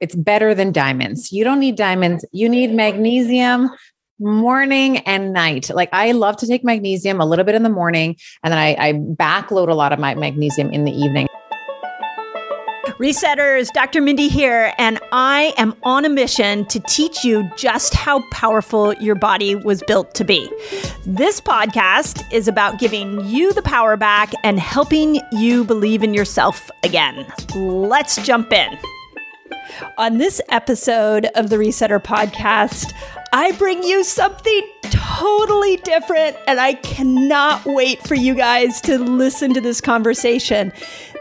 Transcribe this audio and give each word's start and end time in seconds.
It's 0.00 0.14
better 0.14 0.54
than 0.54 0.72
diamonds. 0.72 1.32
You 1.32 1.44
don't 1.44 1.60
need 1.60 1.76
diamonds. 1.76 2.24
You 2.32 2.48
need 2.48 2.72
magnesium 2.72 3.70
morning 4.20 4.98
and 4.98 5.32
night. 5.32 5.70
Like 5.70 5.88
I 5.92 6.12
love 6.12 6.36
to 6.38 6.46
take 6.46 6.64
magnesium 6.64 7.20
a 7.20 7.26
little 7.26 7.44
bit 7.44 7.54
in 7.54 7.62
the 7.62 7.68
morning, 7.68 8.16
and 8.42 8.52
then 8.52 8.58
I, 8.58 8.76
I 8.78 8.92
backload 8.92 9.68
a 9.68 9.74
lot 9.74 9.92
of 9.92 9.98
my 9.98 10.14
magnesium 10.14 10.70
in 10.70 10.84
the 10.84 10.92
evening. 10.92 11.28
Resetters, 12.98 13.72
Dr. 13.72 14.00
Mindy 14.02 14.26
here, 14.26 14.72
and 14.76 14.98
I 15.12 15.54
am 15.56 15.72
on 15.84 16.04
a 16.04 16.08
mission 16.08 16.64
to 16.66 16.80
teach 16.80 17.22
you 17.22 17.48
just 17.56 17.94
how 17.94 18.28
powerful 18.32 18.92
your 18.94 19.14
body 19.14 19.54
was 19.54 19.84
built 19.86 20.16
to 20.16 20.24
be. 20.24 20.50
This 21.06 21.40
podcast 21.40 22.24
is 22.32 22.48
about 22.48 22.80
giving 22.80 23.24
you 23.24 23.52
the 23.52 23.62
power 23.62 23.96
back 23.96 24.32
and 24.42 24.58
helping 24.58 25.20
you 25.30 25.62
believe 25.62 26.02
in 26.02 26.12
yourself 26.12 26.68
again. 26.82 27.24
Let's 27.54 28.16
jump 28.26 28.52
in. 28.52 28.76
On 29.96 30.18
this 30.18 30.40
episode 30.48 31.26
of 31.34 31.50
the 31.50 31.56
Resetter 31.56 32.02
podcast, 32.02 32.92
I 33.32 33.52
bring 33.52 33.82
you 33.82 34.04
something 34.04 34.62
totally 34.82 35.76
different, 35.78 36.36
and 36.46 36.58
I 36.58 36.74
cannot 36.74 37.64
wait 37.66 38.02
for 38.06 38.14
you 38.14 38.34
guys 38.34 38.80
to 38.82 38.98
listen 38.98 39.54
to 39.54 39.60
this 39.60 39.80
conversation. 39.80 40.72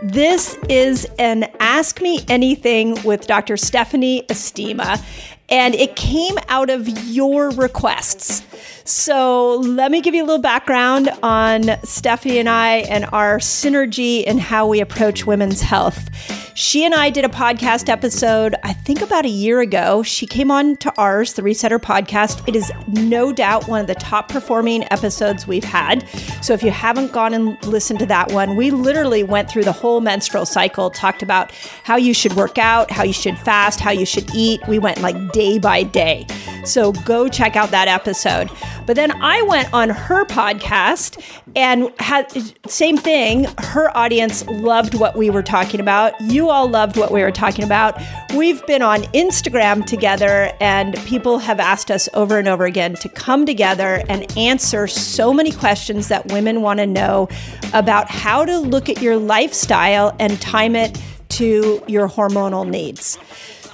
This 0.04 0.58
is 0.70 1.06
an 1.20 1.52
Ask 1.60 2.02
Me 2.02 2.24
Anything 2.28 3.02
with 3.04 3.28
Dr. 3.28 3.58
Stephanie 3.58 4.24
Estima, 4.30 5.04
and 5.50 5.76
it 5.76 5.96
came 5.96 6.38
out 6.48 6.70
of 6.70 6.88
your 6.88 7.52
requests. 7.52 8.44
So, 8.88 9.58
let 9.58 9.92
me 9.92 10.00
give 10.00 10.16
you 10.16 10.24
a 10.24 10.26
little 10.26 10.42
background 10.42 11.10
on 11.22 11.64
Stephanie 11.84 12.40
and 12.40 12.48
I 12.48 12.78
and 12.90 13.04
our 13.12 13.38
synergy 13.38 14.24
and 14.26 14.40
how 14.40 14.66
we 14.66 14.80
approach 14.80 15.26
women's 15.26 15.60
health. 15.60 16.10
She 16.58 16.84
and 16.86 16.96
I 16.96 17.12
did 17.12 17.24
a 17.24 17.30
podcast 17.30 17.88
episode, 17.88 18.56
I 18.64 18.74
think 18.74 19.04
about 19.04 19.26
a 19.26 19.30
year 19.30 19.60
ago. 19.60 20.02
She 20.02 20.26
came 20.26 20.50
on 20.50 20.76
to 20.78 20.92
ours, 20.98 21.34
the 21.34 21.44
Resetter 21.44 21.78
podcast. 21.78 22.48
It 22.48 22.56
is 22.56 22.72
no 22.88 23.32
doubt 23.32 23.68
one 23.68 23.80
of 23.80 23.86
the 23.86 23.94
top 23.94 24.30
performing 24.30 24.84
episodes 24.92 25.46
we've 25.46 25.64
had. 25.64 26.08
So 26.42 26.54
if 26.54 26.64
you 26.64 26.72
haven't 26.72 27.12
gone 27.12 27.36
and 27.36 27.64
listened 27.64 28.00
to 28.00 28.08
that 28.08 28.32
one, 28.32 28.56
we 28.56 28.72
literally 28.72 29.22
went 29.22 29.52
through 29.52 29.66
the 29.66 29.72
whole 29.72 30.02
menstrual 30.02 30.48
cycle, 30.48 30.90
talked 30.90 31.22
about 31.22 31.52
how 31.84 31.96
you 31.96 32.14
should 32.14 32.34
work 32.34 32.58
out, 32.58 32.90
how 32.90 33.04
you 33.04 33.14
should 33.14 33.38
fast, 33.38 33.80
how 33.80 33.92
you 33.92 34.06
should 34.08 34.34
eat. 34.34 34.60
We 34.68 34.80
went 34.80 35.00
like 35.00 35.34
day 35.34 35.60
by 35.60 35.84
day. 35.84 36.26
So 36.66 36.92
go 36.92 37.30
check 37.30 37.56
out 37.56 37.70
that 37.70 37.88
episode. 37.88 38.50
But 38.88 38.96
then 38.96 39.12
I 39.22 39.42
went 39.44 39.72
on 39.74 39.90
her 39.90 40.26
podcast 40.26 41.22
and 41.56 41.92
had 42.00 42.32
same 42.68 42.98
thing. 42.98 43.46
Her 43.60 43.96
audience 43.96 44.46
loved 44.48 44.96
what 44.96 45.18
we 45.18 45.30
were 45.30 45.44
talking 45.44 45.80
about. 45.80 46.20
You 46.22 46.50
all 46.50 46.70
loved 46.70 46.96
what 46.96 47.12
we 47.12 47.22
were 47.22 47.32
talking 47.32 47.66
about. 47.66 48.02
We've 48.34 48.66
been 48.66 48.82
on 48.82 49.02
Instagram 49.14 49.86
together 49.86 50.52
and 50.62 50.96
people 51.06 51.38
have 51.40 51.60
asked 51.60 51.92
us 51.92 52.08
over 52.14 52.40
and 52.40 52.48
over 52.48 52.64
again 52.64 52.96
to 52.96 53.10
come 53.10 53.46
together 53.46 54.04
and 54.08 54.26
answer 54.38 54.88
so 54.88 55.34
many 55.34 55.52
questions 55.52 56.08
that 56.08 56.32
women 56.32 56.62
want 56.62 56.80
to 56.80 56.88
know 56.88 57.28
about 57.74 58.10
how 58.10 58.46
to 58.46 58.58
look 58.58 58.88
at 58.88 59.02
your 59.02 59.18
lifestyle 59.18 60.16
and 60.18 60.40
time 60.42 60.76
it 60.78 60.98
to 61.30 61.84
your 61.88 62.08
hormonal 62.08 62.68
needs. 62.68 63.20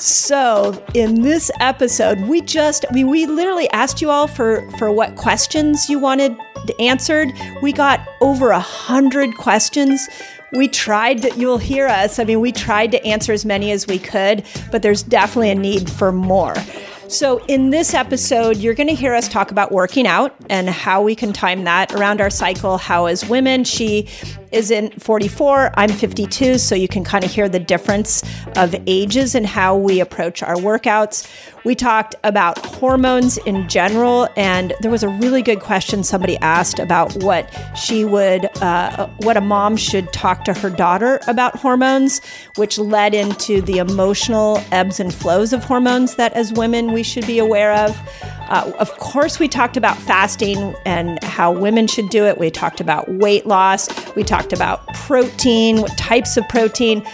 So, 0.04 0.84
in 0.94 1.22
this 1.22 1.50
episode, 1.62 2.20
we 2.24 2.42
just 2.42 2.84
we, 2.92 3.06
we 3.06 3.26
literally 3.26 3.70
asked 3.70 4.02
you 4.02 4.10
all 4.10 4.28
for 4.28 4.70
for 4.72 4.92
what 4.92 5.16
questions 5.16 5.90
you 5.90 5.98
wanted 5.98 6.36
answered. 6.78 7.32
We 7.62 7.72
got 7.72 8.06
over 8.20 8.50
a 8.52 8.60
hundred 8.60 9.38
questions. 9.38 10.10
We 10.52 10.68
tried 10.68 11.22
to, 11.22 11.34
you'll 11.40 11.58
hear 11.58 11.88
us. 11.88 12.20
I 12.20 12.26
mean, 12.26 12.42
we 12.42 12.52
tried 12.52 12.92
to 12.92 13.06
answer 13.06 13.32
as 13.32 13.46
many 13.46 13.72
as 13.72 13.88
we 13.88 13.98
could, 13.98 14.44
but 14.74 14.82
there's 14.82 15.04
definitely 15.04 15.52
a 15.52 15.56
need 15.56 15.90
for 15.90 16.12
more. 16.12 16.54
So, 17.10 17.44
in 17.46 17.70
this 17.70 17.94
episode, 17.94 18.58
you're 18.58 18.74
going 18.74 18.88
to 18.88 18.96
hear 18.96 19.14
us 19.14 19.28
talk 19.28 19.52
about 19.52 19.72
working 19.72 20.08
out 20.08 20.36
and 20.50 20.70
how 20.70 21.02
we 21.02 21.16
can 21.16 21.34
time 21.34 21.66
that 21.66 21.94
around 21.94 22.22
our 22.22 22.30
cycle. 22.30 22.78
How, 22.78 23.06
as 23.06 23.28
women, 23.28 23.66
she 23.66 24.08
is 24.52 24.72
in 24.72 24.90
44, 24.92 25.72
I'm 25.76 25.90
52, 25.90 26.58
so 26.58 26.76
you 26.76 26.88
can 26.88 27.04
kind 27.04 27.26
of 27.26 27.32
hear 27.32 27.50
the 27.50 27.60
difference 27.60 28.24
of 28.56 28.76
ages 28.88 29.36
and 29.36 29.46
how 29.46 29.76
we 29.76 30.00
approach 30.00 30.42
our 30.42 30.56
workouts. 30.56 31.28
We 31.66 31.76
talked 31.76 32.16
about 32.26 32.58
hormones 32.66 33.38
in 33.38 33.70
general, 33.70 34.28
and 34.36 34.74
there 34.82 34.92
was 34.92 35.02
a 35.02 35.08
really 35.08 35.42
good 35.42 35.62
question 35.62 36.04
somebody 36.04 36.38
asked 36.40 36.78
about 36.78 37.16
what 37.24 37.50
she 37.78 38.04
would, 38.04 38.46
uh, 38.62 39.08
what 39.20 39.38
a 39.38 39.42
mom 39.42 39.78
should 39.78 40.12
talk 40.12 40.44
to 40.46 40.54
her 40.54 40.70
daughter 40.70 41.22
about 41.28 41.56
hormones, 41.56 42.20
which 42.58 42.78
led 42.78 43.14
into 43.14 43.62
the 43.62 43.78
emotional 43.78 44.62
ebbs 44.74 45.00
and 45.00 45.14
flows 45.14 45.54
of 45.54 45.64
hormones 45.64 46.16
that 46.16 46.34
as 46.34 46.52
women 46.52 46.92
we 46.92 47.02
should 47.02 47.26
be 47.26 47.40
aware 47.40 47.74
of. 47.74 47.98
Uh, 48.50 48.72
of 48.78 48.92
course, 48.98 49.40
we 49.40 49.48
talked 49.48 49.78
about 49.78 49.98
fasting 49.98 50.76
and 50.86 51.24
how 51.24 51.50
women 51.50 51.88
should 51.88 52.10
do 52.10 52.26
it. 52.26 52.38
We 52.38 52.52
talked 52.52 52.82
about 52.82 53.10
weight 53.10 53.46
loss. 53.46 53.88
We 54.16 54.24
talked 54.24 54.52
about 54.52 54.86
protein, 54.94 55.82
what 55.82 55.98
types 55.98 56.36
of 56.36 56.48
protein, 56.50 57.08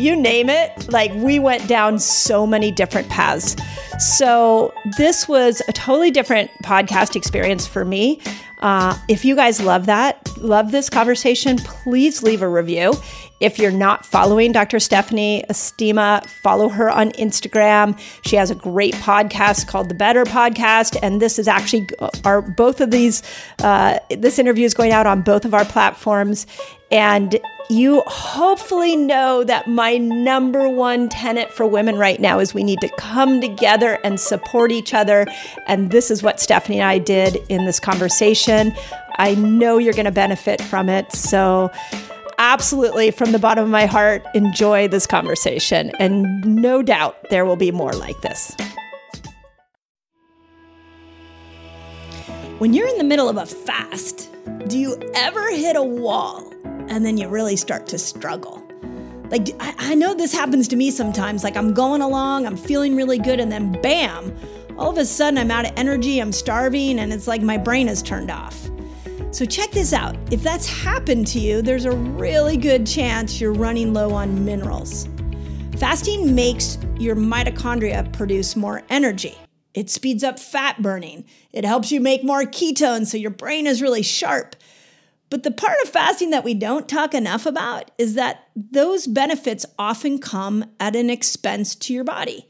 you 0.00 0.16
name 0.16 0.48
it. 0.48 0.90
Like 0.90 1.12
we 1.14 1.38
went 1.38 1.68
down 1.68 1.98
so 1.98 2.46
many 2.46 2.70
different 2.70 3.08
paths. 3.08 3.56
So, 3.98 4.72
this 4.96 5.28
was 5.28 5.60
a 5.68 5.72
totally 5.72 6.10
different 6.10 6.50
podcast 6.64 7.16
experience 7.16 7.66
for 7.66 7.84
me. 7.84 8.20
Uh, 8.60 8.96
if 9.08 9.24
you 9.24 9.34
guys 9.34 9.60
love 9.60 9.86
that, 9.86 10.36
love 10.38 10.70
this 10.70 10.90
conversation, 10.90 11.56
please 11.58 12.22
leave 12.22 12.42
a 12.42 12.48
review. 12.48 12.94
If 13.40 13.58
you're 13.58 13.70
not 13.70 14.04
following 14.04 14.52
Dr. 14.52 14.78
Stephanie 14.78 15.42
Estima, 15.48 16.24
follow 16.26 16.68
her 16.68 16.90
on 16.90 17.10
Instagram. 17.12 17.98
She 18.22 18.36
has 18.36 18.50
a 18.50 18.54
great 18.54 18.94
podcast 18.96 19.66
called 19.66 19.88
The 19.88 19.94
Better 19.94 20.24
Podcast, 20.24 20.98
and 21.02 21.22
this 21.22 21.38
is 21.38 21.48
actually 21.48 21.88
our 22.24 22.42
both 22.42 22.82
of 22.82 22.90
these. 22.90 23.22
Uh, 23.62 23.98
this 24.10 24.38
interview 24.38 24.66
is 24.66 24.74
going 24.74 24.92
out 24.92 25.06
on 25.06 25.22
both 25.22 25.46
of 25.46 25.54
our 25.54 25.64
platforms, 25.64 26.46
and 26.90 27.40
you 27.70 28.02
hopefully 28.08 28.96
know 28.96 29.44
that 29.44 29.68
my 29.68 29.96
number 29.96 30.68
one 30.68 31.08
tenet 31.08 31.52
for 31.52 31.64
women 31.64 31.96
right 31.96 32.18
now 32.18 32.40
is 32.40 32.52
we 32.52 32.64
need 32.64 32.80
to 32.80 32.88
come 32.98 33.40
together 33.40 33.96
and 34.02 34.18
support 34.18 34.72
each 34.72 34.92
other. 34.92 35.24
And 35.68 35.92
this 35.92 36.10
is 36.10 36.20
what 36.20 36.40
Stephanie 36.40 36.80
and 36.80 36.88
I 36.88 36.98
did 36.98 37.36
in 37.48 37.66
this 37.66 37.78
conversation. 37.78 38.74
I 39.18 39.36
know 39.36 39.78
you're 39.78 39.92
going 39.92 40.06
to 40.06 40.10
benefit 40.10 40.60
from 40.60 40.88
it. 40.88 41.12
So, 41.12 41.70
absolutely, 42.38 43.12
from 43.12 43.30
the 43.30 43.38
bottom 43.38 43.62
of 43.62 43.70
my 43.70 43.86
heart, 43.86 44.26
enjoy 44.34 44.88
this 44.88 45.06
conversation. 45.06 45.92
And 46.00 46.44
no 46.44 46.82
doubt 46.82 47.16
there 47.30 47.44
will 47.44 47.56
be 47.56 47.70
more 47.70 47.92
like 47.92 48.20
this. 48.20 48.52
When 52.58 52.74
you're 52.74 52.88
in 52.88 52.98
the 52.98 53.04
middle 53.04 53.28
of 53.28 53.36
a 53.36 53.46
fast, 53.46 54.28
do 54.66 54.76
you 54.76 55.00
ever 55.14 55.50
hit 55.50 55.76
a 55.76 55.82
wall 55.82 56.52
and 56.90 57.06
then 57.06 57.16
you 57.16 57.28
really 57.28 57.56
start 57.56 57.86
to 57.86 57.98
struggle? 57.98 58.62
Like, 59.30 59.48
I, 59.60 59.74
I, 59.78 59.94
know 59.94 60.12
this 60.12 60.32
happens 60.32 60.66
to 60.68 60.76
me 60.76 60.90
sometimes. 60.90 61.44
Like, 61.44 61.56
I'm 61.56 61.72
going 61.72 62.02
along, 62.02 62.46
I'm 62.46 62.56
feeling 62.56 62.96
really 62.96 63.18
good, 63.18 63.38
and 63.38 63.50
then 63.50 63.72
bam, 63.80 64.36
all 64.76 64.90
of 64.90 64.98
a 64.98 65.04
sudden 65.04 65.38
I'm 65.38 65.52
out 65.52 65.64
of 65.64 65.72
energy, 65.76 66.18
I'm 66.18 66.32
starving, 66.32 66.98
and 66.98 67.12
it's 67.12 67.28
like 67.28 67.40
my 67.40 67.56
brain 67.56 67.88
is 67.88 68.02
turned 68.02 68.30
off. 68.30 68.68
So, 69.30 69.44
check 69.44 69.70
this 69.70 69.92
out. 69.92 70.16
If 70.32 70.42
that's 70.42 70.66
happened 70.66 71.28
to 71.28 71.38
you, 71.38 71.62
there's 71.62 71.84
a 71.84 71.92
really 71.92 72.56
good 72.56 72.84
chance 72.86 73.40
you're 73.40 73.52
running 73.52 73.94
low 73.94 74.12
on 74.12 74.44
minerals. 74.44 75.08
Fasting 75.76 76.34
makes 76.34 76.76
your 76.98 77.14
mitochondria 77.14 78.12
produce 78.12 78.56
more 78.56 78.82
energy. 78.90 79.38
It 79.72 79.88
speeds 79.88 80.24
up 80.24 80.40
fat 80.40 80.82
burning. 80.82 81.24
It 81.52 81.64
helps 81.64 81.92
you 81.92 82.00
make 82.00 82.24
more 82.24 82.42
ketones 82.42 83.06
so 83.06 83.16
your 83.16 83.30
brain 83.30 83.68
is 83.68 83.80
really 83.80 84.02
sharp. 84.02 84.56
But 85.30 85.44
the 85.44 85.52
part 85.52 85.78
of 85.84 85.88
fasting 85.88 86.30
that 86.30 86.44
we 86.44 86.54
don't 86.54 86.88
talk 86.88 87.14
enough 87.14 87.46
about 87.46 87.92
is 87.98 88.14
that 88.14 88.48
those 88.56 89.06
benefits 89.06 89.64
often 89.78 90.18
come 90.18 90.64
at 90.80 90.96
an 90.96 91.08
expense 91.08 91.74
to 91.76 91.94
your 91.94 92.04
body. 92.04 92.48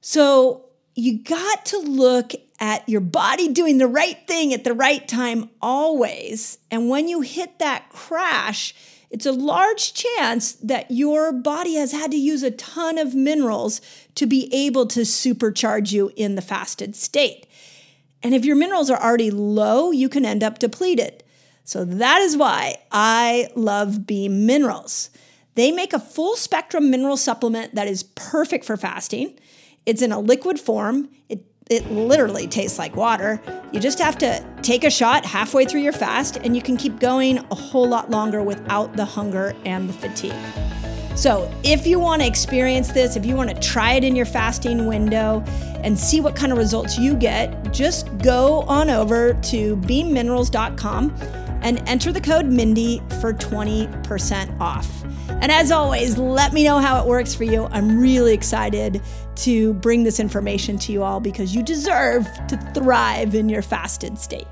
So 0.00 0.66
you 0.96 1.22
got 1.22 1.64
to 1.66 1.78
look 1.78 2.32
at 2.58 2.88
your 2.88 3.00
body 3.00 3.48
doing 3.48 3.78
the 3.78 3.86
right 3.86 4.18
thing 4.26 4.52
at 4.52 4.64
the 4.64 4.74
right 4.74 5.06
time 5.06 5.48
always. 5.60 6.58
And 6.70 6.88
when 6.88 7.08
you 7.08 7.20
hit 7.20 7.60
that 7.60 7.88
crash, 7.90 8.74
it's 9.10 9.26
a 9.26 9.32
large 9.32 9.94
chance 9.94 10.52
that 10.54 10.90
your 10.90 11.32
body 11.32 11.74
has 11.74 11.92
had 11.92 12.10
to 12.10 12.16
use 12.16 12.42
a 12.42 12.50
ton 12.50 12.98
of 12.98 13.14
minerals 13.14 13.80
to 14.16 14.26
be 14.26 14.52
able 14.52 14.86
to 14.86 15.00
supercharge 15.00 15.92
you 15.92 16.10
in 16.16 16.34
the 16.34 16.42
fasted 16.42 16.96
state. 16.96 17.46
And 18.22 18.34
if 18.34 18.44
your 18.44 18.56
minerals 18.56 18.90
are 18.90 19.02
already 19.02 19.30
low, 19.30 19.90
you 19.90 20.08
can 20.08 20.24
end 20.24 20.42
up 20.42 20.58
depleted. 20.58 21.21
So 21.64 21.84
that 21.84 22.20
is 22.20 22.36
why 22.36 22.76
I 22.90 23.48
love 23.54 24.06
Beam 24.06 24.46
Minerals. 24.46 25.10
They 25.54 25.70
make 25.70 25.92
a 25.92 25.98
full 25.98 26.36
spectrum 26.36 26.90
mineral 26.90 27.16
supplement 27.16 27.74
that 27.74 27.86
is 27.86 28.02
perfect 28.02 28.64
for 28.64 28.76
fasting. 28.76 29.38
It's 29.86 30.02
in 30.02 30.12
a 30.12 30.18
liquid 30.18 30.58
form. 30.58 31.08
It 31.28 31.44
it 31.70 31.90
literally 31.90 32.46
tastes 32.46 32.78
like 32.78 32.96
water. 32.96 33.40
You 33.72 33.80
just 33.80 33.98
have 33.98 34.18
to 34.18 34.44
take 34.62 34.84
a 34.84 34.90
shot 34.90 35.24
halfway 35.24 35.64
through 35.64 35.80
your 35.80 35.92
fast, 35.92 36.36
and 36.38 36.54
you 36.54 36.60
can 36.60 36.76
keep 36.76 36.98
going 36.98 37.38
a 37.38 37.54
whole 37.54 37.88
lot 37.88 38.10
longer 38.10 38.42
without 38.42 38.94
the 38.96 39.04
hunger 39.04 39.54
and 39.64 39.88
the 39.88 39.92
fatigue. 39.92 40.34
So, 41.14 41.50
if 41.62 41.86
you 41.86 41.98
want 41.98 42.22
to 42.22 42.28
experience 42.28 42.88
this, 42.92 43.16
if 43.16 43.24
you 43.24 43.36
want 43.36 43.50
to 43.50 43.60
try 43.60 43.94
it 43.94 44.04
in 44.04 44.16
your 44.16 44.26
fasting 44.26 44.86
window 44.86 45.42
and 45.82 45.98
see 45.98 46.20
what 46.20 46.34
kind 46.34 46.52
of 46.52 46.58
results 46.58 46.98
you 46.98 47.14
get, 47.14 47.72
just 47.72 48.06
go 48.18 48.62
on 48.62 48.90
over 48.90 49.34
to 49.34 49.76
beamminerals.com 49.76 51.14
and 51.62 51.82
enter 51.88 52.12
the 52.12 52.20
code 52.20 52.46
Mindy 52.46 53.00
for 53.20 53.32
20% 53.32 54.60
off. 54.60 54.88
And 55.28 55.50
as 55.50 55.72
always, 55.72 56.18
let 56.18 56.52
me 56.52 56.64
know 56.64 56.78
how 56.78 57.00
it 57.00 57.06
works 57.06 57.34
for 57.34 57.44
you. 57.44 57.66
I'm 57.70 57.98
really 57.98 58.34
excited 58.34 59.00
to 59.36 59.74
bring 59.74 60.02
this 60.04 60.20
information 60.20 60.78
to 60.78 60.92
you 60.92 61.02
all 61.02 61.20
because 61.20 61.54
you 61.54 61.62
deserve 61.62 62.28
to 62.48 62.56
thrive 62.74 63.34
in 63.34 63.48
your 63.48 63.62
fasted 63.62 64.18
state. 64.18 64.46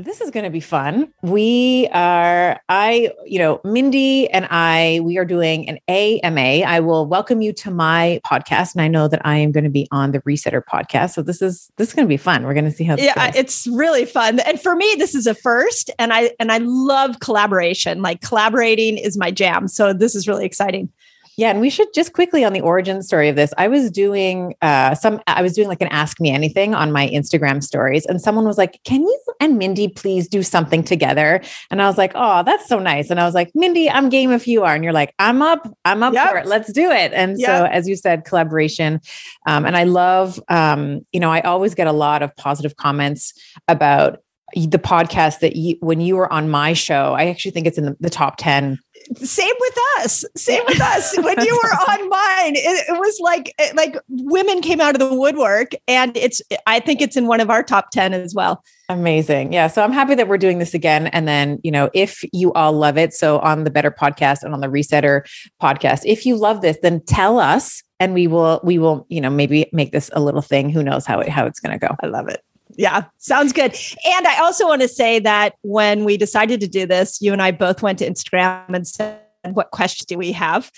This 0.00 0.22
is 0.22 0.30
going 0.30 0.44
to 0.44 0.50
be 0.50 0.60
fun. 0.60 1.12
We 1.20 1.86
are, 1.92 2.58
I, 2.70 3.12
you 3.26 3.38
know, 3.38 3.60
Mindy 3.64 4.30
and 4.30 4.46
I, 4.48 5.00
we 5.02 5.18
are 5.18 5.26
doing 5.26 5.68
an 5.68 5.78
AMA. 5.88 6.40
I 6.40 6.80
will 6.80 7.04
welcome 7.04 7.42
you 7.42 7.52
to 7.54 7.70
my 7.70 8.18
podcast, 8.24 8.74
and 8.74 8.80
I 8.80 8.88
know 8.88 9.08
that 9.08 9.20
I 9.26 9.36
am 9.36 9.52
going 9.52 9.64
to 9.64 9.70
be 9.70 9.86
on 9.92 10.12
the 10.12 10.20
Resetter 10.22 10.62
podcast. 10.64 11.10
So 11.10 11.22
this 11.22 11.42
is 11.42 11.70
this 11.76 11.88
is 11.88 11.94
going 11.94 12.06
to 12.06 12.08
be 12.08 12.16
fun. 12.16 12.44
We're 12.44 12.54
going 12.54 12.64
to 12.64 12.70
see 12.70 12.84
how. 12.84 12.96
yeah, 12.96 13.26
goes. 13.26 13.36
it's 13.36 13.66
really 13.66 14.06
fun, 14.06 14.40
and 14.40 14.58
for 14.58 14.74
me, 14.74 14.94
this 14.96 15.14
is 15.14 15.26
a 15.26 15.34
first, 15.34 15.90
and 15.98 16.14
I 16.14 16.30
and 16.40 16.50
I 16.50 16.58
love 16.62 17.20
collaboration. 17.20 18.00
Like 18.00 18.22
collaborating 18.22 18.96
is 18.96 19.18
my 19.18 19.30
jam. 19.30 19.68
So 19.68 19.92
this 19.92 20.14
is 20.14 20.26
really 20.26 20.46
exciting. 20.46 20.90
Yeah, 21.40 21.48
and 21.48 21.58
we 21.58 21.70
should 21.70 21.88
just 21.94 22.12
quickly 22.12 22.44
on 22.44 22.52
the 22.52 22.60
origin 22.60 23.02
story 23.02 23.30
of 23.30 23.34
this. 23.34 23.54
I 23.56 23.66
was 23.66 23.90
doing 23.90 24.54
uh, 24.60 24.94
some, 24.94 25.22
I 25.26 25.40
was 25.40 25.54
doing 25.54 25.68
like 25.68 25.80
an 25.80 25.88
Ask 25.88 26.20
Me 26.20 26.30
Anything 26.30 26.74
on 26.74 26.92
my 26.92 27.08
Instagram 27.08 27.64
stories, 27.64 28.04
and 28.04 28.20
someone 28.20 28.44
was 28.44 28.58
like, 28.58 28.78
"Can 28.84 29.00
you 29.00 29.20
and 29.40 29.56
Mindy 29.56 29.88
please 29.88 30.28
do 30.28 30.42
something 30.42 30.84
together?" 30.84 31.40
And 31.70 31.80
I 31.80 31.86
was 31.86 31.96
like, 31.96 32.12
"Oh, 32.14 32.42
that's 32.42 32.68
so 32.68 32.78
nice." 32.78 33.08
And 33.08 33.18
I 33.18 33.24
was 33.24 33.34
like, 33.34 33.50
"Mindy, 33.54 33.88
I'm 33.88 34.10
game 34.10 34.32
if 34.32 34.46
you 34.46 34.64
are," 34.64 34.74
and 34.74 34.84
you're 34.84 34.92
like, 34.92 35.14
"I'm 35.18 35.40
up, 35.40 35.66
I'm 35.86 36.02
up 36.02 36.12
yep. 36.12 36.28
for 36.28 36.36
it. 36.36 36.44
Let's 36.44 36.74
do 36.74 36.90
it." 36.90 37.10
And 37.14 37.40
yep. 37.40 37.46
so, 37.46 37.64
as 37.64 37.88
you 37.88 37.96
said, 37.96 38.26
collaboration, 38.26 39.00
um, 39.46 39.64
and 39.64 39.78
I 39.78 39.84
love, 39.84 40.38
um, 40.48 41.06
you 41.10 41.20
know, 41.20 41.30
I 41.30 41.40
always 41.40 41.74
get 41.74 41.86
a 41.86 41.92
lot 41.92 42.22
of 42.22 42.36
positive 42.36 42.76
comments 42.76 43.32
about 43.66 44.18
the 44.54 44.78
podcast 44.78 45.38
that 45.40 45.56
you 45.56 45.76
when 45.80 46.02
you 46.02 46.16
were 46.16 46.30
on 46.32 46.48
my 46.48 46.72
show 46.72 47.14
i 47.14 47.26
actually 47.26 47.52
think 47.52 47.68
it's 47.68 47.78
in 47.78 47.84
the, 47.84 47.96
the 48.00 48.10
top 48.10 48.34
10 48.36 48.80
same 49.16 49.54
with 49.58 49.78
us 49.98 50.24
same 50.36 50.62
with 50.66 50.80
us. 50.80 51.16
When 51.16 51.44
you 51.44 51.54
were 51.62 51.70
on 51.90 52.08
mine 52.08 52.56
it, 52.56 52.88
it, 52.88 52.98
was 52.98 53.18
like 53.20 53.54
like 53.74 53.96
women 54.08 54.60
came 54.60 54.80
out 54.80 54.94
of 54.94 55.00
the 55.00 55.14
woodwork 55.14 55.72
and 55.88 56.16
it's 56.16 56.40
i 56.66 56.80
think 56.80 57.00
it's 57.00 57.16
in 57.16 57.26
one 57.26 57.40
of 57.40 57.50
our 57.50 57.62
top 57.62 57.90
10 57.90 58.14
as 58.14 58.34
well. 58.34 58.62
Amazing. 58.88 59.52
Yeah 59.52 59.66
so 59.66 59.82
i'm 59.82 59.92
happy 59.92 60.14
that 60.14 60.28
we're 60.28 60.38
doing 60.38 60.58
this 60.58 60.74
again 60.74 61.08
and 61.08 61.26
then 61.26 61.58
you 61.62 61.70
know 61.70 61.90
if 61.94 62.22
you 62.32 62.52
all 62.52 62.72
love 62.72 62.96
it 62.96 63.12
so 63.12 63.38
on 63.40 63.64
the 63.64 63.70
better 63.70 63.90
podcast 63.90 64.42
and 64.42 64.54
on 64.54 64.60
the 64.60 64.68
resetter 64.68 65.22
podcast 65.62 66.02
if 66.04 66.24
you 66.26 66.36
love 66.36 66.60
this 66.60 66.78
then 66.82 67.00
tell 67.04 67.38
us 67.38 67.82
and 68.00 68.14
we 68.14 68.26
will 68.26 68.60
we 68.64 68.78
will 68.78 69.06
you 69.08 69.20
know 69.20 69.30
maybe 69.30 69.68
make 69.72 69.92
this 69.92 70.10
a 70.14 70.20
little 70.20 70.42
thing. 70.42 70.70
Who 70.70 70.82
knows 70.82 71.06
how 71.06 71.20
it 71.20 71.28
how 71.28 71.46
it's 71.46 71.60
going 71.60 71.78
to 71.78 71.86
go. 71.86 71.94
I 72.02 72.06
love 72.06 72.28
it 72.28 72.42
yeah, 72.80 73.04
sounds 73.18 73.52
good. 73.52 73.76
And 74.06 74.26
I 74.26 74.40
also 74.40 74.66
want 74.66 74.80
to 74.80 74.88
say 74.88 75.18
that 75.18 75.54
when 75.60 76.02
we 76.04 76.16
decided 76.16 76.60
to 76.60 76.66
do 76.66 76.86
this, 76.86 77.20
you 77.20 77.30
and 77.30 77.42
I 77.42 77.50
both 77.50 77.82
went 77.82 77.98
to 77.98 78.08
Instagram 78.08 78.74
and 78.74 78.86
said, 78.86 79.20
What 79.52 79.70
questions 79.70 80.06
do 80.06 80.16
we 80.16 80.32
have? 80.32 80.70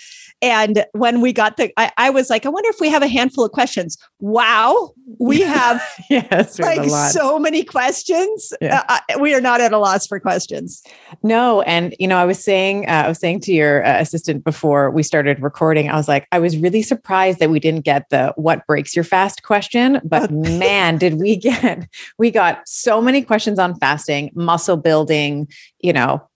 And 0.43 0.85
when 0.91 1.21
we 1.21 1.31
got 1.31 1.55
the, 1.55 1.71
I, 1.79 1.89
I, 1.95 2.09
was 2.09 2.29
like, 2.29 2.45
I 2.45 2.49
wonder 2.49 2.67
if 2.69 2.81
we 2.81 2.89
have 2.89 3.01
a 3.01 3.07
handful 3.07 3.45
of 3.45 3.53
questions. 3.53 3.97
Wow, 4.19 4.93
we 5.17 5.39
have 5.41 5.81
yes, 6.09 6.59
like 6.59 6.89
so 7.11 7.39
many 7.39 7.63
questions. 7.63 8.51
Yeah. 8.59 8.83
Uh, 8.89 8.99
we 9.21 9.33
are 9.33 9.39
not 9.39 9.61
at 9.61 9.71
a 9.71 9.77
loss 9.77 10.05
for 10.05 10.19
questions. 10.19 10.83
No, 11.23 11.61
and 11.61 11.95
you 11.97 12.09
know, 12.09 12.17
I 12.17 12.25
was 12.25 12.43
saying, 12.43 12.89
uh, 12.89 13.03
I 13.05 13.07
was 13.07 13.19
saying 13.19 13.39
to 13.41 13.53
your 13.53 13.85
uh, 13.85 14.01
assistant 14.01 14.43
before 14.43 14.91
we 14.91 15.01
started 15.01 15.41
recording, 15.41 15.89
I 15.89 15.95
was 15.95 16.09
like, 16.09 16.27
I 16.33 16.39
was 16.39 16.57
really 16.57 16.81
surprised 16.81 17.39
that 17.39 17.49
we 17.49 17.61
didn't 17.61 17.85
get 17.85 18.09
the 18.09 18.33
"What 18.35 18.67
breaks 18.67 18.97
your 18.97 19.05
fast?" 19.05 19.43
question, 19.43 20.01
but 20.03 20.29
man, 20.31 20.97
did 20.97 21.21
we 21.21 21.37
get? 21.37 21.87
We 22.17 22.31
got 22.31 22.67
so 22.67 23.01
many 23.01 23.21
questions 23.21 23.59
on 23.59 23.79
fasting, 23.79 24.29
muscle 24.35 24.75
building, 24.75 25.47
you 25.79 25.93
know, 25.93 26.27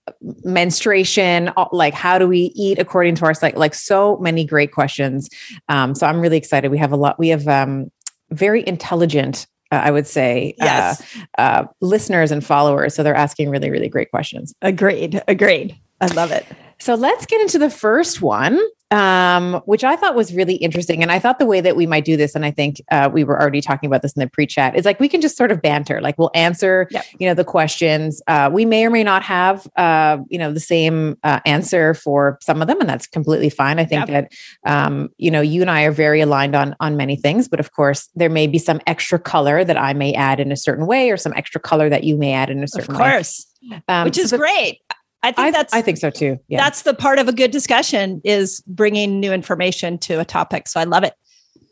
menstruation 0.44 1.52
like 1.72 1.94
how 1.94 2.18
do 2.18 2.28
we 2.28 2.52
eat 2.56 2.80
according 2.80 3.16
to 3.16 3.26
our 3.26 3.34
cycle 3.34 3.60
like 3.60 3.74
so 3.74 4.18
many 4.18 4.46
great 4.46 4.72
questions. 4.72 5.30
Um, 5.70 5.96
so 5.96 6.08
i'm 6.08 6.20
really 6.20 6.38
excited. 6.38 6.72
We 6.72 6.78
have 6.78 6.92
a 6.92 6.98
lot 6.98 7.20
we 7.20 7.30
have 7.30 7.48
um, 7.48 7.92
very 8.32 8.68
intelligent 8.68 9.48
uh, 9.72 9.76
i 9.76 9.92
would 9.92 10.08
say 10.08 10.56
uh, 10.62 10.66
yes. 10.66 11.18
uh, 11.38 11.42
uh, 11.42 11.64
listeners 11.82 12.32
and 12.32 12.46
followers. 12.46 12.96
So 12.96 13.04
they're 13.04 13.16
asking 13.16 13.50
really 13.50 13.70
really 13.70 13.90
great 13.90 14.12
questions. 14.12 14.54
Agreed. 14.62 15.22
Agreed. 15.28 15.76
I 16.02 16.08
love 16.08 16.32
it. 16.32 16.46
So 16.80 16.94
let's 16.94 17.26
get 17.26 17.42
into 17.42 17.58
the 17.58 17.72
first 17.72 18.22
one 18.22 18.60
um, 18.92 19.62
which 19.66 19.84
I 19.84 19.96
thought 19.96 20.16
was 20.16 20.34
really 20.34 20.56
interesting. 20.56 21.02
And 21.02 21.12
I 21.12 21.20
thought 21.20 21.40
the 21.40 21.46
way 21.46 21.62
that 21.62 21.76
we 21.76 21.86
might 21.86 22.06
do 22.06 22.16
this, 22.16 22.36
and 22.36 22.46
I 22.46 22.52
think 22.52 22.82
uh, 22.92 23.10
we 23.12 23.24
were 23.24 23.40
already 23.40 23.62
talking 23.62 23.88
about 23.88 24.02
this 24.02 24.14
in 24.14 24.22
the 24.22 24.30
pre-chat, 24.30 24.78
is 24.78 24.86
like 24.86 25.00
we 25.00 25.10
can 25.10 25.20
just 25.20 25.36
sort 25.36 25.52
of 25.52 25.62
banter. 25.62 26.00
Like 26.02 26.18
we'll 26.18 26.32
answer, 26.34 26.88
yep. 26.92 27.06
you 27.20 27.28
know, 27.28 27.34
the 27.34 27.44
questions. 27.44 28.22
Uh, 28.28 28.50
we 28.52 28.66
may 28.66 28.86
or 28.86 28.90
may 28.90 29.04
not 29.04 29.24
have, 29.24 29.68
uh, 29.76 30.18
you 30.30 30.38
know, 30.38 30.54
the 30.54 30.60
same 30.60 31.18
uh, 31.24 31.40
answer 31.46 31.94
for 31.94 32.38
some 32.42 32.62
of 32.62 32.68
them, 32.68 32.80
and 32.80 32.90
that's 32.90 33.08
completely 33.08 33.50
fine. 33.50 33.80
I 33.80 33.86
think 33.86 34.08
yep. 34.08 34.32
that, 34.32 34.72
um, 34.72 35.10
you 35.18 35.32
know, 35.32 35.42
you 35.42 35.62
and 35.62 35.70
I 35.70 35.84
are 35.84 35.92
very 35.92 36.22
aligned 36.22 36.56
on 36.56 36.76
on 36.80 36.96
many 36.96 37.16
things, 37.16 37.48
but 37.48 37.60
of 37.60 37.74
course, 37.74 38.10
there 38.16 38.30
may 38.30 38.48
be 38.48 38.58
some 38.58 38.80
extra 38.88 39.20
color 39.20 39.64
that 39.64 39.78
I 39.78 39.94
may 39.94 40.14
add 40.14 40.40
in 40.40 40.52
a 40.52 40.58
certain 40.58 40.88
way, 40.88 41.12
or 41.12 41.18
some 41.18 41.34
extra 41.34 41.60
color 41.60 41.90
that 41.90 42.04
you 42.04 42.18
may 42.18 42.34
add 42.34 42.50
in 42.50 42.64
a 42.64 42.68
certain 42.68 42.96
way. 42.96 43.06
Of 43.06 43.12
course. 43.12 43.46
Way. 43.70 43.82
Um, 43.88 44.06
Which 44.06 44.18
is 44.18 44.30
so 44.30 44.38
the, 44.38 44.42
great. 44.42 44.82
I 45.24 45.32
think 45.32 45.48
I, 45.48 45.52
that's 45.52 45.74
I 45.74 45.82
think 45.82 45.98
so 45.98 46.10
too. 46.10 46.40
Yeah. 46.48 46.64
That's 46.64 46.84
the 46.84 46.94
part 46.94 47.20
of 47.20 47.28
a 47.28 47.34
good 47.34 47.52
discussion 47.52 48.22
is 48.24 48.62
bringing 48.68 49.20
new 49.20 49.34
information 49.34 49.98
to 50.00 50.20
a 50.20 50.26
topic. 50.26 50.68
So 50.68 50.80
I 50.80 50.84
love 50.84 51.04
it. 51.04 51.14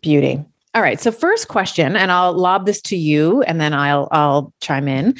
Beauty. 0.02 0.44
All 0.74 0.82
right. 0.82 1.00
So 1.00 1.10
first 1.10 1.48
question, 1.48 1.96
and 1.96 2.12
I'll 2.12 2.34
lob 2.34 2.66
this 2.66 2.82
to 2.82 2.98
you, 2.98 3.44
and 3.44 3.62
then 3.62 3.74
I'll 3.74 4.10
I'll 4.12 4.54
chime 4.62 4.90
in. 4.90 5.16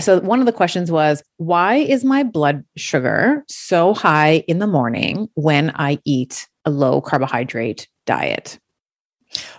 So 0.00 0.20
one 0.20 0.40
of 0.40 0.44
the 0.44 0.52
questions 0.52 0.92
was, 0.92 1.22
why 1.38 1.76
is 1.76 2.04
my 2.04 2.22
blood 2.22 2.62
sugar 2.76 3.42
so 3.48 3.94
high 3.94 4.44
in 4.48 4.58
the 4.58 4.66
morning 4.66 5.28
when 5.34 5.72
I 5.76 5.98
eat 6.04 6.46
a 6.66 6.70
low 6.70 7.00
carbohydrate 7.00 7.88
diet? 8.04 8.58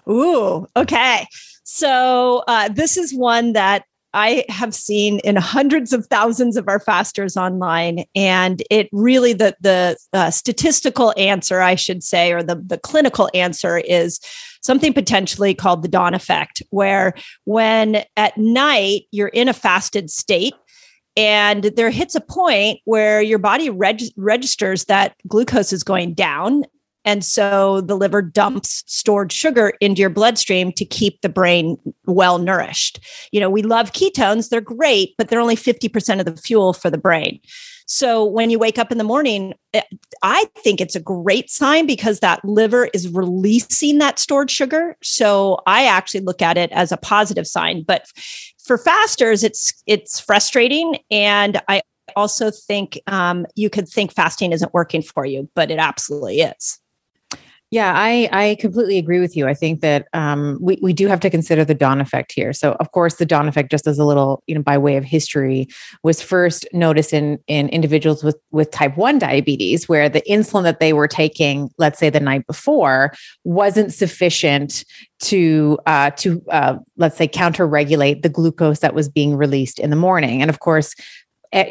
Ooh, 0.08 0.68
okay. 0.76 1.26
So 1.64 2.44
uh, 2.48 2.70
this 2.70 2.96
is 2.98 3.12
one 3.16 3.54
that 3.54 3.86
I 4.14 4.46
have 4.50 4.76
seen 4.76 5.20
in 5.20 5.36
hundreds 5.36 5.92
of 5.92 6.06
thousands 6.08 6.56
of 6.56 6.68
our 6.68 6.80
fasters 6.80 7.36
online, 7.36 8.06
and 8.16 8.62
it 8.70 8.90
really 8.92 9.34
the 9.34 9.56
the 9.60 9.98
uh, 10.14 10.32
statistical 10.32 11.14
answer, 11.18 11.62
I 11.62 11.76
should 11.76 12.04
say, 12.04 12.32
or 12.32 12.44
the 12.44 12.56
the 12.56 12.78
clinical 12.78 13.30
answer 13.34 13.78
is 13.78 14.20
something 14.62 14.94
potentially 14.94 15.54
called 15.54 15.84
the 15.84 15.88
dawn 15.88 16.14
effect, 16.14 16.62
where 16.70 17.14
when 17.46 18.04
at 18.16 18.38
night 18.38 19.04
you're 19.12 19.30
in 19.30 19.50
a 19.50 19.54
fasted 19.54 20.12
state, 20.12 20.54
and 21.18 21.66
there 21.76 21.90
hits 21.90 22.16
a 22.16 22.22
point 22.22 22.80
where 22.86 23.22
your 23.22 23.40
body 23.40 23.70
reg- 23.70 24.14
registers 24.16 24.86
that 24.86 25.16
glucose 25.28 25.74
is 25.74 25.84
going 25.84 26.14
down 26.14 26.64
and 27.06 27.24
so 27.24 27.82
the 27.82 27.96
liver 27.96 28.22
dumps 28.22 28.84
stored 28.88 29.32
sugar 29.32 29.74
into 29.82 30.02
your 30.02 30.10
bloodstream 30.10 30.72
to 30.74 30.86
keep 30.86 31.22
the 31.22 31.30
brain 31.30 31.78
well 32.06 32.40
nourished. 32.40 33.00
You 33.32 33.40
know, 33.40 33.50
we 33.50 33.62
love 33.62 33.92
ketones, 33.92 34.50
they're 34.50 34.62
great, 34.62 35.16
but 35.18 35.30
they're 35.30 35.40
only 35.40 35.56
50% 35.56 36.20
of 36.20 36.26
the 36.26 36.38
fuel 36.38 36.74
for 36.74 36.90
the 36.90 36.98
brain. 36.98 37.40
So 37.86 38.24
when 38.24 38.50
you 38.50 38.58
wake 38.58 38.78
up 38.80 38.92
in 38.92 38.98
the 38.98 39.04
morning, 39.04 39.54
eh, 39.74 39.82
I 40.22 40.46
think 40.58 40.80
it's 40.80 40.96
a 40.96 41.02
great 41.02 41.50
sign 41.50 41.86
because 41.86 42.22
that 42.22 42.44
liver 42.46 42.90
is 42.94 43.10
releasing 43.10 43.98
that 43.98 44.20
stored 44.20 44.50
sugar. 44.50 44.96
So 45.04 45.60
I 45.68 45.86
actually 45.86 46.22
look 46.22 46.42
at 46.42 46.58
it 46.58 46.72
as 46.72 46.92
a 46.92 46.98
positive 46.98 47.46
sign. 47.46 47.84
But 47.84 48.08
for 48.64 48.78
fasters, 48.78 49.44
it's 49.44 49.74
it's 49.86 50.20
frustrating, 50.20 50.98
and 51.12 51.62
I 51.68 51.82
also 52.16 52.52
think 52.52 53.00
um, 53.08 53.46
you 53.56 53.70
could 53.70 53.90
think 53.90 54.14
fasting 54.14 54.54
isn't 54.54 54.74
working 54.74 55.02
for 55.02 55.26
you, 55.26 55.50
but 55.54 55.70
it 55.70 55.80
absolutely 55.80 56.42
is. 56.42 56.80
Yeah, 57.74 57.92
I, 57.96 58.30
I 58.32 58.56
completely 58.60 59.00
agree 59.00 59.20
with 59.20 59.36
you. 59.36 59.48
I 59.48 59.56
think 59.56 59.82
that 59.82 60.08
um, 60.14 60.60
we, 60.62 60.78
we 60.84 60.94
do 60.94 61.08
have 61.08 61.20
to 61.22 61.30
consider 61.32 61.66
the 61.66 61.74
dawn 61.74 62.02
effect 62.02 62.32
here. 62.32 62.54
So, 62.54 62.74
of 62.74 62.92
course, 62.92 63.16
the 63.16 63.26
dawn 63.26 63.48
effect, 63.48 63.72
just 63.72 63.88
as 63.88 63.98
a 63.98 64.06
little, 64.06 64.44
you 64.46 64.54
know, 64.54 64.62
by 64.62 64.78
way 64.78 64.96
of 64.96 65.04
history, 65.04 65.68
was 66.04 66.22
first 66.22 66.68
noticed 66.72 67.14
in, 67.14 67.40
in 67.48 67.70
individuals 67.70 68.24
with, 68.24 68.38
with 68.52 68.70
type 68.70 68.96
1 68.96 69.18
diabetes, 69.18 69.90
where 69.90 70.08
the 70.08 70.22
insulin 70.30 70.62
that 70.62 70.80
they 70.80 70.94
were 70.94 71.08
taking, 71.08 71.72
let's 71.80 71.98
say 71.98 72.12
the 72.12 72.20
night 72.20 72.46
before, 72.46 73.12
wasn't 73.44 73.92
sufficient 73.92 74.86
to 75.22 75.80
uh, 75.88 76.12
to 76.12 76.44
uh, 76.52 76.76
let's 76.98 77.18
say 77.18 77.28
counter 77.28 77.66
regulate 77.66 78.22
the 78.22 78.30
glucose 78.30 78.82
that 78.82 78.94
was 78.94 79.10
being 79.10 79.36
released 79.36 79.80
in 79.80 79.90
the 79.90 79.96
morning. 79.96 80.44
And 80.44 80.52
of 80.52 80.60
course, 80.60 80.94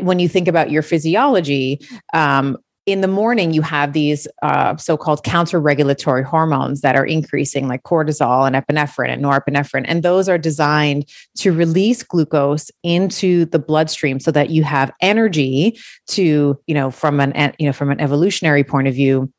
when 0.01 0.19
you 0.19 0.29
think 0.29 0.49
about 0.49 0.73
your 0.73 0.83
physiology, 0.83 1.79
um, 2.13 2.57
in 2.85 3.01
the 3.01 3.09
morning, 3.09 3.53
you 3.53 3.63
have 3.63 3.93
these 3.93 4.27
uh, 4.43 4.77
so 4.77 4.97
called 4.97 5.23
counter 5.23 5.61
regulatory 5.61 6.25
hormones 6.25 6.81
that 6.81 6.97
are 6.97 7.07
increasing, 7.07 7.69
like 7.69 7.85
cortisol 7.85 8.45
and 8.47 8.57
epinephrine 8.57 9.11
and 9.11 9.23
norepinephrine. 9.23 9.85
And 9.87 10.03
those 10.03 10.29
are 10.29 10.39
designed 10.39 11.09
to 11.39 11.53
release 11.53 12.03
glucose 12.03 12.71
into 12.83 13.45
the 13.47 13.61
bloodstream 13.61 14.19
so 14.19 14.33
that 14.33 14.51
you 14.51 14.65
have 14.65 14.93
energy 15.01 15.79
to, 16.09 16.59
you 16.67 16.75
know, 16.75 16.91
from 16.91 17.21
an, 17.21 17.55
you 17.59 17.67
know, 17.67 17.73
from 17.73 17.91
an 17.91 18.01
evolutionary 18.01 18.65
point 18.65 18.89
of 18.89 18.95
view, 18.95 19.33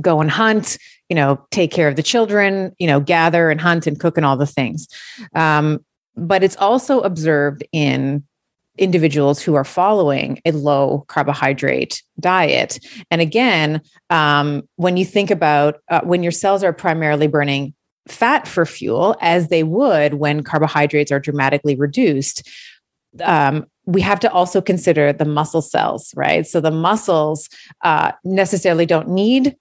go 0.00 0.20
and 0.20 0.30
hunt, 0.30 0.76
you 1.08 1.16
know, 1.16 1.42
take 1.50 1.70
care 1.70 1.88
of 1.88 1.96
the 1.96 2.02
children, 2.02 2.74
you 2.78 2.86
know, 2.86 3.00
gather 3.00 3.50
and 3.50 3.62
hunt 3.62 3.86
and 3.86 3.98
cook 3.98 4.18
and 4.18 4.26
all 4.26 4.36
the 4.36 4.46
things. 4.46 4.88
Um, 5.34 5.82
but 6.16 6.42
it's 6.42 6.56
also 6.56 7.00
observed 7.00 7.64
in 7.72 8.24
individuals 8.78 9.42
who 9.42 9.54
are 9.54 9.64
following 9.64 10.40
a 10.44 10.52
low 10.52 11.04
carbohydrate 11.08 12.02
diet. 12.20 12.78
And 13.10 13.20
again, 13.20 13.82
um, 14.10 14.68
when 14.76 14.96
you 14.96 15.04
think 15.04 15.30
about 15.30 15.80
uh, 15.88 16.00
when 16.02 16.22
your 16.22 16.32
cells 16.32 16.62
are 16.62 16.72
primarily 16.72 17.26
burning 17.26 17.74
fat 18.06 18.48
for 18.48 18.64
fuel, 18.64 19.16
as 19.20 19.48
they 19.48 19.62
would 19.62 20.14
when 20.14 20.42
carbohydrates 20.42 21.12
are 21.12 21.20
dramatically 21.20 21.76
reduced, 21.76 22.48
um, 23.22 23.66
we 23.86 24.00
have 24.00 24.20
to 24.20 24.32
also 24.32 24.60
consider 24.60 25.12
the 25.12 25.24
muscle 25.24 25.62
cells, 25.62 26.12
right? 26.14 26.46
So 26.46 26.60
the 26.60 26.70
muscles 26.70 27.48
uh, 27.82 28.12
necessarily 28.24 28.86
don't 28.86 29.08
need 29.08 29.56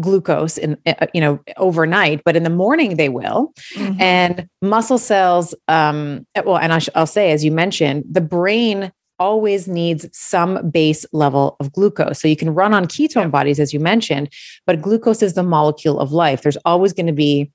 glucose 0.00 0.58
in 0.58 0.76
uh, 0.86 1.06
you 1.14 1.20
know 1.20 1.40
overnight 1.56 2.22
but 2.24 2.36
in 2.36 2.42
the 2.42 2.50
morning 2.50 2.96
they 2.96 3.08
will. 3.08 3.52
Mm-hmm. 3.74 4.00
and 4.00 4.48
muscle 4.62 4.98
cells 4.98 5.54
um 5.68 6.26
well 6.44 6.58
and 6.58 6.72
I 6.72 6.80
will 6.94 7.06
say 7.06 7.32
as 7.32 7.44
you 7.44 7.50
mentioned 7.52 8.04
the 8.10 8.20
brain 8.20 8.92
always 9.20 9.66
needs 9.66 10.06
some 10.12 10.70
base 10.70 11.04
level 11.12 11.56
of 11.58 11.72
glucose. 11.72 12.20
So 12.20 12.28
you 12.28 12.36
can 12.36 12.54
run 12.54 12.72
on 12.72 12.86
ketone 12.86 13.30
bodies 13.30 13.58
as 13.58 13.72
you 13.72 13.80
mentioned 13.80 14.32
but 14.66 14.80
glucose 14.80 15.22
is 15.22 15.34
the 15.34 15.42
molecule 15.42 15.98
of 16.00 16.12
life. 16.12 16.42
There's 16.42 16.58
always 16.64 16.92
going 16.92 17.06
to 17.06 17.12
be 17.12 17.50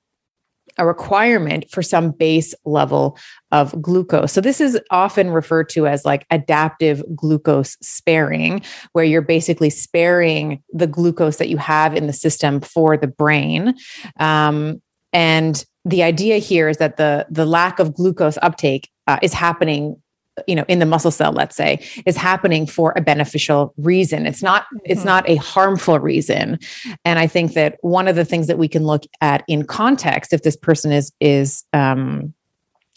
a 0.78 0.86
requirement 0.86 1.70
for 1.70 1.82
some 1.82 2.10
base 2.10 2.54
level 2.64 3.18
of 3.52 3.80
glucose. 3.80 4.32
So, 4.32 4.40
this 4.40 4.60
is 4.60 4.80
often 4.90 5.30
referred 5.30 5.68
to 5.70 5.86
as 5.86 6.04
like 6.04 6.26
adaptive 6.30 7.02
glucose 7.14 7.76
sparing, 7.80 8.62
where 8.92 9.04
you're 9.04 9.22
basically 9.22 9.70
sparing 9.70 10.62
the 10.72 10.86
glucose 10.86 11.36
that 11.36 11.48
you 11.48 11.56
have 11.58 11.94
in 11.94 12.06
the 12.06 12.12
system 12.12 12.60
for 12.60 12.96
the 12.96 13.08
brain. 13.08 13.74
Um, 14.18 14.82
and 15.12 15.64
the 15.84 16.02
idea 16.02 16.38
here 16.38 16.68
is 16.68 16.78
that 16.78 16.96
the, 16.96 17.26
the 17.30 17.46
lack 17.46 17.78
of 17.78 17.94
glucose 17.94 18.38
uptake 18.42 18.90
uh, 19.06 19.18
is 19.22 19.32
happening 19.32 19.96
you 20.46 20.54
know 20.54 20.64
in 20.68 20.78
the 20.78 20.86
muscle 20.86 21.10
cell 21.10 21.32
let's 21.32 21.56
say 21.56 21.84
is 22.06 22.16
happening 22.16 22.66
for 22.66 22.92
a 22.96 23.00
beneficial 23.00 23.72
reason 23.76 24.26
it's 24.26 24.42
not 24.42 24.64
mm-hmm. 24.64 24.78
it's 24.84 25.04
not 25.04 25.28
a 25.28 25.36
harmful 25.36 25.98
reason 25.98 26.58
and 27.04 27.18
i 27.18 27.26
think 27.26 27.54
that 27.54 27.78
one 27.82 28.08
of 28.08 28.16
the 28.16 28.24
things 28.24 28.46
that 28.46 28.58
we 28.58 28.68
can 28.68 28.84
look 28.84 29.04
at 29.20 29.44
in 29.48 29.64
context 29.64 30.32
if 30.32 30.42
this 30.42 30.56
person 30.56 30.92
is 30.92 31.12
is 31.20 31.64
um, 31.72 32.34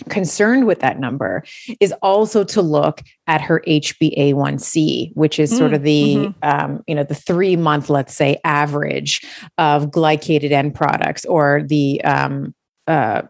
concerned 0.09 0.67
with 0.67 0.79
that 0.79 0.99
number 0.99 1.43
is 1.79 1.91
also 2.01 2.43
to 2.43 2.61
look 2.61 3.01
at 3.25 3.41
her 3.41 3.63
HbA1c, 3.67 5.11
which 5.15 5.39
is 5.39 5.55
sort 5.55 5.73
of 5.73 5.81
the 5.81 6.15
mm-hmm. 6.15 6.31
um, 6.43 6.83
you 6.87 6.93
know 6.93 7.03
the 7.03 7.15
three 7.15 7.55
month, 7.55 7.89
let's 7.89 8.13
say, 8.13 8.39
average 8.43 9.25
of 9.57 9.87
glycated 9.87 10.51
end 10.51 10.75
products 10.75 11.25
or 11.25 11.63
the 11.63 12.03
um, 12.03 12.53
uh, 12.85 13.23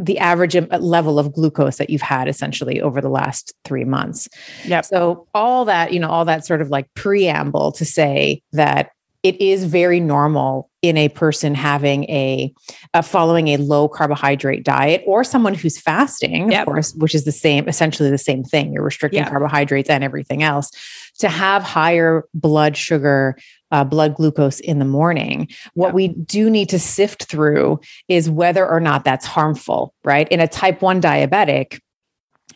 the 0.00 0.18
average 0.18 0.56
level 0.80 1.18
of 1.18 1.32
glucose 1.32 1.76
that 1.76 1.90
you've 1.90 2.00
had 2.00 2.26
essentially 2.26 2.80
over 2.80 3.00
the 3.00 3.10
last 3.10 3.52
three 3.64 3.84
months. 3.84 4.28
Yeah. 4.64 4.80
So 4.80 5.28
all 5.34 5.66
that, 5.66 5.92
you 5.92 6.00
know, 6.00 6.08
all 6.08 6.24
that 6.24 6.46
sort 6.46 6.62
of 6.62 6.70
like 6.70 6.92
preamble 6.94 7.72
to 7.72 7.84
say 7.84 8.42
that 8.52 8.90
it 9.22 9.38
is 9.38 9.64
very 9.64 10.00
normal 10.00 10.70
in 10.80 10.96
a 10.96 11.10
person 11.10 11.54
having 11.54 12.04
a, 12.04 12.54
following 13.02 13.48
a 13.48 13.58
low 13.58 13.86
carbohydrate 13.86 14.64
diet 14.64 15.02
or 15.06 15.22
someone 15.22 15.52
who's 15.52 15.78
fasting, 15.78 16.50
yep. 16.50 16.62
of 16.62 16.72
course, 16.72 16.94
which 16.94 17.14
is 17.14 17.26
the 17.26 17.32
same, 17.32 17.68
essentially 17.68 18.08
the 18.08 18.16
same 18.16 18.42
thing. 18.42 18.72
You're 18.72 18.82
restricting 18.82 19.26
carbohydrates 19.26 19.90
and 19.90 20.02
everything 20.02 20.42
else 20.42 20.70
to 21.18 21.28
have 21.28 21.62
higher 21.62 22.24
blood 22.32 22.78
sugar 22.78 23.36
uh, 23.70 23.84
blood 23.84 24.14
glucose 24.14 24.60
in 24.60 24.78
the 24.78 24.84
morning. 24.84 25.48
What 25.74 25.88
yeah. 25.88 25.94
we 25.94 26.08
do 26.08 26.50
need 26.50 26.68
to 26.70 26.78
sift 26.78 27.24
through 27.24 27.80
is 28.08 28.28
whether 28.30 28.66
or 28.66 28.80
not 28.80 29.04
that's 29.04 29.26
harmful, 29.26 29.94
right? 30.04 30.28
In 30.28 30.40
a 30.40 30.48
type 30.48 30.82
1 30.82 31.00
diabetic, 31.00 31.80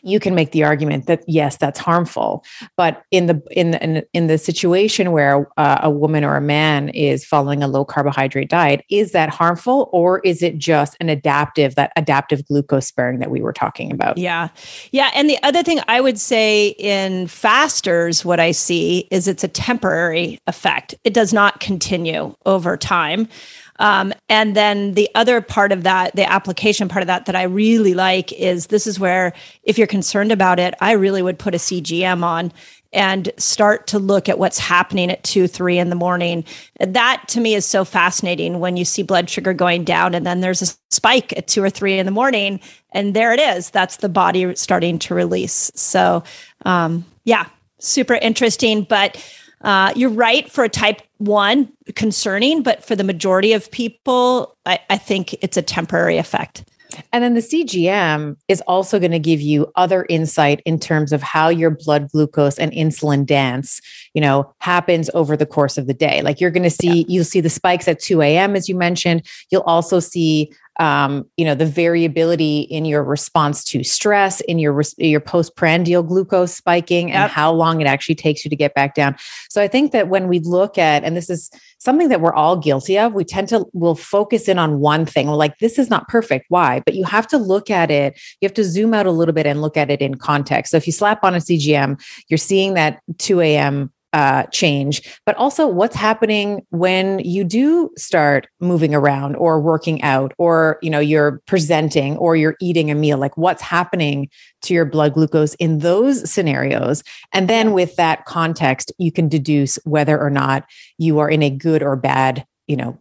you 0.03 0.19
can 0.19 0.35
make 0.35 0.51
the 0.51 0.63
argument 0.63 1.07
that 1.07 1.23
yes 1.27 1.57
that's 1.57 1.79
harmful. 1.79 2.43
But 2.77 3.03
in 3.11 3.27
the 3.27 3.41
in 3.51 3.71
the, 3.71 3.83
in, 3.83 4.03
in 4.13 4.27
the 4.27 4.37
situation 4.37 5.11
where 5.11 5.47
uh, 5.57 5.79
a 5.83 5.89
woman 5.89 6.23
or 6.23 6.35
a 6.35 6.41
man 6.41 6.89
is 6.89 7.25
following 7.25 7.63
a 7.63 7.67
low 7.67 7.85
carbohydrate 7.85 8.49
diet 8.49 8.83
is 8.89 9.11
that 9.11 9.29
harmful 9.29 9.89
or 9.91 10.19
is 10.19 10.41
it 10.41 10.57
just 10.57 10.95
an 10.99 11.09
adaptive 11.09 11.75
that 11.75 11.91
adaptive 11.95 12.45
glucose 12.47 12.87
sparing 12.87 13.19
that 13.19 13.31
we 13.31 13.41
were 13.41 13.53
talking 13.53 13.91
about? 13.91 14.17
Yeah. 14.17 14.49
Yeah 14.91 15.11
and 15.13 15.29
the 15.29 15.41
other 15.43 15.63
thing 15.63 15.79
i 15.87 16.01
would 16.01 16.19
say 16.19 16.69
in 16.79 17.27
fasters 17.27 18.25
what 18.25 18.39
i 18.39 18.51
see 18.51 19.07
is 19.11 19.27
it's 19.27 19.43
a 19.43 19.47
temporary 19.47 20.39
effect. 20.47 20.95
It 21.03 21.13
does 21.13 21.33
not 21.33 21.59
continue 21.59 22.35
over 22.45 22.77
time 22.77 23.27
um, 23.77 24.13
and 24.29 24.55
then 24.55 24.93
the 24.93 25.09
other 25.15 25.41
part 25.41 25.71
of 25.71 25.83
that, 25.83 26.15
the 26.15 26.29
application 26.29 26.87
part 26.87 27.03
of 27.03 27.07
that, 27.07 27.25
that 27.25 27.35
I 27.35 27.43
really 27.43 27.93
like 27.93 28.31
is 28.33 28.67
this 28.67 28.87
is 28.87 28.99
where, 28.99 29.33
if 29.63 29.77
you're 29.77 29.87
concerned 29.87 30.31
about 30.31 30.59
it, 30.59 30.73
I 30.79 30.93
really 30.93 31.21
would 31.21 31.39
put 31.39 31.55
a 31.55 31.57
CGM 31.57 32.23
on 32.23 32.51
and 32.93 33.29
start 33.37 33.87
to 33.87 33.99
look 33.99 34.29
at 34.29 34.39
what's 34.39 34.57
happening 34.57 35.11
at 35.11 35.21
two, 35.23 35.47
three 35.47 35.77
in 35.77 35.89
the 35.89 35.95
morning. 35.95 36.45
That 36.79 37.23
to 37.27 37.41
me 37.41 37.53
is 37.53 37.65
so 37.65 37.83
fascinating 37.83 38.59
when 38.59 38.77
you 38.77 38.85
see 38.85 39.03
blood 39.03 39.29
sugar 39.29 39.53
going 39.53 39.83
down 39.83 40.15
and 40.15 40.25
then 40.25 40.39
there's 40.39 40.61
a 40.61 40.73
spike 40.91 41.37
at 41.37 41.47
two 41.47 41.61
or 41.61 41.69
three 41.69 41.99
in 41.99 42.05
the 42.05 42.11
morning. 42.13 42.61
And 42.93 43.13
there 43.13 43.33
it 43.33 43.39
is. 43.41 43.69
That's 43.69 43.97
the 43.97 44.07
body 44.07 44.55
starting 44.55 44.97
to 44.99 45.13
release. 45.13 45.73
So, 45.75 46.23
um, 46.65 47.03
yeah, 47.25 47.47
super 47.79 48.13
interesting. 48.13 48.83
But 48.83 49.21
uh, 49.65 49.91
you're 49.95 50.11
right 50.11 50.49
for 50.49 50.63
a 50.63 50.69
type 50.69 51.01
one 51.17 51.71
concerning, 51.95 52.61
but 52.61 52.85
for 52.85 52.95
the 52.95 53.03
majority 53.03 53.51
of 53.51 53.69
people, 53.71 54.55
I, 54.65 54.79
I 54.91 54.97
think 54.97 55.33
it's 55.41 55.57
a 55.57 55.61
temporary 55.63 56.17
effect. 56.17 56.63
And 57.11 57.23
then 57.23 57.33
the 57.33 57.41
CGM 57.41 58.37
is 58.47 58.61
also 58.67 58.99
going 58.99 59.11
to 59.11 59.19
give 59.19 59.41
you 59.41 59.71
other 59.75 60.05
insight 60.07 60.61
in 60.65 60.79
terms 60.79 61.11
of 61.11 61.21
how 61.21 61.49
your 61.49 61.71
blood 61.71 62.09
glucose 62.11 62.59
and 62.59 62.71
insulin 62.71 63.25
dance, 63.25 63.81
you 64.13 64.21
know, 64.21 64.53
happens 64.59 65.09
over 65.13 65.35
the 65.35 65.47
course 65.47 65.77
of 65.77 65.87
the 65.87 65.93
day. 65.93 66.21
Like 66.21 66.39
you're 66.39 66.51
going 66.51 66.63
to 66.63 66.69
see, 66.69 66.99
yeah. 66.99 67.05
you'll 67.07 67.25
see 67.25 67.41
the 67.41 67.49
spikes 67.49 67.87
at 67.87 67.99
2 67.99 68.21
a.m., 68.21 68.55
as 68.55 68.69
you 68.69 68.75
mentioned. 68.75 69.23
You'll 69.49 69.63
also 69.63 69.99
see 69.99 70.53
um, 70.79 71.25
you 71.37 71.45
know 71.45 71.55
the 71.55 71.65
variability 71.65 72.61
in 72.61 72.85
your 72.85 73.03
response 73.03 73.63
to 73.65 73.83
stress 73.83 74.41
in 74.41 74.59
your 74.59 74.81
your 74.97 75.19
postprandial 75.19 76.03
glucose 76.03 76.53
spiking 76.53 77.11
and 77.11 77.31
how 77.31 77.51
long 77.51 77.81
it 77.81 77.87
actually 77.87 78.15
takes 78.15 78.43
you 78.43 78.49
to 78.49 78.55
get 78.55 78.73
back 78.73 78.95
down. 78.95 79.15
So 79.49 79.61
i 79.61 79.67
think 79.67 79.91
that 79.91 80.07
when 80.07 80.27
we 80.27 80.39
look 80.39 80.77
at 80.77 81.03
and 81.03 81.15
this 81.15 81.29
is 81.29 81.49
something 81.79 82.09
that 82.09 82.21
we're 82.21 82.33
all 82.33 82.57
guilty 82.57 82.97
of 82.97 83.13
we 83.13 83.23
tend 83.23 83.49
to 83.49 83.65
will 83.73 83.95
focus 83.95 84.47
in 84.47 84.59
on 84.59 84.79
one 84.79 85.05
thing. 85.05 85.27
We're 85.27 85.35
like 85.35 85.57
this 85.59 85.79
is 85.79 85.89
not 85.89 86.07
perfect. 86.07 86.45
Why? 86.49 86.81
But 86.85 86.95
you 86.95 87.03
have 87.05 87.27
to 87.27 87.37
look 87.37 87.69
at 87.69 87.91
it 87.91 88.19
you 88.41 88.45
have 88.45 88.55
to 88.55 88.63
zoom 88.63 88.93
out 88.93 89.05
a 89.05 89.11
little 89.11 89.33
bit 89.33 89.45
and 89.45 89.61
look 89.61 89.77
at 89.77 89.89
it 89.89 90.01
in 90.01 90.15
context. 90.15 90.71
So 90.71 90.77
if 90.77 90.87
you 90.87 90.93
slap 90.93 91.23
on 91.23 91.35
a 91.35 91.39
cgm 91.39 92.01
you're 92.29 92.37
seeing 92.37 92.73
that 92.73 93.01
2 93.17 93.41
a.m 93.41 93.91
uh, 94.15 94.43
change, 94.45 95.01
but 95.25 95.35
also 95.35 95.67
what's 95.67 95.95
happening 95.95 96.65
when 96.69 97.19
you 97.19 97.43
do 97.43 97.91
start 97.97 98.47
moving 98.61 98.95
around 98.95 99.35
or 99.35 99.59
working 99.59 100.01
out, 100.03 100.31
or 100.37 100.79
you 100.81 100.89
know 100.89 101.01
you're 101.01 101.41
presenting 101.47 102.15
or 102.15 102.37
you're 102.37 102.55
eating 102.61 102.89
a 102.89 102.95
meal. 102.95 103.17
Like 103.17 103.35
what's 103.35 103.61
happening 103.61 104.29
to 104.61 104.73
your 104.73 104.85
blood 104.85 105.15
glucose 105.15 105.53
in 105.55 105.79
those 105.79 106.31
scenarios, 106.31 107.03
and 107.33 107.49
then 107.49 107.73
with 107.73 107.97
that 107.97 108.23
context, 108.23 108.93
you 108.97 109.11
can 109.11 109.27
deduce 109.27 109.75
whether 109.83 110.17
or 110.17 110.29
not 110.29 110.63
you 110.97 111.19
are 111.19 111.29
in 111.29 111.43
a 111.43 111.49
good 111.49 111.83
or 111.83 111.97
bad, 111.97 112.47
you 112.67 112.77
know, 112.77 112.97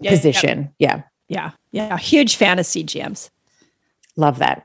yeah, 0.00 0.10
position. 0.10 0.74
Yeah. 0.80 1.02
yeah, 1.28 1.50
yeah, 1.70 1.88
yeah. 1.90 1.98
Huge 1.98 2.34
fantasy 2.34 2.80
of 2.80 2.86
CGMs. 2.88 3.30
Love 4.16 4.38
that. 4.40 4.64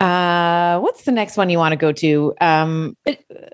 Uh, 0.00 0.80
what's 0.80 1.04
the 1.04 1.12
next 1.12 1.36
one 1.36 1.48
you 1.50 1.58
want 1.58 1.72
to 1.72 1.76
go 1.76 1.92
to? 1.92 2.34
Um, 2.40 2.96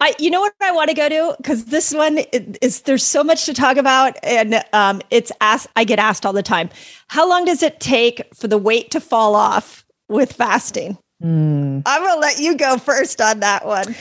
I, 0.01 0.15
you 0.19 0.31
know 0.31 0.41
what 0.41 0.55
I 0.63 0.73
want 0.73 0.89
to 0.89 0.97
go 0.97 1.09
to 1.09 1.37
because 1.37 1.67
this 1.67 1.93
one 1.93 2.19
is 2.63 2.83
there's 2.83 3.05
so 3.05 3.23
much 3.23 3.45
to 3.47 3.55
talk 3.55 3.77
about, 3.77 4.17
and 4.23 4.63
um, 4.73 5.03
it's 5.11 5.31
asked. 5.41 5.69
I 5.77 5.85
get 5.85 5.99
asked 5.99 6.25
all 6.25 6.33
the 6.33 6.43
time. 6.43 6.71
How 7.09 7.29
long 7.29 7.45
does 7.45 7.63
it 7.63 7.79
take 7.79 8.23
for 8.35 8.49
the 8.49 8.59
weight 8.59 8.91
to 8.93 9.01
fall 9.01 9.35
off 9.37 9.85
with 10.09 10.33
fasting? 10.33 10.97
Mm. 11.23 11.83
I'm 11.85 12.03
gonna 12.03 12.21
let 12.21 12.39
you 12.39 12.57
go 12.57 12.79
first 12.79 13.21
on 13.21 13.41
that 13.41 13.67
one. 13.67 13.95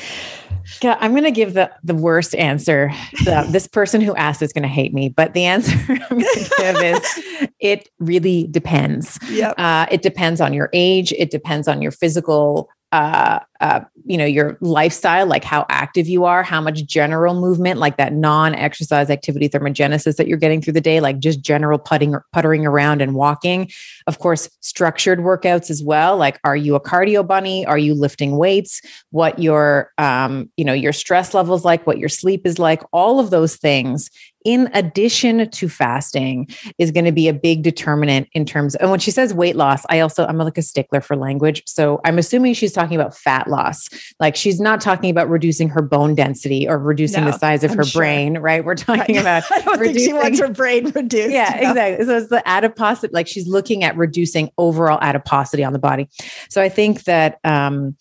Yeah, 0.81 0.97
I'm 0.99 1.11
going 1.11 1.23
to 1.23 1.31
give 1.31 1.53
the, 1.53 1.71
the 1.83 1.95
worst 1.95 2.35
answer. 2.35 2.91
The, 3.25 3.47
this 3.51 3.67
person 3.67 4.01
who 4.01 4.15
asked 4.15 4.41
is 4.41 4.53
going 4.53 4.63
to 4.63 4.69
hate 4.69 4.93
me, 4.93 5.09
but 5.09 5.33
the 5.33 5.45
answer 5.45 5.77
I'm 5.89 6.19
going 6.19 6.21
to 6.21 6.51
give 6.57 6.75
is 6.81 7.49
it 7.59 7.89
really 7.99 8.47
depends. 8.47 9.19
Yep. 9.29 9.55
Uh, 9.57 9.85
it 9.91 10.01
depends 10.01 10.41
on 10.41 10.53
your 10.53 10.69
age. 10.73 11.11
It 11.13 11.31
depends 11.31 11.67
on 11.67 11.81
your 11.81 11.91
physical 11.91 12.69
uh, 12.91 13.39
uh, 13.59 13.81
you 14.05 14.17
know 14.17 14.25
your 14.25 14.57
lifestyle 14.61 15.27
like 15.27 15.43
how 15.43 15.65
active 15.69 16.07
you 16.07 16.25
are 16.25 16.41
how 16.41 16.59
much 16.59 16.83
general 16.85 17.39
movement 17.39 17.79
like 17.79 17.97
that 17.97 18.13
non-exercise 18.13 19.09
activity 19.09 19.47
thermogenesis 19.47 20.15
that 20.15 20.27
you're 20.27 20.37
getting 20.37 20.61
through 20.61 20.73
the 20.73 20.81
day 20.81 20.99
like 20.99 21.19
just 21.19 21.41
general 21.41 21.77
putting 21.77 22.15
puttering 22.31 22.65
around 22.65 23.01
and 23.01 23.13
walking. 23.13 23.69
Of 24.07 24.19
course 24.19 24.49
structured 24.61 25.19
workouts 25.19 25.69
as 25.69 25.83
well 25.83 26.17
like 26.17 26.39
are 26.43 26.55
you 26.55 26.73
a 26.75 26.81
cardio 26.81 27.25
bunny? 27.25 27.65
Are 27.65 27.77
you 27.77 27.93
lifting 27.93 28.37
weights? 28.37 28.81
What 29.11 29.37
your 29.37 29.91
um, 29.97 30.49
you 30.57 30.65
know 30.65 30.73
your 30.73 30.93
stress 30.93 31.33
levels 31.33 31.63
like 31.63 31.85
what 31.85 31.99
your 31.99 32.09
sleep 32.09 32.47
is 32.47 32.57
like 32.57 32.81
all 32.91 33.19
of 33.19 33.29
those 33.29 33.55
things 33.55 34.09
in 34.45 34.69
addition 34.73 35.49
to 35.49 35.69
fasting 35.69 36.47
is 36.77 36.91
going 36.91 37.05
to 37.05 37.11
be 37.11 37.27
a 37.27 37.33
big 37.33 37.63
determinant 37.63 38.27
in 38.33 38.45
terms 38.45 38.75
of, 38.75 38.81
and 38.81 38.91
when 38.91 38.99
she 38.99 39.11
says 39.11 39.33
weight 39.33 39.55
loss 39.55 39.83
i 39.89 39.99
also 39.99 40.25
i'm 40.25 40.37
like 40.37 40.57
a 40.57 40.61
stickler 40.61 41.01
for 41.01 41.15
language. 41.15 41.63
So 41.65 41.99
i'm 42.05 42.17
assuming 42.17 42.53
she's 42.53 42.71
talking 42.71 42.99
about 42.99 43.15
fat 43.15 43.47
loss. 43.47 43.89
Like 44.19 44.35
she's 44.35 44.59
not 44.59 44.81
talking 44.81 45.09
about 45.09 45.29
reducing 45.29 45.69
her 45.69 45.81
bone 45.81 46.15
density 46.15 46.67
or 46.67 46.77
reducing 46.77 47.25
no, 47.25 47.31
the 47.31 47.37
size 47.37 47.63
of 47.63 47.71
I'm 47.71 47.77
her 47.77 47.83
sure. 47.83 48.01
brain 48.01 48.37
right? 48.39 48.63
We're 48.63 48.75
talking 48.75 49.17
about 49.17 49.43
i 49.51 49.61
don't 49.61 49.79
reducing, 49.79 49.95
think 49.95 50.07
she 50.09 50.13
wants 50.13 50.39
her 50.39 50.49
brain 50.49 50.91
reduced. 50.91 51.31
Yeah 51.31 51.59
no. 51.61 51.69
exactly. 51.69 52.05
So 52.05 52.17
it's 52.17 52.29
the 52.29 52.47
adiposity 52.47 53.13
like 53.13 53.27
she's 53.27 53.47
looking 53.47 53.83
at 53.83 53.97
reducing 53.97 54.49
overall 54.57 54.99
adiposity 55.01 55.63
on 55.63 55.73
the 55.73 55.79
body. 55.79 56.09
So 56.49 56.61
i 56.61 56.69
think 56.69 57.03
that 57.03 57.39
um 57.43 57.95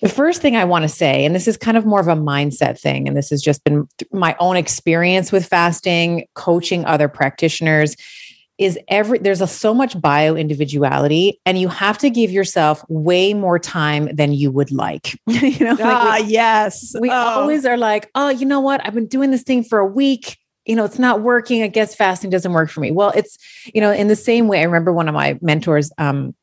the 0.00 0.08
first 0.08 0.40
thing 0.40 0.56
I 0.56 0.64
want 0.64 0.82
to 0.82 0.88
say, 0.88 1.24
and 1.24 1.34
this 1.34 1.46
is 1.46 1.56
kind 1.56 1.76
of 1.76 1.84
more 1.84 2.00
of 2.00 2.08
a 2.08 2.16
mindset 2.16 2.80
thing, 2.80 3.06
and 3.06 3.16
this 3.16 3.30
has 3.30 3.42
just 3.42 3.62
been 3.64 3.88
my 4.12 4.36
own 4.38 4.56
experience 4.56 5.30
with 5.30 5.46
fasting, 5.46 6.26
coaching 6.34 6.84
other 6.84 7.08
practitioners, 7.08 7.96
is 8.60 8.78
every 8.88 9.18
there's 9.18 9.40
a 9.40 9.46
so 9.46 9.72
much 9.72 9.98
bio 10.00 10.36
individuality 10.36 11.40
and 11.46 11.58
you 11.58 11.66
have 11.68 11.96
to 11.96 12.10
give 12.10 12.30
yourself 12.30 12.84
way 12.90 13.32
more 13.32 13.58
time 13.58 14.14
than 14.14 14.34
you 14.34 14.50
would 14.50 14.70
like 14.70 15.18
you 15.26 15.64
know 15.64 15.76
ah 15.80 16.08
like 16.10 16.26
we, 16.26 16.32
yes. 16.32 16.94
we 17.00 17.10
oh. 17.10 17.14
always 17.14 17.64
are 17.64 17.78
like 17.78 18.10
oh 18.14 18.28
you 18.28 18.44
know 18.44 18.60
what? 18.60 18.86
I've 18.86 18.94
been 18.94 19.06
doing 19.06 19.30
this 19.30 19.42
thing 19.42 19.64
for 19.64 19.78
a 19.78 19.86
week. 19.86 20.36
You 20.66 20.76
know 20.76 20.84
it's 20.84 20.98
not 20.98 21.22
working. 21.22 21.62
I 21.62 21.68
guess 21.68 21.94
fasting 21.94 22.28
doesn't 22.28 22.52
work 22.52 22.68
for 22.68 22.80
me. 22.80 22.90
Well 22.90 23.12
it's 23.16 23.38
you 23.74 23.80
know 23.80 23.92
in 23.92 24.08
the 24.08 24.16
same 24.16 24.46
way 24.46 24.60
i 24.60 24.64
remember 24.64 24.92
one 24.92 25.08
of 25.08 25.14
my 25.14 25.38
mentors 25.40 25.90
um 25.96 26.34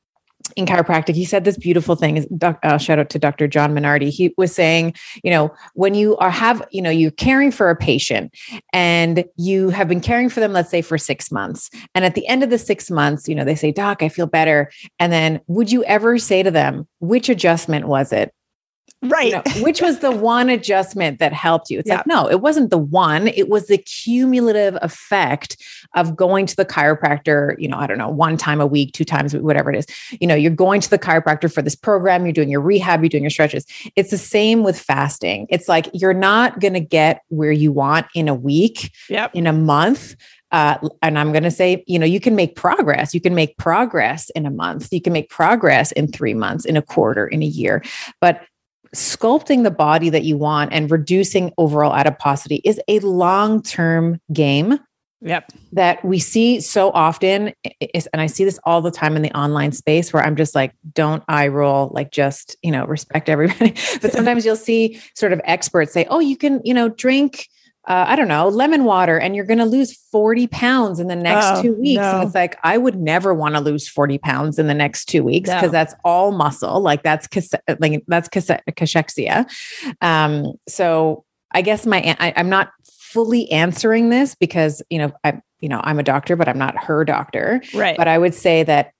in 0.55 0.65
chiropractic, 0.65 1.15
he 1.15 1.25
said 1.25 1.43
this 1.43 1.57
beautiful 1.57 1.95
thing. 1.95 2.25
Uh, 2.41 2.77
shout 2.77 2.99
out 2.99 3.09
to 3.09 3.19
Dr. 3.19 3.47
John 3.47 3.73
Minardi. 3.73 4.09
He 4.09 4.33
was 4.37 4.53
saying, 4.53 4.93
you 5.23 5.31
know, 5.31 5.53
when 5.73 5.93
you 5.93 6.17
are 6.17 6.29
have, 6.29 6.65
you 6.71 6.81
know, 6.81 6.89
you're 6.89 7.11
caring 7.11 7.51
for 7.51 7.69
a 7.69 7.75
patient 7.75 8.33
and 8.73 9.25
you 9.35 9.69
have 9.69 9.87
been 9.87 10.01
caring 10.01 10.29
for 10.29 10.39
them, 10.39 10.53
let's 10.53 10.69
say 10.69 10.81
for 10.81 10.97
six 10.97 11.31
months, 11.31 11.69
and 11.95 12.05
at 12.05 12.15
the 12.15 12.27
end 12.27 12.43
of 12.43 12.49
the 12.49 12.57
six 12.57 12.89
months, 12.89 13.27
you 13.27 13.35
know, 13.35 13.43
they 13.43 13.55
say, 13.55 13.71
"Doc, 13.71 14.01
I 14.01 14.09
feel 14.09 14.27
better," 14.27 14.71
and 14.99 15.11
then 15.11 15.41
would 15.47 15.71
you 15.71 15.83
ever 15.85 16.17
say 16.17 16.43
to 16.43 16.51
them, 16.51 16.87
"Which 16.99 17.29
adjustment 17.29 17.87
was 17.87 18.11
it?" 18.11 18.33
Right. 19.03 19.27
You 19.27 19.31
know, 19.33 19.43
which 19.63 19.81
was 19.81 19.99
the 19.99 20.11
one 20.11 20.49
adjustment 20.49 21.19
that 21.19 21.31
helped 21.31 21.69
you? 21.69 21.79
It's 21.79 21.87
yeah. 21.87 21.97
like, 21.97 22.07
no, 22.07 22.29
it 22.29 22.41
wasn't 22.41 22.71
the 22.71 22.77
one. 22.77 23.27
It 23.27 23.47
was 23.49 23.67
the 23.67 23.77
cumulative 23.77 24.77
effect 24.81 25.61
of 25.95 26.15
going 26.15 26.45
to 26.47 26.55
the 26.55 26.65
chiropractor, 26.65 27.55
you 27.59 27.67
know, 27.67 27.77
I 27.77 27.85
don't 27.85 27.97
know, 27.97 28.09
one 28.09 28.37
time 28.37 28.59
a 28.59 28.65
week, 28.65 28.93
two 28.93 29.05
times, 29.05 29.35
whatever 29.35 29.71
it 29.71 29.77
is. 29.77 29.85
You 30.19 30.27
know, 30.27 30.35
you're 30.35 30.51
going 30.51 30.81
to 30.81 30.89
the 30.89 30.99
chiropractor 30.99 31.51
for 31.51 31.61
this 31.61 31.75
program, 31.75 32.25
you're 32.25 32.33
doing 32.33 32.49
your 32.49 32.61
rehab, 32.61 33.01
you're 33.01 33.09
doing 33.09 33.23
your 33.23 33.29
stretches. 33.29 33.65
It's 33.95 34.11
the 34.11 34.17
same 34.17 34.63
with 34.63 34.79
fasting. 34.79 35.47
It's 35.49 35.67
like 35.67 35.89
you're 35.93 36.13
not 36.13 36.59
going 36.59 36.73
to 36.73 36.79
get 36.79 37.21
where 37.29 37.51
you 37.51 37.71
want 37.71 38.07
in 38.15 38.27
a 38.27 38.35
week, 38.35 38.91
yep. 39.09 39.31
in 39.35 39.45
a 39.47 39.53
month. 39.53 40.15
Uh, 40.51 40.77
and 41.01 41.19
I'm 41.19 41.33
going 41.33 41.43
to 41.43 41.51
say, 41.51 41.83
you 41.87 41.99
know, 41.99 42.05
you 42.05 42.19
can 42.19 42.35
make 42.35 42.55
progress. 42.55 43.13
You 43.13 43.19
can 43.19 43.35
make 43.35 43.57
progress 43.57 44.29
in 44.31 44.45
a 44.45 44.49
month. 44.49 44.87
You 44.91 45.01
can 45.01 45.11
make 45.11 45.29
progress 45.29 45.91
in 45.91 46.07
three 46.07 46.33
months, 46.33 46.63
in 46.63 46.77
a 46.77 46.81
quarter, 46.81 47.27
in 47.27 47.43
a 47.43 47.45
year. 47.45 47.83
But 48.21 48.41
sculpting 48.95 49.63
the 49.63 49.71
body 49.71 50.09
that 50.09 50.23
you 50.23 50.37
want 50.37 50.73
and 50.73 50.89
reducing 50.89 51.51
overall 51.57 51.93
adiposity 51.93 52.61
is 52.63 52.79
a 52.87 52.99
long 52.99 53.61
term 53.61 54.19
game. 54.31 54.79
Yep. 55.21 55.51
That 55.71 56.05
we 56.05 56.19
see 56.19 56.61
so 56.61 56.91
often. 56.91 57.53
Is, 57.93 58.05
and 58.07 58.21
I 58.21 58.27
see 58.27 58.45
this 58.45 58.59
all 58.65 58.81
the 58.81 58.91
time 58.91 59.15
in 59.15 59.23
the 59.23 59.35
online 59.35 59.71
space 59.71 60.13
where 60.13 60.23
I'm 60.23 60.35
just 60.35 60.53
like, 60.53 60.73
don't 60.93 61.23
eye 61.27 61.47
roll, 61.47 61.89
like 61.91 62.11
just, 62.11 62.55
you 62.61 62.71
know, 62.71 62.85
respect 62.85 63.27
everybody. 63.27 63.71
but 64.01 64.11
sometimes 64.11 64.45
you'll 64.45 64.55
see 64.55 65.01
sort 65.15 65.33
of 65.33 65.41
experts 65.43 65.91
say, 65.91 66.05
oh, 66.09 66.19
you 66.19 66.37
can, 66.37 66.61
you 66.63 66.73
know, 66.73 66.89
drink 66.89 67.47
uh, 67.87 68.05
I 68.07 68.17
don't 68.17 68.27
know, 68.27 68.49
lemon 68.49 68.83
water, 68.83 69.17
and 69.17 69.33
you're 69.33 69.45
going 69.45 69.59
to 69.59 69.65
lose 69.65 69.95
40 70.11 70.47
pounds 70.47 70.99
in 70.99 71.07
the 71.07 71.15
next 71.15 71.59
oh, 71.59 71.61
two 71.61 71.73
weeks. 71.75 72.01
No. 72.01 72.19
And 72.19 72.23
it's 72.25 72.35
like, 72.35 72.57
I 72.63 72.77
would 72.77 72.95
never 72.95 73.33
want 73.33 73.55
to 73.55 73.61
lose 73.61 73.87
40 73.87 74.17
pounds 74.17 74.59
in 74.59 74.67
the 74.67 74.73
next 74.73 75.05
two 75.05 75.23
weeks 75.23 75.49
because 75.49 75.63
no. 75.63 75.69
that's 75.69 75.95
all 76.03 76.31
muscle. 76.33 76.81
Like 76.81 77.01
that's, 77.01 77.29
like 77.79 78.03
that's 78.07 78.27
cachexia. 78.27 79.45
Um, 80.01 80.53
so 80.67 81.23
I 81.51 81.61
guess 81.61 81.85
my, 81.85 82.15
I, 82.19 82.33
I'm 82.35 82.49
not 82.49 82.71
fully 82.83 83.49
answering 83.51 84.09
this 84.09 84.35
because, 84.35 84.81
you 84.89 84.99
know, 84.99 85.13
I, 85.23 85.41
you 85.61 85.69
know, 85.69 85.79
I'm 85.81 85.97
a 85.97 86.03
doctor, 86.03 86.35
but 86.35 86.49
I'm 86.49 86.59
not 86.59 86.77
her 86.83 87.05
doctor. 87.05 87.61
Right. 87.73 87.95
But 87.97 88.09
I 88.09 88.17
would 88.17 88.35
say 88.35 88.63
that 88.63 88.91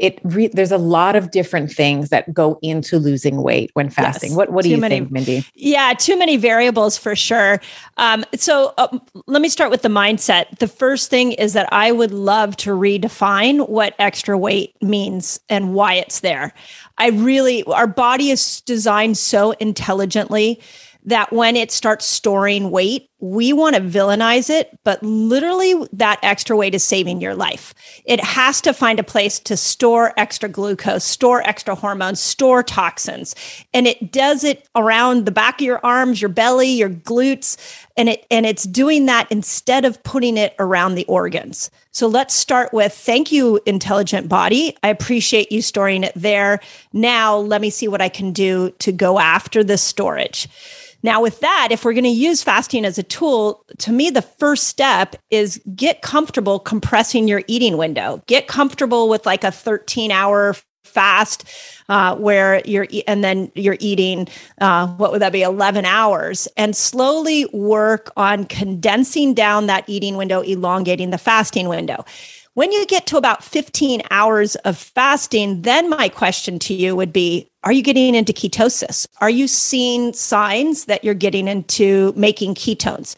it 0.00 0.18
re- 0.24 0.48
there's 0.48 0.72
a 0.72 0.78
lot 0.78 1.14
of 1.14 1.30
different 1.30 1.70
things 1.70 2.08
that 2.08 2.32
go 2.32 2.58
into 2.62 2.98
losing 2.98 3.42
weight 3.42 3.70
when 3.74 3.90
fasting. 3.90 4.30
Yes, 4.30 4.36
what 4.36 4.50
what 4.50 4.64
do 4.64 4.70
you 4.70 4.78
many, 4.78 4.96
think, 4.96 5.12
Mindy? 5.12 5.44
Yeah, 5.54 5.92
too 5.92 6.18
many 6.18 6.38
variables 6.38 6.96
for 6.96 7.14
sure. 7.14 7.60
Um, 7.98 8.24
so 8.34 8.72
uh, 8.78 8.98
let 9.26 9.42
me 9.42 9.50
start 9.50 9.70
with 9.70 9.82
the 9.82 9.88
mindset. 9.88 10.58
The 10.58 10.68
first 10.68 11.10
thing 11.10 11.32
is 11.32 11.52
that 11.52 11.68
I 11.70 11.92
would 11.92 12.12
love 12.12 12.56
to 12.58 12.70
redefine 12.70 13.68
what 13.68 13.94
extra 13.98 14.38
weight 14.38 14.74
means 14.82 15.38
and 15.50 15.74
why 15.74 15.94
it's 15.94 16.20
there. 16.20 16.54
I 16.96 17.10
really, 17.10 17.62
our 17.64 17.86
body 17.86 18.30
is 18.30 18.62
designed 18.62 19.18
so 19.18 19.52
intelligently 19.52 20.60
that 21.04 21.32
when 21.32 21.56
it 21.56 21.70
starts 21.70 22.06
storing 22.06 22.70
weight, 22.70 23.09
we 23.20 23.52
want 23.52 23.76
to 23.76 23.82
villainize 23.82 24.48
it, 24.48 24.78
but 24.82 25.02
literally 25.02 25.74
that 25.92 26.18
extra 26.22 26.56
weight 26.56 26.74
is 26.74 26.82
saving 26.82 27.20
your 27.20 27.34
life. 27.34 27.74
It 28.04 28.20
has 28.20 28.60
to 28.62 28.72
find 28.72 28.98
a 28.98 29.04
place 29.04 29.38
to 29.40 29.56
store 29.56 30.14
extra 30.16 30.48
glucose, 30.48 31.04
store 31.04 31.42
extra 31.42 31.74
hormones, 31.74 32.20
store 32.20 32.62
toxins. 32.62 33.34
And 33.74 33.86
it 33.86 34.10
does 34.10 34.42
it 34.42 34.68
around 34.74 35.26
the 35.26 35.32
back 35.32 35.60
of 35.60 35.66
your 35.66 35.84
arms, 35.84 36.20
your 36.22 36.30
belly, 36.30 36.68
your 36.68 36.90
glutes, 36.90 37.56
and 37.96 38.08
it 38.08 38.26
and 38.30 38.46
it's 38.46 38.64
doing 38.64 39.06
that 39.06 39.30
instead 39.30 39.84
of 39.84 40.02
putting 40.02 40.38
it 40.38 40.54
around 40.58 40.94
the 40.94 41.04
organs. 41.06 41.70
So 41.92 42.06
let's 42.06 42.34
start 42.34 42.72
with 42.72 42.94
thank 42.94 43.30
you 43.32 43.60
intelligent 43.66 44.28
body. 44.28 44.76
I 44.82 44.88
appreciate 44.88 45.52
you 45.52 45.60
storing 45.60 46.04
it 46.04 46.12
there. 46.16 46.60
Now 46.92 47.36
let 47.36 47.60
me 47.60 47.68
see 47.68 47.88
what 47.88 48.00
I 48.00 48.08
can 48.08 48.32
do 48.32 48.70
to 48.78 48.92
go 48.92 49.18
after 49.18 49.62
the 49.62 49.76
storage. 49.76 50.48
Now, 51.02 51.22
with 51.22 51.40
that, 51.40 51.68
if 51.70 51.84
we're 51.84 51.92
going 51.92 52.04
to 52.04 52.10
use 52.10 52.42
fasting 52.42 52.84
as 52.84 52.98
a 52.98 53.02
tool, 53.02 53.64
to 53.78 53.92
me, 53.92 54.10
the 54.10 54.22
first 54.22 54.64
step 54.64 55.16
is 55.30 55.60
get 55.74 56.02
comfortable 56.02 56.58
compressing 56.58 57.28
your 57.28 57.42
eating 57.46 57.76
window. 57.76 58.22
Get 58.26 58.48
comfortable 58.48 59.08
with 59.08 59.26
like 59.26 59.44
a 59.44 59.50
13 59.50 60.10
hour 60.10 60.54
fast 60.84 61.44
uh, 61.88 62.16
where 62.16 62.60
you're 62.64 62.86
and 63.06 63.22
then 63.22 63.50
you're 63.54 63.76
eating 63.78 64.26
uh, 64.60 64.88
what 64.88 65.12
would 65.12 65.22
that 65.22 65.32
be? 65.32 65.42
11 65.42 65.84
hours. 65.84 66.48
And 66.56 66.76
slowly 66.76 67.46
work 67.52 68.10
on 68.16 68.44
condensing 68.44 69.34
down 69.34 69.66
that 69.66 69.84
eating 69.86 70.16
window 70.16 70.40
elongating 70.40 71.10
the 71.10 71.18
fasting 71.18 71.68
window 71.68 72.04
when 72.54 72.72
you 72.72 72.84
get 72.86 73.06
to 73.06 73.16
about 73.16 73.44
15 73.44 74.02
hours 74.10 74.56
of 74.56 74.76
fasting, 74.76 75.62
then 75.62 75.88
my 75.88 76.08
question 76.08 76.58
to 76.60 76.74
you 76.74 76.96
would 76.96 77.12
be 77.12 77.48
Are 77.64 77.72
you 77.72 77.82
getting 77.82 78.14
into 78.14 78.32
ketosis? 78.32 79.06
Are 79.20 79.30
you 79.30 79.46
seeing 79.46 80.12
signs 80.12 80.86
that 80.86 81.04
you're 81.04 81.14
getting 81.14 81.46
into 81.48 82.12
making 82.16 82.54
ketones? 82.54 83.14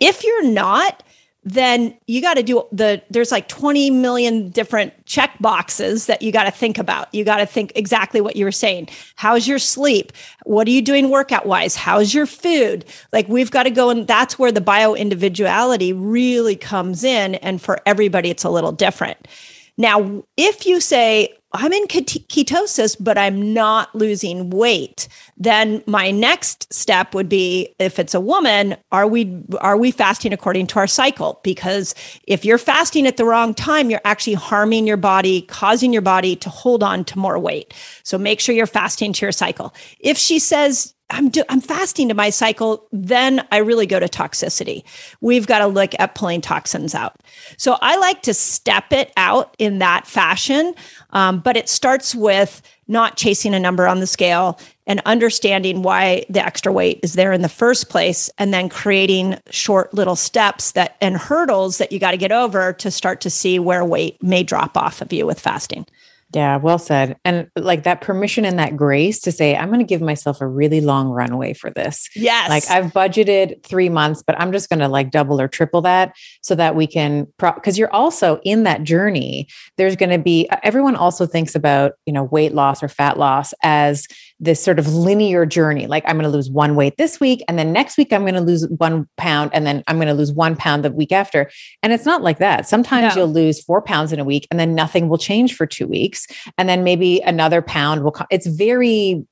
If 0.00 0.24
you're 0.24 0.48
not, 0.48 1.02
then 1.44 1.94
you 2.06 2.22
got 2.22 2.34
to 2.34 2.42
do 2.42 2.64
the 2.72 3.02
there's 3.10 3.30
like 3.30 3.48
20 3.48 3.90
million 3.90 4.48
different 4.48 4.92
check 5.04 5.36
boxes 5.40 6.06
that 6.06 6.22
you 6.22 6.32
got 6.32 6.44
to 6.44 6.50
think 6.50 6.78
about. 6.78 7.14
You 7.14 7.24
got 7.24 7.36
to 7.36 7.46
think 7.46 7.72
exactly 7.76 8.20
what 8.20 8.36
you 8.36 8.44
were 8.44 8.52
saying. 8.52 8.88
How's 9.16 9.46
your 9.46 9.58
sleep? 9.58 10.12
What 10.44 10.66
are 10.66 10.70
you 10.70 10.80
doing 10.80 11.10
workout 11.10 11.44
wise? 11.44 11.76
How's 11.76 12.14
your 12.14 12.26
food? 12.26 12.86
Like 13.12 13.28
we've 13.28 13.50
got 13.50 13.64
to 13.64 13.70
go 13.70 13.90
and 13.90 14.06
that's 14.06 14.38
where 14.38 14.52
the 14.52 14.62
bio 14.62 14.94
individuality 14.94 15.92
really 15.92 16.56
comes 16.56 17.04
in 17.04 17.34
and 17.36 17.60
for 17.60 17.80
everybody 17.84 18.30
it's 18.30 18.44
a 18.44 18.50
little 18.50 18.72
different 18.72 19.28
now 19.76 20.24
if 20.36 20.66
you 20.66 20.80
say 20.80 21.36
I'm 21.56 21.72
in 21.72 21.86
ketosis, 21.86 22.96
but 22.98 23.16
I'm 23.16 23.54
not 23.54 23.94
losing 23.94 24.50
weight. 24.50 25.06
Then 25.36 25.84
my 25.86 26.10
next 26.10 26.72
step 26.72 27.14
would 27.14 27.28
be 27.28 27.72
if 27.78 28.00
it's 28.00 28.12
a 28.12 28.20
woman, 28.20 28.76
are 28.90 29.06
we 29.06 29.40
are 29.60 29.76
we 29.76 29.92
fasting 29.92 30.32
according 30.32 30.66
to 30.68 30.80
our 30.80 30.88
cycle? 30.88 31.40
Because 31.44 31.94
if 32.26 32.44
you're 32.44 32.58
fasting 32.58 33.06
at 33.06 33.16
the 33.16 33.24
wrong 33.24 33.54
time, 33.54 33.88
you're 33.88 34.00
actually 34.04 34.34
harming 34.34 34.86
your 34.86 34.96
body, 34.96 35.42
causing 35.42 35.92
your 35.92 36.02
body 36.02 36.34
to 36.36 36.50
hold 36.50 36.82
on 36.82 37.04
to 37.04 37.18
more 37.20 37.38
weight. 37.38 37.72
So 38.02 38.18
make 38.18 38.40
sure 38.40 38.54
you're 38.54 38.66
fasting 38.66 39.12
to 39.12 39.24
your 39.24 39.32
cycle. 39.32 39.72
If 40.00 40.18
she 40.18 40.40
says 40.40 40.93
I'm 41.10 41.28
do, 41.28 41.44
I'm 41.48 41.60
fasting 41.60 42.08
to 42.08 42.14
my 42.14 42.30
cycle, 42.30 42.86
then 42.90 43.46
I 43.52 43.58
really 43.58 43.86
go 43.86 44.00
to 44.00 44.08
toxicity. 44.08 44.84
We've 45.20 45.46
got 45.46 45.58
to 45.58 45.66
look 45.66 45.92
at 45.98 46.14
pulling 46.14 46.40
toxins 46.40 46.94
out. 46.94 47.20
So 47.58 47.76
I 47.82 47.96
like 47.98 48.22
to 48.22 48.34
step 48.34 48.92
it 48.92 49.12
out 49.16 49.54
in 49.58 49.78
that 49.78 50.06
fashion, 50.06 50.74
um, 51.10 51.40
but 51.40 51.56
it 51.56 51.68
starts 51.68 52.14
with 52.14 52.62
not 52.88 53.16
chasing 53.16 53.54
a 53.54 53.60
number 53.60 53.86
on 53.86 54.00
the 54.00 54.06
scale 54.06 54.58
and 54.86 55.00
understanding 55.06 55.82
why 55.82 56.24
the 56.28 56.44
extra 56.44 56.72
weight 56.72 57.00
is 57.02 57.14
there 57.14 57.32
in 57.32 57.42
the 57.42 57.48
first 57.48 57.88
place, 57.88 58.30
and 58.38 58.52
then 58.52 58.68
creating 58.68 59.38
short 59.50 59.92
little 59.94 60.16
steps 60.16 60.72
that 60.72 60.96
and 61.00 61.16
hurdles 61.16 61.78
that 61.78 61.92
you 61.92 61.98
got 61.98 62.10
to 62.10 62.16
get 62.18 62.32
over 62.32 62.72
to 62.72 62.90
start 62.90 63.20
to 63.22 63.30
see 63.30 63.58
where 63.58 63.84
weight 63.84 64.22
may 64.22 64.42
drop 64.42 64.76
off 64.76 65.00
of 65.00 65.12
you 65.12 65.26
with 65.26 65.40
fasting. 65.40 65.86
Yeah, 66.34 66.56
well 66.56 66.78
said. 66.78 67.16
And 67.24 67.48
like 67.56 67.84
that 67.84 68.00
permission 68.00 68.44
and 68.44 68.58
that 68.58 68.76
grace 68.76 69.20
to 69.20 69.32
say, 69.32 69.54
I'm 69.54 69.68
going 69.68 69.78
to 69.78 69.86
give 69.86 70.02
myself 70.02 70.40
a 70.40 70.46
really 70.46 70.80
long 70.80 71.08
runway 71.08 71.54
for 71.54 71.70
this. 71.70 72.10
Yes. 72.16 72.50
Like 72.50 72.68
I've 72.68 72.92
budgeted 72.92 73.62
three 73.62 73.88
months, 73.88 74.22
but 74.26 74.38
I'm 74.40 74.50
just 74.50 74.68
going 74.68 74.80
to 74.80 74.88
like 74.88 75.12
double 75.12 75.40
or 75.40 75.46
triple 75.46 75.82
that 75.82 76.14
so 76.42 76.54
that 76.56 76.74
we 76.74 76.88
can, 76.88 77.26
because 77.38 77.60
pro- 77.62 77.72
you're 77.72 77.92
also 77.94 78.40
in 78.44 78.64
that 78.64 78.82
journey. 78.82 79.46
There's 79.76 79.94
going 79.94 80.10
to 80.10 80.18
be, 80.18 80.48
everyone 80.64 80.96
also 80.96 81.24
thinks 81.24 81.54
about, 81.54 81.92
you 82.04 82.12
know, 82.12 82.24
weight 82.24 82.52
loss 82.52 82.82
or 82.82 82.88
fat 82.88 83.16
loss 83.16 83.54
as 83.62 84.08
this 84.40 84.62
sort 84.62 84.78
of 84.78 84.92
linear 84.94 85.46
journey. 85.46 85.86
Like 85.86 86.04
I'm 86.06 86.16
going 86.16 86.30
to 86.30 86.36
lose 86.36 86.50
one 86.50 86.74
weight 86.74 86.96
this 86.96 87.20
week, 87.20 87.42
and 87.48 87.58
then 87.58 87.72
next 87.72 87.96
week 87.96 88.12
I'm 88.12 88.22
going 88.22 88.34
to 88.34 88.40
lose 88.40 88.68
one 88.68 89.08
pound, 89.16 89.50
and 89.54 89.66
then 89.66 89.82
I'm 89.86 89.96
going 89.96 90.08
to 90.08 90.14
lose 90.14 90.32
one 90.32 90.56
pound 90.56 90.84
the 90.84 90.90
week 90.90 91.12
after. 91.12 91.50
And 91.82 91.92
it's 91.92 92.04
not 92.04 92.22
like 92.22 92.38
that. 92.38 92.68
Sometimes 92.68 93.14
no. 93.14 93.22
you'll 93.22 93.32
lose 93.32 93.62
four 93.62 93.82
pounds 93.82 94.12
in 94.12 94.20
a 94.20 94.24
week, 94.24 94.46
and 94.50 94.58
then 94.58 94.74
nothing 94.74 95.08
will 95.08 95.18
change 95.18 95.54
for 95.56 95.66
two 95.66 95.86
weeks, 95.86 96.26
and 96.58 96.68
then 96.68 96.84
maybe 96.84 97.20
another 97.20 97.62
pound 97.62 98.02
will 98.02 98.12
come. 98.12 98.26
It's 98.30 98.46
very 98.46 99.24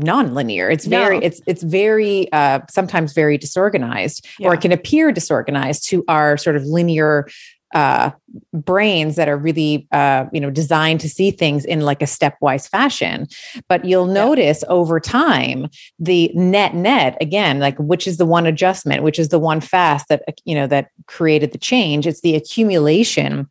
non-linear 0.00 0.70
it's 0.70 0.86
very 0.86 1.18
no. 1.18 1.26
it's 1.26 1.40
it's 1.46 1.62
very 1.64 2.32
uh 2.32 2.60
sometimes 2.70 3.12
very 3.12 3.36
disorganized 3.36 4.24
yeah. 4.38 4.46
or 4.46 4.54
it 4.54 4.60
can 4.60 4.70
appear 4.70 5.10
disorganized 5.10 5.84
to 5.88 6.04
our 6.06 6.36
sort 6.36 6.54
of 6.54 6.62
linear 6.64 7.28
uh, 7.74 8.10
brains 8.52 9.16
that 9.16 9.28
are 9.28 9.36
really 9.36 9.86
uh, 9.92 10.24
you 10.32 10.40
know 10.40 10.50
designed 10.50 11.00
to 11.00 11.08
see 11.08 11.30
things 11.30 11.64
in 11.64 11.80
like 11.80 12.02
a 12.02 12.06
stepwise 12.06 12.68
fashion 12.68 13.26
but 13.68 13.84
you'll 13.84 14.06
notice 14.06 14.62
yeah. 14.62 14.72
over 14.72 14.98
time 14.98 15.68
the 15.98 16.30
net 16.34 16.74
net 16.74 17.16
again 17.20 17.58
like 17.58 17.76
which 17.78 18.06
is 18.06 18.16
the 18.16 18.26
one 18.26 18.46
adjustment 18.46 19.02
which 19.02 19.18
is 19.18 19.28
the 19.28 19.38
one 19.38 19.60
fast 19.60 20.08
that 20.08 20.22
you 20.44 20.54
know 20.54 20.66
that 20.66 20.88
created 21.06 21.52
the 21.52 21.58
change 21.58 22.06
it's 22.06 22.22
the 22.22 22.34
accumulation 22.34 23.48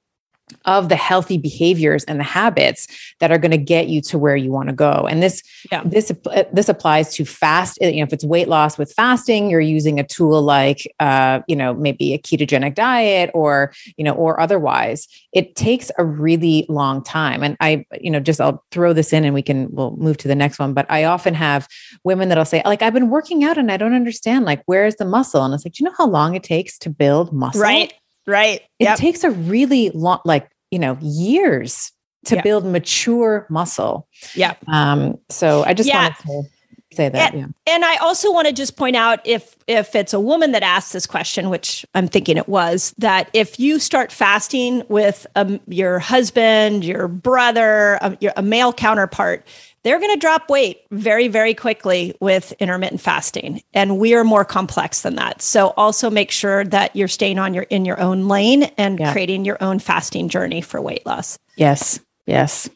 of 0.66 0.90
the 0.90 0.96
healthy 0.96 1.38
behaviors 1.38 2.04
and 2.06 2.20
the 2.20 2.24
habits 2.24 2.88
that 3.20 3.32
are 3.32 3.38
going 3.38 3.52
to 3.52 3.58
get 3.58 3.88
you 3.88 4.02
to 4.02 4.18
where 4.18 4.36
you 4.36 4.52
want 4.52 4.70
to 4.70 4.76
go. 4.76 5.08
And 5.10 5.22
this 5.22 5.44
yeah. 5.72 5.84
this 5.86 6.12
uh, 6.26 6.44
this 6.54 6.70
applies 6.70 7.14
to 7.16 7.26
fast 7.26 7.78
you 7.82 7.98
know 7.98 8.04
if 8.04 8.14
it's 8.14 8.24
weight 8.24 8.48
loss 8.48 8.78
with 8.78 8.94
fasting 8.94 9.50
you're 9.50 9.60
using 9.60 10.00
a 10.00 10.04
tool 10.06 10.42
like 10.42 10.88
uh, 11.00 11.42
you 11.48 11.56
know 11.56 11.74
maybe 11.74 12.14
a 12.14 12.20
ketogenic 12.20 12.76
diet 12.76 13.30
or 13.34 13.74
you 13.98 14.04
know 14.04 14.14
or 14.14 14.40
otherwise 14.40 15.08
it 15.34 15.56
takes 15.56 15.92
a 15.98 16.06
really 16.06 16.66
long 16.70 17.04
time. 17.04 17.44
And 17.44 17.58
i 17.60 17.86
you 18.00 18.12
know 18.12 18.20
just 18.20 18.42
i'll 18.42 18.64
throw 18.72 18.94
this 18.94 19.14
in 19.14 19.24
and 19.26 19.34
we 19.34 19.42
can 19.42 19.68
we'll 19.72 19.96
move 19.98 20.18
to 20.18 20.28
the 20.28 20.36
next 20.36 20.60
one 20.60 20.74
but 20.74 20.86
i 20.90 21.04
often 21.04 21.34
have 21.34 21.68
women 22.04 22.30
that'll 22.30 22.46
say 22.46 22.62
like 22.66 22.82
i've 22.82 22.94
been 22.94 23.10
working 23.10 23.44
out 23.44 23.58
and 23.58 23.72
i 23.72 23.78
don't 23.78 23.94
understand 23.94 24.46
like 24.46 24.62
where's 24.66 24.96
the 24.96 25.06
muscle? 25.06 25.44
And 25.44 25.54
it's 25.54 25.66
like 25.66 25.74
do 25.74 25.84
you 25.84 25.90
know 25.90 25.96
how 25.98 26.08
long 26.08 26.36
it 26.36 26.44
takes 26.44 26.78
to 26.80 26.90
build 26.90 27.34
muscle? 27.34 27.62
Right 27.62 27.94
Right. 28.28 28.62
It 28.80 28.84
yep. 28.84 28.98
takes 28.98 29.24
a 29.24 29.32
really 29.32 29.90
long, 29.92 30.20
like, 30.26 30.50
you 30.70 30.80
know, 30.80 30.98
years 31.02 31.94
to 32.26 32.36
yep. 32.36 32.44
build 32.44 32.66
mature 32.66 33.48
muscle. 33.50 34.08
Yeah. 34.36 34.56
Um, 34.68 35.18
so 35.30 35.63
I 35.63 35.74
just 35.74 35.88
yeah. 35.88 36.10
wanted 36.10 36.18
to 36.24 36.96
say 36.96 37.10
that. 37.10 37.34
And, 37.34 37.54
yeah. 37.66 37.74
and 37.74 37.86
I 37.86 37.96
also 37.98 38.34
want 38.34 38.48
to 38.48 38.54
just 38.54 38.76
point 38.76 38.98
out 38.98 39.26
if 39.26 39.56
if 39.68 39.96
it's 39.96 40.13
a 40.13 40.20
woman 40.20 40.52
that 40.52 40.63
asked 40.63 40.92
this 40.92 41.06
question, 41.06 41.50
which 41.50 41.86
I'm 41.96 42.08
thinking 42.08 42.38
it 42.38 42.50
was, 42.50 42.94
that 42.98 43.30
if 43.34 43.60
you 43.60 43.80
start 43.80 44.12
fasting 44.12 44.84
with 44.90 45.26
um, 45.36 45.60
your 45.68 46.00
husband, 46.00 46.84
your 46.84 47.08
brother, 47.08 47.98
um, 48.02 48.18
your, 48.20 48.34
a 48.36 48.42
male 48.42 48.74
counterpart, 48.74 49.46
they're 49.84 50.00
going 50.00 50.13
to 50.13 50.20
drop 50.20 50.50
weight 50.50 50.82
very, 50.92 51.28
very 51.28 51.54
quickly 51.54 52.16
with 52.20 52.52
intermittent 52.60 53.02
fasting. 53.02 53.62
And 53.74 53.98
we 53.98 54.13
are 54.13 54.24
more 54.24 54.44
complex 54.44 55.02
than 55.02 55.16
that. 55.16 55.42
So 55.42 55.70
also 55.78 56.10
make 56.10 56.32
sure 56.32 56.66
that 56.66 56.96
you're 56.96 57.08
staying 57.08 57.40
on 57.40 57.54
your 57.54 57.63
in 57.63 57.86
your 57.86 58.00
own 58.00 58.28
lane 58.28 58.63
and 58.78 59.00
yeah. 59.00 59.12
creating 59.12 59.46
your 59.46 59.58
own 59.62 59.80
fasting 59.80 60.30
journey 60.30 60.62
for 60.62 60.82
weight 60.82 61.06
loss. 61.06 61.38
Yes. 61.56 62.00
Yes. 62.26 62.70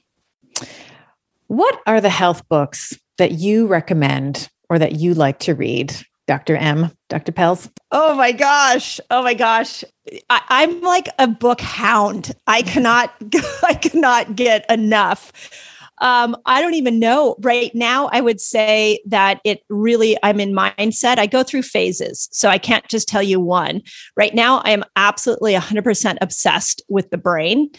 What 1.48 1.82
are 1.86 2.00
the 2.00 2.10
health 2.10 2.48
books 2.48 2.98
that 3.18 3.32
you 3.32 3.68
recommend 3.68 4.50
or 4.70 4.80
that 4.80 4.94
you 4.94 5.14
like 5.14 5.40
to 5.40 5.54
read? 5.54 5.94
Dr. 6.28 6.56
M, 6.56 6.92
Dr. 7.10 7.34
Pelz? 7.34 7.70
Oh 7.92 8.16
my 8.16 8.32
gosh. 8.32 9.02
Oh 9.10 9.22
my 9.22 9.34
gosh. 9.34 9.84
I, 10.30 10.64
am 10.64 10.80
like 10.80 11.10
a 11.20 11.28
book 11.28 11.60
hound. 11.60 12.32
I 12.48 12.62
cannot, 12.62 13.14
I 13.64 13.74
cannot 13.74 14.38
get 14.38 14.70
enough. 14.72 15.34
Um, 16.02 16.36
I 16.46 16.62
don't 16.62 16.74
even 16.74 17.00
know 17.00 17.36
right 17.40 17.74
now. 17.74 18.10
I 18.12 18.22
would 18.22 18.42
say 18.42 19.02
that 19.06 19.40
it 19.46 19.62
really, 19.70 20.18
I'm 20.24 20.40
in 20.40 20.54
mindset. 20.54 21.20
I 21.20 21.28
go 21.28 21.44
through 21.44 21.62
phases. 21.62 22.28
So 22.32 22.50
I 22.50 22.58
can't 22.58 22.88
just 22.88 23.08
tell 23.08 23.24
you 23.24 23.40
one. 23.40 23.82
Right 24.18 24.34
now, 24.34 24.60
I 24.66 24.72
am 24.72 24.84
absolutely 24.96 25.54
100% 25.54 26.18
obsessed 26.20 26.82
with 26.90 27.10
the 27.12 27.18
brain 27.18 27.70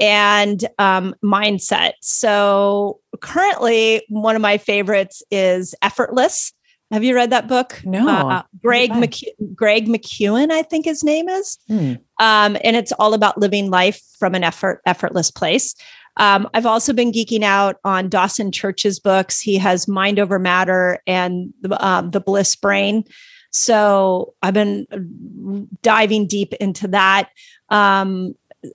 and 0.00 0.64
um, 0.78 1.14
mindset. 1.24 1.92
So 2.02 3.00
currently, 3.20 4.04
one 4.08 4.36
of 4.36 4.42
my 4.42 4.58
favorites 4.58 5.22
is 5.30 5.74
Effortless. 5.80 6.52
Have 6.90 7.04
you 7.04 7.14
read 7.14 7.30
that 7.30 7.48
book? 7.48 7.80
No. 7.84 8.08
Uh, 8.08 8.42
Greg 8.62 8.90
McKe- 8.90 9.54
Greg 9.54 9.88
McKeown, 9.88 10.50
I 10.50 10.62
think 10.62 10.86
his 10.86 11.04
name 11.04 11.28
is. 11.28 11.58
Hmm. 11.68 11.94
Um, 12.18 12.56
and 12.64 12.76
it's 12.76 12.92
all 12.92 13.12
about 13.12 13.38
living 13.38 13.70
life 13.70 14.00
from 14.18 14.34
an 14.34 14.42
effort 14.42 14.80
effortless 14.86 15.30
place. 15.30 15.74
Um, 16.18 16.48
I've 16.52 16.66
also 16.66 16.92
been 16.92 17.12
geeking 17.12 17.42
out 17.42 17.76
on 17.84 18.08
Dawson 18.08 18.52
Church's 18.52 18.98
books. 18.98 19.40
He 19.40 19.56
has 19.58 19.88
Mind 19.88 20.18
Over 20.18 20.38
Matter 20.38 21.00
and 21.06 21.52
the, 21.62 21.84
um, 21.84 22.10
the 22.10 22.20
Bliss 22.20 22.56
Brain. 22.56 23.04
So 23.50 24.34
I've 24.42 24.54
been 24.54 25.68
diving 25.82 26.26
deep 26.26 26.52
into 26.54 26.88
that. 26.88 27.30
Um, 27.70 28.34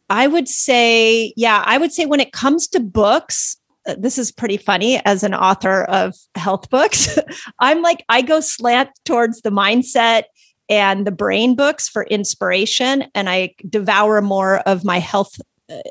I 0.09 0.27
would 0.27 0.47
say, 0.47 1.33
yeah, 1.35 1.63
I 1.65 1.77
would 1.77 1.91
say 1.91 2.05
when 2.05 2.19
it 2.19 2.31
comes 2.31 2.67
to 2.69 2.79
books, 2.79 3.57
uh, 3.85 3.95
this 3.97 4.17
is 4.17 4.31
pretty 4.31 4.57
funny 4.57 5.03
as 5.05 5.23
an 5.23 5.33
author 5.33 5.83
of 5.83 6.15
health 6.35 6.69
books. 6.69 7.19
I'm 7.59 7.81
like, 7.81 8.05
I 8.09 8.21
go 8.21 8.39
slant 8.39 8.89
towards 9.03 9.41
the 9.41 9.51
mindset 9.51 10.23
and 10.69 11.05
the 11.05 11.11
brain 11.11 11.55
books 11.55 11.89
for 11.89 12.03
inspiration, 12.05 13.05
and 13.13 13.29
I 13.29 13.53
devour 13.69 14.21
more 14.21 14.59
of 14.59 14.85
my 14.85 14.99
health 14.99 15.39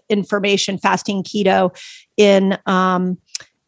information 0.08 0.78
fasting 0.78 1.22
keto 1.22 1.76
in 2.16 2.58
um, 2.66 3.18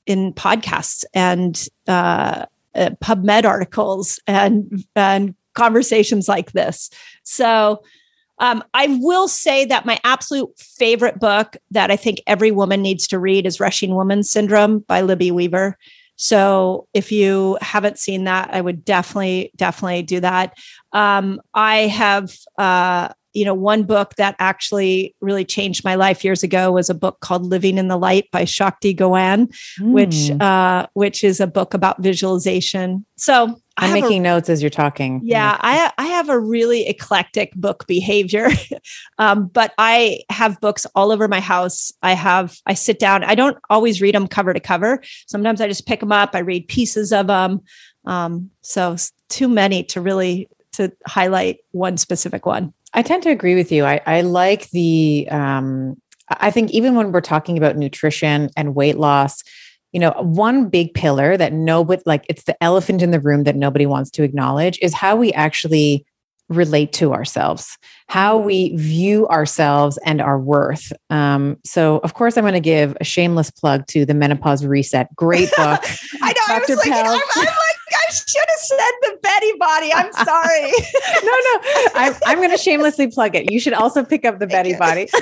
in 0.06 0.32
podcasts 0.32 1.04
and 1.14 1.68
uh, 1.88 2.46
uh, 2.74 2.90
PubMed 3.02 3.44
articles 3.44 4.20
and 4.26 4.84
and 4.94 5.34
conversations 5.54 6.28
like 6.28 6.52
this. 6.52 6.90
So 7.22 7.82
um, 8.38 8.64
I 8.74 8.98
will 9.00 9.28
say 9.28 9.64
that 9.66 9.86
my 9.86 9.98
absolute 10.02 10.50
favorite 10.58 11.20
book 11.20 11.56
that 11.70 11.90
I 11.90 11.96
think 11.96 12.20
every 12.26 12.50
woman 12.50 12.82
needs 12.82 13.06
to 13.08 13.18
read 13.18 13.46
is 13.46 13.60
Rushing 13.60 13.94
Woman 13.94 14.22
Syndrome 14.24 14.80
by 14.80 15.02
Libby 15.02 15.30
Weaver. 15.30 15.78
So 16.16 16.88
if 16.94 17.10
you 17.10 17.58
haven't 17.60 17.98
seen 17.98 18.24
that, 18.24 18.50
I 18.52 18.60
would 18.60 18.84
definitely, 18.84 19.52
definitely 19.56 20.02
do 20.02 20.20
that. 20.20 20.54
Um, 20.92 21.40
I 21.54 21.86
have 21.86 22.36
uh, 22.58 23.08
you 23.34 23.44
know, 23.44 23.52
one 23.52 23.82
book 23.82 24.14
that 24.14 24.36
actually 24.38 25.14
really 25.20 25.44
changed 25.44 25.84
my 25.84 25.96
life 25.96 26.24
years 26.24 26.42
ago 26.42 26.72
was 26.72 26.88
a 26.88 26.94
book 26.94 27.20
called 27.20 27.44
Living 27.44 27.78
in 27.78 27.88
the 27.88 27.96
Light 27.96 28.30
by 28.30 28.44
Shakti 28.44 28.94
Gawain, 28.94 29.48
mm. 29.78 29.92
which 29.92 30.28
hmm. 30.28 30.40
uh, 30.40 30.86
which 30.94 31.24
is 31.24 31.40
a 31.40 31.46
book 31.46 31.74
about 31.74 32.00
visualization. 32.00 33.04
So 33.16 33.60
I'm 33.76 33.92
making 33.92 34.20
a, 34.20 34.30
notes 34.30 34.48
as 34.48 34.62
you're 34.62 34.70
talking. 34.70 35.20
Yeah, 35.24 35.58
I 35.60 35.92
I 35.98 36.06
have 36.06 36.28
a 36.28 36.38
really 36.38 36.86
eclectic 36.86 37.52
book 37.54 37.86
behavior, 37.88 38.48
um, 39.18 39.48
but 39.48 39.74
I 39.78 40.20
have 40.30 40.60
books 40.60 40.86
all 40.94 41.10
over 41.10 41.26
my 41.26 41.40
house. 41.40 41.92
I 42.02 42.12
have 42.12 42.56
I 42.66 42.74
sit 42.74 43.00
down. 43.00 43.24
I 43.24 43.34
don't 43.34 43.58
always 43.68 44.00
read 44.00 44.14
them 44.14 44.28
cover 44.28 44.54
to 44.54 44.60
cover. 44.60 45.02
Sometimes 45.26 45.60
I 45.60 45.66
just 45.66 45.86
pick 45.86 46.00
them 46.00 46.12
up. 46.12 46.30
I 46.34 46.38
read 46.38 46.68
pieces 46.68 47.12
of 47.12 47.26
them. 47.26 47.62
Um, 48.04 48.50
so 48.62 48.96
too 49.28 49.48
many 49.48 49.82
to 49.84 50.00
really 50.00 50.48
to 50.74 50.92
highlight 51.06 51.58
one 51.72 51.96
specific 51.96 52.46
one. 52.46 52.72
I 52.94 53.02
tend 53.02 53.22
to 53.24 53.30
agree 53.30 53.54
with 53.56 53.72
you. 53.72 53.84
I, 53.84 54.00
I 54.06 54.20
like 54.20 54.70
the, 54.70 55.28
um, 55.30 56.00
I 56.28 56.50
think 56.50 56.70
even 56.70 56.94
when 56.94 57.12
we're 57.12 57.20
talking 57.20 57.58
about 57.58 57.76
nutrition 57.76 58.50
and 58.56 58.74
weight 58.74 58.96
loss, 58.96 59.42
you 59.92 60.00
know, 60.00 60.12
one 60.20 60.68
big 60.68 60.94
pillar 60.94 61.36
that 61.36 61.52
nobody, 61.52 62.02
like 62.06 62.24
it's 62.28 62.44
the 62.44 62.62
elephant 62.62 63.02
in 63.02 63.10
the 63.10 63.20
room 63.20 63.44
that 63.44 63.56
nobody 63.56 63.86
wants 63.86 64.10
to 64.12 64.22
acknowledge 64.22 64.78
is 64.80 64.94
how 64.94 65.16
we 65.16 65.32
actually 65.32 66.06
relate 66.48 66.92
to 66.92 67.12
ourselves, 67.12 67.78
how 68.08 68.36
we 68.36 68.76
view 68.76 69.26
ourselves 69.28 69.98
and 70.04 70.20
our 70.20 70.38
worth. 70.38 70.92
Um, 71.10 71.56
so, 71.64 71.98
of 71.98 72.14
course, 72.14 72.36
I'm 72.36 72.44
going 72.44 72.54
to 72.54 72.60
give 72.60 72.96
a 73.00 73.04
shameless 73.04 73.50
plug 73.50 73.86
to 73.88 74.04
the 74.04 74.14
Menopause 74.14 74.64
Reset. 74.64 75.14
Great 75.16 75.48
book. 75.56 75.80
I 76.22 76.32
know. 76.32 76.58
Dr. 76.58 76.72
I 76.72 76.76
was 76.76 76.86
like, 76.86 76.92
I'm, 76.92 77.06
I'm, 77.06 77.46
like, 77.46 77.48
I 77.92 78.12
should 78.12 78.44
have 78.48 78.58
said 78.58 78.90
the 79.02 79.18
Betty 79.22 79.52
Body. 79.58 79.92
I'm 79.94 80.12
sorry. 80.24 80.72
no, 81.22 81.32
no. 81.32 81.60
I'm, 81.94 82.14
I'm 82.26 82.38
going 82.38 82.50
to 82.50 82.58
shamelessly 82.58 83.08
plug 83.08 83.34
it. 83.34 83.50
You 83.50 83.58
should 83.58 83.74
also 83.74 84.04
pick 84.04 84.24
up 84.24 84.38
the 84.38 84.46
Betty 84.46 84.74
Body. 84.76 85.08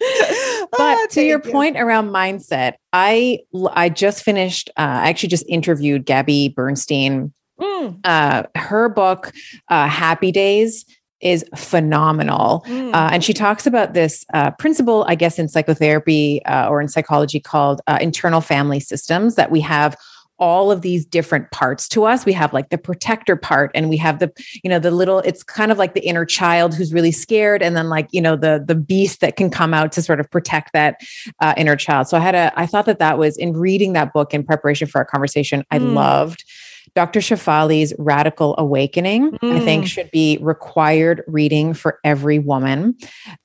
but 0.00 0.80
oh, 0.80 1.06
to 1.10 1.22
your 1.22 1.40
you. 1.44 1.52
point 1.52 1.76
around 1.76 2.10
mindset, 2.10 2.74
I 2.92 3.40
I 3.72 3.88
just 3.88 4.22
finished. 4.22 4.68
Uh, 4.76 4.82
I 4.82 5.08
actually 5.08 5.30
just 5.30 5.46
interviewed 5.48 6.04
Gabby 6.04 6.48
Bernstein 6.48 7.32
Mm. 7.60 8.00
Uh, 8.04 8.44
her 8.56 8.88
book, 8.88 9.32
uh, 9.68 9.88
Happy 9.88 10.32
Days, 10.32 10.84
is 11.20 11.44
phenomenal. 11.56 12.64
Mm. 12.68 12.94
Uh, 12.94 13.08
and 13.12 13.24
she 13.24 13.32
talks 13.32 13.66
about 13.66 13.94
this 13.94 14.24
uh, 14.34 14.50
principle, 14.52 15.04
I 15.08 15.14
guess, 15.14 15.38
in 15.38 15.48
psychotherapy 15.48 16.44
uh, 16.44 16.68
or 16.68 16.80
in 16.80 16.88
psychology 16.88 17.40
called 17.40 17.80
uh, 17.86 17.98
internal 18.00 18.40
family 18.40 18.78
systems 18.78 19.36
that 19.36 19.50
we 19.50 19.60
have 19.60 19.96
all 20.38 20.72
of 20.72 20.82
these 20.82 21.06
different 21.06 21.48
parts 21.52 21.86
to 21.86 22.04
us 22.04 22.26
we 22.26 22.32
have 22.32 22.52
like 22.52 22.68
the 22.70 22.76
protector 22.76 23.36
part 23.36 23.70
and 23.72 23.88
we 23.88 23.96
have 23.96 24.18
the 24.18 24.32
you 24.64 24.68
know 24.68 24.80
the 24.80 24.90
little 24.90 25.20
it's 25.20 25.44
kind 25.44 25.70
of 25.70 25.78
like 25.78 25.94
the 25.94 26.04
inner 26.04 26.24
child 26.24 26.74
who's 26.74 26.92
really 26.92 27.12
scared 27.12 27.62
and 27.62 27.76
then 27.76 27.88
like 27.88 28.08
you 28.10 28.20
know 28.20 28.34
the 28.34 28.62
the 28.66 28.74
beast 28.74 29.20
that 29.20 29.36
can 29.36 29.48
come 29.48 29.72
out 29.72 29.92
to 29.92 30.02
sort 30.02 30.18
of 30.18 30.28
protect 30.32 30.72
that 30.72 31.00
uh, 31.40 31.54
inner 31.56 31.76
child 31.76 32.08
so 32.08 32.16
i 32.16 32.20
had 32.20 32.34
a 32.34 32.52
i 32.58 32.66
thought 32.66 32.84
that 32.84 32.98
that 32.98 33.16
was 33.16 33.36
in 33.36 33.52
reading 33.52 33.92
that 33.92 34.12
book 34.12 34.34
in 34.34 34.42
preparation 34.42 34.88
for 34.88 34.98
our 34.98 35.04
conversation 35.04 35.64
i 35.70 35.78
mm. 35.78 35.94
loved 35.94 36.44
Dr. 36.94 37.20
Shefali's 37.20 37.94
Radical 37.98 38.54
Awakening, 38.58 39.32
mm. 39.32 39.56
I 39.56 39.60
think, 39.60 39.84
mm. 39.84 39.88
should 39.88 40.10
be 40.10 40.38
required 40.40 41.22
reading 41.26 41.74
for 41.74 41.98
every 42.04 42.38
woman. 42.38 42.96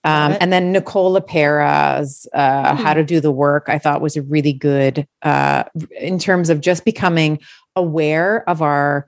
Um, 0.04 0.36
and 0.40 0.52
then 0.52 0.72
Nicola 0.72 1.22
LePera's 1.22 2.28
uh, 2.34 2.74
mm. 2.74 2.78
How 2.78 2.94
to 2.94 3.04
Do 3.04 3.20
the 3.20 3.32
Work, 3.32 3.70
I 3.70 3.78
thought 3.78 4.02
was 4.02 4.18
a 4.18 4.22
really 4.22 4.54
good 4.54 5.08
uh, 5.22 5.64
in 6.00 6.20
terms 6.20 6.50
of 6.50 6.62
just 6.62 6.86
becoming 6.86 7.40
aware 7.76 8.48
of 8.50 8.62
our, 8.62 9.08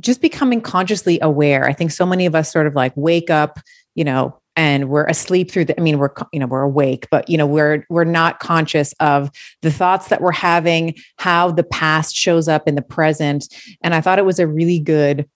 just 0.00 0.20
becoming 0.20 0.60
consciously 0.60 1.18
aware. 1.20 1.64
I 1.64 1.72
think 1.72 1.90
so 1.90 2.06
many 2.06 2.26
of 2.26 2.34
us 2.34 2.52
sort 2.52 2.66
of 2.66 2.74
like 2.74 2.92
wake 2.96 3.30
up, 3.30 3.58
you 3.94 4.04
know, 4.04 4.40
and 4.56 4.88
we're 4.88 5.06
asleep 5.06 5.50
through 5.50 5.64
the 5.64 5.78
i 5.78 5.82
mean 5.82 5.98
we're 5.98 6.10
you 6.32 6.40
know 6.40 6.46
we're 6.46 6.62
awake 6.62 7.06
but 7.10 7.28
you 7.28 7.36
know 7.36 7.46
we're 7.46 7.84
we're 7.88 8.04
not 8.04 8.40
conscious 8.40 8.92
of 9.00 9.30
the 9.62 9.70
thoughts 9.70 10.08
that 10.08 10.20
we're 10.20 10.32
having 10.32 10.94
how 11.18 11.50
the 11.50 11.64
past 11.64 12.14
shows 12.14 12.48
up 12.48 12.68
in 12.68 12.74
the 12.74 12.82
present 12.82 13.52
and 13.82 13.94
i 13.94 14.00
thought 14.00 14.18
it 14.18 14.24
was 14.24 14.38
a 14.38 14.46
really 14.46 14.78
good 14.78 15.28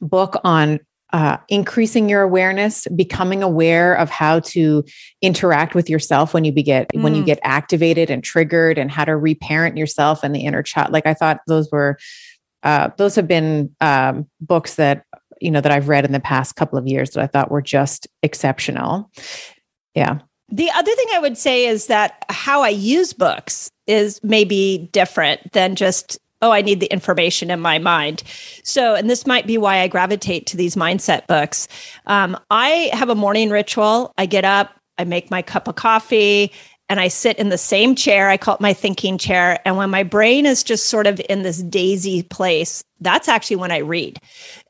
book 0.00 0.36
on 0.44 0.78
uh, 1.10 1.38
increasing 1.48 2.06
your 2.06 2.20
awareness 2.20 2.86
becoming 2.94 3.42
aware 3.42 3.94
of 3.94 4.10
how 4.10 4.40
to 4.40 4.84
interact 5.22 5.74
with 5.74 5.88
yourself 5.88 6.34
when 6.34 6.44
you 6.44 6.52
get 6.52 6.86
mm. 6.92 7.02
when 7.02 7.14
you 7.14 7.22
mm. 7.22 7.26
get 7.26 7.38
activated 7.42 8.10
and 8.10 8.22
triggered 8.22 8.76
and 8.76 8.90
how 8.90 9.06
to 9.06 9.16
reparent 9.16 9.78
yourself 9.78 10.22
and 10.22 10.34
the 10.34 10.40
inner 10.40 10.62
child 10.62 10.92
like 10.92 11.06
i 11.06 11.14
thought 11.14 11.40
those 11.46 11.70
were 11.72 11.98
uh, 12.64 12.90
those 12.98 13.14
have 13.14 13.28
been 13.28 13.74
um, 13.80 14.28
books 14.40 14.74
that 14.74 15.04
you 15.40 15.50
know 15.50 15.60
that 15.60 15.72
I've 15.72 15.88
read 15.88 16.04
in 16.04 16.12
the 16.12 16.20
past 16.20 16.56
couple 16.56 16.78
of 16.78 16.86
years 16.86 17.10
that 17.10 17.22
I 17.22 17.26
thought 17.26 17.50
were 17.50 17.62
just 17.62 18.06
exceptional. 18.22 19.10
Yeah. 19.94 20.18
The 20.50 20.70
other 20.70 20.94
thing 20.94 21.06
I 21.12 21.18
would 21.18 21.36
say 21.36 21.66
is 21.66 21.88
that 21.88 22.24
how 22.30 22.62
I 22.62 22.70
use 22.70 23.12
books 23.12 23.70
is 23.86 24.20
maybe 24.22 24.88
different 24.92 25.52
than 25.52 25.74
just 25.74 26.18
oh, 26.40 26.52
I 26.52 26.62
need 26.62 26.80
the 26.80 26.86
information 26.92 27.50
in 27.50 27.58
my 27.58 27.78
mind. 27.78 28.22
So, 28.62 28.94
and 28.94 29.10
this 29.10 29.26
might 29.26 29.46
be 29.46 29.58
why 29.58 29.80
I 29.80 29.88
gravitate 29.88 30.46
to 30.46 30.56
these 30.56 30.76
mindset 30.76 31.26
books. 31.26 31.66
Um, 32.06 32.38
I 32.50 32.90
have 32.92 33.08
a 33.08 33.16
morning 33.16 33.50
ritual. 33.50 34.14
I 34.18 34.26
get 34.26 34.44
up, 34.44 34.70
I 34.98 35.04
make 35.04 35.30
my 35.30 35.42
cup 35.42 35.66
of 35.66 35.74
coffee, 35.74 36.52
and 36.88 36.98
I 36.98 37.08
sit 37.08 37.38
in 37.38 37.50
the 37.50 37.58
same 37.58 37.94
chair. 37.94 38.28
I 38.28 38.36
call 38.36 38.54
it 38.54 38.60
my 38.60 38.72
thinking 38.72 39.18
chair. 39.18 39.60
And 39.64 39.76
when 39.76 39.90
my 39.90 40.02
brain 40.02 40.46
is 40.46 40.62
just 40.62 40.86
sort 40.86 41.06
of 41.06 41.20
in 41.28 41.42
this 41.42 41.62
daisy 41.62 42.22
place, 42.22 42.82
that's 43.00 43.28
actually 43.28 43.56
when 43.56 43.70
I 43.70 43.78
read. 43.78 44.18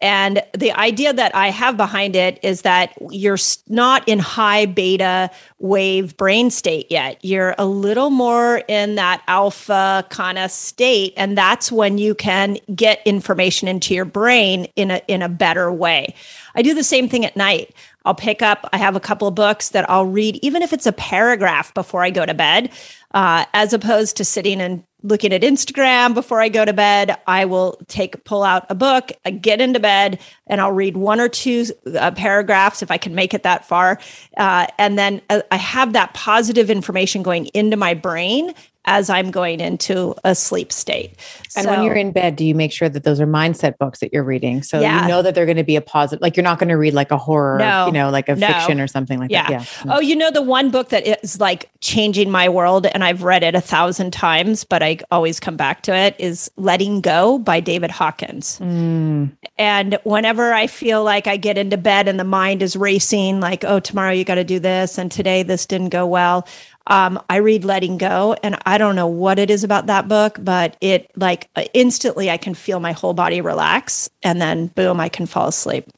And 0.00 0.42
the 0.52 0.72
idea 0.72 1.12
that 1.12 1.34
I 1.34 1.48
have 1.48 1.76
behind 1.76 2.14
it 2.14 2.38
is 2.42 2.62
that 2.62 2.92
you're 3.10 3.38
not 3.68 4.06
in 4.06 4.18
high 4.18 4.66
beta 4.66 5.30
wave 5.58 6.16
brain 6.16 6.50
state 6.50 6.90
yet. 6.90 7.24
You're 7.24 7.54
a 7.56 7.64
little 7.64 8.10
more 8.10 8.62
in 8.68 8.96
that 8.96 9.22
alpha 9.28 10.04
kind 10.10 10.38
of 10.38 10.50
state. 10.50 11.14
And 11.16 11.38
that's 11.38 11.72
when 11.72 11.96
you 11.98 12.14
can 12.14 12.58
get 12.74 13.00
information 13.06 13.66
into 13.66 13.94
your 13.94 14.04
brain 14.04 14.66
in 14.76 14.90
a, 14.90 15.00
in 15.08 15.22
a 15.22 15.28
better 15.28 15.72
way. 15.72 16.14
I 16.54 16.62
do 16.62 16.74
the 16.74 16.84
same 16.84 17.08
thing 17.08 17.24
at 17.24 17.36
night. 17.36 17.74
I'll 18.08 18.14
pick 18.14 18.40
up, 18.40 18.66
I 18.72 18.78
have 18.78 18.96
a 18.96 19.00
couple 19.00 19.28
of 19.28 19.34
books 19.34 19.68
that 19.68 19.88
I'll 19.90 20.06
read, 20.06 20.38
even 20.40 20.62
if 20.62 20.72
it's 20.72 20.86
a 20.86 20.92
paragraph 20.92 21.74
before 21.74 22.02
I 22.02 22.08
go 22.08 22.24
to 22.24 22.32
bed, 22.32 22.70
uh, 23.12 23.44
as 23.52 23.74
opposed 23.74 24.16
to 24.16 24.24
sitting 24.24 24.62
and 24.62 24.82
looking 25.02 25.30
at 25.30 25.42
Instagram 25.42 26.14
before 26.14 26.40
I 26.40 26.48
go 26.48 26.64
to 26.64 26.72
bed. 26.72 27.18
I 27.26 27.44
will 27.44 27.78
take, 27.86 28.24
pull 28.24 28.44
out 28.44 28.64
a 28.70 28.74
book, 28.74 29.12
I 29.26 29.30
get 29.30 29.60
into 29.60 29.78
bed, 29.78 30.20
and 30.46 30.58
I'll 30.58 30.72
read 30.72 30.96
one 30.96 31.20
or 31.20 31.28
two 31.28 31.66
uh, 31.98 32.12
paragraphs 32.12 32.80
if 32.80 32.90
I 32.90 32.96
can 32.96 33.14
make 33.14 33.34
it 33.34 33.42
that 33.42 33.66
far. 33.66 34.00
Uh, 34.38 34.68
and 34.78 34.98
then 34.98 35.20
uh, 35.28 35.42
I 35.50 35.56
have 35.56 35.92
that 35.92 36.14
positive 36.14 36.70
information 36.70 37.22
going 37.22 37.48
into 37.48 37.76
my 37.76 37.92
brain 37.92 38.54
as 38.88 39.10
I'm 39.10 39.30
going 39.30 39.60
into 39.60 40.14
a 40.24 40.34
sleep 40.34 40.72
state. 40.72 41.14
And 41.54 41.64
so, 41.64 41.70
when 41.70 41.82
you're 41.84 41.94
in 41.94 42.10
bed, 42.10 42.36
do 42.36 42.44
you 42.44 42.54
make 42.54 42.72
sure 42.72 42.88
that 42.88 43.04
those 43.04 43.20
are 43.20 43.26
mindset 43.26 43.76
books 43.76 44.00
that 44.00 44.14
you're 44.14 44.24
reading? 44.24 44.62
So 44.62 44.80
yeah. 44.80 45.02
you 45.02 45.08
know 45.08 45.20
that 45.20 45.34
they're 45.34 45.44
going 45.44 45.58
to 45.58 45.64
be 45.64 45.76
a 45.76 45.82
positive, 45.82 46.22
like 46.22 46.36
you're 46.36 46.44
not 46.44 46.58
going 46.58 46.70
to 46.70 46.76
read 46.76 46.94
like 46.94 47.10
a 47.10 47.18
horror, 47.18 47.58
no, 47.58 47.86
you 47.86 47.92
know, 47.92 48.08
like 48.08 48.30
a 48.30 48.34
no. 48.34 48.46
fiction 48.46 48.80
or 48.80 48.86
something 48.86 49.20
like 49.20 49.30
yeah. 49.30 49.48
that. 49.50 49.84
Yeah. 49.84 49.94
Oh, 49.94 50.00
you 50.00 50.16
know, 50.16 50.30
the 50.30 50.42
one 50.42 50.70
book 50.70 50.88
that 50.88 51.06
is 51.06 51.38
like 51.38 51.68
changing 51.80 52.30
my 52.30 52.48
world, 52.48 52.86
and 52.86 53.04
I've 53.04 53.22
read 53.22 53.42
it 53.42 53.54
a 53.54 53.60
thousand 53.60 54.12
times, 54.12 54.64
but 54.64 54.82
I 54.82 54.98
always 55.10 55.38
come 55.38 55.58
back 55.58 55.82
to 55.82 55.94
it 55.94 56.16
is 56.18 56.50
Letting 56.56 57.02
Go 57.02 57.38
by 57.38 57.60
David 57.60 57.90
Hawkins. 57.90 58.58
Mm. 58.58 59.32
And 59.58 59.98
whenever 60.04 60.54
I 60.54 60.66
feel 60.66 61.04
like 61.04 61.26
I 61.26 61.36
get 61.36 61.58
into 61.58 61.76
bed 61.76 62.08
and 62.08 62.18
the 62.18 62.24
mind 62.24 62.62
is 62.62 62.74
racing, 62.74 63.40
like, 63.40 63.64
oh, 63.64 63.80
tomorrow 63.80 64.12
you 64.12 64.24
got 64.24 64.36
to 64.36 64.44
do 64.44 64.58
this, 64.58 64.96
and 64.96 65.12
today 65.12 65.42
this 65.42 65.66
didn't 65.66 65.90
go 65.90 66.06
well, 66.06 66.48
um, 66.88 67.22
I 67.30 67.36
read 67.36 67.64
Letting 67.64 67.98
Go, 67.98 68.34
and 68.42 68.58
I 68.66 68.78
don't 68.78 68.96
know 68.96 69.06
what 69.06 69.38
it 69.38 69.50
is 69.50 69.62
about 69.62 69.86
that 69.86 70.08
book, 70.08 70.38
but 70.40 70.76
it 70.80 71.10
like 71.16 71.48
instantly 71.74 72.30
I 72.30 72.36
can 72.36 72.54
feel 72.54 72.80
my 72.80 72.92
whole 72.92 73.14
body 73.14 73.40
relax, 73.40 74.10
and 74.22 74.40
then 74.40 74.68
boom, 74.68 74.98
I 74.98 75.08
can 75.08 75.26
fall 75.26 75.48
asleep. 75.48 75.88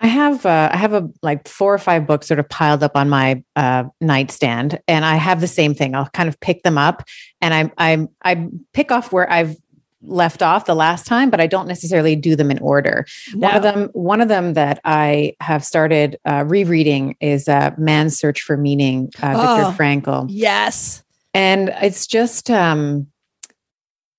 I 0.00 0.06
have 0.06 0.46
uh, 0.46 0.70
I 0.72 0.76
have 0.78 0.94
a 0.94 1.10
like 1.22 1.46
four 1.46 1.74
or 1.74 1.78
five 1.78 2.06
books 2.06 2.26
sort 2.26 2.40
of 2.40 2.48
piled 2.48 2.82
up 2.82 2.96
on 2.96 3.10
my 3.10 3.44
uh, 3.54 3.84
nightstand, 4.00 4.80
and 4.88 5.04
I 5.04 5.16
have 5.16 5.42
the 5.42 5.46
same 5.46 5.74
thing. 5.74 5.94
I'll 5.94 6.08
kind 6.08 6.28
of 6.28 6.40
pick 6.40 6.62
them 6.62 6.78
up, 6.78 7.04
and 7.42 7.52
I 7.52 7.70
I 7.76 8.08
I 8.24 8.48
pick 8.72 8.90
off 8.90 9.12
where 9.12 9.30
I've 9.30 9.56
left 10.02 10.42
off 10.42 10.64
the 10.64 10.74
last 10.74 11.06
time, 11.06 11.30
but 11.30 11.40
I 11.40 11.46
don't 11.46 11.68
necessarily 11.68 12.16
do 12.16 12.36
them 12.36 12.50
in 12.50 12.58
order. 12.60 13.06
No. 13.34 13.48
One 13.48 13.56
of 13.56 13.62
them, 13.62 13.88
one 13.92 14.20
of 14.20 14.28
them 14.28 14.54
that 14.54 14.80
I 14.84 15.34
have 15.40 15.64
started 15.64 16.18
uh, 16.24 16.44
rereading 16.46 17.16
is 17.20 17.48
uh, 17.48 17.72
"Man's 17.78 18.18
Search 18.18 18.40
for 18.40 18.56
Meaning," 18.56 19.10
uh, 19.22 19.34
oh, 19.36 19.56
Viktor 19.56 19.82
Frankl. 19.82 20.26
Yes, 20.28 21.02
and 21.34 21.70
it's 21.82 22.06
just 22.06 22.50
um, 22.50 23.06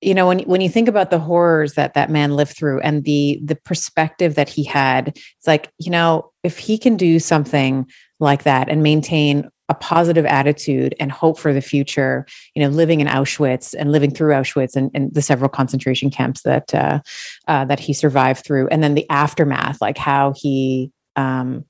you 0.01 0.13
know 0.13 0.27
when 0.27 0.39
when 0.39 0.61
you 0.61 0.69
think 0.69 0.87
about 0.87 1.11
the 1.11 1.19
horrors 1.19 1.73
that 1.73 1.93
that 1.93 2.09
man 2.09 2.35
lived 2.35 2.55
through 2.55 2.81
and 2.81 3.03
the 3.03 3.39
the 3.43 3.55
perspective 3.55 4.35
that 4.35 4.49
he 4.49 4.63
had, 4.63 5.09
it's 5.09 5.47
like 5.47 5.71
you 5.77 5.91
know 5.91 6.31
if 6.43 6.57
he 6.57 6.77
can 6.77 6.97
do 6.97 7.19
something 7.19 7.87
like 8.19 8.43
that 8.43 8.69
and 8.69 8.83
maintain 8.83 9.49
a 9.71 9.73
positive 9.73 10.25
attitude 10.25 10.93
and 10.99 11.13
hope 11.13 11.39
for 11.39 11.53
the 11.53 11.61
future, 11.61 12.25
you 12.53 12.61
know, 12.61 12.67
living 12.67 12.99
in 12.99 13.07
Auschwitz 13.07 13.73
and 13.73 13.89
living 13.89 14.13
through 14.13 14.33
Auschwitz 14.33 14.75
and, 14.75 14.91
and 14.93 15.13
the 15.13 15.21
several 15.21 15.47
concentration 15.47 16.09
camps 16.09 16.41
that 16.41 16.75
uh, 16.75 16.99
uh, 17.47 17.63
that 17.63 17.79
he 17.79 17.93
survived 17.93 18.43
through, 18.43 18.67
and 18.67 18.83
then 18.83 18.95
the 18.95 19.09
aftermath, 19.09 19.79
like 19.79 19.97
how 19.97 20.33
he, 20.35 20.91
um, 21.15 21.63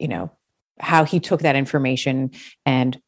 you 0.00 0.08
know, 0.08 0.32
how 0.80 1.04
he 1.04 1.20
took 1.20 1.42
that 1.42 1.54
information 1.54 2.32
and 2.66 3.00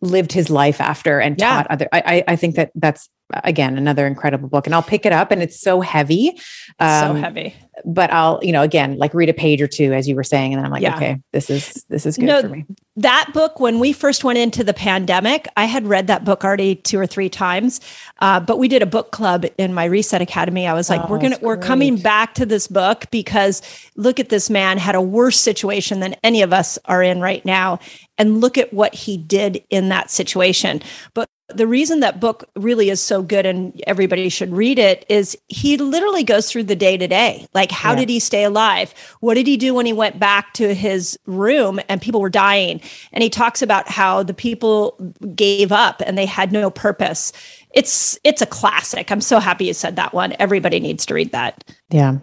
lived 0.00 0.30
his 0.30 0.48
life 0.48 0.80
after 0.80 1.18
and 1.18 1.34
yeah. 1.36 1.48
taught 1.48 1.66
other. 1.70 1.88
I, 1.92 2.22
I 2.28 2.36
think 2.36 2.54
that 2.54 2.70
that's 2.76 3.08
again 3.44 3.78
another 3.78 4.06
incredible 4.06 4.48
book, 4.48 4.66
and 4.66 4.74
I'll 4.74 4.82
pick 4.82 5.06
it 5.06 5.12
up, 5.12 5.30
and 5.30 5.42
it's 5.42 5.60
so 5.60 5.80
heavy, 5.80 6.40
um, 6.78 7.16
so 7.16 7.20
heavy 7.20 7.54
but 7.84 8.12
I'll, 8.12 8.40
you 8.42 8.52
know, 8.52 8.62
again, 8.62 8.96
like 8.98 9.14
read 9.14 9.28
a 9.28 9.34
page 9.34 9.60
or 9.62 9.66
two, 9.66 9.92
as 9.92 10.08
you 10.08 10.14
were 10.14 10.24
saying, 10.24 10.52
and 10.52 10.58
then 10.58 10.66
I'm 10.66 10.72
like, 10.72 10.82
yeah. 10.82 10.96
okay, 10.96 11.20
this 11.32 11.50
is 11.50 11.84
this 11.88 12.06
is 12.06 12.16
good 12.16 12.26
no, 12.26 12.42
for 12.42 12.48
me. 12.48 12.66
That 12.96 13.30
book, 13.32 13.60
when 13.60 13.78
we 13.78 13.92
first 13.92 14.24
went 14.24 14.38
into 14.38 14.62
the 14.64 14.74
pandemic, 14.74 15.48
I 15.56 15.64
had 15.64 15.86
read 15.86 16.06
that 16.08 16.24
book 16.24 16.44
already 16.44 16.74
two 16.74 16.98
or 16.98 17.06
three 17.06 17.28
times, 17.28 17.80
uh, 18.20 18.40
but 18.40 18.58
we 18.58 18.68
did 18.68 18.82
a 18.82 18.86
book 18.86 19.10
club 19.10 19.46
in 19.58 19.72
my 19.72 19.84
Reset 19.84 20.20
Academy. 20.20 20.66
I 20.66 20.74
was 20.74 20.90
like, 20.90 21.02
oh, 21.04 21.06
we're 21.08 21.20
gonna, 21.20 21.38
we're 21.40 21.56
coming 21.56 21.96
back 21.96 22.34
to 22.34 22.46
this 22.46 22.66
book 22.66 23.06
because 23.10 23.62
look 23.96 24.20
at 24.20 24.28
this 24.28 24.50
man 24.50 24.78
had 24.78 24.94
a 24.94 25.02
worse 25.02 25.40
situation 25.40 26.00
than 26.00 26.14
any 26.22 26.42
of 26.42 26.52
us 26.52 26.78
are 26.86 27.02
in 27.02 27.20
right 27.20 27.44
now, 27.44 27.78
and 28.18 28.40
look 28.40 28.58
at 28.58 28.72
what 28.72 28.94
he 28.94 29.16
did 29.16 29.64
in 29.70 29.88
that 29.88 30.10
situation. 30.10 30.82
But 31.14 31.28
the 31.54 31.66
reason 31.66 32.00
that 32.00 32.20
book 32.20 32.48
really 32.56 32.90
is 32.90 33.00
so 33.00 33.22
good 33.22 33.46
and 33.46 33.80
everybody 33.86 34.28
should 34.28 34.52
read 34.52 34.78
it 34.78 35.04
is 35.08 35.36
he 35.48 35.76
literally 35.76 36.24
goes 36.24 36.50
through 36.50 36.64
the 36.64 36.76
day 36.76 36.96
to 36.96 37.06
day. 37.06 37.46
Like, 37.54 37.70
how 37.70 37.90
yeah. 37.90 37.96
did 38.00 38.08
he 38.08 38.20
stay 38.20 38.44
alive? 38.44 38.94
What 39.20 39.34
did 39.34 39.46
he 39.46 39.56
do 39.56 39.74
when 39.74 39.86
he 39.86 39.92
went 39.92 40.18
back 40.18 40.52
to 40.54 40.74
his 40.74 41.18
room 41.26 41.80
and 41.88 42.00
people 42.00 42.20
were 42.20 42.30
dying? 42.30 42.80
And 43.12 43.22
he 43.22 43.30
talks 43.30 43.62
about 43.62 43.88
how 43.88 44.22
the 44.22 44.34
people 44.34 44.96
gave 45.34 45.72
up 45.72 46.02
and 46.04 46.16
they 46.16 46.26
had 46.26 46.52
no 46.52 46.70
purpose. 46.70 47.32
It's 47.72 48.18
it's 48.24 48.42
a 48.42 48.46
classic. 48.46 49.10
I'm 49.10 49.20
so 49.20 49.38
happy 49.38 49.66
you 49.66 49.74
said 49.74 49.96
that 49.96 50.12
one. 50.12 50.34
Everybody 50.38 50.80
needs 50.80 51.06
to 51.06 51.14
read 51.14 51.32
that. 51.32 51.64
Yeah. 51.90 52.18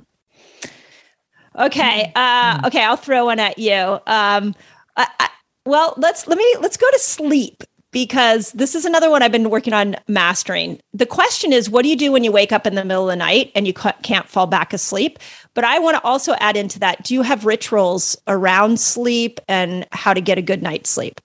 Okay. 1.58 2.12
Uh, 2.16 2.62
okay. 2.66 2.84
I'll 2.84 2.98
throw 2.98 3.26
one 3.26 3.40
at 3.40 3.58
you. 3.58 3.74
Um, 3.76 4.56
I, 4.96 5.08
I, 5.20 5.30
well, 5.66 5.94
let's 5.98 6.28
let 6.28 6.38
me 6.38 6.56
let's 6.62 6.78
go 6.78 6.90
to 6.92 7.00
sleep 7.00 7.64
because 7.92 8.52
this 8.52 8.76
is 8.76 8.86
another 8.86 9.10
one 9.10 9.24
I've 9.24 9.32
been 9.32 9.50
working 9.50 9.74
on 9.74 9.96
mastering. 10.08 10.80
The 10.94 11.06
question 11.06 11.54
is, 11.54 11.70
what 11.70 11.84
do 11.84 11.90
you 11.90 11.96
do 11.96 12.12
when 12.12 12.24
you 12.24 12.32
wake 12.32 12.52
up 12.52 12.68
in 12.68 12.76
the 12.76 12.86
middle 12.86 13.10
of 13.10 13.14
the 13.14 13.16
night 13.16 13.52
and 13.56 13.66
you 13.66 13.74
can't 13.74 14.28
fall 14.28 14.48
back 14.48 14.74
asleep? 14.74 15.20
But 15.54 15.64
I 15.64 15.80
want 15.80 15.98
to 15.98 16.04
also 16.04 16.34
add 16.40 16.58
into 16.58 16.80
that: 16.80 17.04
Do 17.04 17.14
you 17.14 17.22
have 17.22 17.46
rituals 17.46 18.18
around 18.28 18.80
sleep 18.80 19.40
and 19.48 19.88
how 19.92 20.14
to 20.14 20.22
get 20.22 20.38
a 20.38 20.42
good 20.42 20.62
night's 20.62 20.90
sleep? 20.90 21.20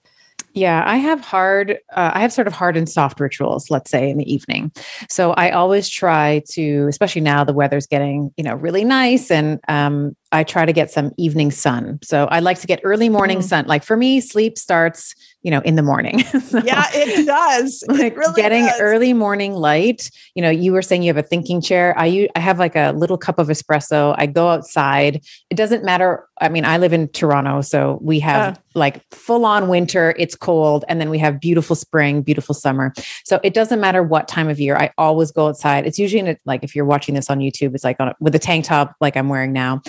Yeah, 0.53 0.83
I 0.85 0.97
have 0.97 1.19
hard, 1.21 1.79
uh, 1.93 2.11
I 2.13 2.21
have 2.21 2.31
sort 2.31 2.45
of 2.45 2.53
hard 2.53 2.77
and 2.77 2.87
soft 2.87 3.19
rituals, 3.19 3.71
let's 3.71 3.89
say 3.89 4.09
in 4.09 4.17
the 4.17 4.31
evening. 4.31 4.71
So 5.09 5.31
I 5.31 5.49
always 5.49 5.89
try 5.89 6.43
to, 6.51 6.85
especially 6.87 7.21
now 7.21 7.43
the 7.43 7.53
weather's 7.53 7.87
getting, 7.87 8.31
you 8.37 8.43
know, 8.43 8.53
really 8.53 8.83
nice 8.83 9.31
and 9.31 9.59
um, 9.67 10.15
I 10.33 10.43
try 10.43 10.65
to 10.65 10.73
get 10.73 10.89
some 10.89 11.11
evening 11.17 11.51
sun. 11.51 11.99
So 12.01 12.25
I 12.25 12.39
like 12.39 12.59
to 12.61 12.67
get 12.67 12.81
early 12.83 13.07
morning 13.07 13.39
mm. 13.39 13.43
sun. 13.43 13.65
Like 13.67 13.83
for 13.83 13.95
me, 13.95 14.19
sleep 14.19 14.57
starts, 14.57 15.13
you 15.43 15.51
know, 15.51 15.59
in 15.59 15.75
the 15.75 15.83
morning. 15.83 16.23
so, 16.23 16.59
yeah, 16.65 16.87
it 16.91 17.25
does. 17.27 17.83
It 17.89 18.15
really 18.17 18.41
getting 18.41 18.65
does. 18.65 18.79
early 18.81 19.13
morning 19.13 19.53
light. 19.53 20.09
You 20.33 20.41
know, 20.41 20.49
you 20.49 20.73
were 20.73 20.81
saying 20.81 21.03
you 21.03 21.13
have 21.13 21.23
a 21.23 21.27
thinking 21.27 21.61
chair. 21.61 21.93
I 21.97 22.27
I 22.35 22.39
have 22.39 22.57
like 22.57 22.75
a 22.75 22.91
little 22.93 23.17
cup 23.17 23.37
of 23.37 23.47
espresso. 23.49 24.15
I 24.17 24.25
go 24.25 24.49
outside. 24.49 25.23
It 25.51 25.55
doesn't 25.55 25.83
matter. 25.83 26.27
I 26.41 26.49
mean, 26.49 26.65
I 26.65 26.77
live 26.77 26.93
in 26.93 27.09
Toronto, 27.09 27.61
so 27.61 27.99
we 28.01 28.19
have 28.21 28.57
uh. 28.57 28.59
like 28.73 29.03
full 29.11 29.45
on 29.45 29.67
winter. 29.67 30.15
It's 30.17 30.35
cold, 30.35 30.83
and 30.87 30.99
then 30.99 31.09
we 31.11 31.19
have 31.19 31.39
beautiful 31.39 31.75
spring, 31.75 32.23
beautiful 32.23 32.55
summer. 32.55 32.93
So 33.23 33.39
it 33.43 33.53
doesn't 33.53 33.79
matter 33.79 34.01
what 34.01 34.27
time 34.27 34.49
of 34.49 34.59
year. 34.59 34.75
I 34.77 34.91
always 34.97 35.31
go 35.31 35.47
outside. 35.47 35.85
It's 35.85 35.99
usually 35.99 36.21
in 36.21 36.29
a, 36.29 36.37
like 36.45 36.63
if 36.63 36.75
you're 36.75 36.85
watching 36.85 37.13
this 37.13 37.29
on 37.29 37.39
YouTube, 37.39 37.75
it's 37.75 37.83
like 37.83 37.97
on 37.99 38.09
a, 38.09 38.15
with 38.19 38.33
a 38.33 38.39
tank 38.39 38.65
top 38.65 38.95
like 38.99 39.15
I'm 39.15 39.29
wearing 39.29 39.53
now 39.53 39.81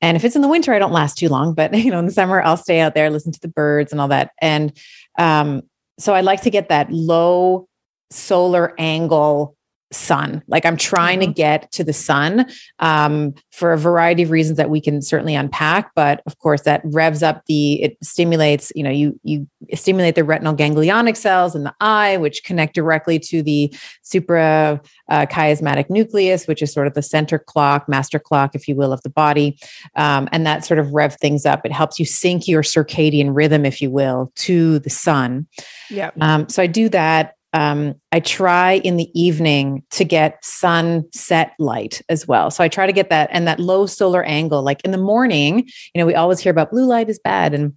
and 0.00 0.16
if 0.16 0.24
it's 0.24 0.36
in 0.36 0.42
the 0.42 0.48
winter, 0.48 0.72
I 0.72 0.78
don't 0.78 0.92
last 0.92 1.18
too 1.18 1.28
long, 1.28 1.54
but 1.54 1.74
you 1.76 1.90
know, 1.90 1.98
in 1.98 2.06
the 2.06 2.12
summer, 2.12 2.42
I'll 2.42 2.56
stay 2.56 2.80
out 2.80 2.94
there, 2.94 3.10
listen 3.10 3.32
to 3.32 3.40
the 3.40 3.48
birds 3.48 3.92
and 3.92 4.00
all 4.00 4.08
that. 4.08 4.32
And 4.40 4.76
um, 5.18 5.62
so 5.98 6.14
I 6.14 6.20
like 6.20 6.42
to 6.42 6.50
get 6.50 6.68
that 6.68 6.90
low 6.92 7.68
solar 8.10 8.74
angle 8.78 9.56
sun. 9.90 10.42
Like 10.48 10.66
I'm 10.66 10.76
trying 10.76 11.20
mm-hmm. 11.20 11.30
to 11.30 11.34
get 11.34 11.72
to 11.72 11.84
the 11.84 11.92
sun 11.92 12.46
um, 12.78 13.34
for 13.52 13.72
a 13.72 13.78
variety 13.78 14.22
of 14.22 14.30
reasons 14.30 14.58
that 14.58 14.70
we 14.70 14.80
can 14.80 15.00
certainly 15.00 15.34
unpack. 15.34 15.92
But 15.94 16.22
of 16.26 16.38
course, 16.38 16.62
that 16.62 16.82
revs 16.84 17.22
up 17.22 17.42
the 17.46 17.82
it 17.82 17.96
stimulates. 18.02 18.70
You 18.74 18.82
know, 18.82 18.90
you 18.90 19.18
you 19.22 19.48
stimulate 19.74 20.14
the 20.14 20.24
retinal 20.24 20.54
ganglionic 20.54 21.16
cells 21.16 21.54
in 21.54 21.64
the 21.64 21.74
eye, 21.80 22.16
which 22.18 22.44
connect 22.44 22.74
directly 22.74 23.18
to 23.20 23.42
the 23.42 23.74
supra 24.02 24.80
uh, 25.08 25.26
chiasmatic 25.26 25.88
nucleus, 25.88 26.46
which 26.46 26.62
is 26.62 26.72
sort 26.72 26.86
of 26.86 26.94
the 26.94 27.02
center 27.02 27.38
clock, 27.38 27.88
master 27.88 28.18
clock, 28.18 28.54
if 28.54 28.68
you 28.68 28.76
will, 28.76 28.92
of 28.92 29.02
the 29.02 29.10
body, 29.10 29.58
um, 29.96 30.28
and 30.32 30.46
that 30.46 30.64
sort 30.64 30.78
of 30.78 30.92
rev 30.92 31.14
things 31.14 31.46
up. 31.46 31.64
It 31.64 31.72
helps 31.72 31.98
you 31.98 32.04
sync 32.04 32.46
your 32.46 32.62
circadian 32.62 33.34
rhythm, 33.34 33.64
if 33.64 33.80
you 33.80 33.90
will, 33.90 34.32
to 34.36 34.78
the 34.80 34.90
sun. 34.90 35.46
Yeah. 35.88 36.10
Um, 36.20 36.48
so 36.48 36.62
I 36.62 36.66
do 36.66 36.88
that 36.90 37.34
um, 37.54 37.94
I 38.12 38.20
try 38.20 38.74
in 38.74 38.96
the 38.96 39.10
evening 39.18 39.82
to 39.90 40.04
get 40.04 40.44
sunset 40.44 41.52
light 41.58 42.02
as 42.08 42.28
well. 42.28 42.50
So 42.50 42.62
I 42.62 42.68
try 42.68 42.86
to 42.86 42.92
get 42.92 43.10
that 43.10 43.30
and 43.32 43.46
that 43.46 43.58
low 43.58 43.86
solar 43.86 44.22
angle. 44.22 44.62
Like 44.62 44.82
in 44.84 44.90
the 44.90 44.98
morning, 44.98 45.60
you 45.94 45.98
know, 46.00 46.06
we 46.06 46.14
always 46.14 46.40
hear 46.40 46.50
about 46.50 46.70
blue 46.70 46.84
light 46.84 47.08
is 47.08 47.18
bad. 47.18 47.54
And 47.54 47.72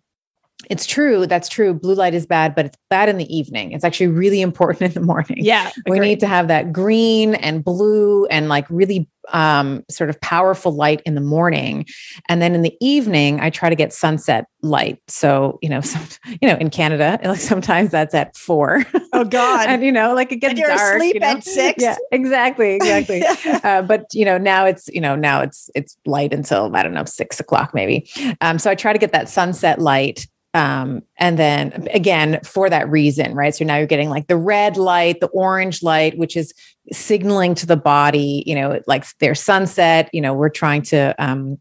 it's 0.72 0.86
true. 0.86 1.28
That's 1.28 1.50
true. 1.50 1.74
Blue 1.74 1.96
light 1.96 2.14
is 2.14 2.26
bad, 2.26 2.56
but 2.56 2.66
it's 2.66 2.78
bad 2.90 3.10
in 3.10 3.18
the 3.18 3.36
evening. 3.36 3.74
It's 3.74 3.84
actually 3.84 4.08
really 4.08 4.40
important 4.40 4.82
in 4.84 4.94
the 4.94 5.06
morning. 5.06 5.36
Yeah. 5.40 5.70
We 5.86 6.00
need 6.00 6.22
to 6.22 6.28
have 6.28 6.48
that 6.48 6.72
green 6.72 7.36
and 7.36 7.62
blue 7.62 8.26
and 8.28 8.48
like 8.48 8.70
really 8.70 9.10
um, 9.34 9.84
sort 9.90 10.10
of 10.10 10.20
powerful 10.22 10.72
light 10.72 11.02
in 11.06 11.14
the 11.14 11.22
morning. 11.22 11.86
And 12.30 12.42
then 12.42 12.56
in 12.56 12.62
the 12.62 12.76
evening, 12.80 13.42
I 13.42 13.50
try 13.50 13.70
to 13.70 13.76
get 13.76 13.92
sunset 13.92 14.46
light. 14.62 15.00
So, 15.10 15.60
you 15.62 15.68
know, 15.68 15.82
some, 15.82 16.08
you 16.42 16.48
know, 16.48 16.56
in 16.56 16.70
Canada, 16.70 17.20
like 17.26 17.42
sometimes 17.42 17.92
that's 17.92 18.16
at 18.16 18.38
four. 18.38 18.86
Oh 19.12 19.26
God. 19.26 19.68
and 19.68 19.84
you 19.84 19.92
know, 19.92 20.16
like 20.16 20.32
it 20.32 20.38
gets 20.38 20.52
and 20.52 20.60
you're 20.60 20.70
dark. 20.70 20.96
Asleep 20.96 21.16
you 21.16 21.20
know? 21.20 21.28
at 21.28 21.44
six. 21.44 21.84
Yeah, 21.84 21.98
exactly. 22.14 22.76
Exactly. 22.76 23.24
uh, 23.46 23.82
but 23.82 24.06
you 24.14 24.24
know, 24.24 24.38
now 24.38 24.66
it's, 24.66 24.88
you 24.88 25.02
know, 25.02 25.18
now 25.18 25.42
it's, 25.42 25.70
it's 25.76 25.98
light 26.06 26.34
until, 26.34 26.74
I 26.74 26.82
don't 26.82 26.94
know, 26.94 27.04
six 27.04 27.42
o'clock 27.42 27.74
maybe. 27.74 28.10
Um, 28.40 28.58
so 28.58 28.72
I 28.72 28.76
try 28.76 28.94
to 28.94 29.00
get 29.00 29.12
that 29.12 29.28
sunset 29.28 29.80
light 29.80 30.28
um, 30.54 31.02
and 31.18 31.40
then 31.40 31.88
again, 31.94 32.40
for 32.44 32.70
that 32.70 32.90
reason, 32.90 33.34
right? 33.34 33.56
So 33.56 33.64
now 33.64 33.78
you're 33.78 33.88
getting 33.88 34.10
like 34.10 34.28
the 34.28 34.38
red 34.38 34.76
light, 34.76 35.20
the 35.20 35.28
orange 35.28 35.82
light, 35.82 36.18
which 36.18 36.36
is 36.36 36.54
signaling 36.92 37.56
to 37.56 37.66
the 37.66 37.78
body, 37.78 38.44
you 38.46 38.56
know, 38.56 38.82
like 38.86 39.06
their 39.20 39.36
sunset, 39.36 40.10
you 40.12 40.20
know, 40.20 40.34
we're 40.34 40.50
trying 40.50 40.82
to 40.84 41.16
um, 41.20 41.58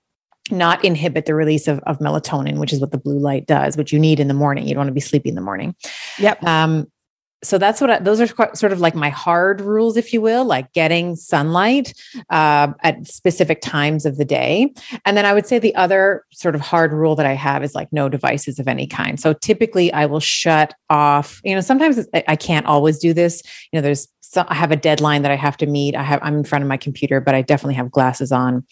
not 0.50 0.85
inhibit 0.85 1.26
the 1.26 1.35
release 1.35 1.68
of, 1.68 1.79
of 1.81 1.98
melatonin, 1.98 2.59
which 2.59 2.72
is 2.72 2.81
what 2.81 2.90
the 2.90 2.98
blue 2.98 3.18
light 3.18 3.46
does, 3.46 3.76
which 3.76 3.92
you 3.92 3.98
need 3.98 4.18
in 4.18 4.26
the 4.26 4.35
morning. 4.35 4.66
You 4.66 4.74
don't 4.74 4.81
want 4.81 4.88
to 4.88 4.94
be 4.94 5.00
sleepy 5.00 5.29
in 5.29 5.37
the 5.37 5.40
morning. 5.40 5.76
Yep. 6.18 6.42
Um, 6.44 6.90
so 7.42 7.59
that's 7.59 7.81
what 7.81 7.90
I, 7.90 7.98
those 7.98 8.20
are 8.20 8.26
sort 8.55 8.72
of 8.72 8.81
like 8.81 8.94
my 8.94 9.09
hard 9.09 9.61
rules 9.61 9.96
if 9.96 10.12
you 10.12 10.20
will 10.20 10.44
like 10.44 10.72
getting 10.72 11.16
sunlight 11.16 11.94
uh, 12.31 12.72
at 12.83 13.07
specific 13.07 13.61
times 13.61 14.05
of 14.05 14.16
the 14.16 14.24
day 14.24 14.72
and 15.05 15.16
then 15.16 15.24
i 15.26 15.33
would 15.33 15.46
say 15.46 15.59
the 15.59 15.74
other 15.74 16.24
sort 16.31 16.55
of 16.55 16.61
hard 16.61 16.92
rule 16.92 17.14
that 17.16 17.26
i 17.26 17.33
have 17.33 17.62
is 17.62 17.74
like 17.74 17.92
no 17.92 18.09
devices 18.09 18.59
of 18.59 18.68
any 18.68 18.87
kind 18.87 19.20
so 19.20 19.33
typically 19.33 19.92
i 19.92 20.07
will 20.07 20.20
shut 20.20 20.74
off 20.90 21.40
you 21.44 21.55
know 21.55 21.61
sometimes 21.61 22.07
i 22.29 22.37
can't 22.37 22.66
always 22.66 22.98
do 22.98 23.12
this 23.12 23.42
you 23.72 23.79
know 23.79 23.83
there's 23.83 24.09
so 24.22 24.44
I 24.46 24.55
have 24.55 24.70
a 24.70 24.76
deadline 24.76 25.22
that 25.22 25.33
I 25.33 25.35
have 25.35 25.57
to 25.57 25.66
meet. 25.66 25.96
I 25.96 26.05
have 26.05 26.20
I'm 26.22 26.37
in 26.37 26.44
front 26.44 26.62
of 26.62 26.68
my 26.68 26.76
computer, 26.76 27.20
but 27.20 27.35
I 27.35 27.42
definitely 27.42 27.74
have 27.74 27.90
glasses 27.90 28.31
on 28.31 28.64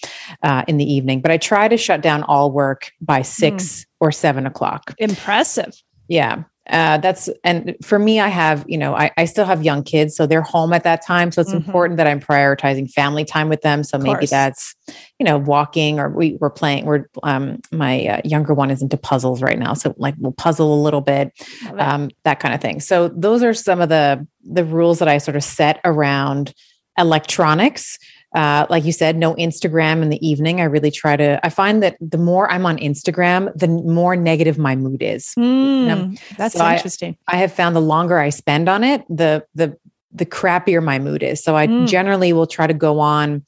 uh, 0.44 0.62
in 0.68 0.76
the 0.76 0.84
evening. 0.84 1.20
But 1.20 1.32
I 1.32 1.36
try 1.36 1.66
to 1.66 1.76
shut 1.76 2.00
down 2.00 2.22
all 2.22 2.52
work 2.52 2.92
by 3.00 3.22
six 3.22 3.64
mm. 3.64 3.86
or 3.98 4.12
seven 4.12 4.46
o'clock. 4.46 4.94
Impressive. 4.98 5.82
Yeah 6.06 6.44
uh, 6.68 6.98
that's 6.98 7.28
and 7.44 7.76
for 7.82 7.98
me 7.98 8.20
i 8.20 8.28
have 8.28 8.64
you 8.68 8.76
know 8.76 8.94
I, 8.94 9.10
I 9.16 9.24
still 9.24 9.44
have 9.44 9.64
young 9.64 9.82
kids 9.82 10.16
so 10.16 10.26
they're 10.26 10.42
home 10.42 10.72
at 10.72 10.84
that 10.84 11.04
time. 11.04 11.30
So 11.32 11.40
it's 11.40 11.50
mm-hmm. 11.50 11.66
important 11.66 11.96
that 11.98 12.06
i'm 12.06 12.20
prioritizing 12.20 12.90
family 12.90 13.24
time 13.24 13.48
with 13.48 13.62
them. 13.62 13.84
So 13.84 13.96
of 13.96 14.02
maybe 14.02 14.18
course. 14.18 14.30
that's 14.30 14.74
you 15.18 15.24
know 15.24 15.38
walking 15.38 15.98
or 15.98 16.08
we, 16.08 16.36
we're 16.40 16.50
playing 16.50 16.84
we're 16.84 17.06
um 17.22 17.60
my 17.72 18.06
uh, 18.06 18.20
younger 18.24 18.54
one 18.54 18.70
is 18.70 18.82
into 18.82 18.96
puzzles 18.96 19.42
right 19.42 19.58
now. 19.58 19.74
So 19.74 19.94
like 19.98 20.14
we'll 20.18 20.32
puzzle 20.32 20.74
a 20.74 20.80
little 20.82 21.00
bit 21.00 21.32
um 21.78 22.10
that 22.24 22.40
kind 22.40 22.54
of 22.54 22.60
thing. 22.60 22.80
So 22.80 23.08
those 23.08 23.42
are 23.42 23.54
some 23.54 23.80
of 23.80 23.88
the 23.88 24.26
the 24.42 24.64
rules 24.64 24.98
that 24.98 25.08
i 25.08 25.18
sort 25.18 25.36
of 25.36 25.44
set 25.44 25.80
around 25.84 26.54
electronics 26.98 27.98
uh, 28.34 28.66
like 28.68 28.84
you 28.84 28.92
said, 28.92 29.16
no 29.16 29.34
Instagram 29.34 30.02
in 30.02 30.10
the 30.10 30.26
evening. 30.26 30.60
I 30.60 30.64
really 30.64 30.90
try 30.90 31.16
to, 31.16 31.40
I 31.44 31.48
find 31.48 31.82
that 31.82 31.96
the 32.00 32.18
more 32.18 32.50
I'm 32.50 32.66
on 32.66 32.76
Instagram, 32.78 33.52
the 33.58 33.68
more 33.68 34.16
negative 34.16 34.58
my 34.58 34.76
mood 34.76 35.02
is. 35.02 35.32
Mm, 35.38 36.20
that's 36.36 36.54
so 36.54 36.68
interesting. 36.68 37.16
I, 37.26 37.36
I, 37.36 37.38
have 37.38 37.52
found 37.52 37.74
the 37.74 37.80
longer 37.80 38.18
I 38.18 38.28
spend 38.28 38.68
on 38.68 38.84
it, 38.84 39.04
the, 39.08 39.46
the, 39.54 39.76
the 40.12 40.26
crappier 40.26 40.82
my 40.82 40.98
mood 40.98 41.22
is. 41.22 41.42
So 41.42 41.56
I 41.56 41.66
mm. 41.66 41.88
generally 41.88 42.32
will 42.32 42.46
try 42.46 42.66
to 42.66 42.74
go 42.74 43.00
on 43.00 43.44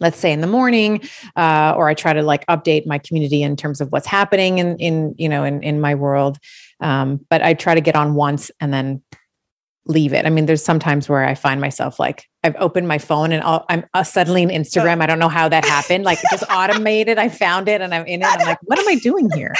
let's 0.00 0.18
say 0.18 0.32
in 0.32 0.40
the 0.40 0.46
morning 0.46 1.00
uh, 1.36 1.72
or 1.76 1.88
i 1.88 1.94
try 1.94 2.12
to 2.12 2.22
like 2.22 2.44
update 2.46 2.84
my 2.84 2.98
community 2.98 3.42
in 3.42 3.54
terms 3.54 3.80
of 3.80 3.92
what's 3.92 4.08
happening 4.08 4.58
in 4.58 4.76
in 4.78 5.14
you 5.18 5.28
know 5.28 5.44
in, 5.44 5.62
in 5.62 5.80
my 5.80 5.94
world 5.94 6.36
um, 6.80 7.24
but 7.30 7.42
i 7.42 7.54
try 7.54 7.74
to 7.74 7.80
get 7.80 7.94
on 7.94 8.14
once 8.14 8.50
and 8.60 8.72
then 8.72 9.00
leave 9.86 10.12
it. 10.12 10.26
I 10.26 10.30
mean, 10.30 10.46
there's 10.46 10.64
sometimes 10.64 11.08
where 11.08 11.24
I 11.24 11.34
find 11.34 11.60
myself 11.60 11.98
like 11.98 12.28
I've 12.42 12.56
opened 12.56 12.88
my 12.88 12.98
phone 12.98 13.32
and 13.32 13.42
i 13.44 13.62
am 13.68 13.84
uh, 13.94 14.02
suddenly 14.02 14.42
in 14.42 14.48
Instagram. 14.48 15.02
I 15.02 15.06
don't 15.06 15.18
know 15.18 15.28
how 15.28 15.48
that 15.48 15.64
happened. 15.64 16.04
Like 16.04 16.18
it 16.18 16.26
just 16.30 16.44
automated. 16.50 17.18
I 17.18 17.28
found 17.28 17.68
it 17.68 17.80
and 17.80 17.94
I'm 17.94 18.06
in 18.06 18.22
it. 18.22 18.26
I'm 18.26 18.46
like, 18.46 18.58
what 18.62 18.78
am 18.78 18.88
I 18.88 18.96
doing 18.96 19.30
here? 19.34 19.54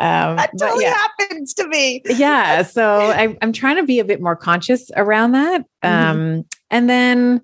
Um, 0.00 0.36
that 0.36 0.50
totally 0.58 0.84
yeah. 0.84 0.94
happens 0.94 1.52
to 1.54 1.68
me. 1.68 2.02
yeah. 2.06 2.62
So 2.62 3.10
I, 3.10 3.36
am 3.42 3.52
trying 3.52 3.76
to 3.76 3.82
be 3.82 3.98
a 3.98 4.04
bit 4.04 4.20
more 4.20 4.34
conscious 4.34 4.90
around 4.96 5.32
that. 5.32 5.62
Mm-hmm. 5.84 6.10
Um, 6.10 6.44
and 6.70 6.88
then 6.88 7.42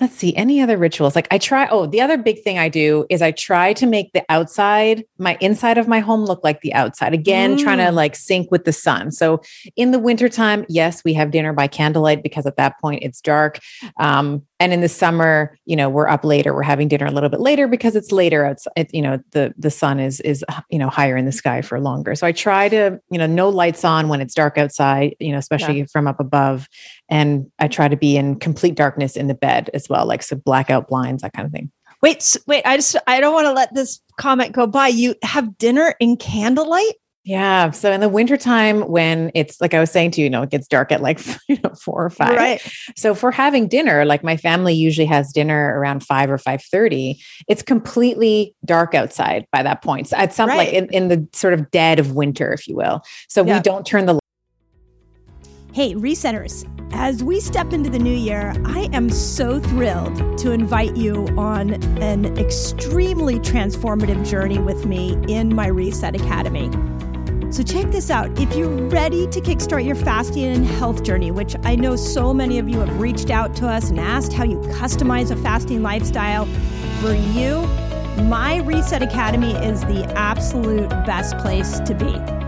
let's 0.00 0.14
see 0.14 0.34
any 0.36 0.60
other 0.60 0.76
rituals? 0.76 1.14
Like 1.14 1.28
i 1.30 1.38
try 1.38 1.68
oh 1.70 1.86
the 1.86 2.00
other 2.00 2.16
big 2.16 2.42
thing 2.42 2.58
i 2.58 2.68
do 2.68 3.06
is 3.10 3.22
i 3.22 3.30
try 3.30 3.72
to 3.74 3.86
make 3.86 4.12
the 4.12 4.24
outside 4.28 5.04
my 5.18 5.36
inside 5.40 5.78
of 5.78 5.88
my 5.88 6.00
home 6.00 6.24
look 6.24 6.42
like 6.44 6.60
the 6.60 6.74
outside. 6.74 7.14
Again 7.14 7.56
mm. 7.56 7.62
trying 7.62 7.78
to 7.78 7.90
like 7.90 8.16
sync 8.16 8.50
with 8.50 8.64
the 8.64 8.72
sun. 8.72 9.10
So 9.10 9.40
in 9.76 9.90
the 9.90 9.98
wintertime 9.98 10.64
yes 10.68 11.04
we 11.04 11.14
have 11.14 11.30
dinner 11.30 11.52
by 11.52 11.66
candlelight 11.66 12.22
because 12.22 12.46
at 12.46 12.56
that 12.56 12.80
point 12.80 13.02
it's 13.02 13.20
dark. 13.20 13.58
Um, 13.98 14.46
and 14.60 14.72
in 14.72 14.80
the 14.80 14.88
summer 14.88 15.56
you 15.64 15.76
know 15.76 15.88
we're 15.88 16.08
up 16.08 16.24
later 16.24 16.54
we're 16.54 16.62
having 16.62 16.88
dinner 16.88 17.06
a 17.06 17.10
little 17.10 17.28
bit 17.28 17.40
later 17.40 17.68
because 17.68 17.94
it's 17.94 18.12
later 18.12 18.44
outside 18.44 18.88
you 18.92 19.02
know 19.02 19.18
the 19.32 19.52
the 19.56 19.70
sun 19.70 20.00
is 20.00 20.20
is 20.20 20.44
you 20.70 20.78
know 20.78 20.88
higher 20.88 21.16
in 21.16 21.24
the 21.24 21.32
sky 21.32 21.62
for 21.62 21.80
longer. 21.80 22.14
So 22.14 22.26
i 22.26 22.32
try 22.32 22.68
to 22.68 22.98
you 23.10 23.18
know 23.18 23.26
no 23.26 23.48
lights 23.48 23.84
on 23.84 24.08
when 24.08 24.20
it's 24.20 24.34
dark 24.34 24.58
outside 24.58 25.14
you 25.20 25.32
know 25.32 25.38
especially 25.38 25.80
yeah. 25.80 25.86
from 25.90 26.06
up 26.06 26.20
above. 26.20 26.68
And 27.08 27.50
i 27.58 27.68
try 27.68 27.88
to 27.88 27.96
be 27.96 28.16
in 28.16 28.38
complete 28.38 28.74
darkness 28.74 29.16
in 29.16 29.28
the 29.28 29.34
bed 29.34 29.70
as 29.74 29.88
well 29.88 30.06
like 30.06 30.22
so 30.22 30.36
blackout 30.36 30.88
blinds 30.88 31.22
that 31.22 31.32
kind 31.32 31.46
of 31.46 31.52
thing. 31.52 31.70
Wait 32.02 32.36
wait 32.46 32.62
i 32.64 32.76
just 32.76 32.96
i 33.06 33.20
don't 33.20 33.34
want 33.34 33.46
to 33.46 33.52
let 33.52 33.74
this 33.74 34.00
comment 34.18 34.52
go 34.52 34.66
by. 34.66 34.88
You 34.88 35.14
have 35.22 35.56
dinner 35.58 35.94
in 36.00 36.16
candlelight 36.16 36.94
yeah. 37.28 37.72
So 37.72 37.92
in 37.92 38.00
the 38.00 38.08
wintertime, 38.08 38.88
when 38.88 39.30
it's 39.34 39.60
like 39.60 39.74
I 39.74 39.80
was 39.80 39.90
saying 39.90 40.12
to 40.12 40.22
you, 40.22 40.24
you 40.24 40.30
know, 40.30 40.40
it 40.40 40.48
gets 40.48 40.66
dark 40.66 40.90
at 40.90 41.02
like, 41.02 41.20
you 41.48 41.58
know, 41.62 41.74
four 41.74 42.02
or 42.02 42.08
five. 42.08 42.34
Right. 42.34 42.66
So 42.96 43.14
for 43.14 43.30
having 43.30 43.68
dinner, 43.68 44.06
like 44.06 44.24
my 44.24 44.38
family 44.38 44.72
usually 44.72 45.04
has 45.08 45.30
dinner 45.30 45.78
around 45.78 46.02
five 46.02 46.30
or 46.30 46.38
five 46.38 46.62
thirty. 46.62 47.22
It's 47.46 47.60
completely 47.60 48.56
dark 48.64 48.94
outside 48.94 49.46
by 49.52 49.62
that 49.62 49.82
point. 49.82 50.08
So 50.08 50.16
at 50.16 50.32
some 50.32 50.48
right. 50.48 50.56
like 50.56 50.72
in, 50.72 50.86
in 50.86 51.08
the 51.08 51.28
sort 51.34 51.52
of 51.52 51.70
dead 51.70 51.98
of 51.98 52.12
winter, 52.12 52.50
if 52.54 52.66
you 52.66 52.74
will. 52.74 53.02
So 53.28 53.44
yeah. 53.44 53.58
we 53.58 53.62
don't 53.62 53.84
turn 53.84 54.06
the 54.06 54.18
Hey, 55.74 55.94
resetters, 55.94 56.66
as 56.92 57.22
we 57.22 57.40
step 57.40 57.74
into 57.74 57.90
the 57.90 57.98
new 57.98 58.16
year, 58.16 58.54
I 58.64 58.88
am 58.94 59.10
so 59.10 59.60
thrilled 59.60 60.38
to 60.38 60.50
invite 60.50 60.96
you 60.96 61.28
on 61.36 61.74
an 62.02 62.38
extremely 62.38 63.38
transformative 63.38 64.26
journey 64.26 64.58
with 64.58 64.86
me 64.86 65.16
in 65.28 65.54
my 65.54 65.66
Reset 65.66 66.16
Academy. 66.16 66.70
So, 67.50 67.62
check 67.62 67.90
this 67.90 68.10
out. 68.10 68.38
If 68.38 68.54
you're 68.54 68.68
ready 68.88 69.26
to 69.26 69.40
kickstart 69.40 69.84
your 69.84 69.94
fasting 69.94 70.44
and 70.44 70.66
health 70.66 71.02
journey, 71.02 71.30
which 71.30 71.56
I 71.64 71.76
know 71.76 71.96
so 71.96 72.34
many 72.34 72.58
of 72.58 72.68
you 72.68 72.78
have 72.80 73.00
reached 73.00 73.30
out 73.30 73.56
to 73.56 73.66
us 73.66 73.88
and 73.88 73.98
asked 73.98 74.34
how 74.34 74.44
you 74.44 74.58
customize 74.58 75.30
a 75.30 75.36
fasting 75.36 75.82
lifestyle 75.82 76.44
for 77.00 77.14
you, 77.14 77.62
my 78.24 78.58
Reset 78.64 79.02
Academy 79.02 79.52
is 79.52 79.80
the 79.82 80.04
absolute 80.14 80.90
best 81.06 81.38
place 81.38 81.80
to 81.80 81.94
be. 81.94 82.47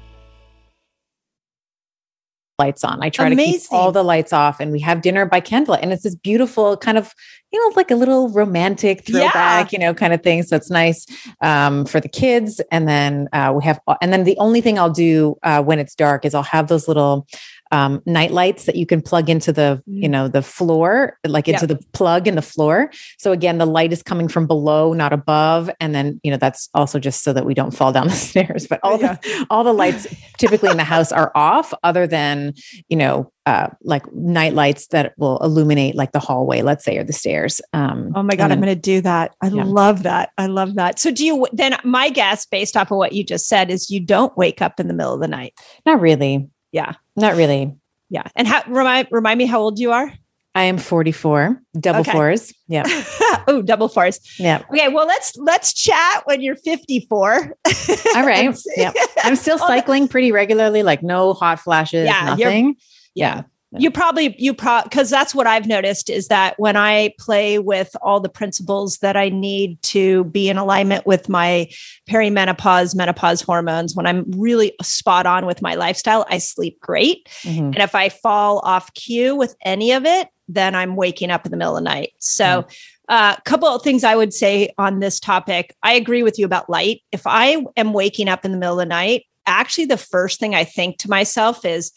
lights 2.61 2.83
on. 2.83 2.99
I 3.01 3.09
try 3.09 3.27
Amazing. 3.27 3.53
to 3.53 3.59
keep 3.59 3.73
all 3.73 3.91
the 3.91 4.03
lights 4.03 4.33
off 4.33 4.59
and 4.59 4.71
we 4.71 4.79
have 4.81 5.01
dinner 5.01 5.25
by 5.25 5.39
candlelight. 5.39 5.83
And 5.83 5.91
it's 5.91 6.03
this 6.03 6.15
beautiful 6.15 6.77
kind 6.77 6.97
of, 6.97 7.13
you 7.51 7.59
know, 7.59 7.73
like 7.75 7.91
a 7.91 7.95
little 7.95 8.29
romantic 8.29 9.05
throwback, 9.05 9.71
yeah. 9.71 9.77
you 9.77 9.79
know, 9.79 9.93
kind 9.93 10.13
of 10.13 10.23
thing. 10.23 10.43
So 10.43 10.55
it's 10.55 10.69
nice 10.69 11.05
um, 11.41 11.85
for 11.85 11.99
the 11.99 12.07
kids. 12.07 12.61
And 12.71 12.87
then 12.87 13.27
uh, 13.33 13.53
we 13.55 13.63
have, 13.63 13.79
and 14.01 14.13
then 14.13 14.23
the 14.23 14.37
only 14.37 14.61
thing 14.61 14.79
I'll 14.79 14.89
do 14.89 15.35
uh, 15.43 15.61
when 15.61 15.79
it's 15.79 15.95
dark 15.95 16.25
is 16.25 16.33
I'll 16.33 16.43
have 16.43 16.67
those 16.67 16.87
little 16.87 17.27
um, 17.71 18.01
night 18.05 18.31
lights 18.31 18.65
that 18.65 18.75
you 18.75 18.85
can 18.85 19.01
plug 19.01 19.29
into 19.29 19.53
the 19.53 19.81
you 19.85 20.07
mm. 20.07 20.11
know 20.11 20.27
the 20.27 20.41
floor 20.41 21.17
like 21.25 21.47
into 21.47 21.65
the 21.65 21.79
plug 21.93 22.27
in 22.27 22.35
the 22.35 22.41
floor 22.41 22.91
so 23.17 23.31
again 23.31 23.57
the 23.57 23.65
light 23.65 23.93
is 23.93 24.03
coming 24.03 24.27
from 24.27 24.45
below 24.45 24.93
not 24.93 25.13
above 25.13 25.69
and 25.79 25.95
then 25.95 26.19
you 26.23 26.31
know 26.31 26.37
that's 26.37 26.69
also 26.73 26.99
just 26.99 27.23
so 27.23 27.31
that 27.31 27.45
we 27.45 27.53
don't 27.53 27.71
fall 27.71 27.91
down 27.93 28.07
the 28.09 28.13
stairs 28.13 28.67
but 28.67 28.79
all 28.83 28.99
yeah. 28.99 29.15
the 29.15 29.45
all 29.49 29.63
the 29.63 29.73
lights 29.73 30.05
typically 30.37 30.69
in 30.69 30.77
the 30.77 30.83
house 30.83 31.11
are 31.11 31.31
off 31.33 31.73
other 31.83 32.05
than 32.05 32.53
you 32.89 32.97
know 32.97 33.31
uh, 33.45 33.67
like 33.83 34.11
night 34.13 34.53
lights 34.53 34.87
that 34.87 35.13
will 35.17 35.37
illuminate 35.39 35.95
like 35.95 36.11
the 36.11 36.19
hallway, 36.19 36.61
let's 36.61 36.85
say, 36.85 36.97
or 36.97 37.03
the 37.03 37.13
stairs. 37.13 37.61
Um, 37.73 38.11
oh 38.15 38.23
my 38.23 38.35
God, 38.35 38.49
then, 38.49 38.51
I'm 38.53 38.61
going 38.61 38.75
to 38.75 38.79
do 38.79 39.01
that. 39.01 39.35
I 39.41 39.47
yeah. 39.47 39.63
love 39.63 40.03
that. 40.03 40.31
I 40.37 40.45
love 40.45 40.75
that. 40.75 40.99
So, 40.99 41.11
do 41.11 41.25
you 41.25 41.47
then? 41.51 41.75
My 41.83 42.09
guess, 42.09 42.45
based 42.45 42.77
off 42.77 42.91
of 42.91 42.97
what 42.97 43.13
you 43.13 43.23
just 43.23 43.47
said, 43.47 43.71
is 43.71 43.89
you 43.89 43.99
don't 43.99 44.35
wake 44.37 44.61
up 44.61 44.79
in 44.79 44.87
the 44.87 44.93
middle 44.93 45.13
of 45.13 45.21
the 45.21 45.27
night. 45.27 45.53
Not 45.85 45.99
really. 45.99 46.49
Yeah. 46.71 46.93
Not 47.15 47.35
really. 47.35 47.75
Yeah. 48.09 48.23
And 48.35 48.47
how 48.47 48.61
remind 48.67 49.07
remind 49.11 49.37
me 49.37 49.45
how 49.45 49.59
old 49.59 49.79
you 49.79 49.91
are? 49.91 50.13
I 50.53 50.63
am 50.63 50.77
44. 50.77 51.61
Double 51.79 52.01
okay. 52.01 52.11
fours. 52.11 52.53
Yeah. 52.67 52.83
oh, 53.47 53.61
double 53.61 53.87
fours. 53.87 54.19
Yeah. 54.37 54.63
Okay. 54.69 54.89
Well, 54.89 55.07
let's 55.07 55.35
let's 55.37 55.73
chat 55.73 56.23
when 56.25 56.41
you're 56.41 56.57
54. 56.57 57.57
All 58.15 58.25
right. 58.25 58.55
yeah. 58.77 58.91
I'm 59.23 59.37
still 59.37 59.57
cycling 59.57 60.09
pretty 60.09 60.33
regularly, 60.33 60.83
like 60.83 61.03
no 61.03 61.33
hot 61.33 61.59
flashes, 61.59 62.05
yeah, 62.05 62.25
nothing. 62.25 62.75
Yeah 63.13 63.43
you 63.77 63.89
probably 63.89 64.35
you 64.37 64.53
pro 64.53 64.81
because 64.83 65.09
that's 65.09 65.33
what 65.33 65.47
i've 65.47 65.65
noticed 65.65 66.09
is 66.09 66.27
that 66.27 66.55
when 66.57 66.75
i 66.75 67.13
play 67.17 67.57
with 67.57 67.95
all 68.01 68.19
the 68.19 68.29
principles 68.29 68.97
that 68.97 69.15
i 69.15 69.29
need 69.29 69.81
to 69.81 70.25
be 70.25 70.49
in 70.49 70.57
alignment 70.57 71.05
with 71.05 71.29
my 71.29 71.69
perimenopause 72.09 72.95
menopause 72.95 73.41
hormones 73.41 73.95
when 73.95 74.05
i'm 74.05 74.25
really 74.31 74.73
spot 74.81 75.25
on 75.25 75.45
with 75.45 75.61
my 75.61 75.75
lifestyle 75.75 76.25
i 76.29 76.37
sleep 76.37 76.79
great 76.81 77.27
mm-hmm. 77.43 77.65
and 77.65 77.77
if 77.77 77.95
i 77.95 78.09
fall 78.09 78.59
off 78.59 78.93
cue 78.93 79.35
with 79.35 79.55
any 79.63 79.91
of 79.91 80.05
it 80.05 80.27
then 80.47 80.75
i'm 80.75 80.95
waking 80.95 81.31
up 81.31 81.45
in 81.45 81.51
the 81.51 81.57
middle 81.57 81.77
of 81.77 81.83
the 81.83 81.89
night 81.89 82.11
so 82.19 82.59
a 82.59 82.63
mm-hmm. 82.63 82.73
uh, 83.07 83.35
couple 83.45 83.69
of 83.69 83.81
things 83.81 84.03
I 84.03 84.15
would 84.15 84.33
say 84.33 84.73
on 84.77 84.99
this 84.99 85.19
topic. 85.19 85.75
I 85.83 85.93
agree 85.93 86.23
with 86.23 86.37
you 86.37 86.45
about 86.45 86.69
light. 86.69 87.01
If 87.11 87.25
I 87.25 87.65
am 87.77 87.93
waking 87.93 88.27
up 88.27 88.45
in 88.45 88.51
the 88.51 88.57
middle 88.57 88.79
of 88.79 88.85
the 88.85 88.85
night, 88.85 89.25
actually, 89.45 89.85
the 89.85 89.97
first 89.97 90.39
thing 90.39 90.55
I 90.55 90.63
think 90.63 90.97
to 90.99 91.09
myself 91.09 91.65
is, 91.65 91.91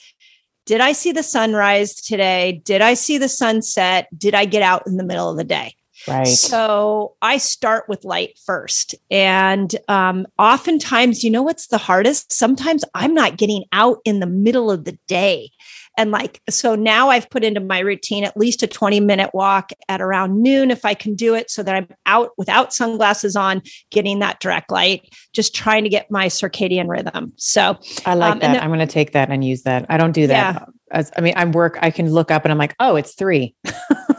did 0.66 0.80
I 0.80 0.92
see 0.92 1.12
the 1.12 1.22
sunrise 1.22 1.94
today? 1.94 2.62
Did 2.64 2.80
I 2.80 2.94
see 2.94 3.18
the 3.18 3.28
sunset? 3.28 4.08
Did 4.16 4.34
I 4.34 4.44
get 4.44 4.62
out 4.62 4.86
in 4.86 4.96
the 4.96 5.04
middle 5.04 5.30
of 5.30 5.36
the 5.36 5.44
day? 5.44 5.74
Right. 6.06 6.26
So 6.26 7.16
I 7.22 7.38
start 7.38 7.88
with 7.88 8.04
light 8.04 8.38
first. 8.44 8.94
And 9.10 9.74
um, 9.88 10.26
oftentimes, 10.38 11.24
you 11.24 11.30
know 11.30 11.42
what's 11.42 11.68
the 11.68 11.78
hardest? 11.78 12.32
Sometimes 12.32 12.84
I'm 12.94 13.14
not 13.14 13.36
getting 13.36 13.64
out 13.72 13.98
in 14.04 14.20
the 14.20 14.26
middle 14.26 14.70
of 14.70 14.84
the 14.84 14.98
day. 15.06 15.50
And 15.96 16.10
like, 16.10 16.40
so 16.50 16.74
now 16.74 17.10
I've 17.10 17.30
put 17.30 17.44
into 17.44 17.60
my 17.60 17.78
routine 17.78 18.24
at 18.24 18.36
least 18.36 18.62
a 18.62 18.66
20 18.66 19.00
minute 19.00 19.30
walk 19.32 19.70
at 19.88 20.00
around 20.00 20.42
noon 20.42 20.70
if 20.70 20.84
I 20.84 20.94
can 20.94 21.14
do 21.14 21.34
it 21.34 21.50
so 21.50 21.62
that 21.62 21.74
I'm 21.74 21.88
out 22.06 22.30
without 22.36 22.72
sunglasses 22.72 23.36
on, 23.36 23.62
getting 23.90 24.18
that 24.18 24.40
direct 24.40 24.70
light, 24.70 25.08
just 25.32 25.54
trying 25.54 25.84
to 25.84 25.90
get 25.90 26.10
my 26.10 26.26
circadian 26.26 26.88
rhythm. 26.88 27.32
So 27.36 27.78
I 28.06 28.14
like 28.14 28.32
um, 28.32 28.38
that. 28.40 28.62
I'm 28.62 28.70
going 28.70 28.80
to 28.80 28.86
take 28.86 29.12
that 29.12 29.30
and 29.30 29.44
use 29.44 29.62
that. 29.62 29.86
I 29.88 29.96
don't 29.96 30.12
do 30.12 30.26
that. 30.26 30.54
Yeah. 30.54 30.64
as 30.90 31.12
I 31.16 31.20
mean, 31.20 31.34
I 31.36 31.44
work, 31.44 31.78
I 31.80 31.90
can 31.90 32.10
look 32.10 32.30
up 32.30 32.44
and 32.44 32.52
I'm 32.52 32.58
like, 32.58 32.74
oh, 32.80 32.96
it's 32.96 33.14
three. 33.14 33.54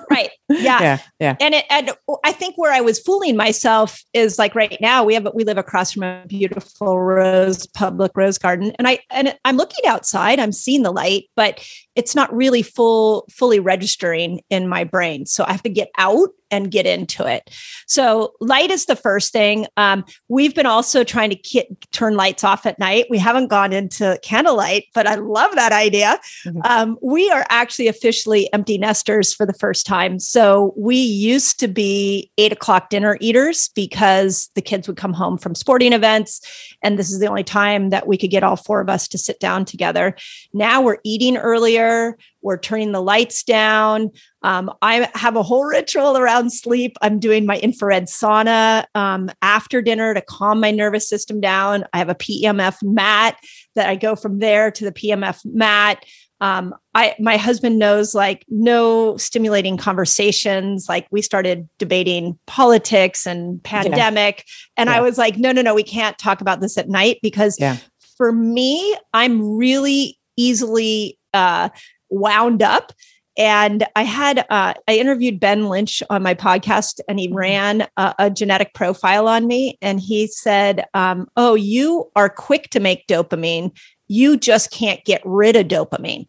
right. 0.10 0.30
Yeah. 0.50 0.82
yeah. 0.82 0.98
Yeah. 1.20 1.36
And 1.40 1.56
it, 1.56 1.66
and 1.70 1.92
I 2.24 2.32
think 2.32 2.58
where 2.58 2.72
I 2.72 2.82
was 2.82 3.00
fooling 3.00 3.36
myself 3.36 4.02
is 4.14 4.38
like 4.38 4.54
right 4.54 4.78
now 4.80 5.04
we 5.04 5.14
have 5.16 5.28
we 5.34 5.44
live 5.44 5.58
across 5.58 5.94
from 5.94 6.04
a 6.04 6.24
beautiful 6.28 7.00
rose 7.00 7.66
public 7.68 8.12
rose 8.16 8.38
garden, 8.38 8.74
and 8.78 8.88
I 8.88 9.00
and 9.10 9.36
I'm 9.46 9.58
looking 9.58 9.86
outside. 9.88 10.40
I'm 10.40 10.52
seeing 10.52 10.84
the 10.84 10.92
light, 10.92 11.26
but 11.36 11.66
it's 11.96 12.16
not 12.16 12.34
really 12.36 12.62
full 12.62 13.26
fully 13.32 13.60
registering 13.60 14.42
in 14.50 14.68
my 14.68 14.84
brain. 14.84 15.26
So 15.26 15.46
I 15.46 15.52
have 15.52 15.64
to 15.64 15.70
get 15.70 15.90
out 15.98 16.30
and 16.52 16.72
get 16.72 16.86
into 16.86 17.26
it. 17.26 17.50
So 17.88 18.34
light 18.40 18.72
is 18.72 18.86
the 18.86 18.96
first 18.96 19.32
thing. 19.34 19.66
Um, 19.78 20.06
we've 20.30 20.54
been 20.54 20.66
also 20.66 21.04
trying 21.04 21.30
to 21.32 21.36
ki- 21.36 21.68
turn 21.92 22.16
lights 22.16 22.44
off 22.44 22.66
at 22.66 22.80
night. 22.80 23.08
We 23.10 23.18
haven't 23.18 23.48
gone 23.48 23.74
into 23.74 24.20
candlelight, 24.22 24.86
but 24.94 25.08
I 25.08 25.16
love 25.16 25.56
that 25.56 25.72
idea. 25.72 26.20
Mm-hmm. 26.46 26.60
Um, 26.64 26.98
we 27.02 27.30
are 27.32 27.46
actually 27.50 27.88
officially 27.88 28.52
empty 28.54 28.78
nesters 28.78 29.34
for 29.34 29.46
the 29.46 29.54
first 29.54 29.86
time. 29.86 30.20
So 30.36 30.74
we 30.76 30.98
used 30.98 31.62
to 31.62 31.70
be 31.70 32.30
eight 32.38 32.52
o'clock 32.52 32.90
dinner 32.90 33.18
eaters 33.22 33.70
because 33.70 34.50
the 34.54 34.62
kids 34.62 34.86
would 34.86 34.98
come 34.98 35.14
home 35.14 35.38
from 35.38 35.56
sporting 35.56 35.94
events. 35.94 36.42
And 36.84 37.00
this 37.00 37.10
is 37.10 37.22
the 37.22 37.28
only 37.28 37.46
time 37.46 37.90
that 37.92 38.06
we 38.06 38.18
could 38.18 38.32
get 38.32 38.44
all 38.44 38.58
four 38.58 38.82
of 38.82 38.90
us 38.90 39.08
to 39.08 39.18
sit 39.18 39.40
down 39.40 39.64
together. 39.64 40.14
Now 40.52 40.82
we're 40.82 40.98
eating 41.06 41.38
earlier. 41.38 42.18
We're 42.42 42.60
turning 42.60 42.92
the 42.92 43.02
lights 43.02 43.44
down. 43.44 44.12
Um, 44.42 44.72
I 44.82 45.10
have 45.16 45.38
a 45.38 45.42
whole 45.42 45.64
ritual 45.64 46.18
around 46.18 46.52
sleep. 46.52 46.98
I'm 47.02 47.18
doing 47.18 47.46
my 47.46 47.58
infrared 47.60 48.08
sauna 48.08 48.84
um, 48.94 49.32
after 49.42 49.82
dinner 49.82 50.14
to 50.14 50.22
calm 50.22 50.60
my 50.60 50.70
nervous 50.70 51.08
system 51.08 51.40
down. 51.40 51.86
I 51.94 51.98
have 51.98 52.10
a 52.10 52.14
PEMF 52.14 52.84
mat 52.84 53.38
that 53.76 53.88
I 53.88 53.96
go 53.96 54.18
from 54.18 54.40
there 54.40 54.70
to 54.70 54.84
the 54.84 54.92
PEMF 54.92 55.46
mat. 55.46 56.04
Um, 56.42 56.76
I 56.94 57.16
my 57.20 57.38
husband 57.38 57.80
knows 57.80 58.14
like 58.14 58.46
no 58.50 59.16
stimulating 59.18 59.78
conversations. 59.78 60.88
Like 60.90 61.08
we 61.12 61.22
started 61.22 61.70
debating 61.78 62.38
politics 62.46 63.26
and 63.26 63.64
pandemic, 63.64 64.38
yeah. 64.38 64.82
and 64.82 64.90
yeah. 64.90 64.98
I 64.98 65.02
was 65.02 65.18
like, 65.18 65.38
no, 65.38 65.52
no, 65.52 65.62
no, 65.62 65.74
we 65.74 65.84
can't 65.84 66.18
talk 66.18 66.42
about 66.42 66.60
this 66.60 66.78
at 66.78 66.90
night 66.90 67.20
because 67.22 67.58
yeah. 67.60 67.78
for 68.18 68.32
me, 68.32 68.96
I'm 69.14 69.58
really 69.58 70.20
easily 70.36 71.18
uh, 71.34 71.70
wound 72.10 72.62
up. 72.62 72.92
And 73.38 73.86
I 73.96 74.04
had 74.04 74.46
uh, 74.50 74.74
I 74.88 74.96
interviewed 74.96 75.40
Ben 75.40 75.68
Lynch 75.68 76.02
on 76.10 76.24
my 76.24 76.34
podcast, 76.34 77.00
and 77.08 77.20
he 77.20 77.28
mm-hmm. 77.28 77.38
ran 77.38 77.88
a, 77.98 78.16
a 78.20 78.30
genetic 78.30 78.74
profile 78.74 79.28
on 79.28 79.48
me. 79.48 79.78
And 79.82 80.00
he 80.00 80.28
said, 80.28 80.86
um, 80.94 81.28
"Oh, 81.36 81.56
you 81.56 82.10
are 82.16 82.30
quick 82.30 82.70
to 82.70 82.80
make 82.80 83.08
dopamine. 83.08 83.76
You 84.08 84.38
just 84.38 84.72
can't 84.72 85.04
get 85.06 85.22
rid 85.26 85.56
of 85.56 85.68
dopamine." 85.68 86.28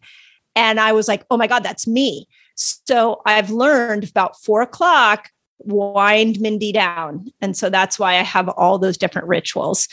And 0.55 0.79
I 0.79 0.91
was 0.91 1.07
like, 1.07 1.25
"Oh 1.31 1.37
my 1.37 1.47
god, 1.47 1.63
that's 1.63 1.87
me." 1.87 2.27
So 2.55 3.21
I've 3.25 3.51
learned 3.51 4.09
about 4.09 4.41
four 4.41 4.61
o'clock 4.61 5.29
wind 5.59 6.41
Mindy 6.41 6.71
down, 6.71 7.31
and 7.41 7.55
so 7.55 7.69
that's 7.69 7.97
why 7.97 8.17
I 8.17 8.23
have 8.23 8.49
all 8.49 8.79
those 8.79 8.97
different 8.97 9.27
rituals. 9.27 9.87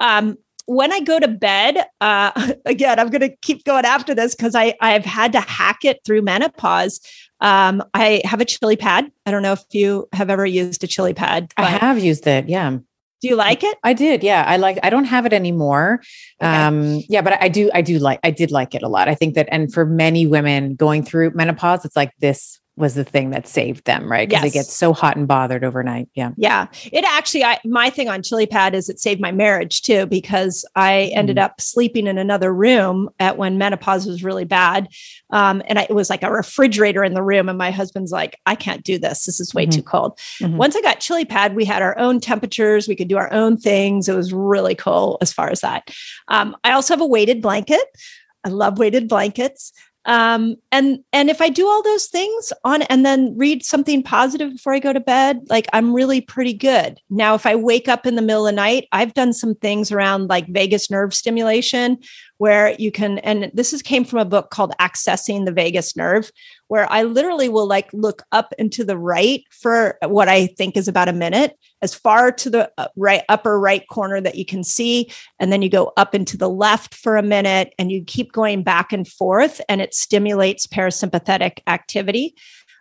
Um, 0.00 0.36
when 0.66 0.92
I 0.92 1.00
go 1.00 1.18
to 1.18 1.28
bed, 1.28 1.86
uh, 2.00 2.52
again, 2.66 2.98
I'm 2.98 3.08
going 3.08 3.22
to 3.22 3.34
keep 3.42 3.64
going 3.64 3.84
after 3.84 4.14
this 4.14 4.34
because 4.34 4.54
I 4.54 4.74
I've 4.80 5.04
had 5.04 5.32
to 5.32 5.40
hack 5.40 5.84
it 5.84 6.00
through 6.04 6.22
menopause. 6.22 7.00
Um, 7.40 7.82
I 7.94 8.22
have 8.24 8.40
a 8.40 8.44
chili 8.44 8.76
pad. 8.76 9.10
I 9.24 9.30
don't 9.30 9.42
know 9.42 9.52
if 9.52 9.64
you 9.72 10.08
have 10.12 10.30
ever 10.30 10.46
used 10.46 10.82
a 10.84 10.86
chili 10.86 11.14
pad. 11.14 11.52
I 11.56 11.64
have 11.64 11.98
used 11.98 12.26
it. 12.26 12.48
Yeah. 12.48 12.78
Do 13.22 13.28
you 13.28 13.36
like 13.36 13.64
it? 13.64 13.78
I 13.82 13.94
did. 13.94 14.22
Yeah. 14.22 14.44
I 14.46 14.58
like, 14.58 14.78
I 14.82 14.90
don't 14.90 15.04
have 15.04 15.24
it 15.24 15.32
anymore. 15.32 16.02
Okay. 16.40 16.50
Um, 16.50 17.00
yeah, 17.08 17.22
but 17.22 17.42
I 17.42 17.48
do, 17.48 17.70
I 17.72 17.80
do 17.80 17.98
like, 17.98 18.20
I 18.22 18.30
did 18.30 18.50
like 18.50 18.74
it 18.74 18.82
a 18.82 18.88
lot. 18.88 19.08
I 19.08 19.14
think 19.14 19.34
that, 19.34 19.48
and 19.50 19.72
for 19.72 19.86
many 19.86 20.26
women 20.26 20.74
going 20.74 21.02
through 21.02 21.30
menopause, 21.30 21.84
it's 21.86 21.96
like 21.96 22.12
this 22.18 22.60
was 22.76 22.94
the 22.94 23.04
thing 23.04 23.30
that 23.30 23.48
saved 23.48 23.86
them, 23.86 24.10
right? 24.10 24.28
Because 24.28 24.44
yes. 24.44 24.52
they 24.52 24.58
get 24.58 24.66
so 24.66 24.92
hot 24.92 25.16
and 25.16 25.26
bothered 25.26 25.64
overnight. 25.64 26.08
Yeah. 26.14 26.32
Yeah. 26.36 26.66
It 26.92 27.04
actually, 27.06 27.42
I, 27.42 27.58
my 27.64 27.88
thing 27.88 28.08
on 28.08 28.22
Chili 28.22 28.46
Pad 28.46 28.74
is 28.74 28.90
it 28.90 29.00
saved 29.00 29.20
my 29.20 29.32
marriage 29.32 29.80
too, 29.80 30.04
because 30.04 30.64
I 30.74 31.10
ended 31.14 31.38
mm. 31.38 31.42
up 31.42 31.60
sleeping 31.60 32.06
in 32.06 32.18
another 32.18 32.52
room 32.52 33.08
at 33.18 33.38
when 33.38 33.56
menopause 33.56 34.06
was 34.06 34.22
really 34.22 34.44
bad. 34.44 34.88
Um, 35.30 35.62
and 35.66 35.78
I, 35.78 35.86
it 35.88 35.94
was 35.94 36.10
like 36.10 36.22
a 36.22 36.30
refrigerator 36.30 37.02
in 37.02 37.14
the 37.14 37.22
room. 37.22 37.48
And 37.48 37.56
my 37.56 37.70
husband's 37.70 38.12
like, 38.12 38.38
I 38.44 38.54
can't 38.54 38.84
do 38.84 38.98
this. 38.98 39.24
This 39.24 39.40
is 39.40 39.54
way 39.54 39.64
mm-hmm. 39.64 39.70
too 39.70 39.82
cold. 39.82 40.18
Mm-hmm. 40.40 40.58
Once 40.58 40.76
I 40.76 40.82
got 40.82 41.00
Chili 41.00 41.24
Pad, 41.24 41.56
we 41.56 41.64
had 41.64 41.80
our 41.80 41.98
own 41.98 42.20
temperatures. 42.20 42.88
We 42.88 42.96
could 42.96 43.08
do 43.08 43.16
our 43.16 43.32
own 43.32 43.56
things. 43.56 44.08
It 44.08 44.14
was 44.14 44.34
really 44.34 44.74
cool 44.74 45.16
as 45.22 45.32
far 45.32 45.48
as 45.48 45.62
that. 45.62 45.90
Um, 46.28 46.54
I 46.62 46.72
also 46.72 46.92
have 46.92 47.00
a 47.00 47.06
weighted 47.06 47.40
blanket. 47.40 47.84
I 48.44 48.50
love 48.50 48.78
weighted 48.78 49.08
blankets 49.08 49.72
um, 50.06 50.56
and 50.72 51.00
and 51.12 51.28
if 51.28 51.40
i 51.40 51.48
do 51.48 51.66
all 51.66 51.82
those 51.82 52.06
things 52.06 52.52
on 52.64 52.82
and 52.82 53.04
then 53.04 53.36
read 53.36 53.64
something 53.64 54.02
positive 54.02 54.52
before 54.52 54.72
i 54.72 54.78
go 54.78 54.92
to 54.92 55.00
bed 55.00 55.40
like 55.48 55.66
i'm 55.72 55.92
really 55.92 56.20
pretty 56.20 56.52
good. 56.52 56.98
Now 57.10 57.34
if 57.34 57.44
i 57.44 57.54
wake 57.54 57.88
up 57.88 58.06
in 58.06 58.16
the 58.16 58.22
middle 58.22 58.46
of 58.46 58.52
the 58.52 58.56
night 58.56 58.88
i've 58.92 59.14
done 59.14 59.32
some 59.32 59.54
things 59.54 59.92
around 59.92 60.28
like 60.28 60.46
vagus 60.48 60.90
nerve 60.90 61.12
stimulation 61.12 61.98
where 62.38 62.74
you 62.78 62.90
can 62.90 63.18
and 63.20 63.50
this 63.54 63.72
is 63.72 63.82
came 63.82 64.04
from 64.04 64.18
a 64.18 64.24
book 64.24 64.50
called 64.50 64.72
accessing 64.80 65.44
the 65.44 65.52
vagus 65.52 65.96
nerve 65.96 66.30
where 66.68 66.90
i 66.92 67.02
literally 67.02 67.48
will 67.48 67.66
like 67.66 67.92
look 67.92 68.22
up 68.32 68.52
into 68.58 68.84
the 68.84 68.98
right 68.98 69.44
for 69.50 69.98
what 70.06 70.28
i 70.28 70.46
think 70.46 70.76
is 70.76 70.88
about 70.88 71.08
a 71.08 71.12
minute 71.12 71.58
as 71.82 71.94
far 71.94 72.30
to 72.32 72.50
the 72.50 72.70
uh, 72.78 72.88
right 72.96 73.22
upper 73.28 73.58
right 73.58 73.88
corner 73.88 74.20
that 74.20 74.36
you 74.36 74.44
can 74.44 74.62
see 74.62 75.10
and 75.38 75.52
then 75.52 75.62
you 75.62 75.68
go 75.68 75.92
up 75.96 76.14
into 76.14 76.36
the 76.36 76.50
left 76.50 76.94
for 76.94 77.16
a 77.16 77.22
minute 77.22 77.74
and 77.78 77.90
you 77.90 78.02
keep 78.04 78.32
going 78.32 78.62
back 78.62 78.92
and 78.92 79.08
forth 79.08 79.60
and 79.68 79.80
it 79.80 79.94
stimulates 79.94 80.66
parasympathetic 80.66 81.60
activity 81.66 82.34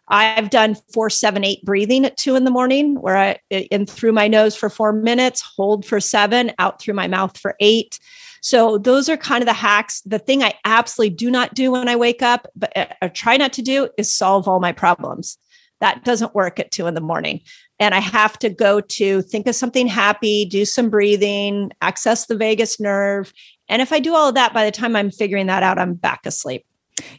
I've 0.08 0.50
done 0.50 0.76
four, 0.94 1.10
seven, 1.10 1.44
eight 1.44 1.64
breathing 1.64 2.06
at 2.06 2.18
two 2.18 2.36
in 2.36 2.44
the 2.44 2.52
morning, 2.52 3.02
where 3.02 3.18
I 3.18 3.40
in 3.50 3.86
through 3.86 4.12
my 4.12 4.28
nose 4.28 4.56
for 4.56 4.70
four 4.70 4.94
minutes, 4.94 5.42
hold 5.42 5.86
for 5.86 6.00
seven, 6.00 6.52
out 6.60 6.80
through 6.80 6.94
my 6.94 7.08
mouth 7.08 7.38
for 7.38 7.56
eight. 7.60 8.00
So 8.46 8.78
those 8.78 9.10
are 9.10 9.18
kind 9.18 9.42
of 9.42 9.48
the 9.48 9.54
hacks. 9.54 10.02
The 10.02 10.20
thing 10.20 10.44
I 10.44 10.54
absolutely 10.66 11.16
do 11.16 11.32
not 11.32 11.56
do 11.56 11.72
when 11.72 11.90
I 11.90 11.96
wake 11.96 12.22
up, 12.22 12.46
but 12.56 12.72
I 12.76 12.96
uh, 13.02 13.10
try 13.12 13.38
not 13.38 13.52
to 13.54 13.64
do 13.64 13.90
is 13.98 14.14
solve 14.14 14.48
all 14.48 14.60
my 14.60 14.72
problems. 14.72 15.40
That 15.82 16.04
doesn't 16.04 16.36
work 16.36 16.60
at 16.60 16.70
two 16.70 16.86
in 16.86 16.94
the 16.94 17.02
morning. 17.02 17.42
And 17.80 17.96
I 17.96 18.00
have 18.00 18.38
to 18.40 18.50
go 18.50 18.82
to 18.82 19.24
think 19.24 19.48
of 19.48 19.56
something 19.56 19.88
happy, 19.88 20.46
do 20.46 20.64
some 20.64 20.92
breathing, 20.92 21.72
access 21.82 22.28
the 22.28 22.38
vagus 22.38 22.80
nerve. 22.80 23.34
And 23.68 23.82
if 23.82 23.92
I 23.92 24.00
do 24.00 24.14
all 24.14 24.30
of 24.30 24.36
that, 24.36 24.54
by 24.54 24.64
the 24.64 24.72
time 24.72 24.96
I'm 24.96 25.10
figuring 25.10 25.48
that 25.48 25.64
out, 25.64 25.80
I'm 25.80 25.96
back 25.96 26.28
asleep. 26.28 26.68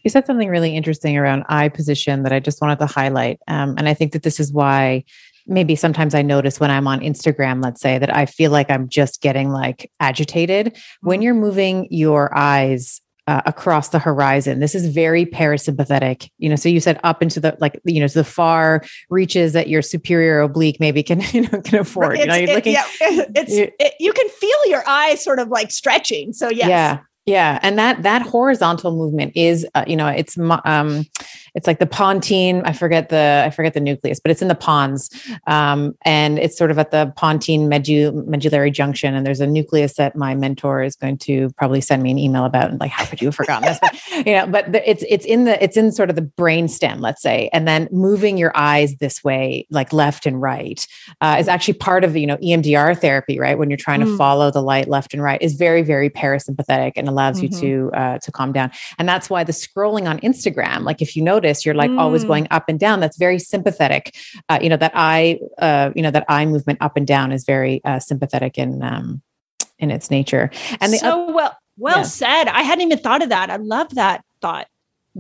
You 0.05 0.11
said 0.11 0.27
something 0.27 0.49
really 0.49 0.77
interesting 0.77 1.19
around 1.19 1.43
eye 1.49 1.71
position 1.71 2.23
that 2.23 2.33
I 2.33 2.39
just 2.39 2.63
wanted 2.63 2.79
to 2.79 2.87
highlight. 2.87 3.41
Um, 3.49 3.75
and 3.77 3.89
I 3.89 3.95
think 3.95 4.13
that 4.13 4.23
this 4.23 4.39
is 4.39 4.53
why 4.53 5.05
maybe 5.47 5.77
sometimes 5.77 6.15
I 6.15 6.23
notice 6.23 6.61
when 6.61 6.71
I'm 6.71 6.87
on 6.87 7.01
Instagram, 7.01 7.63
let's 7.63 7.81
say, 7.81 7.99
that 7.99 8.15
I 8.15 8.27
feel 8.27 8.51
like 8.51 8.71
I'm 8.71 8.89
just 8.89 9.21
getting 9.21 9.51
like 9.51 9.91
agitated. 10.01 10.77
When 11.01 11.19
mm-hmm. 11.19 11.23
you're 11.23 11.35
moving 11.35 11.89
your 11.91 12.37
eyes 12.37 13.01
uh, 13.29 13.43
across 13.45 13.89
the 13.89 13.99
horizon. 13.99 14.61
This 14.61 14.75
is 14.75 14.87
very 14.87 15.27
parasympathetic. 15.27 16.31
You 16.39 16.49
know, 16.49 16.57
so 16.57 16.69
you 16.69 16.79
said 16.79 17.01
up 17.03 17.23
into 17.23 17.41
the 17.41 17.57
like 17.61 17.81
you 17.85 18.01
know 18.01 18.07
the 18.07 18.25
far 18.25 18.85
reaches 19.11 19.53
that 19.53 19.69
your 19.69 19.83
superior 19.83 20.41
oblique 20.41 20.79
maybe 20.79 21.03
can 21.03 21.21
you 21.33 21.43
know 21.43 21.61
can 21.61 21.81
afford. 21.81 22.19
you 22.19 22.27
know, 22.27 22.35
you're 22.35 22.51
it, 22.51 22.55
looking. 22.55 22.75
Yeah, 22.75 22.85
it's 23.01 23.53
it, 23.81 23.95
you 23.99 24.13
can 24.13 24.29
feel 24.29 24.67
your 24.67 24.89
eyes 24.89 25.25
sort 25.25 25.39
of 25.39 25.49
like 25.49 25.71
stretching. 25.73 26.33
So 26.33 26.51
yes. 26.51 26.69
yeah, 26.69 26.99
yeah, 27.27 27.59
and 27.63 27.77
that 27.79 28.05
that 28.05 28.23
horizontal 28.23 28.97
movement 28.97 29.33
is, 29.35 29.67
uh, 29.75 29.85
you 29.87 29.97
know, 29.97 30.07
it's 30.07 30.39
um, 30.39 31.05
it's 31.57 31.67
like 31.67 31.79
the 31.79 31.87
pontine. 31.87 32.61
I 32.67 32.73
forget 32.73 33.09
the 33.09 33.43
I 33.47 33.51
forget 33.51 33.73
the 33.73 33.81
nucleus, 33.81 34.21
but 34.21 34.31
it's 34.31 34.43
in 34.43 34.49
the 34.49 34.55
pons, 34.55 35.11
um, 35.47 35.97
and 36.05 36.39
it's 36.39 36.57
sort 36.57 36.71
of 36.71 36.79
at 36.79 36.91
the 36.91 37.13
pontine 37.17 37.71
medu- 37.71 38.27
medullary 38.27 38.71
junction. 38.71 39.15
And 39.15 39.27
there's 39.27 39.41
a 39.41 39.47
nucleus 39.47 39.95
that 39.95 40.15
my 40.15 40.35
mentor 40.35 40.83
is 40.83 40.95
going 40.97 41.17
to 41.19 41.49
probably 41.57 41.81
send 41.81 42.03
me 42.03 42.11
an 42.11 42.19
email 42.19 42.45
about. 42.45 42.71
And 42.71 42.79
like, 42.79 42.91
how 42.91 43.07
could 43.07 43.23
you 43.23 43.29
have 43.29 43.35
forgotten 43.35 43.67
this? 43.67 43.79
But, 43.81 44.27
you 44.27 44.35
know, 44.35 44.47
but 44.47 44.71
the, 44.71 44.89
it's 44.89 45.03
it's 45.09 45.25
in 45.25 45.45
the 45.45 45.63
it's 45.65 45.79
in 45.79 45.93
sort 45.93 46.11
of 46.11 46.17
the 46.17 46.23
brain 46.23 46.69
stem, 46.69 47.01
let's 47.01 47.23
say, 47.23 47.49
and 47.55 47.67
then 47.67 47.89
moving 47.91 48.37
your 48.37 48.53
eyes 48.55 48.95
this 48.97 49.25
way, 49.25 49.67
like 49.71 49.95
left 49.95 50.27
and 50.27 50.43
right, 50.43 50.87
uh, 51.23 51.37
is 51.39 51.49
actually 51.49 51.75
part 51.75 52.05
of 52.05 52.15
you 52.17 52.27
know 52.27 52.37
EMDR 52.37 53.01
therapy, 53.01 53.39
right? 53.39 53.59
When 53.59 53.71
you're 53.71 53.79
trying 53.79 54.01
mm. 54.01 54.13
to 54.13 54.17
follow 54.19 54.51
the 54.51 54.63
light 54.63 54.89
left 54.89 55.15
and 55.15 55.23
right, 55.23 55.41
is 55.41 55.55
very 55.55 55.81
very 55.81 56.11
parasympathetic 56.11 56.93
and 56.97 57.09
allows 57.09 57.41
mm-hmm. 57.41 57.55
you 57.65 57.89
to 57.91 57.97
uh, 57.97 58.19
to 58.19 58.31
calm 58.31 58.53
down. 58.53 58.71
And 58.99 59.09
that's 59.09 59.31
why 59.31 59.43
the 59.43 59.53
scrolling 59.53 60.07
on 60.07 60.21
Instagram, 60.21 60.83
like 60.83 61.01
if 61.01 61.17
you 61.17 61.23
notice, 61.23 61.46
you're 61.65 61.75
like 61.75 61.91
mm. 61.91 61.99
always 61.99 62.25
going 62.25 62.47
up 62.51 62.69
and 62.69 62.79
down. 62.79 63.01
That's 63.01 63.17
very 63.17 63.39
sympathetic. 63.39 64.15
Uh, 64.49 64.59
you 64.61 64.69
know 64.69 64.77
that 64.77 64.93
eye, 64.95 65.39
uh, 65.59 65.91
you 65.95 66.03
know 66.03 66.11
that 66.11 66.25
eye 66.29 66.47
movement 66.47 66.79
up 66.81 66.97
and 66.97 67.07
down 67.07 67.33
is 67.33 67.45
very 67.45 67.83
uh, 67.85 67.99
sympathetic 67.99 68.59
in 68.59 68.83
um, 68.83 69.23
in 69.79 69.91
its 69.91 70.11
nature. 70.11 70.51
And 70.81 70.93
the 70.93 70.99
so 70.99 71.31
well 71.33 71.57
well 71.77 71.99
yeah. 71.99 72.03
said. 72.03 72.45
I 72.49 72.63
hadn't 72.63 72.83
even 72.83 72.99
thought 72.99 73.23
of 73.23 73.29
that. 73.29 73.51
I 73.51 73.57
love 73.57 73.95
that 73.95 74.25
thought. 74.41 74.67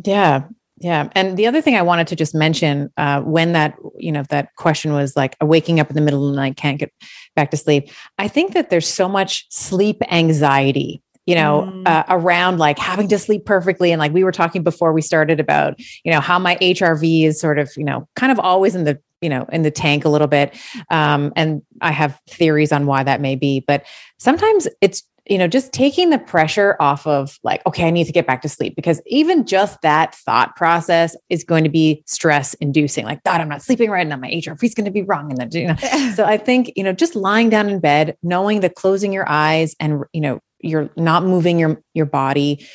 Yeah, 0.05 0.45
yeah. 0.79 1.09
And 1.13 1.37
the 1.37 1.47
other 1.47 1.63
thing 1.63 1.75
I 1.75 1.83
wanted 1.83 2.07
to 2.09 2.17
just 2.17 2.35
mention 2.35 2.93
uh, 2.97 3.23
when 3.23 3.53
that, 3.53 3.77
you 3.97 4.13
know, 4.13 4.25
that 4.29 4.55
question 4.57 4.93
was 4.93 5.17
like 5.17 5.37
waking 5.41 5.81
up 5.81 5.89
in 5.89 5.95
the 5.95 6.03
middle 6.03 6.27
of 6.27 6.35
the 6.35 6.37
night, 6.37 6.57
can't 6.57 6.79
get 6.79 6.93
back 7.35 7.51
to 7.53 7.57
sleep. 7.57 7.91
I 8.19 8.29
think 8.29 8.53
that 8.53 8.69
there's 8.69 8.89
so 8.89 9.09
much 9.09 9.47
sleep 9.51 10.03
anxiety 10.11 11.03
you 11.27 11.35
know, 11.35 11.71
mm. 11.73 11.87
uh, 11.87 12.05
around 12.09 12.59
like 12.59 12.79
having 12.79 13.09
to 13.09 13.19
sleep 13.19 13.45
perfectly. 13.45 13.93
And 13.93 13.99
like 13.99 14.13
we 14.13 14.25
were 14.25 14.33
talking 14.33 14.63
before 14.63 14.93
we 14.93 15.03
started 15.03 15.41
about, 15.41 15.79
you 16.05 16.13
know, 16.13 16.21
how 16.21 16.39
my 16.39 16.57
HRV 16.57 17.25
is 17.25 17.41
sort 17.41 17.59
of, 17.59 17.71
you 17.77 17.85
know, 17.85 18.09
kind 18.15 18.33
of 18.33 18.39
always 18.39 18.75
in 18.75 18.85
the, 18.85 19.01
you 19.21 19.29
know, 19.29 19.45
in 19.53 19.63
the 19.63 19.71
tank 19.71 20.05
a 20.05 20.09
little 20.09 20.29
bit. 20.29 20.57
Um, 20.91 21.33
and 21.37 21.63
I 21.81 21.91
have 21.91 22.21
theories 22.29 22.73
on 22.73 22.87
why 22.87 23.03
that 23.03 23.21
may 23.21 23.35
be, 23.35 23.61
but 23.61 23.85
sometimes 24.19 24.69
it's 24.81 25.03
you 25.29 25.39
know, 25.39 25.49
just 25.49 25.73
taking 25.73 26.11
the 26.11 26.19
pressure 26.19 26.77
off 26.79 27.07
of 27.07 27.39
like, 27.43 27.65
okay, 27.67 27.87
I 27.87 27.91
need 27.91 28.05
to 28.05 28.13
get 28.13 28.27
back 28.27 28.43
to 28.43 28.49
sleep 28.49 28.77
because 28.77 29.01
even 29.07 29.45
just 29.45 29.81
that 29.83 30.15
thought 30.15 30.55
process 30.55 31.17
is 31.29 31.43
going 31.43 31.65
to 31.65 31.71
be 31.71 32.03
stress 32.07 32.55
inducing. 32.55 33.05
Like, 33.05 33.25
God, 33.25 33.41
I'm 33.41 33.49
not 33.49 33.63
sleeping 33.63 33.91
right 33.91 34.07
now. 34.07 34.17
My 34.17 34.31
HRV 34.31 34.63
is 34.63 34.75
going 34.75 34.85
to 34.85 34.93
be 34.93 35.03
wrong. 35.03 35.31
And 35.31 35.39
then, 35.39 35.51
you 35.61 35.67
know, 35.67 35.77
so 36.15 36.25
I 36.25 36.37
think, 36.37 36.73
you 36.77 36.85
know, 36.85 36.93
just 36.93 37.17
lying 37.17 37.51
down 37.51 37.69
in 37.69 37.81
bed, 37.81 38.17
knowing 38.23 38.61
that 38.61 38.77
closing 38.77 39.13
your 39.13 39.29
eyes 39.29 39.75
and, 39.81 40.05
you 40.13 40.21
know, 40.21 40.39
you're 40.61 40.91
not 40.97 41.25
moving 41.25 41.59
your, 41.59 41.83
your 41.95 42.07
body 42.07 42.67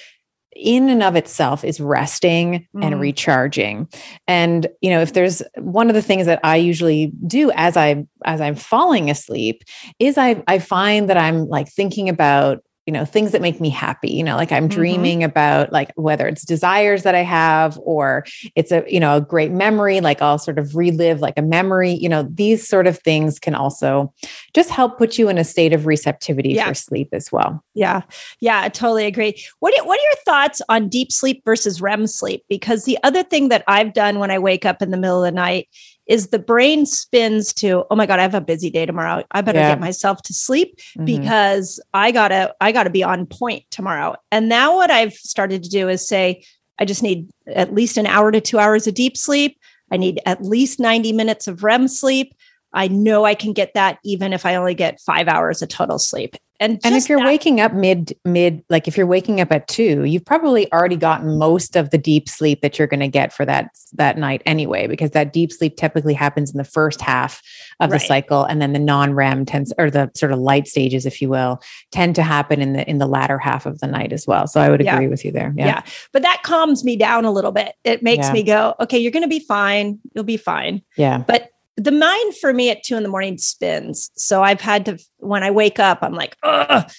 in 0.53 0.89
and 0.89 1.01
of 1.01 1.15
itself 1.15 1.63
is 1.63 1.79
resting 1.79 2.67
mm. 2.75 2.83
and 2.83 2.99
recharging 2.99 3.87
and 4.27 4.67
you 4.81 4.89
know 4.89 4.99
if 4.99 5.13
there's 5.13 5.41
one 5.57 5.87
of 5.89 5.95
the 5.95 6.01
things 6.01 6.25
that 6.25 6.41
i 6.43 6.57
usually 6.57 7.11
do 7.25 7.51
as 7.55 7.77
i 7.77 8.05
as 8.25 8.41
i'm 8.41 8.55
falling 8.55 9.09
asleep 9.09 9.63
is 9.97 10.17
i 10.17 10.43
i 10.47 10.59
find 10.59 11.09
that 11.09 11.17
i'm 11.17 11.47
like 11.47 11.69
thinking 11.69 12.09
about 12.09 12.61
you 12.91 12.97
know 12.97 13.05
things 13.05 13.31
that 13.31 13.41
make 13.41 13.61
me 13.61 13.69
happy 13.69 14.11
you 14.11 14.21
know 14.21 14.35
like 14.35 14.51
i'm 14.51 14.67
mm-hmm. 14.67 14.75
dreaming 14.75 15.23
about 15.23 15.71
like 15.71 15.93
whether 15.95 16.27
it's 16.27 16.43
desires 16.43 17.03
that 17.03 17.15
i 17.15 17.23
have 17.23 17.79
or 17.83 18.25
it's 18.53 18.69
a 18.69 18.83
you 18.85 18.99
know 18.99 19.15
a 19.15 19.21
great 19.21 19.49
memory 19.49 20.01
like 20.01 20.21
i'll 20.21 20.37
sort 20.37 20.59
of 20.59 20.75
relive 20.75 21.21
like 21.21 21.37
a 21.37 21.41
memory 21.41 21.93
you 21.93 22.09
know 22.09 22.23
these 22.23 22.67
sort 22.67 22.87
of 22.87 22.99
things 22.99 23.39
can 23.39 23.55
also 23.55 24.13
just 24.53 24.69
help 24.69 24.97
put 24.97 25.17
you 25.17 25.29
in 25.29 25.37
a 25.37 25.43
state 25.45 25.71
of 25.71 25.85
receptivity 25.85 26.49
yeah. 26.49 26.67
for 26.67 26.73
sleep 26.73 27.07
as 27.13 27.31
well 27.31 27.63
yeah 27.75 28.01
yeah 28.41 28.59
i 28.59 28.67
totally 28.67 29.05
agree 29.05 29.41
what 29.59 29.73
are, 29.79 29.85
what 29.85 29.97
are 29.97 30.03
your 30.03 30.15
thoughts 30.25 30.61
on 30.67 30.89
deep 30.89 31.13
sleep 31.13 31.41
versus 31.45 31.79
rem 31.79 32.05
sleep 32.05 32.43
because 32.49 32.83
the 32.83 32.97
other 33.03 33.23
thing 33.23 33.47
that 33.47 33.63
i've 33.69 33.93
done 33.93 34.19
when 34.19 34.31
i 34.31 34.37
wake 34.37 34.65
up 34.65 34.81
in 34.81 34.91
the 34.91 34.97
middle 34.97 35.23
of 35.23 35.31
the 35.31 35.33
night 35.33 35.69
is 36.11 36.27
the 36.27 36.39
brain 36.39 36.85
spins 36.85 37.53
to 37.53 37.85
oh 37.89 37.95
my 37.95 38.05
god 38.05 38.19
i 38.19 38.21
have 38.21 38.35
a 38.35 38.41
busy 38.41 38.69
day 38.69 38.85
tomorrow 38.85 39.23
i 39.31 39.41
better 39.41 39.59
yeah. 39.59 39.69
get 39.69 39.79
myself 39.79 40.21
to 40.21 40.33
sleep 40.33 40.77
mm-hmm. 40.77 41.05
because 41.05 41.79
i 41.93 42.11
gotta 42.11 42.53
i 42.59 42.71
gotta 42.73 42.89
be 42.89 43.01
on 43.01 43.25
point 43.25 43.63
tomorrow 43.71 44.13
and 44.29 44.49
now 44.49 44.75
what 44.75 44.91
i've 44.91 45.13
started 45.13 45.63
to 45.63 45.69
do 45.69 45.87
is 45.87 46.05
say 46.05 46.43
i 46.79 46.85
just 46.85 47.01
need 47.01 47.29
at 47.47 47.73
least 47.73 47.97
an 47.97 48.05
hour 48.05 48.29
to 48.29 48.41
two 48.41 48.59
hours 48.59 48.87
of 48.87 48.93
deep 48.93 49.15
sleep 49.15 49.57
i 49.89 49.95
need 49.95 50.19
at 50.25 50.43
least 50.43 50.81
90 50.81 51.13
minutes 51.13 51.47
of 51.47 51.63
rem 51.63 51.87
sleep 51.87 52.35
I 52.73 52.87
know 52.87 53.25
I 53.25 53.35
can 53.35 53.51
get 53.51 53.73
that 53.73 53.99
even 54.05 54.31
if 54.31 54.45
I 54.45 54.55
only 54.55 54.73
get 54.73 55.01
five 55.01 55.27
hours 55.27 55.61
of 55.61 55.67
total 55.67 55.99
sleep. 55.99 56.37
And, 56.61 56.79
and 56.83 56.95
if 56.95 57.09
you're 57.09 57.17
that, 57.17 57.25
waking 57.25 57.59
up 57.59 57.73
mid 57.73 58.15
mid 58.23 58.63
like 58.69 58.87
if 58.87 58.95
you're 58.95 59.07
waking 59.07 59.41
up 59.41 59.51
at 59.51 59.67
two, 59.67 60.03
you've 60.03 60.23
probably 60.23 60.71
already 60.71 60.95
gotten 60.95 61.39
most 61.39 61.75
of 61.75 61.89
the 61.89 61.97
deep 61.97 62.29
sleep 62.29 62.61
that 62.61 62.77
you're 62.77 62.87
going 62.87 62.99
to 62.99 63.07
get 63.07 63.33
for 63.33 63.45
that 63.45 63.71
that 63.93 64.19
night 64.19 64.43
anyway, 64.45 64.85
because 64.85 65.09
that 65.11 65.33
deep 65.33 65.51
sleep 65.51 65.75
typically 65.75 66.13
happens 66.13 66.51
in 66.51 66.59
the 66.59 66.63
first 66.63 67.01
half 67.01 67.41
of 67.79 67.89
right. 67.89 67.99
the 67.99 68.05
cycle, 68.05 68.43
and 68.43 68.61
then 68.61 68.73
the 68.73 68.79
non 68.79 69.15
REM 69.15 69.43
tends 69.43 69.73
or 69.79 69.89
the 69.89 70.11
sort 70.15 70.31
of 70.31 70.37
light 70.37 70.67
stages, 70.67 71.07
if 71.07 71.19
you 71.19 71.29
will, 71.29 71.59
tend 71.91 72.13
to 72.15 72.21
happen 72.21 72.61
in 72.61 72.73
the 72.73 72.87
in 72.87 72.99
the 72.99 73.07
latter 73.07 73.39
half 73.39 73.65
of 73.65 73.79
the 73.79 73.87
night 73.87 74.13
as 74.13 74.27
well. 74.27 74.45
So 74.45 74.61
I 74.61 74.69
would 74.69 74.81
agree 74.81 75.05
yeah. 75.05 75.09
with 75.09 75.25
you 75.25 75.31
there. 75.31 75.55
Yeah. 75.57 75.65
yeah. 75.65 75.81
but 76.13 76.21
that 76.21 76.43
calms 76.43 76.83
me 76.83 76.95
down 76.95 77.25
a 77.25 77.31
little 77.31 77.51
bit. 77.51 77.73
It 77.83 78.03
makes 78.03 78.27
yeah. 78.27 78.33
me 78.33 78.43
go, 78.43 78.75
okay, 78.79 78.99
you're 78.99 79.11
going 79.11 79.23
to 79.23 79.27
be 79.27 79.39
fine. 79.39 79.97
You'll 80.13 80.25
be 80.25 80.37
fine. 80.37 80.83
Yeah, 80.95 81.23
but 81.27 81.49
the 81.81 81.91
mind 81.91 82.37
for 82.37 82.53
me 82.53 82.69
at 82.69 82.83
two 82.83 82.95
in 82.95 83.03
the 83.03 83.09
morning 83.09 83.37
spins. 83.37 84.11
So 84.15 84.43
I've 84.43 84.61
had 84.61 84.85
to, 84.85 84.99
when 85.17 85.43
I 85.43 85.51
wake 85.51 85.79
up, 85.79 85.99
I'm 86.01 86.13
like, 86.13 86.37
ugh. 86.43 86.89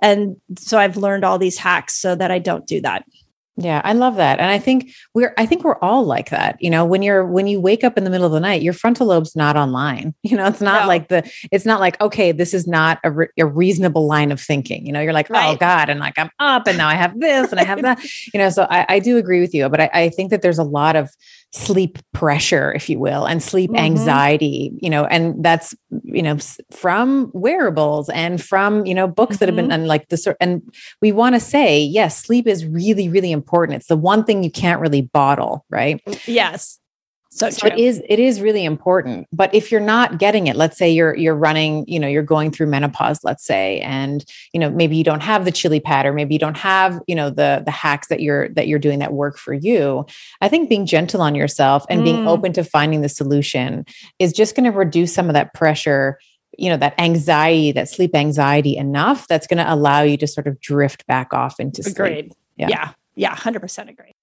And 0.00 0.36
so 0.56 0.78
I've 0.78 0.96
learned 0.96 1.24
all 1.24 1.38
these 1.38 1.58
hacks 1.58 1.94
so 1.94 2.14
that 2.14 2.30
I 2.30 2.38
don't 2.38 2.66
do 2.66 2.80
that. 2.82 3.04
Yeah, 3.60 3.80
I 3.82 3.92
love 3.92 4.14
that. 4.16 4.38
And 4.38 4.48
I 4.48 4.60
think 4.60 4.92
we're 5.14 5.34
I 5.36 5.44
think 5.44 5.64
we're 5.64 5.80
all 5.80 6.04
like 6.04 6.30
that. 6.30 6.62
You 6.62 6.70
know, 6.70 6.84
when 6.84 7.02
you're 7.02 7.26
when 7.26 7.48
you 7.48 7.60
wake 7.60 7.82
up 7.82 7.98
in 7.98 8.04
the 8.04 8.10
middle 8.10 8.24
of 8.24 8.30
the 8.30 8.38
night, 8.38 8.62
your 8.62 8.72
frontal 8.72 9.08
lobe's 9.08 9.34
not 9.34 9.56
online. 9.56 10.14
You 10.22 10.36
know, 10.36 10.46
it's 10.46 10.60
not 10.60 10.82
no. 10.82 10.88
like 10.88 11.08
the 11.08 11.28
it's 11.50 11.64
not 11.64 11.80
like 11.80 12.00
okay, 12.00 12.30
this 12.30 12.54
is 12.54 12.68
not 12.68 13.00
a, 13.02 13.10
re- 13.10 13.28
a 13.36 13.46
reasonable 13.46 14.06
line 14.06 14.30
of 14.30 14.40
thinking. 14.40 14.86
You 14.86 14.92
know, 14.92 15.00
you're 15.00 15.14
like, 15.14 15.28
oh 15.30 15.34
right. 15.34 15.54
"Oh 15.54 15.56
god," 15.56 15.88
and 15.88 15.98
like 15.98 16.18
I'm 16.18 16.30
up 16.38 16.68
and 16.68 16.78
now 16.78 16.86
I 16.86 16.94
have 16.94 17.18
this 17.18 17.50
and 17.50 17.58
I 17.58 17.64
have 17.64 17.82
that. 17.82 17.98
You 18.32 18.38
know, 18.38 18.50
so 18.50 18.66
I, 18.70 18.84
I 18.88 18.98
do 18.98 19.16
agree 19.16 19.40
with 19.40 19.54
you, 19.54 19.68
but 19.68 19.80
I, 19.80 19.90
I 19.92 20.08
think 20.10 20.30
that 20.30 20.42
there's 20.42 20.58
a 20.58 20.64
lot 20.64 20.96
of 20.96 21.10
sleep 21.52 21.98
pressure 22.12 22.72
if 22.74 22.90
you 22.90 22.98
will 22.98 23.24
and 23.24 23.42
sleep 23.42 23.70
mm-hmm. 23.70 23.82
anxiety 23.82 24.70
you 24.82 24.90
know 24.90 25.06
and 25.06 25.42
that's 25.42 25.74
you 26.04 26.22
know 26.22 26.36
from 26.70 27.30
wearables 27.32 28.10
and 28.10 28.42
from 28.42 28.84
you 28.84 28.94
know 28.94 29.08
books 29.08 29.36
mm-hmm. 29.36 29.38
that 29.40 29.48
have 29.48 29.56
been 29.56 29.66
mm-hmm. 29.66 29.72
and 29.72 29.86
like 29.86 30.08
the 30.08 30.16
sort. 30.18 30.36
and 30.40 30.62
we 31.00 31.10
want 31.10 31.34
to 31.34 31.40
say 31.40 31.80
yes 31.80 32.22
sleep 32.22 32.46
is 32.46 32.66
really 32.66 33.08
really 33.08 33.32
important 33.32 33.76
it's 33.76 33.86
the 33.86 33.96
one 33.96 34.24
thing 34.24 34.44
you 34.44 34.50
can't 34.50 34.80
really 34.80 35.00
bottle 35.00 35.64
right 35.70 36.02
yes 36.26 36.78
so, 37.38 37.50
so 37.50 37.66
it 37.66 37.78
is 37.78 38.02
it 38.08 38.18
is 38.18 38.40
really 38.40 38.64
important. 38.64 39.26
But 39.32 39.54
if 39.54 39.70
you're 39.70 39.80
not 39.80 40.18
getting 40.18 40.46
it, 40.46 40.56
let's 40.56 40.76
say 40.76 40.90
you're 40.90 41.14
you're 41.16 41.34
running, 41.34 41.86
you 41.88 42.00
know, 42.00 42.08
you're 42.08 42.22
going 42.22 42.50
through 42.50 42.66
menopause, 42.66 43.22
let's 43.22 43.44
say, 43.44 43.80
and 43.80 44.24
you 44.52 44.60
know, 44.60 44.70
maybe 44.70 44.96
you 44.96 45.04
don't 45.04 45.22
have 45.22 45.44
the 45.44 45.52
chili 45.52 45.80
pad 45.80 46.06
or 46.06 46.12
maybe 46.12 46.34
you 46.34 46.38
don't 46.38 46.56
have, 46.56 47.00
you 47.06 47.14
know, 47.14 47.30
the 47.30 47.62
the 47.64 47.70
hacks 47.70 48.08
that 48.08 48.20
you're 48.20 48.48
that 48.50 48.66
you're 48.66 48.78
doing 48.78 48.98
that 48.98 49.12
work 49.12 49.38
for 49.38 49.54
you. 49.54 50.04
I 50.40 50.48
think 50.48 50.68
being 50.68 50.86
gentle 50.86 51.22
on 51.22 51.34
yourself 51.34 51.84
and 51.88 52.00
mm. 52.00 52.04
being 52.04 52.28
open 52.28 52.52
to 52.54 52.64
finding 52.64 53.02
the 53.02 53.08
solution 53.08 53.86
is 54.18 54.32
just 54.32 54.56
going 54.56 54.70
to 54.70 54.76
reduce 54.76 55.14
some 55.14 55.28
of 55.28 55.34
that 55.34 55.54
pressure 55.54 56.18
you 56.56 56.70
know 56.70 56.76
that 56.76 56.98
anxiety 56.98 57.72
that 57.72 57.88
sleep 57.88 58.14
anxiety 58.14 58.76
enough 58.76 59.28
that's 59.28 59.46
going 59.46 59.58
to 59.58 59.72
allow 59.72 60.02
you 60.02 60.16
to 60.16 60.26
sort 60.26 60.46
of 60.46 60.58
drift 60.60 61.06
back 61.06 61.32
off 61.32 61.60
into 61.60 61.82
sleep 61.82 61.96
agreed 61.96 62.32
yeah 62.56 62.68
yeah, 62.68 62.92
yeah 63.14 63.34
100% 63.34 63.88
agree 63.88 64.14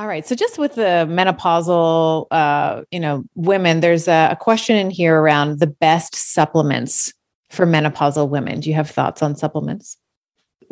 all 0.00 0.08
right. 0.08 0.26
So 0.26 0.34
just 0.34 0.56
with 0.56 0.76
the 0.76 1.06
menopausal, 1.10 2.26
uh, 2.30 2.84
you 2.90 2.98
know, 2.98 3.22
women, 3.34 3.80
there's 3.80 4.08
a, 4.08 4.28
a 4.30 4.36
question 4.36 4.76
in 4.76 4.88
here 4.88 5.20
around 5.20 5.58
the 5.58 5.66
best 5.66 6.14
supplements 6.14 7.12
for 7.50 7.66
menopausal 7.66 8.30
women. 8.30 8.60
Do 8.60 8.70
you 8.70 8.74
have 8.76 8.88
thoughts 8.88 9.22
on 9.22 9.36
supplements? 9.36 9.98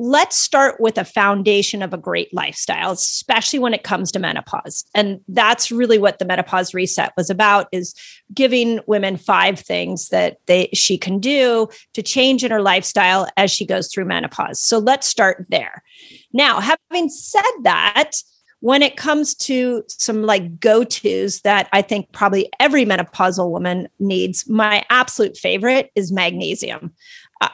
let's 0.01 0.37
start 0.37 0.81
with 0.81 0.97
a 0.97 1.05
foundation 1.05 1.83
of 1.83 1.93
a 1.93 1.99
great 1.99 2.33
lifestyle 2.33 2.93
especially 2.93 3.59
when 3.59 3.75
it 3.75 3.83
comes 3.83 4.13
to 4.13 4.21
menopause 4.21 4.85
and 4.95 5.21
that's 5.27 5.73
really 5.73 5.99
what 5.99 6.21
the 6.21 6.25
menopause 6.25 6.73
reset 6.73 7.13
was 7.17 7.29
about 7.29 7.67
is 7.73 7.97
giving 8.33 8.79
women 8.87 9.17
five 9.17 9.59
things 9.59 10.11
that 10.11 10.39
they 10.47 10.69
she 10.73 10.97
can 10.97 11.19
do 11.19 11.67
to 11.95 12.01
change 12.01 12.45
in 12.45 12.53
her 12.53 12.63
lifestyle 12.63 13.29
as 13.37 13.51
she 13.51 13.67
goes 13.67 13.93
through 13.93 14.05
menopause 14.05 14.61
so 14.61 14.79
let's 14.79 15.05
start 15.05 15.45
there 15.51 15.83
now 16.33 16.61
having 16.61 17.09
said 17.09 17.43
that 17.65 18.13
when 18.61 18.83
it 18.83 18.97
comes 18.97 19.35
to 19.35 19.85
some 19.89 20.23
like 20.23 20.59
go 20.59 20.85
tos 20.85 21.41
that 21.43 21.69
I 21.73 21.83
think 21.83 22.13
probably 22.13 22.51
every 22.59 22.85
menopausal 22.85 23.51
woman 23.51 23.89
needs, 23.99 24.49
my 24.49 24.85
absolute 24.91 25.37
favorite 25.37 25.91
is 25.95 26.11
magnesium. 26.11 26.93
Uh, 27.41 27.49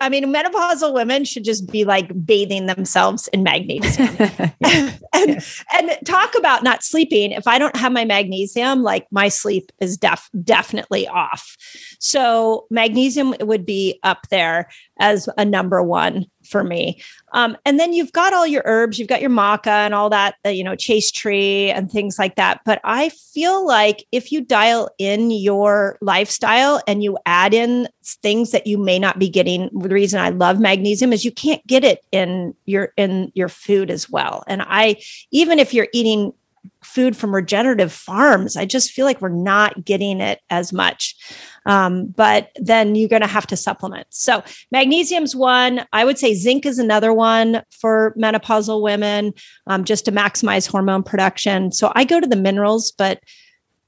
I 0.00 0.08
mean, 0.10 0.32
menopausal 0.32 0.92
women 0.92 1.24
should 1.24 1.44
just 1.44 1.70
be 1.70 1.84
like 1.84 2.12
bathing 2.24 2.66
themselves 2.66 3.28
in 3.28 3.42
magnesium. 3.42 4.14
and, 4.20 5.00
yes. 5.14 5.64
and 5.74 5.96
talk 6.04 6.34
about 6.36 6.62
not 6.62 6.84
sleeping. 6.84 7.32
If 7.32 7.46
I 7.46 7.58
don't 7.58 7.76
have 7.76 7.92
my 7.92 8.04
magnesium, 8.04 8.82
like 8.82 9.06
my 9.10 9.28
sleep 9.28 9.72
is 9.80 9.96
def- 9.96 10.28
definitely 10.44 11.08
off. 11.08 11.56
So 11.98 12.66
magnesium 12.70 13.34
would 13.40 13.64
be 13.64 13.98
up 14.02 14.28
there 14.28 14.68
as 14.98 15.28
a 15.36 15.44
number 15.44 15.82
one 15.82 16.26
for 16.44 16.64
me. 16.64 17.00
Um, 17.32 17.56
and 17.64 17.78
then 17.78 17.92
you've 17.92 18.12
got 18.12 18.32
all 18.32 18.46
your 18.46 18.62
herbs, 18.64 18.98
you've 18.98 19.08
got 19.08 19.20
your 19.20 19.30
maca 19.30 19.66
and 19.66 19.94
all 19.94 20.08
that, 20.10 20.36
uh, 20.44 20.50
you 20.50 20.64
know, 20.64 20.76
chaste 20.76 21.14
tree 21.14 21.70
and 21.70 21.90
things 21.90 22.18
like 22.18 22.36
that. 22.36 22.60
But 22.64 22.80
I 22.84 23.10
feel 23.10 23.66
like 23.66 24.06
if 24.12 24.32
you 24.32 24.40
dial 24.40 24.88
in 24.98 25.30
your 25.30 25.98
lifestyle 26.00 26.80
and 26.86 27.02
you 27.02 27.18
add 27.26 27.52
in 27.52 27.88
things 28.04 28.52
that 28.52 28.66
you 28.66 28.78
may 28.78 28.98
not 28.98 29.18
be 29.18 29.28
getting, 29.28 29.68
the 29.72 29.88
reason 29.88 30.20
I 30.20 30.30
love 30.30 30.60
magnesium 30.60 31.12
is 31.12 31.24
you 31.24 31.32
can't 31.32 31.66
get 31.66 31.84
it 31.84 32.04
in 32.12 32.54
your 32.64 32.92
in 32.96 33.32
your 33.34 33.48
food 33.48 33.90
as 33.90 34.08
well. 34.08 34.44
And 34.46 34.62
I 34.62 34.96
even 35.30 35.58
if 35.58 35.74
you're 35.74 35.88
eating 35.92 36.32
food 36.82 37.16
from 37.16 37.34
regenerative 37.34 37.92
farms. 37.92 38.56
I 38.56 38.64
just 38.64 38.90
feel 38.90 39.04
like 39.04 39.20
we're 39.20 39.28
not 39.28 39.84
getting 39.84 40.20
it 40.20 40.40
as 40.50 40.72
much. 40.72 41.16
Um, 41.66 42.06
but 42.06 42.50
then 42.56 42.94
you're 42.94 43.08
going 43.08 43.22
to 43.22 43.28
have 43.28 43.46
to 43.48 43.56
supplement. 43.56 44.06
So 44.10 44.42
magnesium's 44.70 45.36
one. 45.36 45.84
I 45.92 46.04
would 46.04 46.18
say 46.18 46.34
zinc 46.34 46.64
is 46.64 46.78
another 46.78 47.12
one 47.12 47.62
for 47.70 48.14
menopausal 48.16 48.80
women, 48.82 49.34
um, 49.66 49.84
just 49.84 50.04
to 50.06 50.12
maximize 50.12 50.66
hormone 50.66 51.02
production. 51.02 51.72
So 51.72 51.92
I 51.94 52.04
go 52.04 52.20
to 52.20 52.26
the 52.26 52.36
minerals, 52.36 52.92
but 52.92 53.20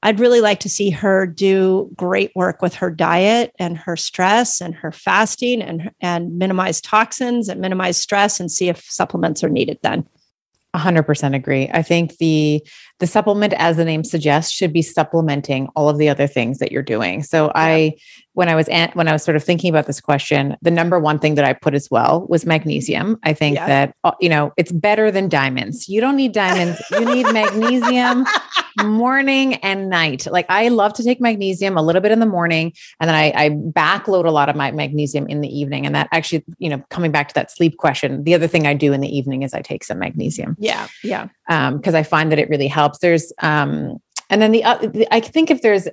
I'd 0.01 0.19
really 0.19 0.39
like 0.39 0.61
to 0.61 0.69
see 0.69 0.91
her 0.91 1.25
do 1.25 1.89
great 1.95 2.31
work 2.35 2.61
with 2.61 2.75
her 2.75 2.89
diet 2.89 3.51
and 3.59 3.77
her 3.77 3.97
stress 3.97 4.61
and 4.61 4.73
her 4.75 4.91
fasting 4.91 5.61
and 5.61 5.91
and 5.99 6.37
minimize 6.37 6.79
toxins 6.79 7.49
and 7.49 7.59
minimize 7.59 7.97
stress 7.97 8.39
and 8.39 8.49
see 8.49 8.69
if 8.69 8.81
supplements 8.89 9.43
are 9.43 9.49
needed 9.49 9.77
then. 9.83 10.07
100% 10.75 11.35
agree. 11.35 11.69
I 11.73 11.81
think 11.81 12.17
the 12.17 12.65
the 12.99 13.07
supplement 13.07 13.53
as 13.53 13.77
the 13.77 13.85
name 13.85 14.03
suggests 14.03 14.51
should 14.51 14.73
be 14.73 14.81
supplementing 14.81 15.67
all 15.75 15.89
of 15.89 15.97
the 15.97 16.09
other 16.09 16.27
things 16.27 16.59
that 16.59 16.71
you're 16.71 16.83
doing. 16.83 17.23
So 17.23 17.45
yeah. 17.45 17.51
I 17.55 17.95
when 18.33 18.47
I 18.47 18.55
was 18.55 18.69
an, 18.69 18.89
when 18.93 19.07
I 19.09 19.11
was 19.11 19.23
sort 19.23 19.35
of 19.35 19.43
thinking 19.43 19.69
about 19.69 19.85
this 19.85 19.99
question, 19.99 20.55
the 20.61 20.71
number 20.71 20.97
one 20.97 21.19
thing 21.19 21.35
that 21.35 21.43
I 21.43 21.51
put 21.53 21.73
as 21.73 21.89
well 21.91 22.25
was 22.29 22.45
magnesium. 22.45 23.19
I 23.23 23.33
think 23.33 23.55
yeah. 23.55 23.67
that 23.67 23.95
uh, 24.03 24.11
you 24.21 24.29
know, 24.29 24.53
it's 24.55 24.71
better 24.71 25.11
than 25.11 25.27
diamonds. 25.27 25.89
You 25.89 25.99
don't 25.99 26.15
need 26.15 26.31
diamonds, 26.31 26.81
you 26.91 27.03
need 27.03 27.23
magnesium 27.33 28.25
morning 28.83 29.55
and 29.55 29.89
night. 29.89 30.25
Like 30.29 30.45
I 30.49 30.69
love 30.69 30.93
to 30.93 31.03
take 31.03 31.19
magnesium 31.19 31.77
a 31.77 31.81
little 31.81 32.01
bit 32.01 32.11
in 32.11 32.19
the 32.19 32.25
morning 32.25 32.73
and 32.99 33.09
then 33.09 33.15
I, 33.15 33.33
I 33.35 33.49
backload 33.49 34.25
a 34.25 34.31
lot 34.31 34.49
of 34.49 34.55
my 34.55 34.71
magnesium 34.71 35.27
in 35.27 35.41
the 35.41 35.49
evening. 35.49 35.85
And 35.85 35.95
that 35.95 36.07
actually, 36.11 36.45
you 36.57 36.69
know, 36.69 36.81
coming 36.89 37.11
back 37.11 37.27
to 37.29 37.33
that 37.35 37.51
sleep 37.51 37.77
question, 37.77 38.23
the 38.23 38.33
other 38.33 38.47
thing 38.47 38.67
I 38.67 38.73
do 38.73 38.93
in 38.93 39.01
the 39.01 39.15
evening 39.15 39.43
is 39.43 39.53
I 39.53 39.61
take 39.61 39.83
some 39.83 39.99
magnesium. 39.99 40.55
Yeah. 40.59 40.87
Yeah. 41.03 41.27
Um, 41.49 41.81
cause 41.81 41.93
I 41.93 42.03
find 42.03 42.31
that 42.31 42.39
it 42.39 42.49
really 42.49 42.67
helps. 42.67 42.88
There's, 42.97 43.31
um, 43.43 44.01
and 44.29 44.41
then 44.41 44.51
the, 44.51 44.63
uh, 44.63 44.89
I 45.11 45.19
think 45.19 45.51
if 45.51 45.61
there's, 45.61 45.87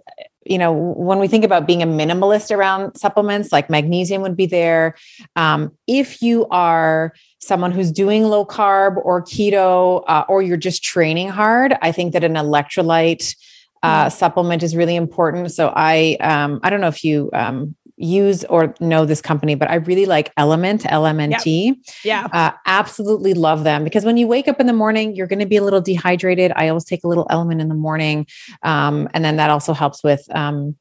you 0.45 0.59
know, 0.59 0.73
when 0.73 1.19
we 1.19 1.29
think 1.29 1.45
about 1.45 1.67
being 1.67 1.83
a 1.83 1.87
minimalist 1.87 2.55
around 2.57 2.97
supplements, 2.97 3.53
like 3.53 3.69
magnesium 3.69 4.23
would 4.23 4.37
be 4.37 4.47
there. 4.47 4.95
Um, 5.35 5.77
if 5.87 6.23
you 6.23 6.47
are 6.51 7.13
someone 7.41 7.73
who's 7.73 7.91
doing 7.91 8.25
low 8.25 8.47
carb 8.47 8.97
or 9.05 9.23
keto, 9.23 10.05
uh, 10.07 10.25
or 10.29 10.43
you're 10.43 10.57
just 10.57 10.85
training 10.85 11.29
hard, 11.29 11.75
I 11.83 11.93
think 11.93 12.13
that 12.13 12.25
an 12.25 12.35
electrolyte 12.35 13.35
uh, 13.83 14.07
mm. 14.07 14.13
supplement 14.13 14.63
is 14.63 14.77
really 14.77 14.97
important. 14.97 15.53
So 15.53 15.73
I, 15.75 16.17
um, 16.21 16.61
I 16.63 16.71
don't 16.71 16.81
know 16.81 16.89
if 16.89 17.05
you 17.05 17.31
um, 17.33 17.75
use 17.97 18.45
or 18.45 18.75
know 18.81 19.05
this 19.05 19.21
company, 19.21 19.55
but 19.55 19.71
I 19.71 19.77
really 19.77 20.07
like 20.07 20.33
Element, 20.37 20.83
LMNT. 20.83 21.67
Yep. 21.67 21.77
Yeah. 22.05 22.29
Uh, 22.33 22.53
absolutely 22.67 23.35
love 23.35 23.65
them 23.65 23.85
because 23.85 24.05
when 24.05 24.17
you 24.17 24.27
wake 24.27 24.49
up 24.49 24.61
in 24.61 24.67
the 24.67 24.73
morning, 24.73 25.17
you're 25.17 25.27
going 25.27 25.39
to 25.39 25.47
be 25.47 25.57
a 25.57 25.63
little 25.63 25.81
dehydrated. 25.81 26.53
I 26.57 26.69
always 26.69 26.85
take 26.85 27.05
a 27.05 27.09
little 27.09 27.27
element 27.31 27.61
in 27.61 27.69
the 27.69 27.75
morning. 27.75 28.27
Um, 28.63 29.09
and 29.15 29.25
then 29.25 29.37
that 29.37 29.51
also 29.51 29.73
helps 29.73 30.05
with, 30.05 30.25
um, 30.35 30.77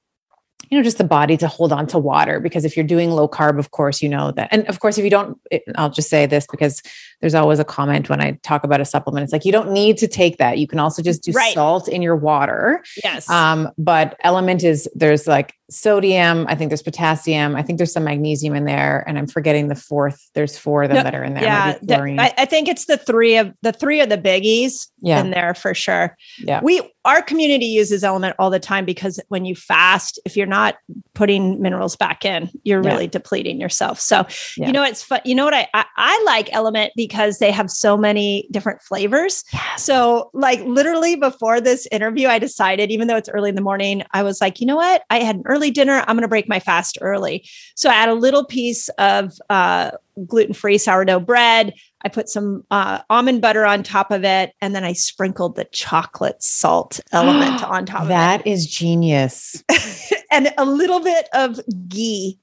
you 0.69 0.77
know 0.77 0.83
just 0.83 0.97
the 0.97 1.03
body 1.03 1.37
to 1.37 1.47
hold 1.47 1.71
on 1.71 1.85
to 1.87 1.99
water 1.99 2.39
because 2.39 2.65
if 2.65 2.75
you're 2.75 2.85
doing 2.85 3.11
low 3.11 3.27
carb 3.27 3.59
of 3.59 3.71
course 3.71 4.01
you 4.01 4.09
know 4.09 4.31
that 4.31 4.49
and 4.51 4.67
of 4.67 4.79
course 4.79 4.97
if 4.97 5.03
you 5.03 5.09
don't 5.09 5.39
it, 5.51 5.63
i'll 5.75 5.89
just 5.89 6.09
say 6.09 6.25
this 6.25 6.47
because 6.49 6.81
there's 7.21 7.35
always 7.35 7.59
a 7.59 7.65
comment 7.65 8.09
when 8.09 8.21
i 8.21 8.31
talk 8.43 8.63
about 8.63 8.81
a 8.81 8.85
supplement 8.85 9.23
it's 9.23 9.33
like 9.33 9.45
you 9.45 9.51
don't 9.51 9.71
need 9.71 9.97
to 9.97 10.07
take 10.07 10.37
that 10.37 10.57
you 10.57 10.67
can 10.67 10.79
also 10.79 11.01
just 11.01 11.23
do 11.23 11.31
right. 11.31 11.53
salt 11.53 11.87
in 11.87 12.01
your 12.01 12.15
water 12.15 12.83
yes 13.03 13.29
um 13.29 13.69
but 13.77 14.17
element 14.23 14.63
is 14.63 14.87
there's 14.95 15.27
like 15.27 15.55
sodium. 15.69 16.45
I 16.47 16.55
think 16.55 16.69
there's 16.69 16.81
potassium. 16.81 17.55
I 17.55 17.63
think 17.63 17.77
there's 17.77 17.91
some 17.91 18.03
magnesium 18.03 18.55
in 18.55 18.65
there, 18.65 19.03
and 19.07 19.17
I'm 19.17 19.27
forgetting 19.27 19.67
the 19.67 19.75
fourth. 19.75 20.29
There's 20.33 20.57
four 20.57 20.83
of 20.83 20.89
them 20.89 20.97
no, 20.97 21.03
that 21.03 21.15
are 21.15 21.23
in 21.23 21.33
there. 21.33 21.43
Yeah, 21.43 21.77
the, 21.81 21.99
I, 22.19 22.33
I, 22.37 22.45
think 22.45 22.67
it's 22.67 22.85
the 22.85 22.97
three 22.97 23.37
of 23.37 23.53
the 23.61 23.71
three 23.71 24.01
of 24.01 24.09
the 24.09 24.17
biggies 24.17 24.87
yeah. 25.01 25.19
in 25.19 25.31
there 25.31 25.53
for 25.53 25.73
sure. 25.73 26.15
Yeah, 26.39 26.61
we 26.63 26.81
our 27.03 27.21
community 27.21 27.65
uses 27.65 28.03
element 28.03 28.35
all 28.39 28.49
the 28.49 28.59
time 28.59 28.85
because 28.85 29.19
when 29.29 29.45
you 29.45 29.55
fast, 29.55 30.19
if 30.25 30.37
you're 30.37 30.47
not 30.47 30.75
putting 31.13 31.61
minerals 31.61 31.95
back 31.95 32.25
in, 32.25 32.49
you're 32.63 32.83
yeah. 32.83 32.89
really 32.89 33.07
depleting 33.07 33.59
yourself. 33.59 33.99
So 33.99 34.25
yeah. 34.57 34.67
you 34.67 34.73
know 34.73 34.83
it's 34.83 35.03
fun. 35.03 35.21
You 35.25 35.35
know 35.35 35.45
what 35.45 35.53
I, 35.53 35.67
I, 35.73 35.85
I 35.95 36.23
like 36.25 36.53
element 36.53 36.93
because 37.07 37.39
they 37.39 37.51
have 37.51 37.69
so 37.69 37.95
many 37.95 38.47
different 38.51 38.81
flavors. 38.81 39.43
Yes. 39.53 39.83
So 39.83 40.31
like 40.33 40.59
literally 40.61 41.15
before 41.15 41.61
this 41.61 41.87
interview, 41.91 42.27
I 42.27 42.39
decided 42.39 42.91
even 42.91 43.07
though 43.07 43.15
it's 43.15 43.29
early 43.29 43.49
in 43.49 43.55
the 43.55 43.61
morning, 43.61 44.03
I 44.11 44.23
was 44.23 44.41
like, 44.41 44.59
you 44.59 44.65
know 44.65 44.75
what, 44.75 45.03
I 45.09 45.19
had 45.19 45.35
an 45.35 45.43
early 45.45 45.69
dinner. 45.69 46.03
I'm 46.07 46.15
going 46.15 46.23
to 46.23 46.27
break 46.27 46.49
my 46.49 46.59
fast 46.59 46.97
early. 47.01 47.47
So 47.75 47.89
I 47.89 47.93
add 47.93 48.09
a 48.09 48.15
little 48.15 48.45
piece 48.45 48.89
of 48.97 49.33
uh, 49.49 49.91
gluten 50.25 50.53
free 50.53 50.77
sourdough 50.77 51.19
bread. 51.19 51.73
I 52.03 52.09
put 52.09 52.29
some 52.29 52.63
uh, 52.71 53.01
almond 53.09 53.41
butter 53.41 53.65
on 53.65 53.83
top 53.83 54.11
of 54.11 54.23
it, 54.23 54.53
and 54.61 54.75
then 54.75 54.83
I 54.83 54.93
sprinkled 54.93 55.55
the 55.55 55.65
chocolate 55.65 56.41
salt 56.41 56.99
element 57.11 57.63
on 57.69 57.85
top 57.85 58.01
of 58.01 58.07
it. 58.07 58.09
That 58.09 58.47
is 58.47 58.67
genius. 58.67 59.63
and 60.31 60.53
a 60.57 60.65
little 60.65 60.99
bit 60.99 61.27
of 61.33 61.59
ghee. 61.87 62.39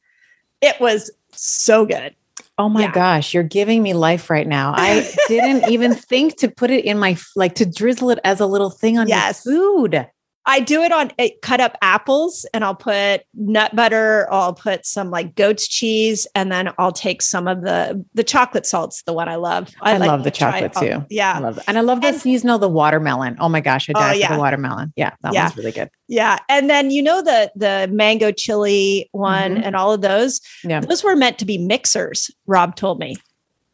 It 0.61 0.81
was 0.81 1.11
so 1.33 1.87
good. 1.87 2.15
Oh 2.59 2.69
my 2.69 2.83
yeah. 2.83 2.93
gosh, 2.93 3.33
you're 3.33 3.43
giving 3.43 3.83
me 3.83 3.95
life 3.95 4.29
right 4.29 4.47
now. 4.47 4.75
I 4.77 5.11
didn't 5.27 5.71
even 5.71 5.95
think 6.11 6.37
to 6.39 6.49
put 6.49 6.71
it 6.71 6.85
in 6.85 6.99
my 6.99 7.17
like 7.35 7.55
to 7.57 7.67
drizzle 7.67 8.11
it 8.11 8.19
as 8.25 8.41
a 8.41 8.47
little 8.47 8.71
thing 8.71 8.99
on 8.99 9.09
yes. 9.09 9.43
food. 9.43 10.07
I 10.45 10.61
do 10.61 10.83
it 10.83 10.93
on 10.93 11.13
it, 11.19 11.41
cut 11.41 11.61
up 11.61 11.77
apples 11.83 12.45
and 12.53 12.65
I'll 12.65 12.75
put 12.75 13.23
nut 13.35 13.75
butter, 13.77 14.27
I'll 14.33 14.55
put 14.55 14.85
some 14.85 15.11
like 15.11 15.35
goat's 15.35 15.69
cheese, 15.69 16.27
and 16.35 16.51
then 16.51 16.73
I'll 16.79 16.93
take 16.93 17.23
some 17.23 17.47
of 17.47 17.63
the 17.63 18.05
the 18.15 18.25
chocolate 18.25 18.67
salts, 18.67 19.03
the 19.03 19.13
one 19.13 19.29
I 19.29 19.37
love. 19.37 19.71
I, 19.81 19.95
I 19.95 19.97
like 19.99 20.09
love 20.09 20.25
the 20.25 20.31
chocolate 20.31 20.73
too. 20.75 21.05
Yeah. 21.11 21.35
I 21.35 21.39
love 21.39 21.61
And 21.69 21.79
I 21.79 21.81
love 21.81 22.01
the 22.01 22.09
and, 22.09 22.21
seasonal, 22.21 22.59
the 22.59 22.69
watermelon. 22.69 23.37
Oh 23.39 23.49
my 23.49 23.61
gosh, 23.61 23.89
I 23.89 23.93
died 23.93 24.17
oh, 24.17 24.19
yeah. 24.19 24.29
for 24.29 24.35
the 24.35 24.41
watermelon. 24.41 24.93
Yeah, 24.97 25.13
that 25.23 25.33
yeah. 25.33 25.45
one's 25.45 25.57
really 25.57 25.73
good. 25.73 25.91
Yeah. 26.09 26.39
And 26.49 26.69
then 26.69 26.91
you 26.91 27.03
know 27.03 27.23
the 27.23 27.53
the 27.55 27.89
mango 27.93 28.33
chili 28.33 29.09
one 29.13 29.55
mm-hmm. 29.55 29.65
and 29.65 29.77
all 29.77 29.93
of 29.93 30.01
those. 30.01 30.41
Yeah. 30.65 30.81
Those 30.81 31.05
were 31.05 31.15
meant 31.15 31.39
to 31.39 31.45
be 31.45 31.59
mixers, 31.59 32.31
Robb 32.47 32.75
told 32.75 32.99
me. 32.99 33.17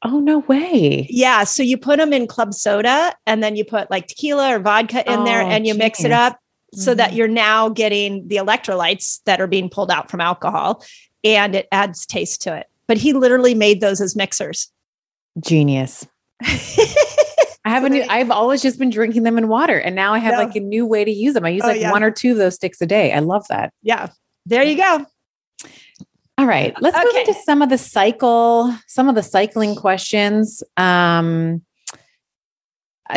Oh, 0.04 0.20
no 0.20 0.40
way. 0.40 1.08
Yeah. 1.10 1.42
So 1.42 1.62
you 1.62 1.76
put 1.76 1.98
them 1.98 2.12
in 2.12 2.28
club 2.28 2.54
soda 2.54 3.16
and 3.26 3.42
then 3.42 3.56
you 3.56 3.64
put 3.64 3.90
like 3.90 4.06
tequila 4.06 4.54
or 4.54 4.60
vodka 4.60 5.00
in 5.10 5.20
oh, 5.20 5.24
there 5.24 5.40
and 5.40 5.66
you 5.66 5.72
geez. 5.72 5.78
mix 5.78 6.04
it 6.04 6.12
up 6.12 6.38
so 6.74 6.94
that 6.94 7.10
mm-hmm. 7.10 7.18
you're 7.18 7.28
now 7.28 7.68
getting 7.68 8.26
the 8.28 8.36
electrolytes 8.36 9.20
that 9.24 9.40
are 9.40 9.46
being 9.46 9.68
pulled 9.68 9.90
out 9.90 10.10
from 10.10 10.20
alcohol 10.20 10.84
and 11.24 11.54
it 11.54 11.66
adds 11.72 12.06
taste 12.06 12.42
to 12.42 12.56
it. 12.56 12.66
But 12.86 12.98
he 12.98 13.12
literally 13.12 13.54
made 13.54 13.80
those 13.80 14.00
as 14.00 14.16
mixers. 14.16 14.70
Genius. 15.40 16.06
I 16.42 17.70
have 17.70 17.84
a 17.84 17.90
new, 17.90 18.04
I've 18.08 18.30
always 18.30 18.62
just 18.62 18.78
been 18.78 18.90
drinking 18.90 19.24
them 19.24 19.36
in 19.36 19.48
water 19.48 19.78
and 19.78 19.94
now 19.94 20.14
I 20.14 20.18
have 20.18 20.34
no. 20.34 20.38
like 20.44 20.56
a 20.56 20.60
new 20.60 20.86
way 20.86 21.04
to 21.04 21.10
use 21.10 21.34
them. 21.34 21.44
I 21.44 21.50
use 21.50 21.62
oh, 21.64 21.68
like 21.68 21.80
yeah. 21.80 21.90
one 21.90 22.02
or 22.02 22.10
two 22.10 22.32
of 22.32 22.38
those 22.38 22.54
sticks 22.54 22.80
a 22.80 22.86
day. 22.86 23.12
I 23.12 23.18
love 23.18 23.46
that. 23.48 23.72
Yeah. 23.82 24.08
There 24.46 24.62
you 24.62 24.76
go. 24.76 25.04
All 26.38 26.46
right. 26.46 26.74
Let's 26.80 26.96
okay. 26.96 27.04
move 27.04 27.16
into 27.16 27.34
some 27.34 27.62
of 27.62 27.68
the 27.68 27.78
cycle, 27.78 28.74
some 28.86 29.08
of 29.08 29.16
the 29.16 29.22
cycling 29.22 29.74
questions. 29.74 30.62
Um, 30.76 31.62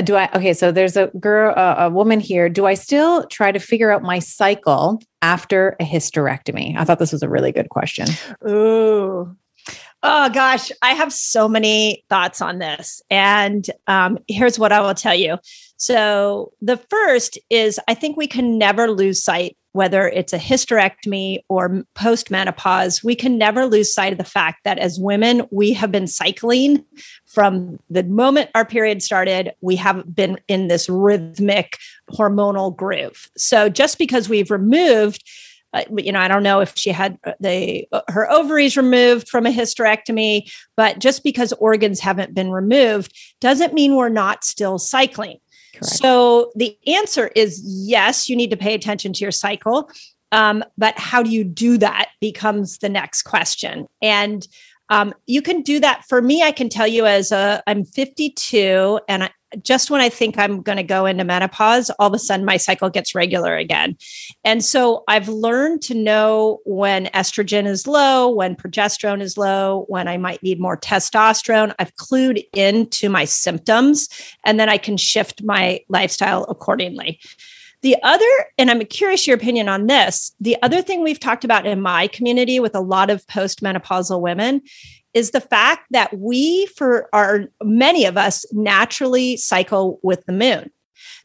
do 0.03 0.15
I 0.15 0.29
okay? 0.33 0.53
So 0.53 0.71
there's 0.71 0.95
a 0.95 1.07
girl, 1.19 1.53
uh, 1.57 1.75
a 1.77 1.89
woman 1.89 2.19
here. 2.19 2.49
Do 2.49 2.65
I 2.65 2.75
still 2.75 3.25
try 3.27 3.51
to 3.51 3.59
figure 3.59 3.91
out 3.91 4.01
my 4.01 4.19
cycle 4.19 5.01
after 5.21 5.75
a 5.79 5.83
hysterectomy? 5.83 6.77
I 6.77 6.85
thought 6.85 6.99
this 6.99 7.11
was 7.11 7.23
a 7.23 7.29
really 7.29 7.51
good 7.51 7.69
question. 7.69 8.07
Ooh, 8.47 9.35
oh 10.03 10.29
gosh, 10.29 10.71
I 10.81 10.93
have 10.93 11.11
so 11.11 11.49
many 11.49 12.03
thoughts 12.09 12.41
on 12.41 12.59
this, 12.59 13.01
and 13.09 13.69
um, 13.87 14.17
here's 14.27 14.57
what 14.57 14.71
I 14.71 14.79
will 14.79 14.95
tell 14.95 15.15
you. 15.15 15.37
So 15.77 16.53
the 16.61 16.77
first 16.77 17.37
is 17.49 17.79
I 17.87 17.93
think 17.93 18.15
we 18.15 18.27
can 18.27 18.57
never 18.57 18.89
lose 18.89 19.23
sight 19.23 19.57
whether 19.73 20.07
it's 20.07 20.33
a 20.33 20.37
hysterectomy 20.37 21.39
or 21.49 21.85
postmenopause, 21.95 23.03
we 23.03 23.15
can 23.15 23.37
never 23.37 23.65
lose 23.65 23.93
sight 23.93 24.11
of 24.11 24.17
the 24.17 24.23
fact 24.23 24.63
that 24.63 24.77
as 24.77 24.99
women, 24.99 25.47
we 25.51 25.73
have 25.73 25.91
been 25.91 26.07
cycling 26.07 26.83
from 27.25 27.79
the 27.89 28.03
moment 28.03 28.49
our 28.53 28.65
period 28.65 29.01
started. 29.01 29.53
We 29.61 29.75
have 29.77 30.13
been 30.13 30.39
in 30.47 30.67
this 30.67 30.89
rhythmic 30.89 31.77
hormonal 32.11 32.75
groove. 32.75 33.29
So 33.37 33.69
just 33.69 33.97
because 33.97 34.27
we've 34.27 34.51
removed, 34.51 35.23
uh, 35.73 35.83
you 35.97 36.11
know, 36.11 36.19
I 36.19 36.27
don't 36.27 36.43
know 36.43 36.59
if 36.59 36.73
she 36.75 36.89
had 36.89 37.17
uh, 37.23 37.33
the 37.39 37.87
uh, 37.93 38.01
her 38.09 38.29
ovaries 38.29 38.75
removed 38.75 39.29
from 39.29 39.45
a 39.45 39.51
hysterectomy, 39.53 40.51
but 40.75 40.99
just 40.99 41.23
because 41.23 41.53
organs 41.53 42.01
haven't 42.01 42.33
been 42.33 42.51
removed 42.51 43.17
doesn't 43.39 43.73
mean 43.73 43.95
we're 43.95 44.09
not 44.09 44.43
still 44.43 44.77
cycling. 44.77 45.37
Correct. 45.73 45.85
So 45.85 46.51
the 46.55 46.77
answer 46.87 47.27
is 47.35 47.61
yes, 47.65 48.29
you 48.29 48.35
need 48.35 48.49
to 48.51 48.57
pay 48.57 48.73
attention 48.73 49.13
to 49.13 49.19
your 49.21 49.31
cycle. 49.31 49.89
Um, 50.31 50.63
but 50.77 50.97
how 50.97 51.23
do 51.23 51.29
you 51.29 51.43
do 51.43 51.77
that 51.77 52.09
becomes 52.19 52.77
the 52.77 52.89
next 52.89 53.23
question. 53.23 53.87
And 54.01 54.47
um, 54.89 55.13
you 55.25 55.41
can 55.41 55.61
do 55.61 55.79
that 55.79 56.03
for 56.07 56.21
me. 56.21 56.43
I 56.43 56.51
can 56.51 56.69
tell 56.69 56.87
you 56.87 57.05
as 57.05 57.31
a 57.31 57.63
I'm 57.67 57.85
52 57.85 58.99
and 59.07 59.23
I, 59.23 59.31
just 59.61 59.89
when 59.91 60.01
I 60.01 60.09
think 60.09 60.37
I'm 60.37 60.61
going 60.61 60.77
to 60.77 60.83
go 60.83 61.05
into 61.05 61.23
menopause, 61.23 61.89
all 61.99 62.07
of 62.07 62.13
a 62.13 62.19
sudden 62.19 62.45
my 62.45 62.57
cycle 62.57 62.89
gets 62.89 63.13
regular 63.15 63.55
again. 63.55 63.97
And 64.43 64.63
so 64.63 65.03
I've 65.07 65.27
learned 65.27 65.81
to 65.83 65.93
know 65.93 66.59
when 66.65 67.07
estrogen 67.07 67.65
is 67.65 67.87
low, 67.87 68.29
when 68.29 68.55
progesterone 68.55 69.21
is 69.21 69.37
low, 69.37 69.85
when 69.87 70.07
I 70.07 70.17
might 70.17 70.41
need 70.43 70.59
more 70.59 70.77
testosterone. 70.77 71.73
I've 71.79 71.95
clued 71.95 72.43
into 72.53 73.09
my 73.09 73.25
symptoms 73.25 74.07
and 74.45 74.59
then 74.59 74.69
I 74.69 74.77
can 74.77 74.97
shift 74.97 75.43
my 75.43 75.81
lifestyle 75.89 76.45
accordingly. 76.45 77.19
The 77.81 77.97
other, 78.03 78.25
and 78.59 78.69
I'm 78.69 78.85
curious 78.85 79.25
your 79.25 79.35
opinion 79.35 79.67
on 79.67 79.87
this, 79.87 80.31
the 80.39 80.55
other 80.61 80.83
thing 80.83 81.01
we've 81.01 81.19
talked 81.19 81.43
about 81.43 81.65
in 81.65 81.81
my 81.81 82.07
community 82.07 82.59
with 82.59 82.75
a 82.75 82.79
lot 82.79 83.09
of 83.09 83.25
postmenopausal 83.25 84.21
women 84.21 84.61
is 85.13 85.31
the 85.31 85.41
fact 85.41 85.87
that 85.91 86.17
we, 86.17 86.65
for 86.67 87.09
our 87.13 87.45
many 87.63 88.05
of 88.05 88.17
us, 88.17 88.45
naturally 88.53 89.37
cycle 89.37 89.99
with 90.03 90.25
the 90.25 90.33
moon. 90.33 90.71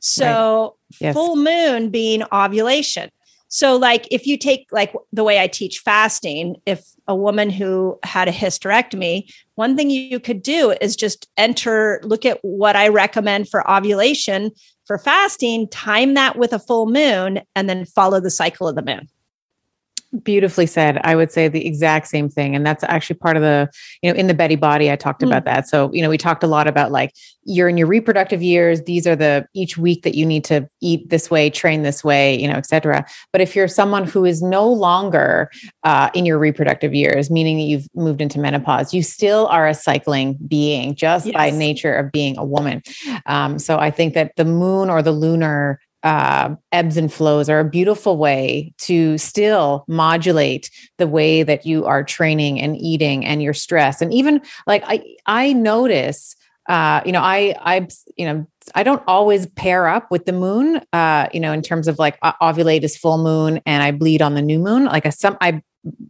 So, 0.01 0.77
right. 1.01 1.07
yes. 1.07 1.15
full 1.15 1.37
moon 1.37 1.91
being 1.91 2.23
ovulation. 2.33 3.11
So, 3.49 3.77
like, 3.77 4.09
if 4.11 4.27
you 4.27 4.37
take 4.37 4.67
like 4.73 4.93
the 5.13 5.23
way 5.23 5.41
I 5.41 5.47
teach 5.47 5.79
fasting, 5.79 6.57
if 6.67 6.85
a 7.07 7.15
woman 7.15 7.49
who 7.49 7.99
had 8.03 8.29
a 8.29 8.33
hysterectomy, 8.33 9.33
one 9.55 9.77
thing 9.77 9.89
you 9.89 10.19
could 10.19 10.43
do 10.43 10.75
is 10.81 10.97
just 10.97 11.29
enter, 11.37 12.01
look 12.03 12.27
at 12.27 12.39
what 12.43 12.75
I 12.75 12.89
recommend 12.89 13.49
for 13.49 13.69
ovulation 13.71 14.51
for 14.85 14.99
fasting, 14.99 15.69
time 15.69 16.15
that 16.15 16.39
with 16.39 16.53
a 16.53 16.59
full 16.59 16.87
moon, 16.87 17.41
and 17.55 17.69
then 17.69 17.85
follow 17.85 18.21
the 18.21 18.31
cycle 18.31 18.69
of 18.69 18.77
the 18.77 18.83
moon 18.83 19.09
beautifully 20.23 20.67
said 20.67 20.99
i 21.05 21.15
would 21.15 21.31
say 21.33 21.49
the 21.49 21.67
exact 21.67 22.07
same 22.07 22.29
thing. 22.29 22.55
And 22.55 22.65
that's 22.65 22.85
actually 22.85 23.17
part 23.17 23.37
of 23.37 23.43
the 23.43 23.69
you 24.03 24.11
know 24.11 24.19
in 24.19 24.27
the 24.27 24.35
betty 24.35 24.57
body 24.57 24.91
i 24.91 24.97
talked 24.97 25.23
mm. 25.23 25.27
about 25.27 25.45
that. 25.45 25.69
So 25.69 25.93
you 25.93 26.03
know 26.03 26.11
we 26.11 26.19
talked 26.19 26.43
a 26.43 26.47
lot 26.47 26.67
about 26.67 26.93
like 26.93 27.13
you're 27.45 27.69
in 27.69 27.77
your 27.77 27.87
reproductive 27.87 28.43
years. 28.43 28.83
These 28.83 29.07
are 29.07 29.15
the 29.17 29.47
each 29.55 29.79
week 29.79 30.03
that 30.03 30.15
you 30.15 30.27
need 30.27 30.45
to 30.45 30.69
eat 30.81 31.09
this 31.11 31.31
way 31.31 31.51
train 31.51 31.83
this 31.83 32.05
way 32.05 32.41
you 32.41 32.49
know 32.49 32.55
etc 32.55 33.05
but 33.33 33.41
if 33.41 33.57
you're 33.57 33.69
someone 33.69 34.05
who 34.05 34.25
is 34.25 34.43
no 34.43 34.71
longer 34.71 35.51
uh, 35.85 36.11
in 36.15 36.27
your 36.27 36.39
reproductive 36.39 36.95
years 36.95 37.31
meaning 37.31 37.57
that 37.57 37.65
you've 37.65 37.87
moved 37.95 38.21
into 38.21 38.39
menopause 38.39 38.93
you 38.93 39.03
still 39.03 39.47
are 39.49 39.67
a 39.67 39.75
cycling 39.75 40.37
being 40.47 40.95
just 40.95 41.27
yes. 41.27 41.35
by 41.35 41.51
nature 41.51 41.95
of 41.95 42.13
being 42.13 42.37
a 42.39 42.45
woman. 42.45 42.83
Um, 43.27 43.59
so 43.59 43.79
i 43.79 43.91
think 43.91 44.15
that 44.15 44.33
the 44.37 44.45
moon 44.45 44.91
or 44.91 45.03
the 45.03 45.13
lunar 45.13 45.81
uh, 46.07 46.55
ebbs 46.71 46.97
and 46.97 47.13
flows 47.13 47.49
are 47.49 47.59
a 47.59 47.69
beautiful 47.69 48.17
way 48.17 48.73
to 48.79 49.19
still 49.19 49.85
modulate 49.89 50.71
the 50.99 51.07
way 51.09 51.43
that 51.43 51.67
you 51.67 51.85
are 51.85 52.05
training 52.05 52.61
and 52.61 52.77
eating 52.77 53.27
and 53.27 53.43
your 53.43 53.53
stress. 53.53 54.01
And 54.01 54.15
even 54.15 54.41
like 54.69 54.85
I, 54.87 55.17
I 55.27 55.53
notice, 55.53 56.37
uh, 56.69 57.01
you 57.05 57.11
know, 57.11 57.23
I, 57.23 57.57
I, 57.61 57.89
you 58.17 58.25
know, 58.25 58.47
I 58.77 58.85
don't 58.85 59.03
always 59.09 59.47
pair 59.47 59.89
up 59.89 60.13
with 60.13 60.27
the 60.27 60.33
moon, 60.33 60.81
uh, 60.93 61.27
you 61.35 61.41
know, 61.41 61.53
in 61.53 61.61
terms 61.61 61.89
of 61.89 61.99
like 61.99 62.21
ovulate 62.21 62.85
is 62.85 62.97
full 62.97 63.19
moon 63.19 63.61
and 63.67 63.83
I 63.83 63.91
bleed 63.91 64.23
on 64.23 64.35
the 64.35 64.43
new 64.43 64.61
moon. 64.61 64.85
Like 64.85 65.07
I, 65.07 65.11
some, 65.11 65.37
I, 65.41 65.61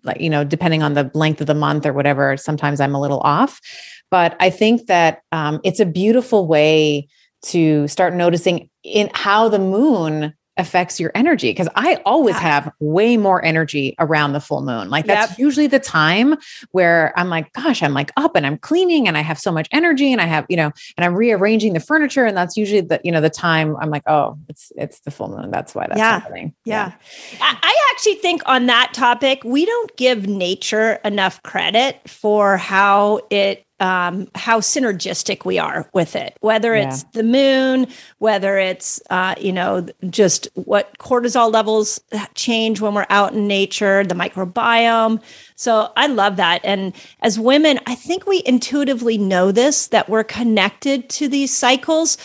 like, 0.04 0.20
you 0.20 0.28
know, 0.28 0.44
depending 0.44 0.82
on 0.82 0.92
the 0.92 1.10
length 1.14 1.40
of 1.40 1.46
the 1.46 1.54
month 1.54 1.86
or 1.86 1.94
whatever, 1.94 2.36
sometimes 2.36 2.80
I'm 2.80 2.94
a 2.94 3.00
little 3.00 3.20
off. 3.20 3.62
But 4.10 4.36
I 4.40 4.50
think 4.50 4.88
that 4.88 5.22
um, 5.32 5.58
it's 5.64 5.80
a 5.80 5.86
beautiful 5.86 6.46
way 6.46 7.08
to 7.50 7.86
start 7.88 8.14
noticing 8.14 8.68
in 8.82 9.10
how 9.14 9.48
the 9.48 9.58
moon 9.58 10.34
affects 10.58 10.98
your 10.98 11.12
energy 11.14 11.50
because 11.50 11.68
I 11.74 12.00
always 12.06 12.34
yeah. 12.36 12.40
have 12.40 12.72
way 12.80 13.16
more 13.16 13.44
energy 13.44 13.94
around 13.98 14.32
the 14.32 14.40
full 14.40 14.62
moon. 14.62 14.88
Like 14.88 15.06
that's 15.06 15.32
yep. 15.32 15.38
usually 15.38 15.66
the 15.66 15.78
time 15.78 16.36
where 16.70 17.12
I'm 17.16 17.28
like, 17.28 17.52
gosh, 17.52 17.82
I'm 17.82 17.92
like 17.92 18.10
up 18.16 18.36
and 18.36 18.46
I'm 18.46 18.56
cleaning 18.56 19.06
and 19.06 19.18
I 19.18 19.20
have 19.20 19.38
so 19.38 19.52
much 19.52 19.68
energy 19.70 20.12
and 20.12 20.20
I 20.20 20.24
have, 20.24 20.46
you 20.48 20.56
know, 20.56 20.72
and 20.96 21.04
I'm 21.04 21.14
rearranging 21.14 21.74
the 21.74 21.80
furniture. 21.80 22.24
And 22.24 22.36
that's 22.36 22.56
usually 22.56 22.80
the, 22.80 23.00
you 23.04 23.12
know, 23.12 23.20
the 23.20 23.30
time 23.30 23.76
I'm 23.80 23.90
like, 23.90 24.04
oh, 24.06 24.38
it's 24.48 24.72
it's 24.76 25.00
the 25.00 25.10
full 25.10 25.28
moon. 25.28 25.50
That's 25.50 25.74
why 25.74 25.86
that's 25.88 25.98
yeah. 25.98 26.20
happening. 26.20 26.54
Yeah. 26.64 26.92
yeah. 27.34 27.38
I 27.40 27.90
actually 27.92 28.16
think 28.16 28.42
on 28.46 28.66
that 28.66 28.94
topic, 28.94 29.42
we 29.44 29.66
don't 29.66 29.94
give 29.96 30.26
nature 30.26 30.94
enough 31.04 31.42
credit 31.42 32.00
for 32.08 32.56
how 32.56 33.20
it 33.30 33.65
um, 33.80 34.28
how 34.34 34.60
synergistic 34.60 35.44
we 35.44 35.58
are 35.58 35.88
with 35.92 36.16
it, 36.16 36.36
whether 36.40 36.74
it's 36.74 37.02
the 37.12 37.22
moon, 37.22 37.86
whether 38.18 38.56
it's, 38.58 39.00
uh, 39.10 39.34
you 39.38 39.52
know, 39.52 39.86
just 40.08 40.48
what 40.54 40.96
cortisol 40.98 41.52
levels 41.52 42.00
change 42.34 42.80
when 42.80 42.94
we're 42.94 43.06
out 43.10 43.34
in 43.34 43.46
nature, 43.46 44.02
the 44.04 44.14
microbiome. 44.14 45.22
So 45.56 45.92
I 45.96 46.06
love 46.06 46.36
that. 46.36 46.62
And 46.64 46.94
as 47.20 47.38
women, 47.38 47.78
I 47.86 47.94
think 47.94 48.26
we 48.26 48.42
intuitively 48.46 49.18
know 49.18 49.52
this 49.52 49.88
that 49.88 50.08
we're 50.08 50.24
connected 50.24 51.08
to 51.10 51.28
these 51.28 51.52
cycles 51.52 52.16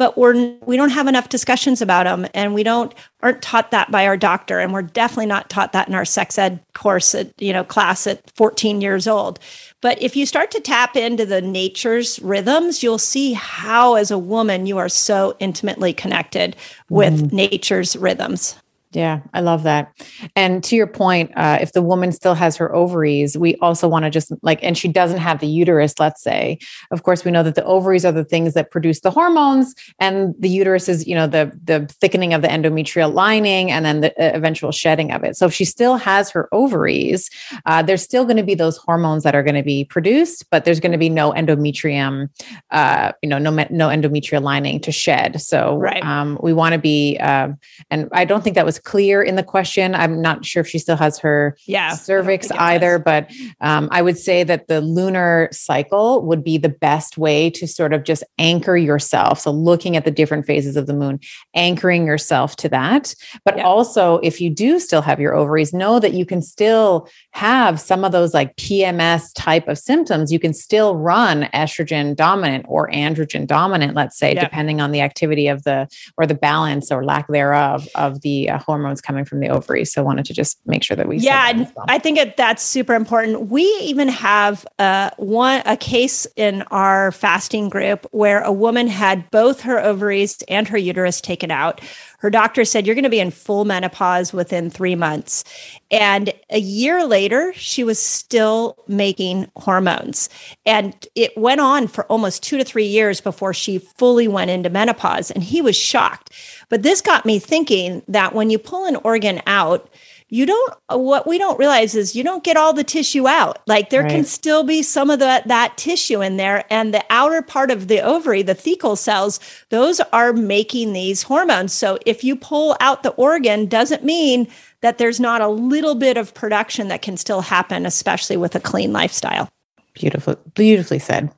but 0.00 0.16
we're 0.16 0.56
we 0.64 0.78
don't 0.78 0.88
have 0.88 1.08
enough 1.08 1.28
discussions 1.28 1.82
about 1.82 2.04
them 2.04 2.26
and 2.32 2.54
we 2.54 2.62
don't 2.62 2.94
aren't 3.20 3.42
taught 3.42 3.70
that 3.70 3.90
by 3.90 4.06
our 4.06 4.16
doctor 4.16 4.58
and 4.58 4.72
we're 4.72 4.80
definitely 4.80 5.26
not 5.26 5.50
taught 5.50 5.74
that 5.74 5.88
in 5.88 5.94
our 5.94 6.06
sex 6.06 6.38
ed 6.38 6.58
course 6.72 7.14
at 7.14 7.30
you 7.40 7.52
know 7.52 7.62
class 7.62 8.06
at 8.06 8.22
14 8.30 8.80
years 8.80 9.06
old 9.06 9.38
but 9.82 10.00
if 10.00 10.16
you 10.16 10.24
start 10.24 10.50
to 10.50 10.58
tap 10.58 10.96
into 10.96 11.26
the 11.26 11.42
nature's 11.42 12.18
rhythms 12.20 12.82
you'll 12.82 12.96
see 12.96 13.34
how 13.34 13.94
as 13.94 14.10
a 14.10 14.18
woman 14.18 14.64
you 14.64 14.78
are 14.78 14.88
so 14.88 15.36
intimately 15.38 15.92
connected 15.92 16.56
with 16.88 17.28
mm. 17.28 17.32
nature's 17.32 17.94
rhythms 17.94 18.56
yeah, 18.92 19.20
I 19.32 19.40
love 19.40 19.62
that. 19.62 19.92
And 20.34 20.64
to 20.64 20.74
your 20.74 20.88
point, 20.88 21.30
uh, 21.36 21.58
if 21.60 21.72
the 21.72 21.82
woman 21.82 22.10
still 22.10 22.34
has 22.34 22.56
her 22.56 22.74
ovaries, 22.74 23.38
we 23.38 23.54
also 23.56 23.86
want 23.86 24.04
to 24.04 24.10
just 24.10 24.32
like, 24.42 24.58
and 24.64 24.76
she 24.76 24.88
doesn't 24.88 25.18
have 25.18 25.38
the 25.38 25.46
uterus, 25.46 25.94
let's 26.00 26.20
say. 26.20 26.58
Of 26.90 27.04
course, 27.04 27.24
we 27.24 27.30
know 27.30 27.44
that 27.44 27.54
the 27.54 27.64
ovaries 27.64 28.04
are 28.04 28.10
the 28.10 28.24
things 28.24 28.54
that 28.54 28.72
produce 28.72 29.00
the 29.00 29.12
hormones, 29.12 29.76
and 30.00 30.34
the 30.40 30.48
uterus 30.48 30.88
is, 30.88 31.06
you 31.06 31.14
know, 31.14 31.28
the 31.28 31.56
the 31.62 31.86
thickening 32.00 32.34
of 32.34 32.42
the 32.42 32.48
endometrial 32.48 33.14
lining, 33.14 33.70
and 33.70 33.84
then 33.84 34.00
the 34.00 34.10
uh, 34.20 34.36
eventual 34.36 34.72
shedding 34.72 35.12
of 35.12 35.22
it. 35.22 35.36
So 35.36 35.46
if 35.46 35.54
she 35.54 35.64
still 35.64 35.96
has 35.96 36.28
her 36.30 36.48
ovaries, 36.50 37.30
uh, 37.66 37.82
there's 37.82 38.02
still 38.02 38.24
going 38.24 38.38
to 38.38 38.42
be 38.42 38.56
those 38.56 38.76
hormones 38.76 39.22
that 39.22 39.36
are 39.36 39.44
going 39.44 39.54
to 39.54 39.62
be 39.62 39.84
produced, 39.84 40.46
but 40.50 40.64
there's 40.64 40.80
going 40.80 40.92
to 40.92 40.98
be 40.98 41.08
no 41.08 41.30
endometrium, 41.32 42.28
uh, 42.72 43.12
you 43.22 43.28
know, 43.28 43.38
no 43.38 43.50
no 43.70 43.88
endometrial 43.88 44.42
lining 44.42 44.80
to 44.80 44.90
shed. 44.90 45.40
So 45.40 45.76
right. 45.76 46.02
um, 46.04 46.38
we 46.42 46.52
want 46.52 46.72
to 46.72 46.78
be, 46.80 47.18
uh, 47.18 47.50
and 47.88 48.08
I 48.10 48.24
don't 48.24 48.42
think 48.42 48.56
that 48.56 48.66
was 48.66 48.79
clear 48.80 49.22
in 49.22 49.36
the 49.36 49.42
question. 49.42 49.94
I'm 49.94 50.20
not 50.20 50.44
sure 50.44 50.60
if 50.60 50.68
she 50.68 50.78
still 50.78 50.96
has 50.96 51.18
her 51.18 51.56
yeah, 51.66 51.94
cervix 51.94 52.50
either, 52.52 52.98
but 52.98 53.30
um, 53.60 53.88
I 53.90 54.02
would 54.02 54.18
say 54.18 54.42
that 54.44 54.68
the 54.68 54.80
lunar 54.80 55.48
cycle 55.52 56.22
would 56.26 56.42
be 56.42 56.58
the 56.58 56.68
best 56.68 57.18
way 57.18 57.50
to 57.50 57.66
sort 57.66 57.92
of 57.92 58.04
just 58.04 58.24
anchor 58.38 58.76
yourself. 58.76 59.40
So 59.40 59.50
looking 59.50 59.96
at 59.96 60.04
the 60.04 60.10
different 60.10 60.46
phases 60.46 60.76
of 60.76 60.86
the 60.86 60.94
moon, 60.94 61.20
anchoring 61.54 62.06
yourself 62.06 62.56
to 62.56 62.68
that. 62.70 63.14
But 63.44 63.58
yeah. 63.58 63.64
also, 63.64 64.16
if 64.18 64.40
you 64.40 64.50
do 64.50 64.80
still 64.80 65.02
have 65.02 65.20
your 65.20 65.34
ovaries, 65.34 65.72
know 65.72 65.98
that 66.00 66.14
you 66.14 66.26
can 66.26 66.42
still 66.42 67.08
have 67.32 67.80
some 67.80 68.04
of 68.04 68.12
those 68.12 68.34
like 68.34 68.56
PMS 68.56 69.30
type 69.34 69.68
of 69.68 69.78
symptoms. 69.78 70.32
You 70.32 70.38
can 70.38 70.52
still 70.52 70.96
run 70.96 71.48
estrogen 71.54 72.16
dominant 72.16 72.66
or 72.68 72.90
androgen 72.90 73.46
dominant, 73.46 73.94
let's 73.94 74.18
say, 74.18 74.34
yeah. 74.34 74.44
depending 74.44 74.80
on 74.80 74.92
the 74.92 75.00
activity 75.00 75.48
of 75.48 75.62
the 75.64 75.88
or 76.16 76.26
the 76.26 76.34
balance 76.34 76.90
or 76.90 77.04
lack 77.04 77.28
thereof 77.28 77.88
of 77.94 78.20
the 78.22 78.50
uh, 78.50 78.58
hormones 78.70 79.00
coming 79.00 79.24
from 79.24 79.40
the 79.40 79.48
ovaries. 79.48 79.92
So 79.92 80.02
I 80.02 80.04
wanted 80.04 80.24
to 80.26 80.34
just 80.34 80.58
make 80.64 80.84
sure 80.84 80.96
that 80.96 81.08
we 81.08 81.16
yeah, 81.18 81.52
well. 81.52 81.84
I 81.88 81.98
think 81.98 82.18
it, 82.18 82.36
that's 82.36 82.62
super 82.62 82.94
important. 82.94 83.48
We 83.48 83.64
even 83.80 84.08
have 84.08 84.64
uh, 84.78 85.10
one 85.16 85.62
a 85.66 85.76
case 85.76 86.26
in 86.36 86.62
our 86.70 87.10
fasting 87.12 87.68
group 87.68 88.06
where 88.12 88.42
a 88.42 88.52
woman 88.52 88.86
had 88.86 89.28
both 89.30 89.62
her 89.62 89.80
ovaries 89.80 90.42
and 90.48 90.68
her 90.68 90.78
uterus 90.78 91.20
taken 91.20 91.50
out. 91.50 91.80
Her 92.20 92.30
doctor 92.30 92.64
said, 92.64 92.86
You're 92.86 92.94
going 92.94 93.04
to 93.04 93.10
be 93.10 93.20
in 93.20 93.30
full 93.30 93.64
menopause 93.64 94.32
within 94.32 94.70
three 94.70 94.94
months. 94.94 95.42
And 95.90 96.32
a 96.50 96.60
year 96.60 97.04
later, 97.04 97.52
she 97.54 97.82
was 97.82 97.98
still 97.98 98.76
making 98.86 99.50
hormones. 99.56 100.28
And 100.66 100.94
it 101.14 101.36
went 101.36 101.60
on 101.60 101.88
for 101.88 102.04
almost 102.06 102.42
two 102.42 102.58
to 102.58 102.64
three 102.64 102.86
years 102.86 103.20
before 103.20 103.54
she 103.54 103.78
fully 103.78 104.28
went 104.28 104.50
into 104.50 104.70
menopause. 104.70 105.30
And 105.30 105.42
he 105.42 105.62
was 105.62 105.76
shocked. 105.76 106.32
But 106.68 106.82
this 106.82 107.00
got 107.00 107.26
me 107.26 107.38
thinking 107.38 108.02
that 108.06 108.34
when 108.34 108.50
you 108.50 108.58
pull 108.58 108.84
an 108.84 108.96
organ 108.96 109.40
out, 109.46 109.90
you 110.30 110.46
don't 110.46 110.74
what 110.88 111.26
we 111.26 111.36
don't 111.36 111.58
realize 111.58 111.94
is 111.94 112.16
you 112.16 112.24
don't 112.24 112.44
get 112.44 112.56
all 112.56 112.72
the 112.72 112.84
tissue 112.84 113.28
out 113.28 113.58
like 113.66 113.90
there 113.90 114.02
right. 114.02 114.10
can 114.10 114.24
still 114.24 114.64
be 114.64 114.82
some 114.82 115.10
of 115.10 115.18
the, 115.18 115.42
that 115.44 115.76
tissue 115.76 116.22
in 116.22 116.36
there 116.36 116.64
and 116.70 116.94
the 116.94 117.04
outer 117.10 117.42
part 117.42 117.70
of 117.70 117.88
the 117.88 118.00
ovary 118.00 118.42
the 118.42 118.54
thecal 118.54 118.96
cells 118.96 119.38
those 119.68 120.00
are 120.12 120.32
making 120.32 120.92
these 120.92 121.22
hormones 121.22 121.72
so 121.72 121.98
if 122.06 122.24
you 122.24 122.34
pull 122.34 122.76
out 122.80 123.02
the 123.02 123.10
organ 123.10 123.66
doesn't 123.66 124.04
mean 124.04 124.48
that 124.80 124.96
there's 124.96 125.20
not 125.20 125.42
a 125.42 125.48
little 125.48 125.94
bit 125.94 126.16
of 126.16 126.32
production 126.32 126.88
that 126.88 127.02
can 127.02 127.16
still 127.16 127.42
happen 127.42 127.84
especially 127.84 128.36
with 128.36 128.54
a 128.54 128.60
clean 128.60 128.92
lifestyle 128.92 129.50
beautiful 129.94 130.36
beautifully 130.54 130.98
said 130.98 131.30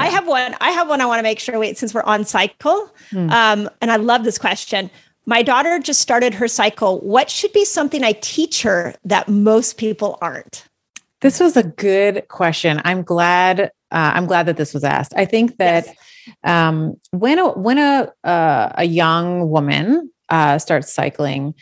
I 0.00 0.10
have 0.10 0.28
one. 0.28 0.54
I 0.60 0.70
have 0.70 0.88
one 0.88 1.00
I 1.00 1.06
want 1.06 1.18
to 1.18 1.24
make 1.24 1.40
sure. 1.40 1.58
Wait, 1.58 1.76
since 1.76 1.92
we're 1.92 2.04
on 2.04 2.24
cycle, 2.24 2.94
hmm. 3.10 3.28
um, 3.30 3.68
and 3.80 3.90
I 3.90 3.96
love 3.96 4.22
this 4.22 4.38
question. 4.38 4.90
My 5.28 5.42
daughter 5.42 5.78
just 5.78 6.00
started 6.00 6.32
her 6.32 6.48
cycle. 6.48 7.00
What 7.00 7.28
should 7.28 7.52
be 7.52 7.66
something 7.66 8.02
I 8.02 8.12
teach 8.12 8.62
her 8.62 8.94
that 9.04 9.28
most 9.28 9.76
people 9.76 10.16
aren't? 10.22 10.64
This 11.20 11.38
was 11.38 11.54
a 11.54 11.64
good 11.64 12.26
question. 12.28 12.80
I'm 12.82 13.02
glad. 13.02 13.60
Uh, 13.60 14.12
I'm 14.14 14.24
glad 14.24 14.46
that 14.46 14.56
this 14.56 14.72
was 14.72 14.84
asked. 14.84 15.12
I 15.18 15.26
think 15.26 15.58
that 15.58 15.84
yes. 15.86 16.36
um, 16.44 16.98
when 17.10 17.38
a 17.38 17.50
when 17.50 17.76
a 17.76 18.10
uh, 18.24 18.72
a 18.76 18.84
young 18.84 19.50
woman 19.50 20.10
uh, 20.30 20.58
starts 20.58 20.94
cycling, 20.94 21.52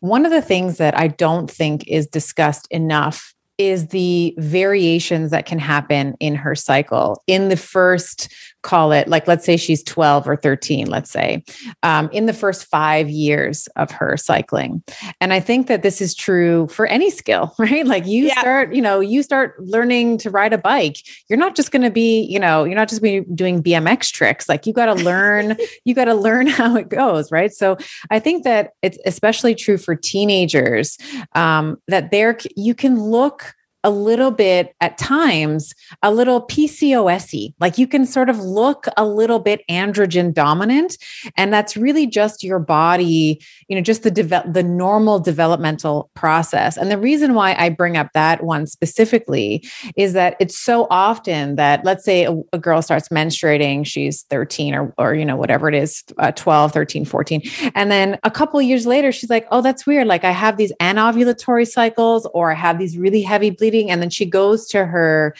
one 0.00 0.24
of 0.24 0.32
the 0.32 0.40
things 0.40 0.78
that 0.78 0.98
I 0.98 1.08
don't 1.08 1.50
think 1.50 1.86
is 1.88 2.06
discussed 2.06 2.66
enough 2.70 3.34
is 3.58 3.88
the 3.88 4.34
variations 4.38 5.32
that 5.32 5.44
can 5.44 5.58
happen 5.58 6.14
in 6.18 6.34
her 6.34 6.54
cycle 6.54 7.22
in 7.26 7.50
the 7.50 7.58
first 7.58 8.32
call 8.62 8.92
it 8.92 9.08
like 9.08 9.26
let's 9.28 9.44
say 9.44 9.56
she's 9.56 9.82
12 9.82 10.28
or 10.28 10.36
13 10.36 10.86
let's 10.86 11.10
say 11.10 11.42
um, 11.82 12.08
in 12.12 12.26
the 12.26 12.32
first 12.32 12.66
five 12.66 13.08
years 13.10 13.68
of 13.76 13.90
her 13.90 14.16
cycling. 14.16 14.82
And 15.20 15.32
i 15.32 15.40
think 15.40 15.66
that 15.66 15.82
this 15.82 16.00
is 16.00 16.14
true 16.14 16.68
for 16.68 16.86
any 16.86 17.10
skill 17.10 17.54
right? 17.58 17.86
Like 17.86 18.06
you 18.06 18.26
yeah. 18.26 18.40
start 18.40 18.74
you 18.74 18.82
know 18.82 19.00
you 19.00 19.22
start 19.22 19.60
learning 19.60 20.18
to 20.18 20.30
ride 20.30 20.52
a 20.52 20.58
bike. 20.58 20.98
You're 21.28 21.38
not 21.38 21.54
just 21.54 21.70
going 21.70 21.82
to 21.82 21.90
be 21.90 22.22
you 22.22 22.38
know 22.38 22.64
you're 22.64 22.76
not 22.76 22.88
just 22.88 23.02
be 23.02 23.20
doing 23.34 23.62
bmx 23.62 24.12
tricks. 24.12 24.48
Like 24.48 24.66
you 24.66 24.72
got 24.72 24.86
to 24.86 24.94
learn 24.94 25.56
you 25.84 25.94
got 25.94 26.06
to 26.06 26.14
learn 26.14 26.46
how 26.58 26.76
it 26.76 26.88
goes 26.88 27.30
right? 27.30 27.52
So 27.52 27.76
i 28.10 28.18
think 28.18 28.44
that 28.44 28.72
it's 28.82 28.98
especially 29.06 29.54
true 29.54 29.78
for 29.78 29.94
teenagers 29.94 30.98
um, 31.34 31.80
that 31.88 32.10
there 32.10 32.38
you 32.56 32.74
can 32.74 33.00
look 33.00 33.54
a 33.84 33.90
little 33.90 34.30
bit 34.30 34.74
at 34.80 34.96
times 34.96 35.74
a 36.02 36.12
little 36.12 36.46
PCOSy. 36.46 37.54
Like 37.58 37.78
you 37.78 37.86
can 37.86 38.06
sort 38.06 38.28
of 38.28 38.38
look 38.38 38.86
a 38.96 39.04
little 39.04 39.38
bit 39.38 39.62
androgen 39.68 40.32
dominant 40.32 40.96
and 41.36 41.52
that's 41.52 41.76
really 41.76 42.06
just 42.06 42.44
your 42.44 42.58
body, 42.58 43.40
you 43.68 43.76
know, 43.76 43.82
just 43.82 44.04
the 44.04 44.10
de- 44.10 44.44
the 44.46 44.62
normal 44.62 45.18
developmental 45.18 46.10
process. 46.14 46.76
And 46.76 46.90
the 46.90 46.98
reason 46.98 47.34
why 47.34 47.54
I 47.58 47.70
bring 47.70 47.96
up 47.96 48.10
that 48.14 48.44
one 48.44 48.66
specifically 48.66 49.64
is 49.96 50.12
that 50.12 50.36
it's 50.38 50.58
so 50.58 50.86
often 50.90 51.56
that 51.56 51.84
let's 51.84 52.04
say 52.04 52.24
a, 52.24 52.34
a 52.52 52.58
girl 52.58 52.82
starts 52.82 53.08
menstruating, 53.08 53.84
she's 53.84 54.22
13 54.24 54.74
or 54.74 54.94
or 54.98 55.14
you 55.14 55.24
know 55.24 55.36
whatever 55.36 55.68
it 55.68 55.74
is, 55.74 56.04
uh, 56.18 56.30
12, 56.32 56.72
13, 56.72 57.04
14, 57.04 57.42
and 57.74 57.90
then 57.90 58.18
a 58.22 58.30
couple 58.30 58.60
years 58.62 58.86
later 58.86 59.10
she's 59.10 59.30
like, 59.30 59.46
"Oh, 59.50 59.60
that's 59.60 59.86
weird. 59.86 60.06
Like 60.06 60.24
I 60.24 60.30
have 60.30 60.56
these 60.56 60.72
anovulatory 60.80 61.66
cycles 61.66 62.28
or 62.32 62.52
I 62.52 62.54
have 62.54 62.78
these 62.78 62.96
really 62.96 63.22
heavy 63.22 63.50
bleeding 63.50 63.71
and 63.90 64.02
then 64.02 64.10
she 64.10 64.26
goes 64.26 64.66
to 64.66 64.84
her 64.84 65.34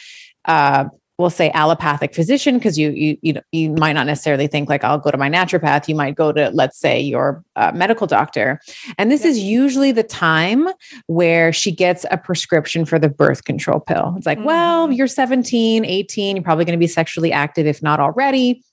uh, 0.45 0.85
we'll 1.17 1.29
say 1.29 1.51
allopathic 1.51 2.13
physician 2.13 2.57
because 2.57 2.77
you, 2.77 2.89
you 2.91 3.17
you 3.21 3.41
you 3.51 3.69
might 3.71 3.93
not 3.93 4.07
necessarily 4.07 4.47
think 4.47 4.69
like 4.69 4.83
I'll 4.83 4.97
go 4.97 5.11
to 5.11 5.17
my 5.17 5.29
naturopath. 5.29 5.87
You 5.87 5.95
might 5.95 6.15
go 6.15 6.31
to 6.31 6.49
let's 6.51 6.77
say 6.77 6.99
your 6.99 7.43
uh, 7.55 7.71
medical 7.73 8.07
doctor, 8.07 8.59
and 8.97 9.11
this 9.11 9.23
is 9.25 9.39
usually 9.39 9.91
the 9.91 10.03
time 10.03 10.67
where 11.07 11.53
she 11.53 11.71
gets 11.71 12.05
a 12.09 12.17
prescription 12.17 12.85
for 12.85 12.97
the 12.99 13.09
birth 13.09 13.43
control 13.43 13.79
pill. 13.79 14.15
It's 14.17 14.25
like, 14.25 14.39
mm-hmm. 14.39 14.47
well, 14.47 14.91
you're 14.91 15.07
17, 15.07 15.85
18, 15.85 16.35
you're 16.35 16.43
probably 16.43 16.65
going 16.65 16.77
to 16.77 16.83
be 16.83 16.87
sexually 16.87 17.31
active 17.31 17.67
if 17.67 17.83
not 17.83 17.99
already. 17.99 18.63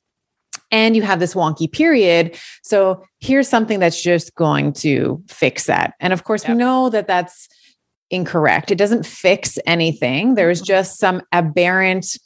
And 0.73 0.95
you 0.95 1.03
have 1.03 1.19
this 1.19 1.35
wonky 1.35 1.71
period. 1.71 2.39
So 2.63 3.05
here's 3.19 3.49
something 3.49 3.81
that's 3.81 4.01
just 4.01 4.35
going 4.37 4.73
to 4.75 5.21
fix 5.29 5.67
that. 5.67 5.95
And 5.99 6.13
of 6.13 6.23
course, 6.23 6.45
yep. 6.45 6.53
we 6.53 6.59
know 6.59 6.91
that 6.91 7.09
that's 7.09 7.49
incorrect. 8.11 8.71
It 8.71 8.77
doesn't 8.77 9.07
fix 9.07 9.59
anything. 9.67 10.35
There's 10.35 10.59
mm-hmm. 10.59 10.67
just 10.67 10.99
some 10.99 11.23
aberrant 11.33 12.19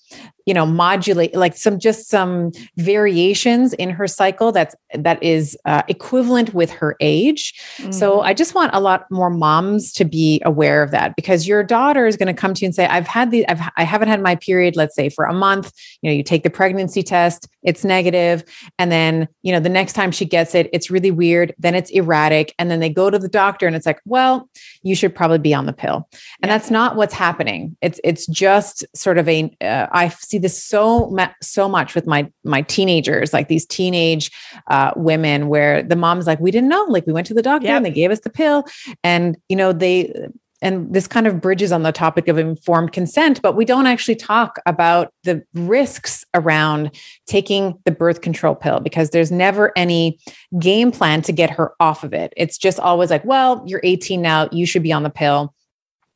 you 0.46 0.52
know 0.52 0.66
modulate 0.66 1.34
like 1.34 1.56
some 1.56 1.78
just 1.78 2.08
some 2.08 2.52
variations 2.76 3.72
in 3.74 3.90
her 3.90 4.06
cycle 4.06 4.52
that's 4.52 4.74
that 4.94 5.22
is 5.22 5.56
uh, 5.64 5.82
equivalent 5.88 6.52
with 6.52 6.70
her 6.70 6.96
age 7.00 7.54
mm-hmm. 7.78 7.90
so 7.90 8.20
i 8.20 8.34
just 8.34 8.54
want 8.54 8.70
a 8.74 8.80
lot 8.80 9.10
more 9.10 9.30
moms 9.30 9.92
to 9.92 10.04
be 10.04 10.42
aware 10.44 10.82
of 10.82 10.90
that 10.90 11.16
because 11.16 11.48
your 11.48 11.62
daughter 11.62 12.06
is 12.06 12.16
going 12.16 12.26
to 12.26 12.38
come 12.38 12.52
to 12.52 12.62
you 12.62 12.66
and 12.66 12.74
say 12.74 12.86
i've 12.86 13.06
had 13.06 13.30
the 13.30 13.46
I've, 13.48 13.60
i 13.76 13.84
haven't 13.84 14.08
had 14.08 14.22
my 14.22 14.36
period 14.36 14.76
let's 14.76 14.94
say 14.94 15.08
for 15.08 15.24
a 15.24 15.32
month 15.32 15.72
you 16.02 16.10
know 16.10 16.14
you 16.14 16.22
take 16.22 16.42
the 16.42 16.50
pregnancy 16.50 17.02
test 17.02 17.48
it's 17.62 17.84
negative 17.84 18.44
and 18.78 18.92
then 18.92 19.28
you 19.42 19.52
know 19.52 19.60
the 19.60 19.68
next 19.68 19.94
time 19.94 20.10
she 20.10 20.24
gets 20.24 20.54
it 20.54 20.68
it's 20.72 20.90
really 20.90 21.10
weird 21.10 21.54
then 21.58 21.74
it's 21.74 21.90
erratic 21.90 22.54
and 22.58 22.70
then 22.70 22.80
they 22.80 22.90
go 22.90 23.08
to 23.08 23.18
the 23.18 23.28
doctor 23.28 23.66
and 23.66 23.76
it's 23.76 23.86
like 23.86 24.00
well 24.04 24.48
you 24.82 24.94
should 24.94 25.14
probably 25.14 25.38
be 25.38 25.54
on 25.54 25.66
the 25.66 25.72
pill 25.72 26.06
and 26.42 26.50
yeah. 26.50 26.58
that's 26.58 26.70
not 26.70 26.96
what's 26.96 27.14
happening 27.14 27.76
it's 27.80 27.98
it's 28.04 28.26
just 28.26 28.84
sort 28.94 29.16
of 29.16 29.28
a 29.28 29.50
uh, 29.62 29.86
I 30.04 30.08
see 30.10 30.38
this 30.38 30.62
so 30.62 31.16
so 31.40 31.68
much 31.68 31.94
with 31.94 32.06
my 32.06 32.30
my 32.44 32.62
teenagers, 32.62 33.32
like 33.32 33.48
these 33.48 33.64
teenage 33.64 34.30
uh, 34.68 34.92
women, 34.96 35.48
where 35.48 35.82
the 35.82 35.96
mom's 35.96 36.26
like, 36.26 36.40
"We 36.40 36.50
didn't 36.50 36.68
know. 36.68 36.84
Like, 36.88 37.06
we 37.06 37.12
went 37.12 37.26
to 37.28 37.34
the 37.34 37.42
doctor 37.42 37.68
yep. 37.68 37.78
and 37.78 37.86
they 37.86 37.90
gave 37.90 38.10
us 38.10 38.20
the 38.20 38.30
pill, 38.30 38.64
and 39.02 39.36
you 39.48 39.56
know 39.56 39.72
they." 39.72 40.28
And 40.62 40.94
this 40.94 41.06
kind 41.06 41.26
of 41.26 41.42
bridges 41.42 41.72
on 41.72 41.82
the 41.82 41.92
topic 41.92 42.26
of 42.26 42.38
informed 42.38 42.92
consent, 42.92 43.42
but 43.42 43.54
we 43.54 43.66
don't 43.66 43.86
actually 43.86 44.14
talk 44.14 44.58
about 44.64 45.12
the 45.24 45.44
risks 45.52 46.24
around 46.32 46.90
taking 47.26 47.78
the 47.84 47.90
birth 47.90 48.22
control 48.22 48.54
pill 48.54 48.80
because 48.80 49.10
there's 49.10 49.30
never 49.30 49.72
any 49.76 50.18
game 50.58 50.90
plan 50.90 51.20
to 51.22 51.32
get 51.32 51.50
her 51.50 51.74
off 51.80 52.02
of 52.02 52.14
it. 52.14 52.32
It's 52.38 52.56
just 52.56 52.80
always 52.80 53.10
like, 53.10 53.26
well, 53.26 53.62
you're 53.66 53.82
18 53.82 54.22
now, 54.22 54.48
you 54.52 54.64
should 54.64 54.82
be 54.82 54.92
on 54.92 55.02
the 55.02 55.10
pill 55.10 55.53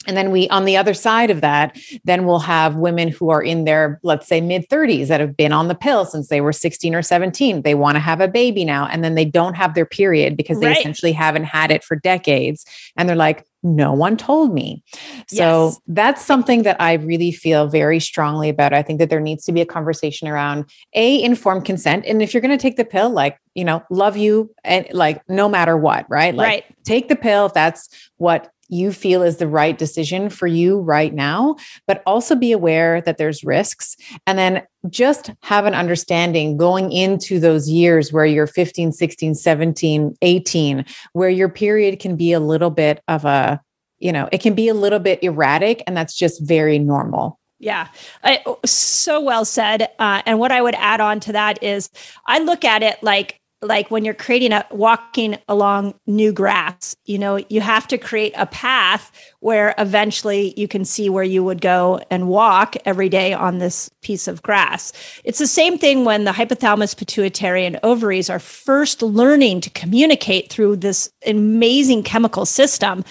and 0.08 0.16
then 0.16 0.30
we, 0.30 0.48
on 0.48 0.64
the 0.64 0.76
other 0.78 0.94
side 0.94 1.30
of 1.30 1.42
that, 1.42 1.78
then 2.02 2.24
we'll 2.24 2.38
have 2.38 2.76
women 2.76 3.08
who 3.08 3.28
are 3.28 3.42
in 3.42 3.66
their, 3.66 4.00
let's 4.02 4.26
say, 4.26 4.40
mid 4.40 4.66
30s 4.70 5.08
that 5.08 5.20
have 5.20 5.36
been 5.36 5.52
on 5.52 5.68
the 5.68 5.74
pill 5.74 6.06
since 6.06 6.28
they 6.28 6.40
were 6.40 6.52
16 6.52 6.94
or 6.94 7.02
17. 7.02 7.60
They 7.60 7.74
want 7.74 7.96
to 7.96 8.00
have 8.00 8.22
a 8.22 8.26
baby 8.26 8.64
now, 8.64 8.86
and 8.86 9.04
then 9.04 9.14
they 9.14 9.26
don't 9.26 9.54
have 9.54 9.74
their 9.74 9.84
period 9.84 10.34
because 10.34 10.60
they 10.60 10.68
right. 10.68 10.78
essentially 10.78 11.12
haven't 11.12 11.44
had 11.44 11.70
it 11.70 11.84
for 11.84 11.94
decades. 11.94 12.64
And 12.96 13.06
they're 13.06 13.16
like, 13.16 13.44
no 13.62 13.92
one 13.92 14.16
told 14.16 14.54
me. 14.54 14.82
So 15.26 15.66
yes. 15.66 15.80
that's 15.88 16.24
something 16.24 16.62
that 16.62 16.80
I 16.80 16.94
really 16.94 17.32
feel 17.32 17.66
very 17.66 18.00
strongly 18.00 18.48
about. 18.48 18.72
I 18.72 18.82
think 18.82 19.00
that 19.00 19.10
there 19.10 19.20
needs 19.20 19.44
to 19.44 19.52
be 19.52 19.60
a 19.60 19.66
conversation 19.66 20.26
around 20.28 20.70
a 20.94 21.22
informed 21.22 21.64
consent. 21.64 22.06
And 22.06 22.22
if 22.22 22.32
you're 22.32 22.40
going 22.40 22.56
to 22.56 22.62
take 22.62 22.76
the 22.76 22.84
pill, 22.84 23.10
like, 23.10 23.38
you 23.54 23.64
know, 23.64 23.82
love 23.90 24.16
you 24.16 24.54
and 24.64 24.86
like 24.92 25.28
no 25.28 25.48
matter 25.48 25.76
what, 25.76 26.08
right? 26.08 26.34
Like 26.34 26.46
right. 26.46 26.64
take 26.84 27.08
the 27.08 27.16
pill 27.16 27.46
if 27.46 27.54
that's 27.54 27.88
what 28.16 28.52
you 28.68 28.92
feel 28.92 29.22
is 29.22 29.38
the 29.38 29.48
right 29.48 29.76
decision 29.76 30.30
for 30.30 30.46
you 30.46 30.80
right 30.80 31.14
now, 31.14 31.56
but 31.86 32.02
also 32.06 32.34
be 32.34 32.52
aware 32.52 33.00
that 33.00 33.18
there's 33.18 33.44
risks. 33.44 33.96
And 34.26 34.38
then 34.38 34.66
just 34.88 35.32
have 35.42 35.66
an 35.66 35.74
understanding 35.74 36.56
going 36.56 36.92
into 36.92 37.40
those 37.40 37.68
years 37.68 38.12
where 38.12 38.26
you're 38.26 38.46
15, 38.46 38.92
16, 38.92 39.34
17, 39.34 40.16
18, 40.22 40.84
where 41.12 41.30
your 41.30 41.48
period 41.48 41.98
can 41.98 42.16
be 42.16 42.32
a 42.32 42.40
little 42.40 42.70
bit 42.70 43.02
of 43.08 43.24
a, 43.24 43.60
you 43.98 44.12
know, 44.12 44.28
it 44.30 44.40
can 44.40 44.54
be 44.54 44.68
a 44.68 44.74
little 44.74 45.00
bit 45.00 45.22
erratic, 45.22 45.82
and 45.86 45.96
that's 45.96 46.14
just 46.14 46.40
very 46.42 46.78
normal. 46.78 47.38
Yeah, 47.60 47.88
I, 48.22 48.44
so 48.64 49.20
well 49.20 49.44
said. 49.44 49.88
Uh, 49.98 50.22
and 50.24 50.38
what 50.38 50.52
I 50.52 50.62
would 50.62 50.76
add 50.76 51.00
on 51.00 51.18
to 51.20 51.32
that 51.32 51.60
is 51.62 51.90
I 52.26 52.38
look 52.38 52.64
at 52.64 52.84
it 52.84 53.02
like 53.02 53.40
like 53.60 53.90
when 53.90 54.04
you're 54.04 54.14
creating 54.14 54.52
a 54.52 54.64
walking 54.70 55.36
along 55.48 55.94
new 56.06 56.32
grass 56.32 56.94
you 57.04 57.18
know 57.18 57.36
you 57.48 57.60
have 57.60 57.86
to 57.88 57.98
create 57.98 58.32
a 58.36 58.46
path 58.46 59.10
where 59.40 59.74
eventually 59.78 60.52
you 60.56 60.66
can 60.66 60.84
see 60.84 61.08
where 61.08 61.24
you 61.24 61.44
would 61.44 61.60
go 61.60 62.00
and 62.10 62.28
walk 62.28 62.76
every 62.84 63.08
day 63.08 63.32
on 63.32 63.58
this 63.58 63.88
piece 64.02 64.26
of 64.26 64.42
grass. 64.42 64.92
It's 65.22 65.38
the 65.38 65.46
same 65.46 65.78
thing 65.78 66.04
when 66.04 66.24
the 66.24 66.32
hypothalamus 66.32 66.96
pituitary 66.96 67.64
and 67.64 67.78
ovaries 67.82 68.28
are 68.28 68.40
first 68.40 69.00
learning 69.00 69.60
to 69.62 69.70
communicate 69.70 70.50
through 70.50 70.76
this 70.76 71.10
amazing 71.26 72.02
chemical 72.02 72.46
system 72.46 73.04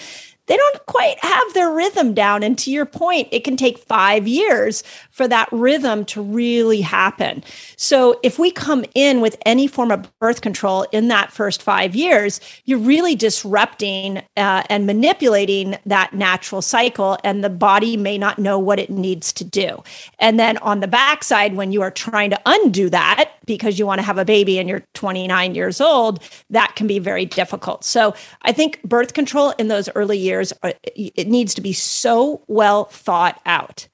they 0.48 0.56
don't 0.56 0.86
quite 0.86 1.22
have 1.22 1.54
their 1.54 1.70
rhythm 1.70 2.14
down. 2.14 2.42
And 2.42 2.58
to 2.58 2.70
your 2.70 2.86
point, 2.86 3.28
it 3.30 3.44
can 3.44 3.56
take 3.56 3.78
five 3.78 4.26
years 4.26 4.82
for 5.10 5.28
that 5.28 5.48
rhythm 5.52 6.04
to 6.06 6.20
really 6.20 6.80
happen. 6.80 7.44
So 7.76 8.18
if 8.22 8.38
we 8.38 8.50
come 8.50 8.84
in 8.94 9.20
with 9.20 9.36
any 9.46 9.66
form 9.66 9.90
of 9.90 10.10
birth 10.18 10.40
control 10.40 10.86
in 10.90 11.08
that 11.08 11.30
first 11.32 11.62
five 11.62 11.94
years, 11.94 12.40
you're 12.64 12.78
really 12.78 13.14
disrupting 13.14 14.18
uh, 14.36 14.62
and 14.68 14.86
manipulating 14.86 15.76
that 15.86 16.14
natural 16.14 16.62
cycle, 16.62 17.18
and 17.22 17.44
the 17.44 17.50
body 17.50 17.96
may 17.96 18.16
not 18.16 18.38
know 18.38 18.58
what 18.58 18.78
it 18.78 18.90
needs 18.90 19.32
to 19.34 19.44
do. 19.44 19.82
And 20.18 20.40
then 20.40 20.56
on 20.58 20.80
the 20.80 20.88
backside, 20.88 21.54
when 21.54 21.72
you 21.72 21.82
are 21.82 21.90
trying 21.90 22.30
to 22.30 22.40
undo 22.46 22.88
that 22.90 23.32
because 23.44 23.78
you 23.78 23.86
want 23.86 23.98
to 23.98 24.04
have 24.04 24.18
a 24.18 24.24
baby 24.24 24.58
and 24.58 24.68
you're 24.68 24.84
29 24.94 25.54
years 25.54 25.80
old, 25.80 26.22
that 26.50 26.74
can 26.76 26.86
be 26.86 26.98
very 26.98 27.24
difficult. 27.24 27.84
So 27.84 28.14
I 28.42 28.52
think 28.52 28.82
birth 28.82 29.14
control 29.14 29.50
in 29.58 29.68
those 29.68 29.88
early 29.94 30.18
years 30.18 30.37
years, 30.38 30.52
uh, 30.62 30.72
it 30.94 31.28
needs 31.28 31.54
to 31.54 31.60
be 31.60 31.72
so 31.72 32.42
well 32.46 32.84
thought 32.84 33.40
out. 33.46 33.88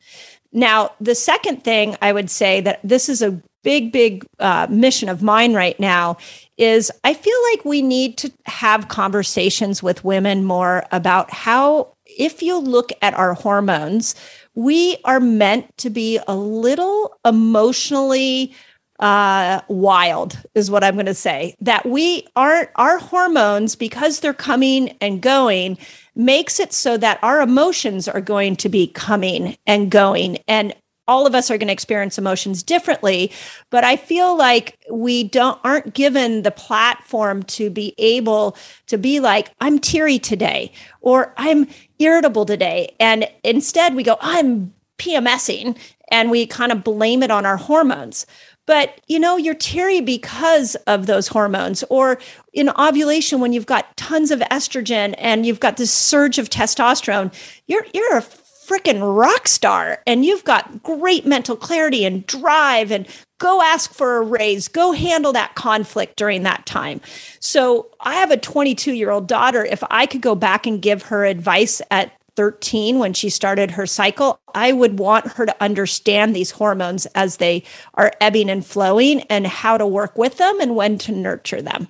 Now, 0.52 0.92
the 1.00 1.14
second 1.14 1.64
thing 1.64 1.96
I 2.00 2.12
would 2.12 2.30
say 2.30 2.60
that 2.60 2.80
this 2.84 3.08
is 3.08 3.22
a 3.22 3.42
big, 3.64 3.92
big 3.92 4.26
uh, 4.38 4.66
mission 4.70 5.08
of 5.08 5.22
mine 5.22 5.54
right 5.54 5.78
now 5.80 6.16
is 6.58 6.92
I 7.02 7.14
feel 7.14 7.36
like 7.50 7.64
we 7.64 7.82
need 7.82 8.18
to 8.18 8.32
have 8.46 8.88
conversations 8.88 9.82
with 9.82 10.04
women 10.04 10.44
more 10.44 10.84
about 10.92 11.32
how, 11.32 11.94
if 12.04 12.42
you 12.42 12.58
look 12.58 12.92
at 13.02 13.14
our 13.14 13.34
hormones, 13.34 14.14
we 14.54 14.98
are 15.04 15.18
meant 15.18 15.76
to 15.78 15.90
be 15.90 16.20
a 16.28 16.36
little 16.36 17.16
emotionally 17.24 18.54
uh, 19.00 19.60
wild 19.68 20.38
is 20.54 20.70
what 20.70 20.84
I'm 20.84 20.94
going 20.94 21.06
to 21.06 21.14
say. 21.14 21.56
That 21.60 21.84
we 21.86 22.26
aren't 22.36 22.70
our 22.76 22.98
hormones 22.98 23.74
because 23.74 24.20
they're 24.20 24.32
coming 24.32 24.96
and 25.00 25.20
going 25.20 25.78
makes 26.16 26.60
it 26.60 26.72
so 26.72 26.96
that 26.96 27.18
our 27.22 27.40
emotions 27.40 28.08
are 28.08 28.20
going 28.20 28.56
to 28.56 28.68
be 28.68 28.86
coming 28.86 29.56
and 29.66 29.90
going. 29.90 30.38
And 30.46 30.74
all 31.06 31.26
of 31.26 31.34
us 31.34 31.50
are 31.50 31.58
going 31.58 31.68
to 31.68 31.72
experience 31.72 32.16
emotions 32.16 32.62
differently 32.62 33.30
but 33.70 33.84
i 33.84 33.94
feel 33.96 34.36
like 34.36 34.78
we 34.90 35.22
don't 35.24 35.60
aren't 35.62 35.92
given 35.92 36.42
the 36.42 36.50
platform 36.50 37.42
to 37.42 37.68
be 37.68 37.94
able 37.98 38.56
to 38.86 38.96
be 38.96 39.20
like 39.20 39.50
i'm 39.60 39.78
teary 39.78 40.18
today 40.18 40.72
or 41.00 41.34
i'm 41.36 41.68
irritable 41.98 42.44
today. 42.44 42.94
And 42.98 43.28
instead 43.42 43.94
we 43.94 44.02
go 44.02 44.16
i'm 44.20 44.72
pmsing 44.98 45.76
and 46.10 46.30
we 46.30 46.46
kind 46.46 46.72
of 46.72 46.84
blame 46.84 47.22
it 47.22 47.30
on 47.30 47.44
our 47.44 47.56
hormones 47.56 48.26
but 48.66 49.00
you 49.06 49.18
know 49.18 49.36
you're 49.36 49.54
teary 49.54 50.00
because 50.00 50.74
of 50.86 51.06
those 51.06 51.28
hormones. 51.28 51.84
Or 51.90 52.18
in 52.52 52.70
ovulation 52.70 53.40
when 53.40 53.52
you've 53.52 53.66
got 53.66 53.96
tons 53.96 54.30
of 54.30 54.40
estrogen 54.40 55.14
and 55.18 55.44
you've 55.46 55.60
got 55.60 55.76
this 55.76 55.92
surge 55.92 56.38
of 56.38 56.50
testosterone 56.50 57.32
you're 57.66 57.86
you're 57.92 58.18
a 58.18 58.24
freaking 58.66 59.16
rock 59.16 59.46
star. 59.46 60.02
And 60.06 60.24
you've 60.24 60.44
got 60.44 60.82
great 60.82 61.26
mental 61.26 61.56
clarity 61.56 62.04
and 62.04 62.26
drive 62.26 62.90
and 62.90 63.06
go 63.38 63.60
ask 63.60 63.92
for 63.92 64.16
a 64.16 64.22
raise 64.22 64.68
go 64.68 64.92
handle 64.92 65.32
that 65.32 65.54
conflict 65.54 66.16
during 66.16 66.44
that 66.44 66.64
time. 66.66 67.00
So 67.40 67.90
i 68.00 68.14
have 68.14 68.30
a 68.30 68.36
22 68.36 68.92
year 68.92 69.10
old 69.10 69.26
daughter. 69.26 69.64
If 69.64 69.82
i 69.90 70.06
could 70.06 70.22
go 70.22 70.34
back 70.34 70.66
and 70.66 70.80
give 70.80 71.02
her 71.04 71.24
advice 71.24 71.82
at 71.90 72.12
13 72.36 72.98
when 72.98 73.12
she 73.12 73.30
started 73.30 73.72
her 73.72 73.86
cycle, 73.86 74.40
I 74.54 74.72
would 74.72 74.98
want 74.98 75.32
her 75.32 75.46
to 75.46 75.62
understand 75.62 76.34
these 76.34 76.50
hormones 76.50 77.06
as 77.14 77.36
they 77.36 77.64
are 77.94 78.12
ebbing 78.20 78.50
and 78.50 78.64
flowing 78.64 79.22
and 79.22 79.46
how 79.46 79.78
to 79.78 79.86
work 79.86 80.18
with 80.18 80.38
them 80.38 80.60
and 80.60 80.76
when 80.76 80.98
to 80.98 81.12
nurture 81.12 81.62
them. 81.62 81.88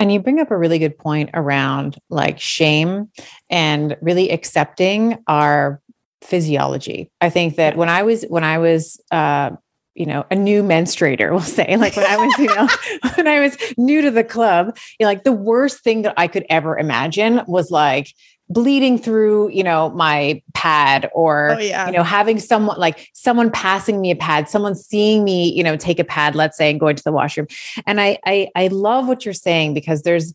And 0.00 0.12
you 0.12 0.20
bring 0.20 0.40
up 0.40 0.50
a 0.50 0.56
really 0.56 0.78
good 0.78 0.98
point 0.98 1.30
around 1.34 1.98
like 2.10 2.40
shame 2.40 3.10
and 3.48 3.96
really 4.00 4.30
accepting 4.30 5.22
our 5.28 5.80
physiology. 6.22 7.10
I 7.20 7.30
think 7.30 7.56
that 7.56 7.76
when 7.76 7.88
I 7.88 8.02
was 8.02 8.24
when 8.24 8.44
I 8.44 8.58
was 8.58 9.00
uh 9.10 9.50
you 9.94 10.06
know, 10.06 10.26
a 10.30 10.34
new 10.34 10.62
menstruator, 10.62 11.30
we'll 11.30 11.40
say, 11.40 11.76
like 11.76 11.96
when 11.96 12.06
I 12.06 12.16
was, 12.16 12.38
you 12.38 12.46
know, 12.46 12.68
when 13.14 13.28
I 13.28 13.40
was 13.40 13.56
new 13.78 14.02
to 14.02 14.10
the 14.10 14.24
club, 14.24 14.76
you 14.98 15.04
know, 15.04 15.08
like 15.08 15.24
the 15.24 15.32
worst 15.32 15.82
thing 15.82 16.02
that 16.02 16.14
I 16.16 16.26
could 16.26 16.44
ever 16.50 16.76
imagine 16.76 17.42
was 17.46 17.70
like 17.70 18.12
bleeding 18.54 18.96
through 18.96 19.48
you 19.50 19.64
know 19.64 19.90
my 19.90 20.40
pad 20.54 21.10
or 21.12 21.50
oh, 21.50 21.58
yeah. 21.58 21.86
you 21.86 21.92
know 21.92 22.04
having 22.04 22.38
someone 22.38 22.78
like 22.78 23.10
someone 23.12 23.50
passing 23.50 24.00
me 24.00 24.12
a 24.12 24.16
pad 24.16 24.48
someone 24.48 24.76
seeing 24.76 25.24
me 25.24 25.52
you 25.52 25.62
know 25.62 25.76
take 25.76 25.98
a 25.98 26.04
pad 26.04 26.36
let's 26.36 26.56
say 26.56 26.70
and 26.70 26.78
go 26.78 26.86
into 26.86 27.02
the 27.02 27.12
washroom 27.12 27.48
and 27.86 28.00
i 28.00 28.16
i, 28.24 28.48
I 28.54 28.68
love 28.68 29.08
what 29.08 29.24
you're 29.24 29.34
saying 29.34 29.74
because 29.74 30.02
there's 30.02 30.32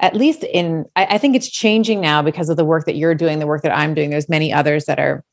at 0.00 0.14
least 0.14 0.44
in 0.44 0.84
I, 0.94 1.06
I 1.12 1.18
think 1.18 1.34
it's 1.34 1.48
changing 1.48 2.00
now 2.02 2.20
because 2.20 2.50
of 2.50 2.58
the 2.58 2.64
work 2.64 2.84
that 2.84 2.96
you're 2.96 3.14
doing 3.14 3.38
the 3.38 3.46
work 3.46 3.62
that 3.62 3.76
i'm 3.76 3.94
doing 3.94 4.10
there's 4.10 4.28
many 4.28 4.52
others 4.52 4.84
that 4.84 5.00
are 5.00 5.24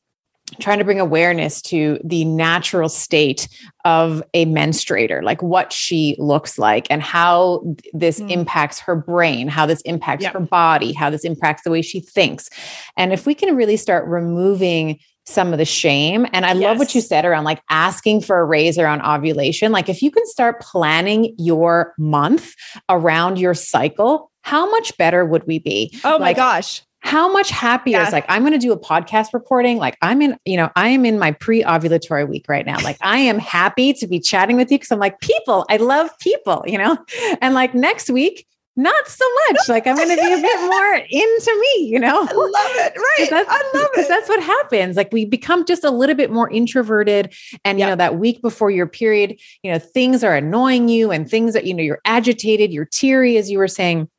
trying 0.59 0.79
to 0.79 0.83
bring 0.83 0.99
awareness 0.99 1.61
to 1.61 1.99
the 2.03 2.25
natural 2.25 2.89
state 2.89 3.47
of 3.85 4.23
a 4.33 4.45
menstruator, 4.45 5.23
like 5.23 5.41
what 5.41 5.71
she 5.71 6.15
looks 6.19 6.57
like 6.57 6.87
and 6.89 7.01
how 7.01 7.63
this 7.93 8.19
mm. 8.19 8.29
impacts 8.31 8.79
her 8.79 8.95
brain, 8.95 9.47
how 9.47 9.65
this 9.65 9.81
impacts 9.81 10.23
yep. 10.23 10.33
her 10.33 10.39
body, 10.39 10.93
how 10.93 11.09
this 11.09 11.23
impacts 11.23 11.63
the 11.63 11.71
way 11.71 11.81
she 11.81 11.99
thinks. 11.99 12.49
And 12.97 13.13
if 13.13 13.25
we 13.25 13.35
can 13.35 13.55
really 13.55 13.77
start 13.77 14.07
removing 14.07 14.99
some 15.25 15.51
of 15.51 15.59
the 15.59 15.65
shame. 15.65 16.25
And 16.33 16.43
I 16.43 16.53
yes. 16.53 16.63
love 16.63 16.79
what 16.79 16.95
you 16.95 17.01
said 17.01 17.23
around 17.23 17.43
like 17.43 17.61
asking 17.69 18.21
for 18.21 18.39
a 18.39 18.45
raise 18.45 18.79
around 18.79 19.03
ovulation. 19.03 19.71
Like 19.71 19.87
if 19.87 20.01
you 20.01 20.09
can 20.09 20.25
start 20.25 20.59
planning 20.59 21.35
your 21.37 21.93
month 21.99 22.55
around 22.89 23.37
your 23.37 23.53
cycle, 23.53 24.31
how 24.41 24.67
much 24.71 24.97
better 24.97 25.23
would 25.23 25.45
we 25.45 25.59
be? 25.59 25.95
Oh 26.03 26.17
my 26.17 26.33
gosh 26.33 26.81
how 27.01 27.31
much 27.31 27.49
happier 27.49 27.97
yeah. 27.97 28.07
is 28.07 28.13
like 28.13 28.25
i'm 28.29 28.41
going 28.41 28.53
to 28.53 28.59
do 28.59 28.71
a 28.71 28.79
podcast 28.79 29.33
reporting 29.33 29.77
like 29.77 29.97
i'm 30.01 30.21
in 30.21 30.37
you 30.45 30.57
know 30.57 30.69
i 30.75 30.89
am 30.89 31.05
in 31.05 31.17
my 31.17 31.31
pre-ovulatory 31.31 32.27
week 32.27 32.45
right 32.47 32.65
now. 32.65 32.77
Like 32.83 32.97
i 33.01 33.17
am 33.17 33.39
happy 33.39 33.93
to 33.93 34.07
be 34.07 34.19
chatting 34.19 34.57
with 34.57 34.71
you 34.71 34.77
because 34.77 34.91
i'm 34.91 34.99
like 34.99 35.19
people 35.21 35.65
i 35.69 35.77
love 35.77 36.09
people 36.19 36.63
you 36.67 36.77
know? 36.77 36.97
And 37.41 37.53
like 37.53 37.73
next 37.73 38.09
week 38.09 38.45
not 38.75 39.07
so 39.07 39.25
much. 39.47 39.67
Like 39.67 39.87
i'm 39.87 39.95
going 39.95 40.09
to 40.09 40.15
be 40.15 40.33
a 40.33 40.41
bit 40.41 40.61
more 40.61 40.95
into 40.95 41.59
me 41.59 41.87
you 41.87 41.99
know? 41.99 42.27
I 42.29 42.33
love 42.33 42.51
it. 42.53 42.93
Right. 43.19 43.45
i 43.47 43.71
love 43.73 43.89
it. 43.95 44.07
that's 44.07 44.29
what 44.29 44.41
happens. 44.41 44.95
Like 44.95 45.11
we 45.11 45.25
become 45.25 45.65
just 45.65 45.83
a 45.83 45.91
little 45.91 46.15
bit 46.15 46.31
more 46.31 46.49
introverted 46.49 47.33
and 47.65 47.79
you 47.79 47.85
know 47.85 47.95
that 47.95 48.17
week 48.17 48.41
before 48.41 48.71
your 48.71 48.87
period 48.87 49.39
you 49.63 49.71
know 49.71 49.79
things 49.79 50.23
are 50.23 50.35
annoying 50.35 50.89
you 50.89 51.11
and 51.11 51.29
things 51.29 51.53
that 51.53 51.65
you 51.65 51.73
know 51.73 51.83
you're 51.83 52.01
agitated 52.05 52.71
you're 52.71 52.85
teary 52.85 53.37
as 53.37 53.49
you 53.49 53.57
were 53.57 53.67
saying. 53.67 54.09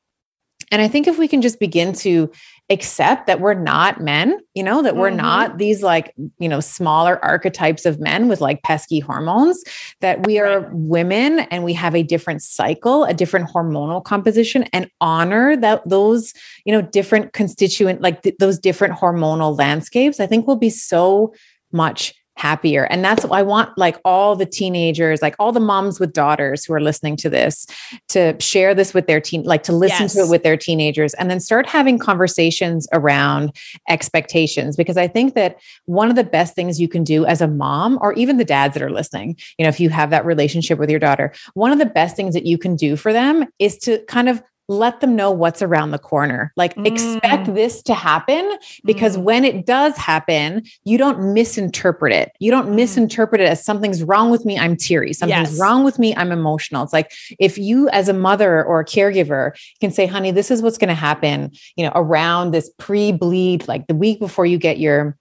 And 0.71 0.81
I 0.81 0.89
think 0.89 1.09
if 1.09 1.19
we 1.19 1.27
can 1.27 1.43
just 1.43 1.59
begin 1.59 1.93
to 1.95 2.31
accept 2.71 3.27
that 3.27 3.41
we're 3.41 3.55
not 3.55 4.01
men, 4.01 4.39
you 4.55 4.63
know, 4.63 4.81
that 4.81 4.97
we're 4.97 5.09
mm-hmm. 5.09 5.17
not 5.17 5.59
these 5.59 5.83
like, 5.83 6.15
you 6.39 6.49
know, 6.49 6.61
smaller 6.61 7.23
archetypes 7.25 7.85
of 7.85 7.99
men 7.99 8.29
with 8.29 8.41
like 8.41 8.63
pesky 8.63 9.01
hormones, 9.01 9.63
that 10.01 10.25
we 10.25 10.39
are 10.39 10.61
right. 10.61 10.71
women 10.73 11.41
and 11.51 11.65
we 11.65 11.73
have 11.73 11.97
a 11.97 12.05
different 12.05 12.43
cycle, 12.43 13.05
a 13.05 13.13
different 13.13 13.49
hormonal 13.49 14.03
composition 14.03 14.63
and 14.73 14.89
honor 15.01 15.57
that 15.57 15.83
those, 15.89 16.33
you 16.65 16.73
know, 16.73 16.81
different 16.81 17.33
constituent, 17.33 18.01
like 18.01 18.23
th- 18.23 18.37
those 18.39 18.59
different 18.59 18.95
hormonal 18.95 19.59
landscapes, 19.59 20.21
I 20.21 20.27
think 20.27 20.47
will 20.47 20.57
be 20.57 20.71
so 20.71 21.35
much 21.73 22.15
happier. 22.41 22.85
And 22.85 23.05
that's 23.05 23.27
I 23.31 23.43
want 23.43 23.77
like 23.77 23.99
all 24.03 24.35
the 24.35 24.47
teenagers, 24.47 25.21
like 25.21 25.37
all 25.39 25.53
the 25.53 25.61
moms 25.61 26.01
with 26.01 26.15
daughters 26.15 26.65
who 26.65 26.73
are 26.73 26.81
listening 26.81 27.17
to 27.17 27.29
this 27.29 27.67
to 28.09 28.35
share 28.41 28.75
this 28.75 28.95
with 28.95 29.07
their 29.07 29.21
teen, 29.21 29.43
like 29.43 29.63
to 29.65 29.73
listen 29.73 30.05
yes. 30.05 30.15
to 30.15 30.21
it 30.21 30.31
with 30.31 30.43
their 30.43 30.57
teenagers 30.57 31.13
and 31.15 31.31
then 31.31 31.39
start 31.39 31.67
having 31.67 31.99
conversations 31.99 32.89
around 32.93 33.55
expectations. 33.91 34.75
Because 34.75 34.97
I 34.97 35.07
think 35.07 35.35
that 35.35 35.61
one 35.85 36.09
of 36.09 36.17
the 36.17 36.25
best 36.25 36.55
things 36.55 36.81
you 36.81 36.89
can 36.89 37.05
do 37.05 37.27
as 37.27 37.43
a 37.43 37.49
mom, 37.49 37.99
or 38.01 38.15
even 38.15 38.39
the 38.39 38.45
dads 38.45 38.73
that 38.75 38.83
are 38.83 38.91
listening, 38.91 39.37
you 39.59 39.65
know, 39.65 39.69
if 39.69 39.79
you 39.79 39.91
have 39.91 40.09
that 40.11 40.25
relationship 40.25 40.79
with 40.79 40.89
your 40.89 40.99
daughter, 40.99 41.35
one 41.53 41.73
of 41.73 41.79
the 41.79 41.87
best 41.87 42.17
things 42.17 42.33
that 42.33 42.47
you 42.47 42.57
can 42.57 42.75
do 42.75 42.97
for 42.97 43.13
them 43.13 43.47
is 43.59 43.77
to 43.79 43.99
kind 44.07 44.31
of 44.31 44.43
let 44.71 45.01
them 45.01 45.17
know 45.17 45.33
what's 45.33 45.63
around 45.63 45.91
the 45.91 45.99
corner. 45.99 46.53
Like 46.57 46.77
mm. 46.77 46.87
expect 46.87 47.53
this 47.55 47.83
to 47.83 47.95
happen 47.95 48.57
because 48.85 49.17
mm. 49.17 49.23
when 49.23 49.45
it 49.45 49.67
does 49.67 49.97
happen, 49.97 50.63
you 50.85 50.97
don't 50.97 51.35
misinterpret 51.35 52.13
it. 52.13 52.31
You 52.39 52.53
don't 52.53 52.69
mm. 52.69 52.75
misinterpret 52.77 53.41
it 53.41 53.49
as 53.49 53.65
something's 53.65 54.05
wrong 54.05 54.31
with 54.31 54.45
me, 54.45 54.57
I'm 54.57 54.77
teary. 54.77 55.13
Something's 55.13 55.53
yes. 55.53 55.61
wrong 55.61 55.83
with 55.83 55.99
me, 55.99 56.15
I'm 56.15 56.31
emotional. 56.31 56.85
It's 56.85 56.93
like 56.93 57.13
if 57.41 57.59
you 57.59 57.89
as 57.89 58.09
a 58.09 58.13
mother 58.13 58.65
or 58.65 58.81
a 58.81 58.85
caregiver 58.85 59.53
can 59.81 59.91
say, 59.91 60.07
"Honey, 60.07 60.31
this 60.31 60.53
is 60.53 60.63
what's 60.63 60.79
going 60.79 60.89
to 60.89 60.95
happen, 60.95 61.51
you 61.75 61.85
know, 61.85 61.93
around 61.97 62.53
this 62.53 62.71
pre-bleed 62.79 63.67
like 63.67 63.89
the 63.89 63.95
week 63.95 64.21
before 64.21 64.47
you 64.47 64.57
get 64.57 64.79
your 64.79 65.19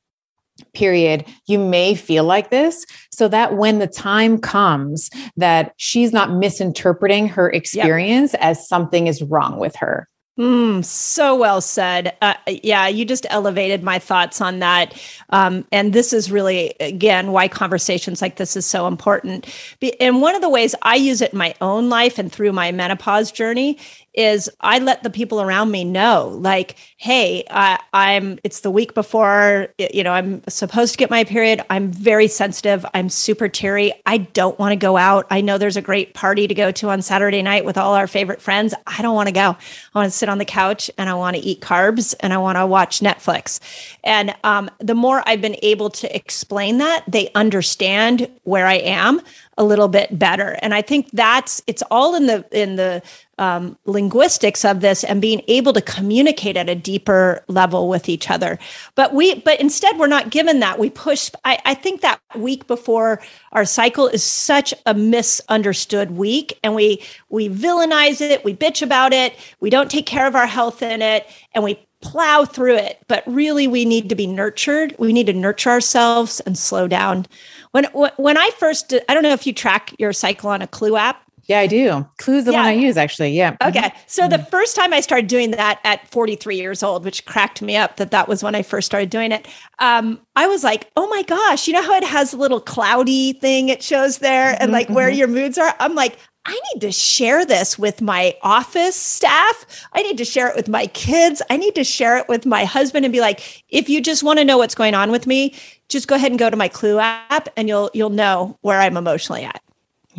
period 0.73 1.25
you 1.47 1.59
may 1.59 1.95
feel 1.95 2.23
like 2.23 2.49
this 2.49 2.85
so 3.11 3.27
that 3.27 3.55
when 3.55 3.79
the 3.79 3.87
time 3.87 4.37
comes 4.37 5.09
that 5.37 5.73
she's 5.77 6.11
not 6.11 6.31
misinterpreting 6.31 7.27
her 7.27 7.49
experience 7.49 8.33
yep. 8.33 8.41
as 8.41 8.67
something 8.67 9.07
is 9.07 9.21
wrong 9.21 9.59
with 9.59 9.75
her 9.75 10.07
Mm, 10.39 10.85
so 10.85 11.35
well 11.35 11.59
said. 11.59 12.15
Uh, 12.21 12.35
yeah, 12.47 12.87
you 12.87 13.03
just 13.03 13.25
elevated 13.29 13.83
my 13.83 13.99
thoughts 13.99 14.39
on 14.39 14.59
that. 14.59 14.93
Um, 15.31 15.65
and 15.69 15.91
this 15.91 16.13
is 16.13 16.31
really, 16.31 16.75
again, 16.79 17.33
why 17.33 17.49
conversations 17.49 18.21
like 18.21 18.37
this 18.37 18.55
is 18.55 18.65
so 18.65 18.87
important. 18.87 19.53
And 19.99 20.21
one 20.21 20.35
of 20.35 20.41
the 20.41 20.47
ways 20.47 20.75
I 20.81 20.95
use 20.95 21.21
it 21.21 21.33
in 21.33 21.37
my 21.37 21.55
own 21.59 21.89
life 21.89 22.17
and 22.17 22.31
through 22.31 22.53
my 22.53 22.71
menopause 22.71 23.33
journey 23.33 23.77
is 24.13 24.49
I 24.59 24.79
let 24.79 25.03
the 25.03 25.09
people 25.09 25.41
around 25.41 25.71
me 25.71 25.83
know, 25.83 26.29
like, 26.39 26.75
hey, 26.97 27.43
I, 27.49 27.79
I'm, 27.93 28.39
it's 28.43 28.61
the 28.61 28.71
week 28.71 28.93
before, 28.93 29.67
you 29.77 30.03
know, 30.03 30.11
I'm 30.11 30.43
supposed 30.47 30.93
to 30.93 30.97
get 30.97 31.09
my 31.09 31.23
period. 31.23 31.61
I'm 31.69 31.91
very 31.91 32.27
sensitive. 32.27 32.85
I'm 32.93 33.09
super 33.09 33.47
teary. 33.47 33.93
I 34.05 34.17
don't 34.17 34.57
want 34.59 34.71
to 34.71 34.75
go 34.75 34.97
out. 34.97 35.27
I 35.29 35.41
know 35.41 35.57
there's 35.57 35.77
a 35.77 35.81
great 35.81 36.13
party 36.13 36.47
to 36.47 36.53
go 36.53 36.71
to 36.71 36.89
on 36.89 37.01
Saturday 37.01 37.41
night 37.41 37.65
with 37.65 37.77
all 37.77 37.93
our 37.93 38.07
favorite 38.07 38.41
friends. 38.41 38.73
I 38.87 39.01
don't 39.01 39.15
want 39.15 39.27
to 39.27 39.33
go. 39.33 39.41
I 39.41 39.57
want 39.99 40.11
to 40.11 40.17
sit 40.17 40.29
on 40.29 40.37
the 40.37 40.45
couch 40.45 40.89
and 40.97 41.09
I 41.09 41.13
want 41.13 41.35
to 41.35 41.41
eat 41.41 41.61
carbs 41.61 42.15
and 42.19 42.33
I 42.33 42.37
want 42.37 42.57
to 42.57 42.65
watch 42.65 42.99
Netflix. 42.99 43.59
And 44.03 44.35
um, 44.43 44.69
the 44.79 44.95
more 44.95 45.23
I've 45.25 45.41
been 45.41 45.57
able 45.61 45.89
to 45.91 46.15
explain 46.15 46.79
that, 46.79 47.03
they 47.07 47.31
understand 47.35 48.29
where 48.43 48.65
I 48.65 48.75
am 48.75 49.21
a 49.59 49.63
little 49.63 49.89
bit 49.89 50.17
better 50.17 50.57
and 50.61 50.73
i 50.73 50.81
think 50.81 51.11
that's 51.11 51.61
it's 51.67 51.83
all 51.91 52.15
in 52.15 52.27
the 52.27 52.45
in 52.51 52.77
the 52.77 53.03
um, 53.39 53.77
linguistics 53.85 54.63
of 54.63 54.81
this 54.81 55.03
and 55.03 55.21
being 55.21 55.41
able 55.47 55.73
to 55.73 55.81
communicate 55.81 56.57
at 56.57 56.69
a 56.69 56.75
deeper 56.75 57.43
level 57.47 57.87
with 57.89 58.09
each 58.09 58.29
other. 58.29 58.59
But 58.95 59.13
we 59.13 59.39
but 59.39 59.59
instead 59.59 59.97
we're 59.97 60.07
not 60.07 60.29
given 60.29 60.59
that. 60.59 60.77
We 60.77 60.89
push 60.89 61.31
I, 61.45 61.57
I 61.65 61.73
think 61.73 62.01
that 62.01 62.19
week 62.35 62.67
before 62.67 63.21
our 63.53 63.65
cycle 63.65 64.07
is 64.07 64.23
such 64.23 64.73
a 64.85 64.93
misunderstood 64.93 66.11
week 66.11 66.59
and 66.63 66.75
we 66.75 67.01
we 67.29 67.49
villainize 67.49 68.21
it 68.21 68.43
we 68.43 68.53
bitch 68.53 68.81
about 68.81 69.13
it 69.13 69.35
we 69.59 69.69
don't 69.69 69.89
take 69.89 70.05
care 70.05 70.27
of 70.27 70.35
our 70.35 70.45
health 70.45 70.83
in 70.83 71.01
it 71.01 71.25
and 71.55 71.63
we 71.63 71.79
plow 72.01 72.45
through 72.45 72.75
it. 72.75 72.99
But 73.07 73.23
really 73.25 73.67
we 73.67 73.85
need 73.85 74.09
to 74.09 74.15
be 74.15 74.27
nurtured. 74.27 74.95
We 74.97 75.13
need 75.13 75.27
to 75.27 75.33
nurture 75.33 75.69
ourselves 75.69 76.39
and 76.41 76.57
slow 76.57 76.87
down. 76.87 77.25
When 77.71 77.85
when 77.85 78.37
I 78.37 78.49
first, 78.57 78.93
I 79.07 79.13
don't 79.13 79.23
know 79.23 79.33
if 79.33 79.45
you 79.45 79.53
track 79.53 79.93
your 79.99 80.13
cycle 80.13 80.49
on 80.49 80.61
a 80.61 80.67
Clue 80.67 80.97
app. 80.97 81.23
Yeah, 81.49 81.61
I 81.61 81.67
do. 81.67 82.07
Clue's 82.19 82.45
the 82.45 82.51
yeah. 82.51 82.59
one 82.59 82.67
I 82.67 82.73
use 82.73 82.95
actually. 82.95 83.31
Yeah. 83.31 83.57
Okay. 83.63 83.79
Mm-hmm. 83.79 83.97
So 84.05 84.21
mm-hmm. 84.21 84.31
the 84.31 84.45
first 84.49 84.75
time 84.75 84.93
I 84.93 84.99
started 84.99 85.27
doing 85.27 85.49
that 85.51 85.79
at 85.83 86.07
43 86.07 86.55
years 86.55 86.83
old, 86.83 87.03
which 87.03 87.25
cracked 87.25 87.63
me 87.63 87.75
up 87.75 87.97
that 87.97 88.11
that 88.11 88.27
was 88.27 88.43
when 88.43 88.53
I 88.53 88.61
first 88.61 88.85
started 88.85 89.09
doing 89.09 89.31
it. 89.31 89.47
Um, 89.79 90.21
I 90.35 90.45
was 90.45 90.63
like, 90.63 90.91
oh 90.95 91.07
my 91.07 91.23
gosh, 91.23 91.67
you 91.67 91.73
know 91.73 91.81
how 91.81 91.95
it 91.95 92.03
has 92.03 92.33
a 92.33 92.37
little 92.37 92.61
cloudy 92.61 93.33
thing 93.33 93.69
it 93.69 93.81
shows 93.81 94.19
there 94.19 94.51
and 94.51 94.59
mm-hmm. 94.59 94.73
like 94.73 94.89
where 94.89 95.09
mm-hmm. 95.09 95.17
your 95.17 95.27
moods 95.27 95.57
are? 95.57 95.75
I'm 95.79 95.95
like, 95.95 96.19
I 96.45 96.59
need 96.73 96.81
to 96.81 96.91
share 96.91 97.43
this 97.45 97.79
with 97.79 97.99
my 97.99 98.35
office 98.43 98.95
staff. 98.95 99.87
I 99.93 100.03
need 100.03 100.19
to 100.19 100.25
share 100.25 100.49
it 100.49 100.55
with 100.55 100.69
my 100.69 100.85
kids. 100.87 101.41
I 101.49 101.57
need 101.57 101.73
to 101.75 101.83
share 101.83 102.17
it 102.17 102.27
with 102.29 102.45
my 102.45 102.63
husband 102.63 103.05
and 103.05 103.11
be 103.11 103.21
like, 103.21 103.63
if 103.69 103.89
you 103.89 104.01
just 104.01 104.21
want 104.21 104.37
to 104.37 104.45
know 104.45 104.59
what's 104.59 104.75
going 104.75 104.93
on 104.93 105.09
with 105.09 105.25
me, 105.25 105.55
just 105.89 106.07
go 106.07 106.15
ahead 106.15 106.31
and 106.31 106.37
go 106.37 106.49
to 106.49 106.55
my 106.55 106.67
Clue 106.67 106.99
app 106.99 107.49
and 107.57 107.67
you'll 107.67 107.89
you'll 107.95 108.11
know 108.11 108.55
where 108.61 108.79
I'm 108.79 108.97
emotionally 108.97 109.43
at. 109.43 109.61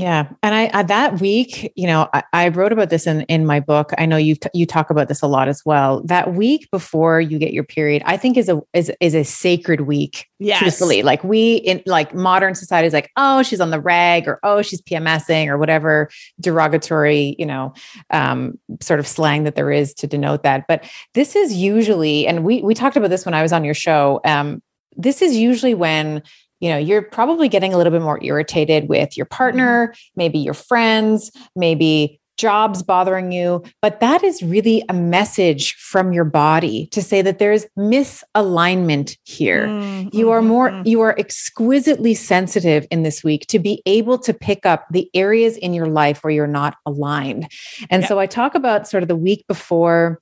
Yeah, 0.01 0.28
and 0.42 0.55
I, 0.55 0.70
I, 0.72 0.82
that 0.84 1.20
week, 1.20 1.74
you 1.76 1.86
know, 1.86 2.09
I, 2.14 2.22
I, 2.32 2.48
wrote 2.48 2.72
about 2.72 2.88
this 2.88 3.07
in 3.07 3.20
in 3.24 3.44
my 3.44 3.61
book. 3.61 3.90
I 3.98 4.07
know 4.07 4.16
you 4.16 4.34
you 4.55 4.64
talk 4.64 4.88
about 4.88 5.09
this 5.09 5.20
a 5.20 5.26
lot 5.26 5.46
as 5.46 5.62
well. 5.66 6.03
That 6.07 6.32
week 6.32 6.70
before 6.70 7.20
you 7.20 7.38
get 7.38 7.53
your 7.53 7.64
period, 7.64 8.03
I 8.07 8.16
think 8.16 8.38
is 8.38 8.49
a 8.49 8.62
is 8.72 8.91
is 8.99 9.14
a 9.14 9.25
sacred 9.25 9.83
week. 9.83 10.26
Yes. 10.38 10.61
truthfully, 10.61 11.03
like 11.03 11.22
we 11.22 11.57
in 11.57 11.83
like 11.84 12.14
modern 12.14 12.54
society 12.54 12.87
is 12.87 12.95
like, 12.95 13.11
oh, 13.18 13.42
she's 13.42 13.61
on 13.61 13.68
the 13.68 13.80
rag, 13.80 14.26
or 14.26 14.41
oh, 14.42 14.62
she's 14.62 14.80
PMSing, 14.80 15.49
or 15.49 15.58
whatever 15.58 16.08
derogatory, 16.41 17.37
you 17.38 17.45
know, 17.45 17.75
um, 18.08 18.58
sort 18.80 19.00
of 19.00 19.07
slang 19.07 19.45
that 19.45 19.54
there 19.54 19.70
is 19.70 19.92
to 19.95 20.07
denote 20.07 20.45
that. 20.45 20.64
But 20.66 20.83
this 21.12 21.37
is 21.37 21.53
usually, 21.53 22.26
and 22.26 22.42
we 22.42 22.62
we 22.62 22.72
talked 22.72 22.96
about 22.96 23.11
this 23.11 23.26
when 23.26 23.34
I 23.34 23.42
was 23.42 23.53
on 23.53 23.64
your 23.64 23.75
show. 23.75 24.22
Um, 24.25 24.62
this 24.96 25.20
is 25.20 25.37
usually 25.37 25.75
when 25.75 26.22
you 26.61 26.68
know 26.68 26.78
you're 26.78 27.03
probably 27.03 27.49
getting 27.49 27.74
a 27.74 27.76
little 27.76 27.91
bit 27.91 28.03
more 28.03 28.22
irritated 28.22 28.88
with 28.88 29.16
your 29.16 29.26
partner 29.26 29.88
mm-hmm. 29.88 30.00
maybe 30.16 30.38
your 30.38 30.54
friends 30.54 31.30
maybe 31.57 32.20
jobs 32.37 32.82
bothering 32.82 33.32
you 33.32 33.62
but 33.82 34.00
that 34.00 34.24
is 34.24 34.42
really 34.42 34.82
a 34.88 34.95
message 34.95 35.74
from 35.74 36.12
your 36.12 36.24
body 36.24 36.87
to 36.87 37.03
say 37.03 37.20
that 37.20 37.38
there's 37.38 37.66
misalignment 37.78 39.18
here 39.24 39.66
mm-hmm. 39.66 40.08
you 40.16 40.30
are 40.30 40.41
more 40.41 40.70
mm-hmm. 40.70 40.87
you 40.88 41.03
are 41.03 41.14
exquisitely 41.18 42.14
sensitive 42.14 42.87
in 42.91 43.03
this 43.03 43.22
week 43.22 43.46
to 43.46 43.58
be 43.58 43.82
able 43.84 44.18
to 44.18 44.32
pick 44.32 44.64
up 44.64 44.87
the 44.91 45.11
areas 45.12 45.58
in 45.58 45.74
your 45.74 45.87
life 45.87 46.24
where 46.24 46.32
you're 46.32 46.46
not 46.46 46.76
aligned 46.87 47.46
and 47.91 48.07
so 48.07 48.18
i 48.18 48.24
talk 48.24 48.54
about 48.54 48.88
sort 48.88 49.03
of 49.03 49.08
the 49.08 49.16
week 49.16 49.45
before 49.46 50.18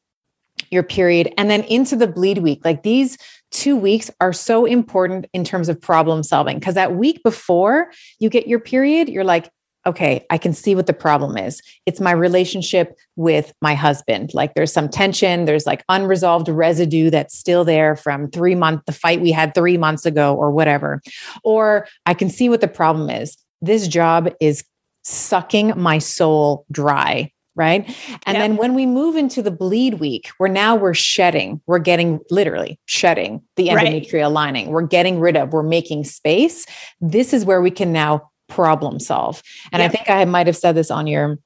your 0.70 0.82
period 0.82 1.32
and 1.38 1.48
then 1.48 1.62
into 1.64 1.94
the 1.94 2.08
bleed 2.08 2.38
week 2.38 2.60
like 2.64 2.82
these 2.82 3.16
two 3.50 3.76
weeks 3.76 4.10
are 4.20 4.32
so 4.32 4.64
important 4.64 5.26
in 5.32 5.44
terms 5.44 5.68
of 5.68 5.80
problem 5.80 6.22
solving 6.22 6.58
because 6.58 6.74
that 6.74 6.94
week 6.94 7.22
before 7.22 7.90
you 8.18 8.28
get 8.28 8.46
your 8.46 8.60
period, 8.60 9.08
you're 9.08 9.24
like, 9.24 9.50
okay, 9.86 10.26
I 10.28 10.36
can 10.36 10.52
see 10.52 10.74
what 10.74 10.86
the 10.86 10.92
problem 10.92 11.38
is. 11.38 11.62
It's 11.86 12.00
my 12.00 12.10
relationship 12.10 12.94
with 13.16 13.54
my 13.62 13.74
husband. 13.74 14.34
Like 14.34 14.54
there's 14.54 14.72
some 14.72 14.88
tension, 14.88 15.46
there's 15.46 15.66
like 15.66 15.82
unresolved 15.88 16.48
residue 16.48 17.10
that's 17.10 17.38
still 17.38 17.64
there 17.64 17.96
from 17.96 18.30
three 18.30 18.54
months, 18.54 18.82
the 18.86 18.92
fight 18.92 19.20
we 19.20 19.32
had 19.32 19.54
three 19.54 19.78
months 19.78 20.04
ago, 20.04 20.34
or 20.34 20.50
whatever. 20.50 21.00
Or 21.42 21.86
I 22.04 22.14
can 22.14 22.28
see 22.28 22.48
what 22.48 22.60
the 22.60 22.68
problem 22.68 23.08
is. 23.08 23.38
This 23.62 23.88
job 23.88 24.30
is 24.40 24.62
sucking 25.04 25.72
my 25.76 25.98
soul 25.98 26.66
dry 26.70 27.32
right 27.58 27.84
and 28.24 28.36
yep. 28.36 28.42
then 28.42 28.56
when 28.56 28.72
we 28.72 28.86
move 28.86 29.16
into 29.16 29.42
the 29.42 29.50
bleed 29.50 29.94
week 29.94 30.30
where 30.38 30.48
now 30.48 30.74
we're 30.74 30.94
shedding 30.94 31.60
we're 31.66 31.78
getting 31.78 32.20
literally 32.30 32.78
shedding 32.86 33.42
the 33.56 33.68
endometrial 33.68 34.22
right. 34.22 34.32
lining 34.32 34.68
we're 34.68 34.86
getting 34.86 35.20
rid 35.20 35.36
of 35.36 35.52
we're 35.52 35.62
making 35.62 36.04
space 36.04 36.64
this 37.00 37.34
is 37.34 37.44
where 37.44 37.60
we 37.60 37.70
can 37.70 37.92
now 37.92 38.30
problem 38.48 38.98
solve 38.98 39.42
and 39.72 39.82
yep. 39.82 39.90
i 39.90 39.92
think 39.92 40.08
i 40.08 40.24
might 40.24 40.46
have 40.46 40.56
said 40.56 40.74
this 40.74 40.90
on 40.90 41.06
your 41.06 41.38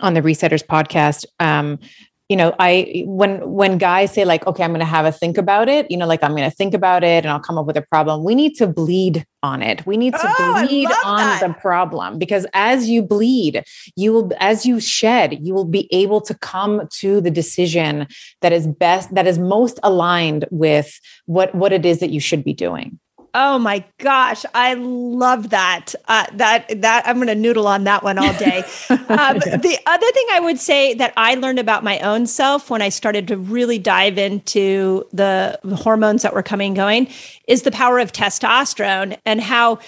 on 0.00 0.14
the 0.14 0.20
resetters 0.20 0.64
podcast 0.64 1.24
um, 1.40 1.78
you 2.28 2.36
know 2.36 2.54
i 2.58 3.02
when 3.06 3.50
when 3.50 3.78
guys 3.78 4.12
say 4.12 4.24
like 4.24 4.46
okay 4.46 4.62
i'm 4.62 4.70
going 4.70 4.80
to 4.80 4.86
have 4.86 5.06
a 5.06 5.12
think 5.12 5.38
about 5.38 5.68
it 5.68 5.90
you 5.90 5.96
know 5.96 6.06
like 6.06 6.22
i'm 6.22 6.36
going 6.36 6.48
to 6.48 6.54
think 6.54 6.74
about 6.74 7.02
it 7.02 7.24
and 7.24 7.28
i'll 7.28 7.40
come 7.40 7.56
up 7.56 7.66
with 7.66 7.76
a 7.76 7.82
problem 7.82 8.22
we 8.22 8.34
need 8.34 8.54
to 8.54 8.66
bleed 8.66 9.26
on 9.42 9.62
it 9.62 9.86
we 9.86 9.96
need 9.96 10.12
to 10.12 10.20
oh, 10.22 10.66
bleed 10.66 10.88
on 11.04 11.18
that. 11.18 11.40
the 11.40 11.54
problem 11.54 12.18
because 12.18 12.46
as 12.54 12.88
you 12.88 13.02
bleed 13.02 13.62
you 13.94 14.12
will 14.12 14.32
as 14.40 14.66
you 14.66 14.80
shed 14.80 15.38
you 15.40 15.54
will 15.54 15.64
be 15.64 15.88
able 15.92 16.20
to 16.20 16.34
come 16.38 16.88
to 16.90 17.20
the 17.20 17.30
decision 17.30 18.06
that 18.40 18.52
is 18.52 18.66
best 18.66 19.14
that 19.14 19.26
is 19.26 19.38
most 19.38 19.78
aligned 19.82 20.44
with 20.50 20.98
what 21.26 21.54
what 21.54 21.72
it 21.72 21.86
is 21.86 22.00
that 22.00 22.10
you 22.10 22.20
should 22.20 22.42
be 22.42 22.52
doing 22.52 22.98
Oh 23.34 23.58
my 23.58 23.84
gosh, 23.98 24.44
I 24.54 24.74
love 24.74 25.50
that. 25.50 25.94
Uh, 26.06 26.26
that 26.34 26.80
that 26.80 27.06
I'm 27.06 27.16
going 27.16 27.28
to 27.28 27.34
noodle 27.34 27.68
on 27.68 27.84
that 27.84 28.02
one 28.02 28.18
all 28.18 28.32
day. 28.34 28.64
Um, 29.08 29.38
the 29.38 29.78
other 29.86 30.12
thing 30.12 30.26
I 30.32 30.40
would 30.40 30.58
say 30.58 30.92
that 30.94 31.14
I 31.16 31.34
learned 31.34 31.58
about 31.58 31.82
my 31.82 31.98
own 32.00 32.26
self 32.26 32.68
when 32.68 32.82
I 32.82 32.90
started 32.90 33.26
to 33.28 33.38
really 33.38 33.78
dive 33.78 34.18
into 34.18 35.06
the 35.14 35.58
hormones 35.82 36.22
that 36.22 36.34
were 36.34 36.42
coming 36.42 36.68
and 36.68 36.76
going 36.76 37.08
is 37.46 37.62
the 37.62 37.70
power 37.70 37.98
of 37.98 38.12
testosterone 38.12 39.18
and 39.24 39.40
how 39.40 39.78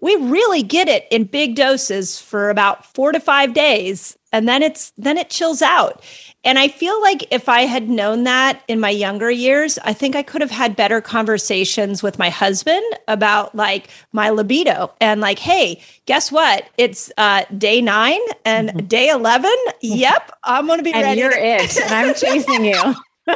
we 0.00 0.16
really 0.16 0.62
get 0.62 0.88
it 0.88 1.06
in 1.10 1.24
big 1.24 1.56
doses 1.56 2.20
for 2.20 2.50
about 2.50 2.86
four 2.94 3.12
to 3.12 3.20
five 3.20 3.52
days, 3.52 4.16
and 4.32 4.48
then 4.48 4.62
it's 4.62 4.92
then 4.96 5.18
it 5.18 5.28
chills 5.30 5.60
out. 5.60 6.02
And 6.44 6.56
I 6.58 6.68
feel 6.68 7.00
like 7.02 7.26
if 7.32 7.48
I 7.48 7.62
had 7.62 7.88
known 7.88 8.22
that 8.24 8.62
in 8.68 8.78
my 8.78 8.90
younger 8.90 9.30
years, 9.30 9.78
I 9.84 9.92
think 9.92 10.14
I 10.14 10.22
could 10.22 10.40
have 10.40 10.52
had 10.52 10.76
better 10.76 11.00
conversations 11.00 12.00
with 12.02 12.18
my 12.18 12.30
husband 12.30 12.84
about 13.08 13.54
like 13.54 13.88
my 14.12 14.30
libido 14.30 14.94
and 15.00 15.20
like, 15.20 15.40
hey, 15.40 15.82
guess 16.06 16.30
what? 16.30 16.68
It's 16.78 17.10
uh, 17.18 17.44
day 17.56 17.80
nine 17.80 18.20
and 18.44 18.68
mm-hmm. 18.68 18.86
day 18.86 19.08
11. 19.08 19.50
Yep, 19.82 20.30
I'm 20.44 20.66
going 20.66 20.78
to 20.78 20.84
be 20.84 20.92
and 20.92 21.02
ready. 21.02 21.20
You're 21.20 21.32
it. 21.32 21.76
And 21.76 21.92
I'm 21.92 22.14
chasing 22.14 22.64
you. 22.64 22.94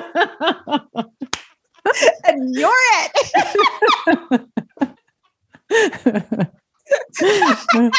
and 2.25 2.55
you're 2.55 2.71
it. 2.71 4.49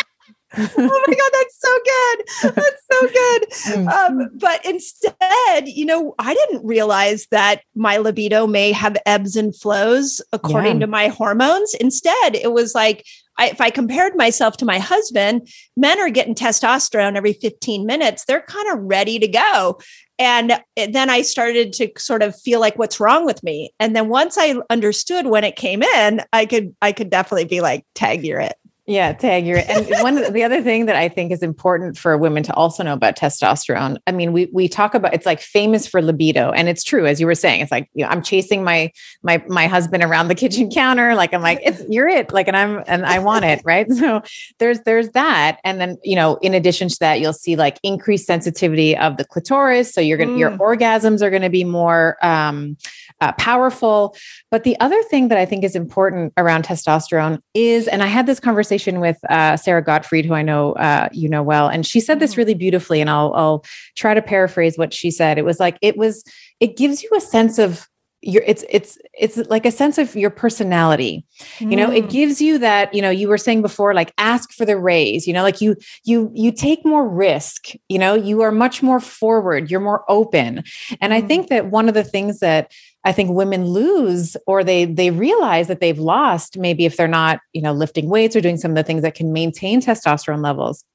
oh 0.57 1.03
my 1.07 1.13
god 1.13 1.31
that's 1.33 1.59
so 1.59 1.79
good. 1.85 2.55
That's 2.55 2.83
so 2.91 3.07
good. 3.07 3.43
Mm. 3.63 3.87
um, 3.87 4.29
but 4.35 4.63
instead 4.65 5.67
you 5.67 5.85
know 5.85 6.13
i 6.19 6.33
didn't 6.33 6.65
realize 6.65 7.27
that 7.31 7.61
my 7.75 7.97
libido 7.97 8.45
may 8.45 8.71
have 8.71 8.97
ebbs 9.05 9.35
and 9.35 9.55
flows 9.55 10.21
according 10.33 10.75
yeah. 10.75 10.79
to 10.79 10.87
my 10.87 11.07
hormones. 11.07 11.73
Instead 11.75 12.35
it 12.35 12.51
was 12.51 12.75
like 12.75 13.05
I, 13.37 13.49
if 13.49 13.61
i 13.61 13.69
compared 13.69 14.15
myself 14.15 14.57
to 14.57 14.65
my 14.65 14.79
husband 14.79 15.47
men 15.77 15.99
are 15.99 16.09
getting 16.09 16.35
testosterone 16.35 17.15
every 17.15 17.33
15 17.33 17.85
minutes. 17.85 18.25
They're 18.25 18.41
kind 18.41 18.71
of 18.71 18.79
ready 18.83 19.17
to 19.19 19.27
go. 19.27 19.79
And 20.19 20.59
then 20.75 21.09
i 21.09 21.21
started 21.21 21.73
to 21.73 21.89
sort 21.97 22.21
of 22.21 22.39
feel 22.39 22.59
like 22.59 22.77
what's 22.77 22.99
wrong 22.99 23.25
with 23.25 23.41
me? 23.43 23.73
And 23.79 23.95
then 23.95 24.09
once 24.09 24.37
i 24.37 24.55
understood 24.69 25.27
when 25.27 25.43
it 25.43 25.55
came 25.55 25.81
in 25.83 26.21
i 26.33 26.45
could 26.45 26.75
i 26.81 26.91
could 26.91 27.09
definitely 27.09 27.45
be 27.45 27.61
like 27.61 27.85
tag 27.95 28.25
you're 28.25 28.41
it 28.41 28.55
yeah, 28.85 29.13
tag 29.13 29.47
you're 29.47 29.59
and 29.59 29.87
one 30.01 30.33
the 30.33 30.43
other 30.43 30.61
thing 30.61 30.87
that 30.87 30.97
I 30.97 31.07
think 31.07 31.31
is 31.31 31.41
important 31.41 31.97
for 31.97 32.17
women 32.17 32.43
to 32.43 32.53
also 32.53 32.83
know 32.83 32.91
about 32.91 33.15
testosterone. 33.15 33.97
I 34.07 34.11
mean, 34.11 34.33
we 34.33 34.49
we 34.51 34.67
talk 34.67 34.93
about 34.93 35.13
it's 35.13 35.25
like 35.25 35.39
famous 35.39 35.87
for 35.87 36.01
libido, 36.01 36.51
and 36.51 36.67
it's 36.67 36.83
true 36.83 37.05
as 37.05 37.21
you 37.21 37.25
were 37.25 37.35
saying. 37.35 37.61
It's 37.61 37.71
like 37.71 37.89
you 37.93 38.03
know, 38.03 38.09
I'm 38.09 38.21
chasing 38.21 38.61
my 38.61 38.91
my 39.23 39.41
my 39.47 39.67
husband 39.67 40.03
around 40.03 40.27
the 40.27 40.35
kitchen 40.35 40.69
counter, 40.73 41.15
like 41.15 41.33
I'm 41.33 41.41
like 41.41 41.59
it's 41.63 41.81
you're 41.87 42.09
it, 42.09 42.33
like 42.33 42.49
and 42.49 42.57
I'm 42.57 42.83
and 42.85 43.05
I 43.05 43.19
want 43.19 43.45
it, 43.45 43.61
right? 43.63 43.89
So 43.89 44.21
there's 44.59 44.81
there's 44.81 45.09
that, 45.11 45.59
and 45.63 45.79
then 45.79 45.97
you 46.03 46.17
know, 46.17 46.35
in 46.41 46.53
addition 46.53 46.89
to 46.89 46.97
that, 46.99 47.21
you'll 47.21 47.31
see 47.31 47.55
like 47.55 47.79
increased 47.83 48.27
sensitivity 48.27 48.97
of 48.97 49.15
the 49.15 49.23
clitoris, 49.23 49.93
so 49.93 50.01
you're 50.01 50.17
gonna 50.17 50.31
mm. 50.31 50.39
your 50.39 50.51
orgasms 50.57 51.21
are 51.21 51.29
going 51.29 51.41
to 51.41 51.49
be 51.49 51.63
more 51.63 52.17
um, 52.21 52.75
uh, 53.23 53.31
powerful. 53.33 54.15
But 54.51 54.63
the 54.63 54.77
other 54.79 55.01
thing 55.03 55.29
that 55.29 55.37
I 55.37 55.45
think 55.45 55.63
is 55.63 55.75
important 55.75 56.33
around 56.37 56.65
testosterone 56.65 57.39
is, 57.53 57.87
and 57.87 58.03
I 58.03 58.07
had 58.07 58.25
this 58.25 58.39
conversation 58.39 58.99
with 58.99 59.17
uh, 59.29 59.55
Sara 59.57 59.83
Gottfried, 59.83 60.25
who 60.25 60.33
I 60.33 60.41
know 60.41 60.73
uh, 60.73 61.07
you 61.11 61.29
know 61.29 61.43
well, 61.43 61.67
and 61.67 61.85
she 61.85 61.99
said 61.99 62.19
this 62.19 62.31
mm-hmm. 62.31 62.41
really 62.41 62.53
beautifully, 62.53 62.99
and 63.01 63.09
I'll, 63.09 63.33
I'll 63.33 63.65
try 63.95 64.13
to 64.13 64.21
paraphrase 64.21 64.77
what 64.77 64.93
she 64.93 65.09
said. 65.11 65.37
It 65.37 65.45
was 65.45 65.59
like 65.59 65.77
it 65.81 65.97
was, 65.97 66.23
it 66.59 66.75
gives 66.77 67.03
you 67.03 67.09
a 67.15 67.21
sense 67.21 67.57
of 67.59 67.87
your 68.23 68.43
it's 68.45 68.63
it's 68.69 68.97
it's 69.13 69.37
like 69.49 69.65
a 69.65 69.71
sense 69.71 69.97
of 69.97 70.15
your 70.15 70.29
personality 70.29 71.25
you 71.59 71.75
know 71.75 71.91
it 71.91 72.05
mm. 72.05 72.09
gives 72.09 72.41
you 72.41 72.57
that 72.57 72.93
you 72.93 73.01
know 73.01 73.09
you 73.09 73.27
were 73.27 73.37
saying 73.37 73.61
before 73.61 73.93
like 73.93 74.13
ask 74.17 74.51
for 74.53 74.65
the 74.65 74.77
raise 74.77 75.27
you 75.27 75.33
know 75.33 75.43
like 75.43 75.61
you 75.61 75.75
you 76.05 76.31
you 76.33 76.51
take 76.51 76.85
more 76.85 77.07
risk 77.07 77.73
you 77.89 77.99
know 77.99 78.15
you 78.15 78.41
are 78.41 78.51
much 78.51 78.81
more 78.81 78.99
forward 78.99 79.69
you're 79.69 79.79
more 79.79 80.03
open 80.09 80.63
and 81.01 81.13
mm. 81.13 81.15
i 81.15 81.21
think 81.21 81.49
that 81.49 81.67
one 81.67 81.87
of 81.87 81.93
the 81.93 82.03
things 82.03 82.39
that 82.39 82.71
I 83.05 83.11
think 83.11 83.31
women 83.31 83.65
lose 83.65 84.37
or 84.47 84.63
they 84.63 84.85
they 84.85 85.11
realize 85.11 85.67
that 85.67 85.81
they've 85.81 85.99
lost 85.99 86.57
maybe 86.57 86.85
if 86.85 86.95
they're 86.95 87.05
not, 87.05 87.41
you 87.51 87.61
know, 87.61 87.73
lifting 87.73 88.07
weights 88.07 88.33
or 88.33 88.39
doing 88.39 88.55
some 88.55 88.71
of 88.71 88.75
the 88.75 88.83
things 88.83 89.01
that 89.01 89.13
can 89.13 89.33
maintain 89.33 89.81
testosterone 89.81 90.41
levels 90.41 90.85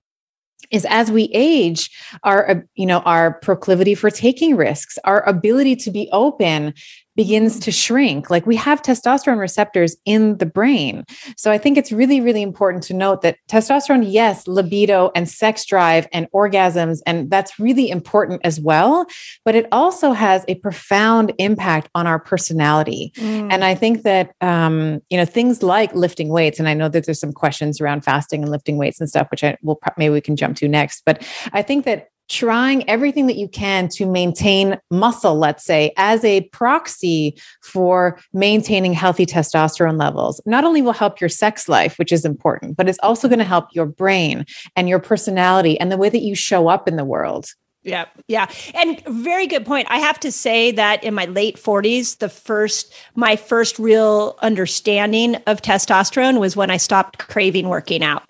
is 0.70 0.86
as 0.90 1.10
we 1.10 1.30
age 1.32 1.90
our 2.24 2.50
uh, 2.50 2.54
you 2.74 2.86
know 2.86 2.98
our 3.00 3.34
proclivity 3.40 3.94
for 3.94 4.10
taking 4.10 4.56
risks 4.56 4.98
our 5.04 5.26
ability 5.28 5.76
to 5.76 5.90
be 5.90 6.08
open 6.12 6.74
begins 7.18 7.58
to 7.58 7.72
shrink. 7.72 8.30
Like 8.30 8.46
we 8.46 8.54
have 8.54 8.80
testosterone 8.80 9.40
receptors 9.40 9.96
in 10.04 10.38
the 10.38 10.46
brain. 10.46 11.04
So 11.36 11.50
I 11.50 11.58
think 11.58 11.76
it's 11.76 11.90
really, 11.90 12.20
really 12.20 12.42
important 12.42 12.84
to 12.84 12.94
note 12.94 13.22
that 13.22 13.38
testosterone, 13.48 14.06
yes, 14.06 14.46
libido 14.46 15.10
and 15.16 15.28
sex 15.28 15.66
drive 15.66 16.06
and 16.12 16.30
orgasms, 16.30 17.00
and 17.06 17.28
that's 17.28 17.58
really 17.58 17.90
important 17.90 18.40
as 18.44 18.60
well. 18.60 19.04
But 19.44 19.56
it 19.56 19.66
also 19.72 20.12
has 20.12 20.44
a 20.46 20.54
profound 20.60 21.32
impact 21.38 21.90
on 21.92 22.06
our 22.06 22.20
personality. 22.20 23.10
Mm. 23.16 23.52
And 23.52 23.64
I 23.64 23.74
think 23.74 24.04
that, 24.04 24.30
um, 24.40 25.00
you 25.10 25.18
know, 25.18 25.24
things 25.24 25.60
like 25.60 25.92
lifting 25.96 26.28
weights, 26.28 26.60
and 26.60 26.68
I 26.68 26.74
know 26.74 26.88
that 26.88 27.04
there's 27.04 27.18
some 27.18 27.32
questions 27.32 27.80
around 27.80 28.04
fasting 28.04 28.42
and 28.42 28.52
lifting 28.52 28.76
weights 28.76 29.00
and 29.00 29.08
stuff, 29.08 29.26
which 29.32 29.42
I 29.42 29.56
will 29.64 29.80
maybe 29.96 30.12
we 30.12 30.20
can 30.20 30.36
jump 30.36 30.56
to 30.58 30.68
next. 30.68 31.02
But 31.04 31.26
I 31.52 31.62
think 31.62 31.84
that 31.84 32.10
trying 32.28 32.88
everything 32.88 33.26
that 33.26 33.36
you 33.36 33.48
can 33.48 33.88
to 33.88 34.06
maintain 34.06 34.78
muscle, 34.90 35.36
let's 35.36 35.64
say, 35.64 35.92
as 35.96 36.24
a 36.24 36.42
proxy 36.50 37.38
for 37.62 38.18
maintaining 38.32 38.92
healthy 38.92 39.26
testosterone 39.26 39.98
levels, 39.98 40.40
not 40.46 40.64
only 40.64 40.82
will 40.82 40.92
help 40.92 41.20
your 41.20 41.30
sex 41.30 41.68
life, 41.68 41.98
which 41.98 42.12
is 42.12 42.24
important, 42.24 42.76
but 42.76 42.88
it's 42.88 42.98
also 43.02 43.28
going 43.28 43.38
to 43.38 43.44
help 43.44 43.68
your 43.72 43.86
brain 43.86 44.44
and 44.76 44.88
your 44.88 44.98
personality 44.98 45.78
and 45.80 45.90
the 45.90 45.96
way 45.96 46.08
that 46.08 46.22
you 46.22 46.34
show 46.34 46.68
up 46.68 46.86
in 46.86 46.96
the 46.96 47.04
world. 47.04 47.46
Yeah. 47.82 48.06
Yeah. 48.26 48.50
And 48.74 49.02
very 49.06 49.46
good 49.46 49.64
point. 49.64 49.86
I 49.90 49.98
have 49.98 50.20
to 50.20 50.32
say 50.32 50.72
that 50.72 51.02
in 51.04 51.14
my 51.14 51.24
late 51.26 51.56
40s, 51.56 52.18
the 52.18 52.28
first, 52.28 52.92
my 53.14 53.36
first 53.36 53.78
real 53.78 54.36
understanding 54.42 55.36
of 55.46 55.62
testosterone 55.62 56.38
was 56.38 56.56
when 56.56 56.70
I 56.70 56.76
stopped 56.76 57.18
craving 57.18 57.68
working 57.68 58.02
out. 58.02 58.24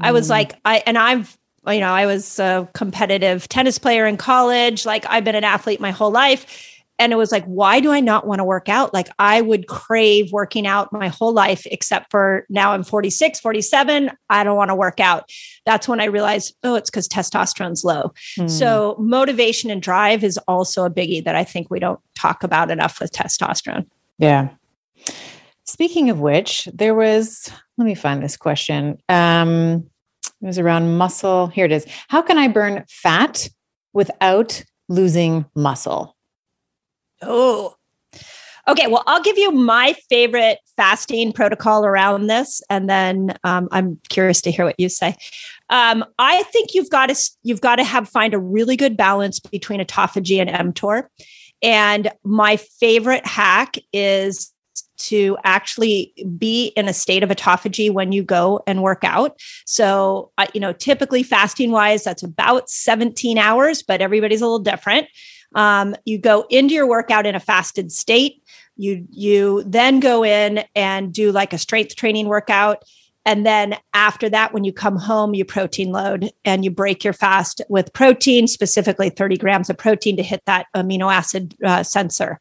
I 0.00 0.12
was 0.12 0.28
mm. 0.28 0.30
like, 0.30 0.54
I, 0.64 0.82
and 0.86 0.96
I've, 0.96 1.36
you 1.68 1.80
know, 1.80 1.92
I 1.92 2.06
was 2.06 2.38
a 2.38 2.68
competitive 2.74 3.48
tennis 3.48 3.78
player 3.78 4.06
in 4.06 4.16
college. 4.16 4.84
Like 4.84 5.04
I've 5.08 5.24
been 5.24 5.34
an 5.34 5.44
athlete 5.44 5.80
my 5.80 5.90
whole 5.90 6.10
life. 6.10 6.68
And 6.98 7.12
it 7.12 7.16
was 7.16 7.32
like 7.32 7.44
why 7.46 7.80
do 7.80 7.90
i 7.90 7.98
not 7.98 8.26
want 8.26 8.38
to 8.38 8.44
work 8.44 8.68
out? 8.68 8.92
Like 8.94 9.08
i 9.18 9.40
would 9.40 9.66
crave 9.66 10.30
working 10.30 10.66
out 10.66 10.92
my 10.92 11.08
whole 11.08 11.32
life 11.32 11.66
except 11.66 12.10
for 12.10 12.46
now 12.48 12.72
i'm 12.72 12.84
46 12.84 13.40
47 13.40 14.10
i 14.30 14.44
don't 14.44 14.56
want 14.56 14.68
to 14.68 14.74
work 14.74 15.00
out. 15.00 15.28
That's 15.66 15.88
when 15.88 16.00
i 16.00 16.04
realized 16.04 16.54
oh 16.62 16.74
it's 16.76 16.90
because 16.90 17.08
testosterone's 17.08 17.82
low. 17.82 18.12
Hmm. 18.36 18.46
so 18.46 18.94
motivation 19.00 19.70
and 19.70 19.82
drive 19.82 20.22
is 20.22 20.38
also 20.46 20.84
a 20.84 20.90
biggie 20.90 21.24
that 21.24 21.34
i 21.34 21.44
think 21.44 21.70
we 21.70 21.80
don't 21.80 21.98
talk 22.14 22.44
about 22.44 22.70
enough 22.70 23.00
with 23.00 23.10
testosterone. 23.10 23.86
Yeah. 24.18 24.50
Speaking 25.64 26.10
of 26.10 26.20
which 26.20 26.68
there 26.72 26.94
was 26.94 27.50
let 27.78 27.84
me 27.84 27.94
find 27.94 28.22
this 28.22 28.36
question. 28.36 28.98
Um 29.08 29.90
it 30.42 30.46
was 30.46 30.58
around 30.58 30.96
muscle 30.96 31.46
here 31.46 31.64
it 31.64 31.72
is 31.72 31.86
how 32.08 32.20
can 32.20 32.38
i 32.38 32.48
burn 32.48 32.84
fat 32.88 33.48
without 33.92 34.62
losing 34.88 35.44
muscle 35.54 36.16
Oh, 37.22 37.74
okay. 38.68 38.88
Well, 38.88 39.04
I'll 39.06 39.22
give 39.22 39.38
you 39.38 39.52
my 39.52 39.94
favorite 40.08 40.58
fasting 40.76 41.32
protocol 41.32 41.86
around 41.86 42.26
this, 42.26 42.60
and 42.68 42.90
then 42.90 43.36
um, 43.44 43.68
I'm 43.70 43.98
curious 44.08 44.40
to 44.42 44.50
hear 44.50 44.64
what 44.64 44.78
you 44.78 44.88
say. 44.88 45.16
Um, 45.70 46.04
I 46.18 46.42
think 46.44 46.74
you've 46.74 46.90
got 46.90 47.08
to 47.08 47.30
you've 47.42 47.60
got 47.60 47.76
to 47.76 47.84
have 47.84 48.08
find 48.08 48.34
a 48.34 48.38
really 48.38 48.76
good 48.76 48.96
balance 48.96 49.40
between 49.40 49.80
autophagy 49.80 50.44
and 50.44 50.74
mTOR. 50.74 51.04
And 51.62 52.10
my 52.24 52.56
favorite 52.56 53.24
hack 53.24 53.76
is 53.92 54.52
to 54.98 55.36
actually 55.44 56.12
be 56.38 56.66
in 56.76 56.88
a 56.88 56.92
state 56.92 57.22
of 57.22 57.30
autophagy 57.30 57.90
when 57.90 58.12
you 58.12 58.22
go 58.22 58.62
and 58.66 58.82
work 58.82 59.04
out. 59.04 59.40
So, 59.66 60.30
uh, 60.38 60.46
you 60.54 60.60
know, 60.60 60.72
typically 60.72 61.22
fasting 61.22 61.70
wise, 61.70 62.04
that's 62.04 62.22
about 62.22 62.68
17 62.68 63.38
hours, 63.38 63.82
but 63.82 64.00
everybody's 64.00 64.40
a 64.40 64.44
little 64.44 64.58
different. 64.58 65.08
Um, 65.54 65.94
you 66.04 66.18
go 66.18 66.46
into 66.50 66.74
your 66.74 66.88
workout 66.88 67.26
in 67.26 67.34
a 67.34 67.40
fasted 67.40 67.92
state. 67.92 68.42
You 68.76 69.06
you 69.10 69.62
then 69.66 70.00
go 70.00 70.24
in 70.24 70.64
and 70.74 71.12
do 71.12 71.30
like 71.30 71.52
a 71.52 71.58
strength 71.58 71.94
training 71.94 72.26
workout. 72.26 72.84
And 73.24 73.46
then 73.46 73.76
after 73.94 74.28
that, 74.30 74.52
when 74.52 74.64
you 74.64 74.72
come 74.72 74.96
home, 74.96 75.34
you 75.34 75.44
protein 75.44 75.92
load 75.92 76.30
and 76.44 76.64
you 76.64 76.70
break 76.70 77.04
your 77.04 77.12
fast 77.12 77.60
with 77.68 77.92
protein, 77.92 78.48
specifically 78.48 79.10
30 79.10 79.36
grams 79.36 79.70
of 79.70 79.78
protein 79.78 80.16
to 80.16 80.22
hit 80.22 80.42
that 80.46 80.66
amino 80.74 81.12
acid 81.12 81.54
uh, 81.64 81.82
sensor. 81.82 82.40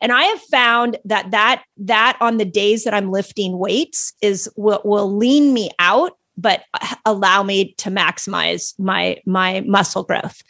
And 0.00 0.12
I 0.12 0.24
have 0.24 0.40
found 0.42 0.98
that 1.04 1.30
that 1.32 1.64
that 1.78 2.16
on 2.20 2.38
the 2.38 2.44
days 2.44 2.84
that 2.84 2.94
I'm 2.94 3.10
lifting 3.10 3.58
weights 3.58 4.14
is 4.22 4.50
will, 4.56 4.80
will 4.84 5.14
lean 5.14 5.52
me 5.52 5.70
out, 5.78 6.16
but 6.36 6.64
allow 7.04 7.42
me 7.42 7.74
to 7.74 7.90
maximize 7.90 8.78
my 8.78 9.18
my 9.26 9.60
muscle 9.66 10.04
growth. 10.04 10.42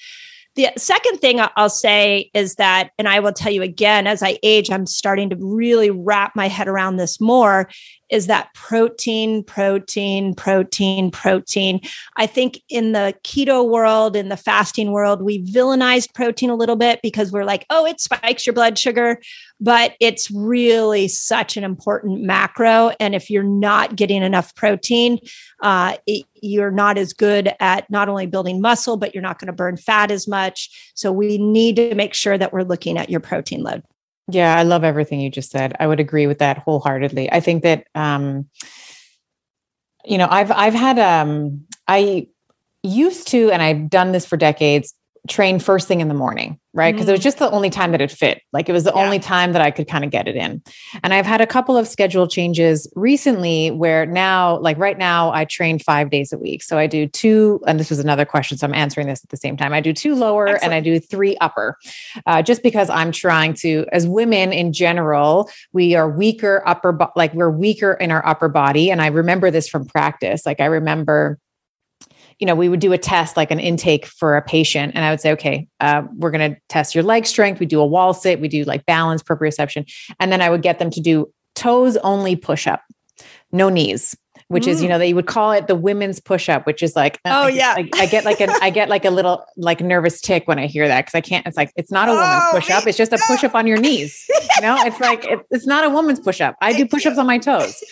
The 0.55 0.69
second 0.77 1.19
thing 1.19 1.41
I'll 1.57 1.71
say 1.71 2.31
is 2.35 2.57
that, 2.57 2.91
and 2.99 3.09
I 3.09 3.21
will 3.21 3.33
tell 3.33 3.51
you 3.51 3.63
again, 3.63 4.07
as 4.07 4.23
I 4.23 4.39
age, 4.43 4.71
I'm 4.71 4.85
starting 4.85 5.31
to 5.31 5.37
really 5.41 5.91
wrap 5.91 6.37
my 6.37 6.47
head 6.47 6.69
around 6.69 6.97
this 6.97 7.23
more, 7.23 7.71
is 8.13 8.27
that 8.27 8.53
protein, 8.53 9.43
protein, 9.43 10.35
protein, 10.35 11.11
protein. 11.11 11.81
I 12.19 12.27
think 12.27 12.61
in 12.69 12.93
the 12.93 13.15
keto 13.25 13.67
world, 13.67 14.15
in 14.15 14.29
the 14.29 14.37
fasting 14.37 14.93
world, 14.93 15.23
we 15.23 15.43
villainized 15.43 16.13
protein 16.13 16.51
a 16.51 16.55
little 16.55 16.77
bit 16.77 17.01
because 17.03 17.33
we're 17.33 17.47
like, 17.47 17.65
oh, 17.71 17.87
it 17.87 18.01
spikes 18.01 18.47
your 18.47 18.53
blood 18.53 18.79
sugar, 18.79 19.19
but 19.61 19.95
it's 19.99 20.31
really 20.31 21.09
such 21.09 21.57
an 21.57 21.65
important 21.65 22.21
macro. 22.21 22.93
And 23.01 23.15
if 23.15 23.31
you're 23.31 23.43
not 23.43 23.97
getting 23.97 24.23
enough 24.23 24.55
protein, 24.55 25.19
uh, 25.63 25.97
it, 26.07 26.27
you're 26.43 26.71
not 26.71 26.99
as 26.99 27.15
good 27.15 27.55
at 27.61 27.89
not 27.89 28.11
only 28.11 28.27
building 28.27 28.61
muscle, 28.61 28.99
but 28.99 29.15
you're 29.15 29.23
not 29.23 29.39
going 29.39 29.47
to 29.47 29.55
burn 29.55 29.79
fat 29.79 30.11
as 30.11 30.29
much. 30.29 30.93
So 30.95 31.11
we 31.11 31.39
need 31.39 31.77
to 31.77 31.95
make 31.95 32.13
sure 32.13 32.37
that 32.37 32.53
we're 32.53 32.63
looking 32.63 32.99
at 32.99 33.09
your 33.09 33.21
protein 33.21 33.63
load. 33.63 33.83
Yeah, 34.29 34.57
I 34.57 34.63
love 34.63 34.85
everything 34.85 35.21
you 35.21 35.31
just 35.31 35.51
said. 35.51 35.75
I 35.81 35.87
would 35.87 36.01
agree 36.01 36.27
with 36.27 36.39
that 36.39 36.59
wholeheartedly. 36.59 37.31
I 37.33 37.41
think 37.41 37.63
that 37.65 37.87
um 37.95 38.49
you 40.05 40.19
know, 40.19 40.29
I've 40.31 40.51
I've 40.51 40.75
had 40.75 40.99
um 40.99 41.67
I 41.89 42.29
used 42.83 43.29
to 43.29 43.51
and 43.51 43.63
I've 43.63 43.89
done 43.89 44.13
this 44.13 44.27
for 44.27 44.37
decades 44.37 44.95
train 45.29 45.61
first 45.61 45.87
thing 45.87 46.01
in 46.01 46.09
the 46.09 46.15
morning, 46.15 46.59
right? 46.75 46.93
Because 46.93 47.07
mm. 47.07 47.11
it 47.11 47.13
was 47.13 47.21
mm. 47.21 47.25
just 47.25 47.39
the 47.39 47.51
only 47.51 47.71
time 47.71 47.93
that 47.93 48.01
it 48.01 48.11
fit. 48.11 48.43
Like 48.53 48.69
it 48.69 48.73
was 48.73 48.83
the 48.83 48.93
yeah. 48.95 49.05
only 49.05 49.21
time 49.21 49.53
that 49.53 49.63
I 49.63 49.71
could 49.71 49.87
kind 49.87 50.05
of 50.05 50.11
get 50.11 50.27
it 50.27 50.35
in. 50.35 50.61
And 51.05 51.15
I've 51.15 51.27
had 51.27 51.41
a 51.41 51.47
couple 51.47 51.77
of 51.77 51.87
schedule 51.87 52.27
changes 52.27 52.91
recently 52.97 53.71
where 53.71 54.05
now, 54.05 54.59
like 54.59 54.79
right 54.79 54.99
now, 54.99 55.31
I 55.33 55.45
train 55.45 55.79
five 55.79 56.11
days 56.11 56.33
a 56.33 56.39
week. 56.39 56.63
So 56.63 56.77
I 56.77 56.89
do 56.89 57.07
two, 57.07 57.61
and 57.69 57.79
this 57.79 57.89
was 57.89 58.01
another 58.01 58.25
question. 58.25 58.59
So 58.59 58.67
I'm 58.67 58.75
answering 58.75 59.07
this 59.07 59.23
at 59.23 59.31
the 59.31 59.37
same 59.37 59.57
time. 59.57 59.73
I 59.73 59.81
do 59.81 59.93
two 59.93 60.17
lower 60.17 60.49
Excellent. 60.49 60.65
and 60.65 60.75
I 60.75 60.81
do 60.81 60.99
three 60.99 61.37
upper, 61.37 61.79
uh, 62.27 62.43
just 62.43 62.65
because 62.65 62.91
I'm 62.91 63.13
trying 63.13 63.55
to, 63.55 63.87
as 63.93 64.09
women 64.09 64.53
in 64.53 64.73
general, 64.73 65.49
we 65.73 65.95
are 65.95 66.11
weaker 66.11 66.65
upper, 66.67 66.91
bo- 66.91 67.13
like 67.15 67.33
we're 67.33 67.51
weaker 67.51 67.93
in 67.93 68.11
our 68.11 68.27
upper 68.27 68.49
body. 68.49 68.91
And 68.91 69.01
I 69.01 69.07
remember 69.07 69.53
this 69.53 69.69
from 69.69 69.85
practice. 69.85 70.45
Like 70.45 70.59
I 70.61 70.67
remember 70.67 71.39
you 72.43 72.47
know, 72.47 72.57
we 72.57 72.69
would 72.69 72.81
do 72.81 72.93
a 72.93 72.99
test 72.99 73.37
like 73.37 73.53
an 73.53 73.61
intake 73.61 74.05
for 74.05 74.37
a 74.37 74.43
patient, 74.43 74.97
and 74.97 75.05
I 75.05 75.11
would 75.11 75.21
say, 75.21 75.31
okay, 75.31 75.69
uh, 75.79 76.03
we're 76.17 76.33
going 76.33 76.55
to 76.55 76.61
test 76.69 76.93
your 76.93 77.05
leg 77.05 77.25
strength. 77.25 77.61
We 77.61 77.67
do 77.67 77.81
a 77.81 77.87
wall 77.87 78.13
sit, 78.15 78.41
we 78.41 78.49
do 78.49 78.65
like 78.65 78.85
balance, 78.85 79.23
proprioception, 79.23 79.89
and 80.19 80.33
then 80.33 80.43
I 80.43 80.51
would 80.51 80.61
get 80.61 80.81
them 80.81 80.91
to 80.91 81.01
do 81.01 81.33
toes 81.55 81.97
only 81.99 82.35
push 82.35 82.67
up, 82.67 82.83
no 83.53 83.69
knees 83.69 84.17
which 84.49 84.67
is 84.67 84.83
you 84.83 84.89
know 84.89 84.97
mm. 84.97 85.01
they 85.01 85.15
would 85.15 85.27
call 85.27 85.53
it 85.53 85.67
the 85.67 85.75
women's 85.75 86.21
push 86.21 86.49
up 86.49 86.67
which 86.67 86.83
is 86.83 86.95
like 86.95 87.19
uh, 87.25 87.43
oh 87.45 87.47
yeah. 87.47 87.75
I, 87.77 87.89
I, 87.95 88.07
get 88.07 88.25
like 88.25 88.41
an 88.41 88.51
i 88.61 88.69
get 88.71 88.89
like 88.89 89.05
a 89.05 89.11
little 89.11 89.45
like 89.57 89.81
nervous 89.81 90.21
tick 90.21 90.47
when 90.47 90.59
i 90.59 90.67
hear 90.67 90.87
that 90.89 91.03
because 91.03 91.15
i 91.15 91.21
can't 91.21 91.47
it's 91.47 91.57
like 91.57 91.73
it's 91.75 91.91
not 91.91 92.09
a 92.09 92.13
woman's 92.13 92.43
oh, 92.45 92.51
push 92.53 92.71
up 92.71 92.87
it's 92.87 92.99
just 92.99 93.13
a 93.13 93.19
push 93.27 93.45
up 93.45 93.55
on 93.55 93.67
your 93.67 93.79
knees 93.79 94.25
you 94.29 94.63
know? 94.63 94.77
It's 94.85 95.01
like 95.01 95.25
it, 95.25 95.41
it's 95.51 95.67
not 95.67 95.85
a 95.85 95.91
woman's 95.91 96.21
push 96.21 96.41
up 96.41 96.57
i 96.61 96.73
do 96.73 96.87
push 96.89 97.07
ups 97.07 97.19
on 97.19 97.27
my 97.27 97.39
toes 97.39 97.83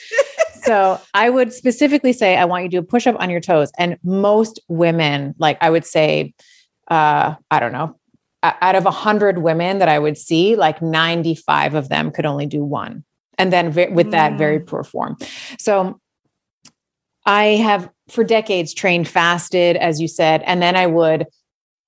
so 0.63 1.01
I 1.15 1.31
would 1.31 1.53
specifically 1.53 2.13
say, 2.13 2.37
I 2.37 2.45
want 2.45 2.65
you 2.65 2.71
to 2.71 2.77
do 2.77 2.81
a 2.81 2.83
push 2.83 3.07
up 3.07 3.17
on 3.19 3.31
your 3.31 3.41
toes. 3.41 3.71
And 3.79 3.99
most 4.03 4.61
women, 4.69 5.35
like 5.39 5.59
I 5.61 5.71
would 5.71 5.85
say, 5.85 6.35
uh, 6.89 7.35
I 7.51 7.61
don't 7.61 7.73
know, 7.73 7.97
out 8.43 8.75
of 8.75 8.87
a 8.87 8.91
hundred 8.91 9.39
women 9.39 9.79
that 9.79 9.89
I 9.89 9.99
would 9.99 10.17
see, 10.17 10.57
like 10.57 10.81
95 10.81 11.75
of 11.75 11.89
them 11.89 12.11
could 12.11 12.27
only 12.27 12.47
do 12.47 12.65
one. 12.65 13.05
And 13.39 13.53
then 13.53 13.73
with 13.95 14.11
that, 14.11 14.37
very 14.39 14.61
mm. 14.61 14.67
poor 14.67 14.85
form. 14.85 15.17
So 15.59 15.99
I 17.25 17.45
have 17.45 17.91
for 18.09 18.25
decades 18.25 18.75
trained 18.75 19.09
fasted, 19.09 19.77
as 19.77 20.01
you 20.01 20.09
said, 20.09 20.43
and 20.47 20.61
then 20.61 20.77
I 20.77 20.87
would 20.87 21.27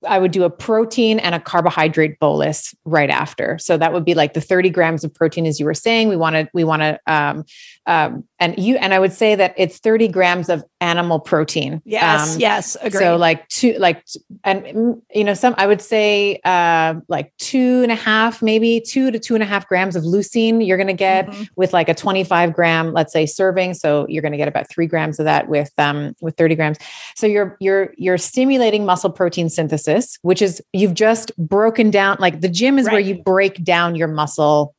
I 0.07 0.19
would 0.19 0.33
do 0.33 0.45
a 0.45 0.51
protein 0.51 1.19
and 1.19 1.35
a 1.35 1.41
carbohydrate 1.41 2.19
bolus 2.19 2.75
right 2.85 3.11
after. 3.11 3.59
So 3.59 3.77
that 3.77 3.93
would 3.93 4.05
be 4.05 4.15
like 4.15 4.35
the 4.35 4.41
30 4.41 4.71
grams 4.71 5.05
of 5.05 5.15
protein, 5.15 5.47
as 5.47 5.61
you 5.61 5.67
were 5.67 5.75
saying. 5.75 6.09
We 6.09 6.17
want 6.17 6.35
to, 6.35 6.49
we 6.53 6.65
want 6.65 6.83
to, 6.83 7.01
um, 7.07 7.45
um, 7.87 8.25
and 8.43 8.59
you, 8.59 8.77
and 8.77 8.93
I 8.93 8.99
would 8.99 9.13
say 9.13 9.37
that 9.37 9.55
it's 9.57 9.79
30 9.79 10.09
grams 10.09 10.49
of 10.49 10.65
animal 10.81 11.21
protein. 11.21 11.81
Yes. 11.85 12.35
Um, 12.35 12.41
yes. 12.41 12.77
Agreed. 12.81 12.99
So 12.99 13.17
like 13.17 13.47
two, 13.47 13.75
like, 13.79 14.05
and 14.43 14.65
mm, 14.65 15.03
you 15.15 15.23
know, 15.23 15.35
some, 15.35 15.55
I 15.59 15.69
would 15.69 15.81
say, 15.81 16.41
uh, 16.45 16.95
like 17.07 17.33
two 17.39 17.85
and 17.85 17.93
a 17.93 17.95
half, 17.95 18.43
maybe 18.43 18.81
two 18.85 19.13
to 19.13 19.21
two 19.21 19.35
and 19.35 19.45
a 19.45 19.47
half 19.47 19.69
grams 19.69 19.95
of 19.95 20.03
leucine 20.03 20.67
you're 20.67 20.77
going 20.77 20.89
to 20.89 20.93
get 20.93 21.29
mm-hmm. 21.29 21.45
with 21.55 21.73
like 21.73 21.89
a 21.89 21.95
25 21.95 22.53
gram, 22.53 22.93
let's 22.93 23.13
say 23.13 23.27
serving. 23.27 23.75
So 23.75 24.07
you're 24.09 24.23
going 24.23 24.33
to 24.33 24.39
get 24.39 24.49
about 24.49 24.69
three 24.69 24.89
grams 24.89 25.21
of 25.21 25.25
that 25.27 25.47
with, 25.49 25.71
um, 25.79 26.17
with 26.21 26.37
30 26.37 26.57
grams. 26.57 26.79
So 27.15 27.29
you're, 27.29 27.57
you're, 27.61 27.95
you're 27.97 28.19
stimulating 28.19 28.85
muscle 28.85 29.11
protein 29.11 29.51
synthesis 29.51 30.19
which 30.23 30.43
is 30.43 30.61
you've 30.73 30.95
just 30.95 31.37
broken 31.37 31.91
down, 31.91 32.17
like 32.19 32.41
the 32.41 32.49
gym 32.49 32.79
is 32.79 32.87
right. 32.87 32.93
where 32.93 33.01
you 33.01 33.23
break 33.23 33.63
down 33.63 33.95
your 33.95 34.09
muscle 34.09 34.75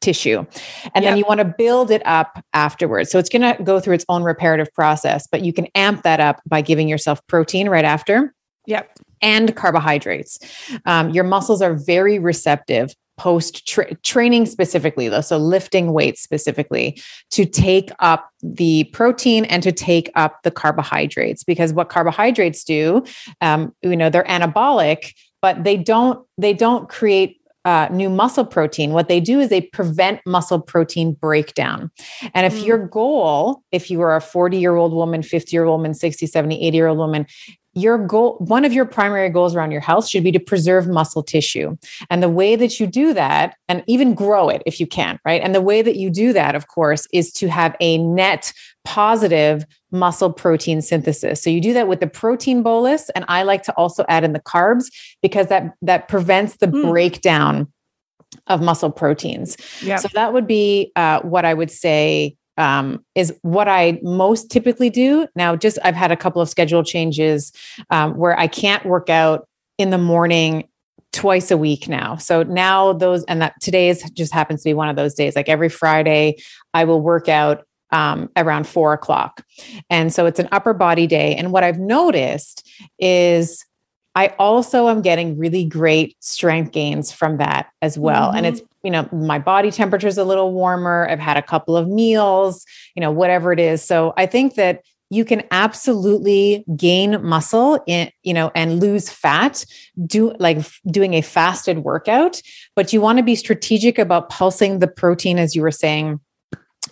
tissue. 0.00 0.38
And 0.94 1.04
yep. 1.04 1.04
then 1.04 1.16
you 1.16 1.24
want 1.28 1.38
to 1.38 1.44
build 1.44 1.90
it 1.90 2.02
up 2.04 2.42
afterwards. 2.52 3.10
So 3.10 3.18
it's 3.18 3.28
going 3.28 3.42
to 3.42 3.62
go 3.62 3.78
through 3.80 3.94
its 3.94 4.04
own 4.08 4.22
reparative 4.22 4.72
process 4.74 5.28
but 5.30 5.42
you 5.42 5.52
can 5.52 5.66
amp 5.74 6.02
that 6.02 6.20
up 6.20 6.40
by 6.46 6.60
giving 6.60 6.88
yourself 6.88 7.24
protein 7.26 7.68
right 7.68 7.84
after 7.84 8.34
yep. 8.66 8.90
and 9.22 9.54
carbohydrates. 9.56 10.38
Um, 10.84 11.10
your 11.10 11.24
muscles 11.24 11.62
are 11.62 11.74
very 11.74 12.18
receptive 12.18 12.94
post 13.16 13.66
tra- 13.66 13.92
training 13.96 14.46
specifically 14.46 15.08
though 15.08 15.20
so 15.20 15.38
lifting 15.38 15.92
weights 15.92 16.22
specifically 16.22 17.02
to 17.32 17.44
take 17.44 17.90
up 17.98 18.30
the 18.44 18.84
protein 18.92 19.44
and 19.46 19.60
to 19.64 19.72
take 19.72 20.10
up 20.14 20.40
the 20.44 20.50
carbohydrates. 20.50 21.42
Because 21.42 21.72
what 21.72 21.88
carbohydrates 21.88 22.62
do 22.64 23.04
um, 23.40 23.74
you 23.82 23.96
know 23.96 24.10
they're 24.10 24.24
anabolic 24.24 25.12
but 25.40 25.64
they 25.64 25.76
don't 25.76 26.24
they 26.36 26.52
don't 26.52 26.88
create 26.88 27.37
uh, 27.68 27.86
new 27.90 28.08
muscle 28.08 28.46
protein, 28.46 28.92
what 28.92 29.08
they 29.08 29.20
do 29.20 29.40
is 29.40 29.50
they 29.50 29.60
prevent 29.60 30.22
muscle 30.24 30.58
protein 30.58 31.12
breakdown. 31.12 31.90
And 32.32 32.46
if 32.46 32.54
mm. 32.54 32.64
your 32.64 32.78
goal, 32.78 33.62
if 33.72 33.90
you 33.90 34.00
are 34.00 34.16
a 34.16 34.22
40 34.22 34.58
year 34.58 34.76
old 34.76 34.94
woman, 34.94 35.22
50 35.22 35.54
year 35.54 35.64
old 35.64 35.78
woman, 35.78 35.92
60, 35.92 36.26
70, 36.26 36.66
80 36.66 36.74
year 36.74 36.86
old 36.86 36.96
woman, 36.96 37.26
your 37.78 37.98
goal, 37.98 38.36
one 38.38 38.64
of 38.64 38.72
your 38.72 38.84
primary 38.84 39.30
goals 39.30 39.54
around 39.54 39.70
your 39.70 39.80
health 39.80 40.08
should 40.08 40.24
be 40.24 40.32
to 40.32 40.40
preserve 40.40 40.88
muscle 40.88 41.22
tissue. 41.22 41.76
And 42.10 42.22
the 42.22 42.28
way 42.28 42.56
that 42.56 42.78
you 42.80 42.86
do 42.86 43.14
that, 43.14 43.56
and 43.68 43.82
even 43.86 44.14
grow 44.14 44.48
it 44.48 44.62
if 44.66 44.80
you 44.80 44.86
can, 44.86 45.18
right? 45.24 45.42
And 45.42 45.54
the 45.54 45.60
way 45.60 45.82
that 45.82 45.96
you 45.96 46.10
do 46.10 46.32
that, 46.32 46.54
of 46.54 46.68
course, 46.68 47.06
is 47.12 47.32
to 47.32 47.48
have 47.48 47.76
a 47.80 47.98
net 47.98 48.52
positive 48.84 49.66
muscle 49.90 50.32
protein 50.32 50.80
synthesis. 50.80 51.42
So 51.42 51.50
you 51.50 51.60
do 51.60 51.74
that 51.74 51.88
with 51.88 52.00
the 52.00 52.06
protein 52.06 52.62
bolus. 52.62 53.10
And 53.10 53.24
I 53.28 53.42
like 53.42 53.62
to 53.64 53.72
also 53.72 54.04
add 54.08 54.24
in 54.24 54.32
the 54.32 54.40
carbs 54.40 54.90
because 55.20 55.48
that, 55.48 55.74
that 55.82 56.08
prevents 56.08 56.56
the 56.56 56.68
mm. 56.68 56.88
breakdown 56.88 57.70
of 58.46 58.62
muscle 58.62 58.90
proteins. 58.90 59.56
Yep. 59.82 60.00
So 60.00 60.08
that 60.14 60.32
would 60.32 60.46
be 60.46 60.92
uh, 60.96 61.20
what 61.20 61.44
I 61.44 61.52
would 61.52 61.70
say 61.70 62.37
um, 62.58 63.04
is 63.14 63.34
what 63.42 63.68
I 63.68 63.98
most 64.02 64.50
typically 64.50 64.90
do. 64.90 65.26
Now, 65.34 65.56
just 65.56 65.78
I've 65.84 65.94
had 65.94 66.12
a 66.12 66.16
couple 66.16 66.42
of 66.42 66.48
schedule 66.48 66.82
changes 66.82 67.52
um, 67.90 68.16
where 68.16 68.38
I 68.38 68.46
can't 68.48 68.84
work 68.84 69.08
out 69.08 69.48
in 69.78 69.90
the 69.90 69.98
morning 69.98 70.68
twice 71.12 71.50
a 71.50 71.56
week 71.56 71.88
now. 71.88 72.16
So 72.16 72.42
now 72.42 72.92
those, 72.92 73.24
and 73.24 73.40
that 73.40 73.54
today 73.62 73.88
is 73.88 74.02
just 74.10 74.32
happens 74.34 74.62
to 74.62 74.68
be 74.68 74.74
one 74.74 74.88
of 74.88 74.96
those 74.96 75.14
days. 75.14 75.34
Like 75.34 75.48
every 75.48 75.70
Friday, 75.70 76.36
I 76.74 76.84
will 76.84 77.00
work 77.00 77.28
out 77.28 77.64
um, 77.90 78.28
around 78.36 78.66
four 78.66 78.92
o'clock. 78.92 79.42
And 79.88 80.12
so 80.12 80.26
it's 80.26 80.38
an 80.38 80.48
upper 80.52 80.74
body 80.74 81.06
day. 81.06 81.34
And 81.34 81.52
what 81.52 81.64
I've 81.64 81.78
noticed 81.78 82.68
is 82.98 83.64
I 84.14 84.34
also 84.38 84.88
am 84.88 85.00
getting 85.00 85.38
really 85.38 85.64
great 85.64 86.16
strength 86.20 86.72
gains 86.72 87.12
from 87.12 87.38
that 87.38 87.68
as 87.80 87.98
well. 87.98 88.28
Mm-hmm. 88.28 88.36
And 88.36 88.46
it's, 88.46 88.62
you 88.82 88.90
know, 88.90 89.08
my 89.12 89.38
body 89.38 89.70
temperature 89.70 90.06
is 90.06 90.18
a 90.18 90.24
little 90.24 90.52
warmer. 90.52 91.08
I've 91.10 91.18
had 91.18 91.36
a 91.36 91.42
couple 91.42 91.76
of 91.76 91.88
meals, 91.88 92.64
you 92.94 93.00
know, 93.00 93.10
whatever 93.10 93.52
it 93.52 93.60
is. 93.60 93.82
So 93.82 94.14
I 94.16 94.26
think 94.26 94.54
that 94.54 94.82
you 95.10 95.24
can 95.24 95.42
absolutely 95.50 96.64
gain 96.76 97.22
muscle 97.24 97.82
in, 97.86 98.10
you 98.22 98.34
know, 98.34 98.52
and 98.54 98.78
lose 98.78 99.08
fat 99.08 99.64
do 100.06 100.34
like 100.38 100.58
doing 100.90 101.14
a 101.14 101.22
fasted 101.22 101.78
workout, 101.78 102.42
but 102.76 102.92
you 102.92 103.00
want 103.00 103.18
to 103.18 103.24
be 103.24 103.34
strategic 103.34 103.98
about 103.98 104.28
pulsing 104.28 104.80
the 104.80 104.88
protein 104.88 105.38
as 105.38 105.56
you 105.56 105.62
were 105.62 105.70
saying 105.70 106.20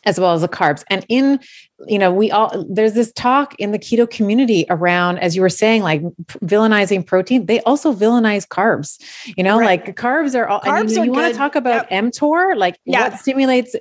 as 0.04 0.18
well 0.18 0.32
as 0.34 0.40
the 0.40 0.48
carbs. 0.48 0.84
And 0.88 1.04
in 1.08 1.40
you 1.86 1.98
know, 1.98 2.12
we 2.12 2.30
all 2.30 2.64
there's 2.68 2.94
this 2.94 3.12
talk 3.12 3.54
in 3.56 3.72
the 3.72 3.78
keto 3.78 4.08
community 4.08 4.64
around, 4.70 5.18
as 5.18 5.36
you 5.36 5.42
were 5.42 5.50
saying, 5.50 5.82
like 5.82 6.02
villainizing 6.42 7.04
protein. 7.04 7.46
They 7.46 7.60
also 7.60 7.92
villainize 7.92 8.46
carbs. 8.48 8.98
You 9.36 9.44
know, 9.44 9.58
right. 9.58 9.84
like 9.86 9.96
carbs 9.96 10.34
are 10.34 10.48
all. 10.48 10.60
Carbs 10.60 10.96
you, 10.96 11.04
you 11.04 11.12
want 11.12 11.32
to 11.32 11.38
talk 11.38 11.54
about 11.54 11.90
yep. 11.90 12.04
mTOR? 12.04 12.56
Like 12.56 12.78
yeah. 12.84 13.08
what 13.08 13.18
stimulates 13.18 13.76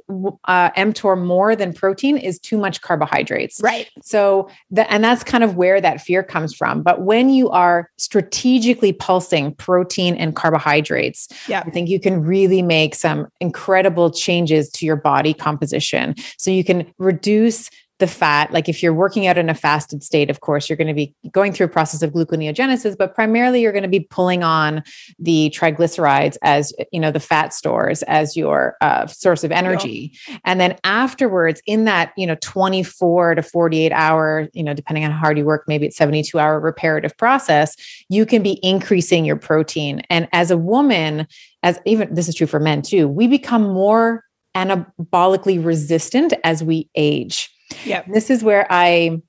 uh, 0.45 0.71
mTOR 0.71 1.23
more 1.23 1.55
than 1.55 1.71
protein 1.73 2.17
is 2.17 2.37
too 2.37 2.57
much 2.57 2.81
carbohydrates. 2.81 3.61
Right. 3.63 3.89
So 4.01 4.49
the, 4.71 4.91
and 4.91 5.03
that's 5.03 5.23
kind 5.23 5.43
of 5.43 5.55
where 5.55 5.79
that 5.79 6.01
fear 6.01 6.21
comes 6.21 6.53
from. 6.53 6.81
But 6.81 7.01
when 7.01 7.29
you 7.29 7.49
are 7.49 7.89
strategically 7.97 8.91
pulsing 8.91 9.55
protein 9.55 10.15
and 10.15 10.35
carbohydrates, 10.35 11.29
yeah. 11.47 11.63
I 11.65 11.69
think 11.69 11.87
you 11.87 11.99
can 11.99 12.21
really 12.21 12.61
make 12.61 12.93
some 12.93 13.27
incredible 13.39 14.11
changes 14.11 14.69
to 14.71 14.85
your 14.85 14.97
body 14.97 15.33
composition. 15.33 16.15
So 16.37 16.51
you 16.51 16.63
can 16.63 16.91
reduce 16.97 17.69
the 17.99 18.07
fat 18.07 18.51
like 18.51 18.67
if 18.67 18.83
you're 18.83 18.93
working 18.93 19.25
out 19.25 19.37
in 19.37 19.49
a 19.49 19.53
fasted 19.53 20.03
state 20.03 20.29
of 20.29 20.41
course 20.41 20.69
you're 20.69 20.75
going 20.77 20.87
to 20.87 20.93
be 20.93 21.13
going 21.31 21.53
through 21.53 21.65
a 21.65 21.69
process 21.69 22.01
of 22.01 22.11
gluconeogenesis 22.11 22.97
but 22.97 23.15
primarily 23.15 23.61
you're 23.61 23.71
going 23.71 23.83
to 23.83 23.89
be 23.89 24.01
pulling 24.01 24.43
on 24.43 24.83
the 25.17 25.49
triglycerides 25.55 26.37
as 26.41 26.73
you 26.91 26.99
know 26.99 27.11
the 27.11 27.19
fat 27.19 27.53
stores 27.53 28.03
as 28.03 28.35
your 28.35 28.75
uh, 28.81 29.07
source 29.07 29.43
of 29.43 29.51
energy. 29.51 30.11
Yeah. 30.27 30.37
and 30.45 30.59
then 30.59 30.77
afterwards 30.83 31.61
in 31.65 31.85
that 31.85 32.11
you 32.17 32.27
know 32.27 32.35
24 32.41 33.35
to 33.35 33.41
48 33.41 33.91
hour 33.93 34.49
you 34.53 34.63
know 34.63 34.73
depending 34.73 35.05
on 35.05 35.11
how 35.11 35.19
hard 35.19 35.37
you 35.37 35.45
work 35.45 35.63
maybe 35.67 35.85
it's 35.85 35.97
72 35.97 36.37
hour 36.37 36.59
reparative 36.59 37.15
process 37.17 37.75
you 38.09 38.25
can 38.25 38.43
be 38.43 38.59
increasing 38.61 39.25
your 39.25 39.37
protein. 39.37 40.01
And 40.09 40.27
as 40.33 40.51
a 40.51 40.57
woman 40.57 41.27
as 41.63 41.79
even 41.85 42.13
this 42.13 42.27
is 42.27 42.35
true 42.35 42.47
for 42.47 42.59
men 42.59 42.81
too 42.81 43.07
we 43.07 43.27
become 43.27 43.63
more 43.63 44.25
anabolically 44.55 45.63
resistant 45.63 46.33
as 46.43 46.63
we 46.63 46.89
age 46.95 47.49
yeah. 47.83 48.03
This 48.07 48.29
is 48.29 48.43
where 48.43 48.67
I 48.69 49.21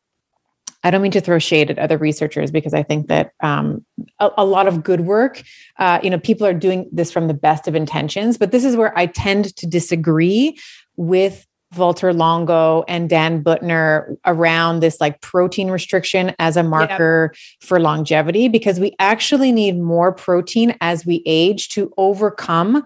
I 0.87 0.91
don't 0.91 1.03
mean 1.03 1.13
to 1.13 1.21
throw 1.21 1.41
shade 1.41 1.69
at 1.71 1.81
other 1.81 1.99
researchers 1.99 2.53
because 2.53 2.73
I 2.73 2.85
think 2.85 3.09
that 3.09 3.33
um, 3.41 3.85
a, 4.21 4.31
a, 4.39 4.45
lot 4.45 4.69
of 4.69 4.85
good 4.85 5.01
work, 5.01 5.43
uh, 5.79 5.99
you 6.01 6.11
know, 6.11 6.19
people 6.21 6.47
are 6.47 6.55
doing 6.55 6.89
this 6.93 7.11
from 7.11 7.27
the 7.27 7.35
best 7.35 7.67
of 7.67 7.75
intentions, 7.75 8.39
but 8.39 8.53
this 8.53 8.65
is 8.65 8.77
where 8.77 8.97
I 8.97 9.07
tend 9.07 9.57
to 9.57 9.67
disagree 9.67 10.57
with 10.97 11.45
Walter 11.77 12.13
Longo 12.13 12.85
and 12.87 13.09
Dan 13.11 13.43
Buettner 13.43 14.17
around 14.25 14.81
this 14.81 15.01
like 15.01 15.21
protein 15.21 15.71
restriction 15.71 16.35
as 16.39 16.57
a 16.57 16.63
marker 16.63 17.35
for 17.61 17.81
longevity 17.81 18.49
because 18.49 18.79
we 18.79 18.95
actually 18.99 19.51
need 19.51 19.81
more 19.81 20.13
protein 20.13 20.77
as 20.81 21.05
we 21.05 21.23
age 21.27 21.69
to 21.71 21.93
overcome 21.97 22.85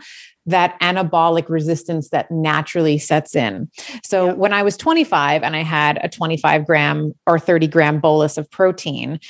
that 0.51 0.79
anabolic 0.81 1.49
resistance 1.49 2.11
that 2.11 2.31
naturally 2.31 2.99
sets 2.99 3.35
in. 3.35 3.69
So 4.03 4.35
when 4.35 4.53
I 4.53 4.63
was 4.63 4.77
25 4.77 5.43
and 5.43 5.57
I 5.57 5.63
had 5.63 5.99
a 6.03 6.09
25 6.09 6.67
gram 6.67 7.13
or 7.27 7.39
30 7.39 7.67
gram 7.67 8.01
bolus 8.01 8.37
of 8.37 8.51
protein, 8.51 9.21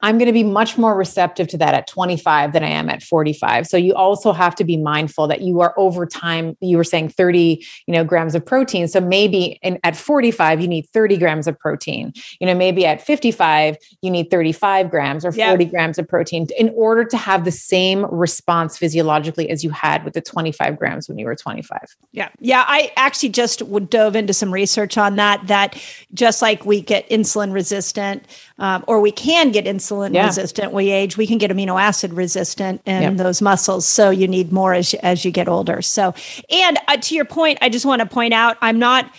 I'm 0.00 0.16
going 0.16 0.26
to 0.26 0.32
be 0.32 0.44
much 0.44 0.78
more 0.78 0.96
receptive 0.96 1.46
to 1.48 1.58
that 1.58 1.74
at 1.74 1.86
25 1.86 2.52
than 2.52 2.64
I 2.64 2.68
am 2.68 2.88
at 2.88 3.02
45. 3.02 3.66
So 3.66 3.76
you 3.76 3.94
also 3.94 4.32
have 4.32 4.54
to 4.56 4.64
be 4.64 4.78
mindful 4.78 5.28
that 5.28 5.42
you 5.42 5.60
are 5.60 5.74
over 5.76 6.06
time. 6.06 6.56
You 6.60 6.78
were 6.78 6.84
saying 6.84 7.10
30, 7.10 7.64
you 7.86 7.92
know, 7.92 8.02
grams 8.02 8.34
of 8.34 8.44
protein. 8.46 8.88
So 8.88 9.00
maybe 9.00 9.58
in, 9.62 9.78
at 9.84 9.94
45 9.94 10.62
you 10.62 10.68
need 10.68 10.88
30 10.92 11.18
grams 11.18 11.46
of 11.46 11.58
protein. 11.58 12.12
You 12.40 12.46
know, 12.46 12.54
maybe 12.54 12.86
at 12.86 13.02
55 13.02 13.76
you 14.00 14.10
need 14.10 14.30
35 14.30 14.90
grams 14.90 15.24
or 15.24 15.32
40 15.32 15.66
grams 15.66 15.98
of 15.98 16.08
protein 16.08 16.46
in 16.56 16.70
order 16.70 17.04
to 17.04 17.16
have 17.18 17.44
the 17.44 17.52
same 17.52 18.06
response 18.06 18.78
physiologically 18.78 19.50
as 19.50 19.62
you 19.62 19.70
had 19.70 20.02
with 20.04 20.14
the 20.14 20.22
25 20.22 20.78
grams 20.78 21.08
when 21.08 21.18
you 21.18 21.26
were 21.26 21.36
25. 21.36 21.78
Yeah, 22.12 22.30
yeah. 22.40 22.64
I 22.66 22.90
actually 22.96 23.28
just 23.30 23.62
dove 23.90 24.16
into 24.16 24.32
some 24.32 24.52
research 24.52 24.96
on 24.96 25.16
that. 25.16 25.46
That 25.46 25.80
just 26.14 26.40
like 26.40 26.64
we 26.64 26.80
get 26.80 27.08
insulin 27.10 27.52
resistant, 27.52 28.26
um, 28.58 28.84
or 28.86 29.00
we 29.00 29.10
can 29.10 29.50
get 29.50 29.64
insulin 29.64 30.14
yeah. 30.14 30.26
resistant. 30.26 30.72
We 30.72 30.90
age 30.90 31.16
we 31.16 31.26
can 31.26 31.38
get 31.38 31.50
amino 31.50 31.80
acid 31.80 32.12
resistant 32.12 32.82
in 32.86 33.16
those 33.16 33.42
muscles. 33.42 33.86
So 33.86 34.10
you 34.10 34.28
need 34.28 34.52
more 34.52 34.74
as, 34.74 34.94
as 34.94 35.24
you 35.24 35.30
get 35.30 35.48
older. 35.48 35.82
So 35.82 36.14
and 36.50 36.78
uh, 36.88 36.96
to 36.96 37.14
your 37.14 37.24
point 37.24 37.58
i 37.60 37.68
just 37.68 37.84
want 37.84 38.00
to 38.00 38.06
point 38.06 38.32
out 38.32 38.56
i'm 38.62 38.78
not 38.78 39.10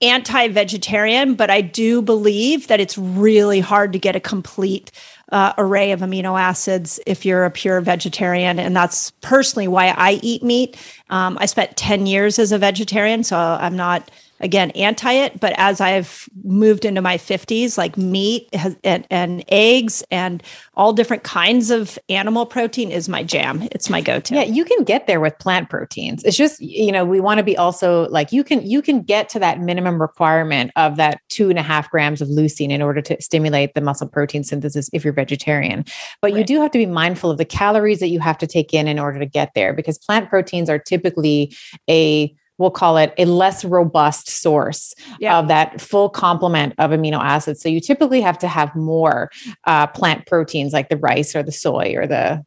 anti-vegetarian 0.00 1.34
but 1.34 1.50
i 1.50 1.60
do 1.60 2.00
believe 2.00 2.68
that 2.68 2.80
it's 2.80 2.96
really 2.96 3.60
hard 3.60 3.92
to 3.92 3.98
get 3.98 4.14
a 4.14 4.20
complete 4.20 4.92
uh, 5.32 5.52
array 5.58 5.92
of 5.92 6.00
amino 6.00 6.40
acids 6.40 6.98
if 7.06 7.26
you're 7.26 7.44
a 7.44 7.50
pure 7.50 7.82
vegetarian. 7.82 8.58
And 8.58 8.74
that's 8.74 9.10
personally 9.20 9.68
why 9.68 9.88
i 9.88 10.18
eat 10.22 10.42
meat. 10.42 10.76
Um, 11.10 11.36
i 11.40 11.46
spent 11.46 11.76
10 11.76 12.06
years 12.06 12.38
as 12.38 12.52
a 12.52 12.58
vegetarian 12.58 13.24
so 13.24 13.36
i'm 13.36 13.76
not 13.76 14.10
again 14.40 14.70
anti 14.72 15.12
it 15.12 15.38
but 15.40 15.54
as 15.56 15.80
i've 15.80 16.28
moved 16.44 16.84
into 16.84 17.00
my 17.00 17.16
50s 17.16 17.78
like 17.78 17.96
meat 17.96 18.52
has, 18.54 18.76
and, 18.84 19.06
and, 19.10 19.44
eggs 19.48 20.02
and 20.10 20.42
all 20.74 20.92
different 20.92 21.22
kinds 21.22 21.70
of 21.70 21.98
animal 22.08 22.44
protein 22.44 22.90
is 22.90 23.08
my 23.08 23.22
jam. 23.22 23.66
It's 23.72 23.88
my 23.88 24.00
go-to. 24.00 24.34
Yeah 24.34 24.48
you 24.48 24.64
can 24.64 24.84
get 24.84 25.06
there 25.06 25.20
with 25.20 25.38
plant 25.38 25.70
proteins. 25.70 26.24
It's 26.24 26.36
just 26.36 26.60
you 26.60 26.90
know 26.90 27.04
we 27.04 27.20
want 27.20 27.38
to 27.38 27.44
be 27.44 27.56
also 27.56 28.08
like 28.08 28.32
you 28.32 28.42
can 28.42 28.66
you 28.66 28.82
can 28.82 29.02
get 29.02 29.28
to 29.30 29.38
that 29.38 29.60
minimum 29.60 30.00
requirement 30.00 30.72
of 30.76 30.96
that 30.96 31.20
two 31.28 31.50
and 31.50 31.58
a 31.58 31.62
half 31.62 31.90
grams 31.90 32.20
of 32.20 32.28
leucine 32.28 32.70
in 32.70 32.82
order 32.82 33.00
to 33.02 33.20
stimulate 33.20 33.74
the 33.74 33.80
muscle 33.80 34.08
protein 34.08 34.42
synthesis 34.42 34.90
if 34.92 35.04
you're 35.04 35.12
vegetarian. 35.12 35.84
But 36.20 36.32
right. 36.32 36.38
you 36.38 36.44
do 36.44 36.60
have 36.60 36.70
to 36.72 36.78
be 36.78 36.86
mindful 36.86 37.30
of 37.30 37.38
the 37.38 37.44
calories 37.44 38.00
that 38.00 38.08
you 38.08 38.20
have 38.20 38.38
to 38.38 38.46
take 38.46 38.74
in 38.74 38.88
in 38.88 38.98
order 38.98 39.18
to 39.18 39.26
get 39.26 39.52
there 39.54 39.72
because 39.72 39.98
plant 39.98 40.28
proteins 40.28 40.70
are 40.70 40.78
typically 40.78 41.54
a 41.88 42.34
we'll 42.58 42.70
call 42.70 42.96
it 42.96 43.14
a 43.18 43.24
less 43.24 43.64
robust 43.64 44.28
source 44.28 44.92
yeah. 45.20 45.38
of 45.38 45.48
that 45.48 45.80
full 45.80 46.08
complement 46.08 46.74
of 46.78 46.90
amino 46.90 47.18
acids. 47.22 47.62
So 47.62 47.68
you 47.68 47.80
typically 47.80 48.20
have 48.20 48.38
to 48.38 48.48
have 48.48 48.74
more 48.74 49.30
uh, 49.64 49.86
plant 49.86 50.26
proteins 50.26 50.72
like 50.72 50.88
the 50.88 50.96
rice 50.96 51.34
or 51.34 51.42
the 51.42 51.52
soy 51.52 51.94
or 51.96 52.06
the 52.06 52.44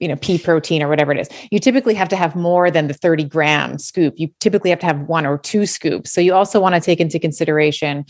you 0.00 0.08
know 0.08 0.16
pea 0.16 0.38
protein 0.38 0.82
or 0.82 0.88
whatever 0.88 1.12
it 1.12 1.20
is 1.20 1.28
you 1.52 1.60
typically 1.60 1.94
have 1.94 2.08
to 2.08 2.16
have 2.16 2.34
more 2.34 2.68
than 2.68 2.88
the 2.88 2.94
30 2.94 3.24
gram 3.24 3.78
scoop 3.78 4.12
you 4.16 4.28
typically 4.40 4.68
have 4.68 4.80
to 4.80 4.86
have 4.86 5.00
one 5.02 5.24
or 5.24 5.38
two 5.38 5.66
scoops 5.66 6.10
so 6.10 6.20
you 6.20 6.34
also 6.34 6.60
want 6.60 6.74
to 6.74 6.80
take 6.80 6.98
into 6.98 7.18
consideration 7.18 8.04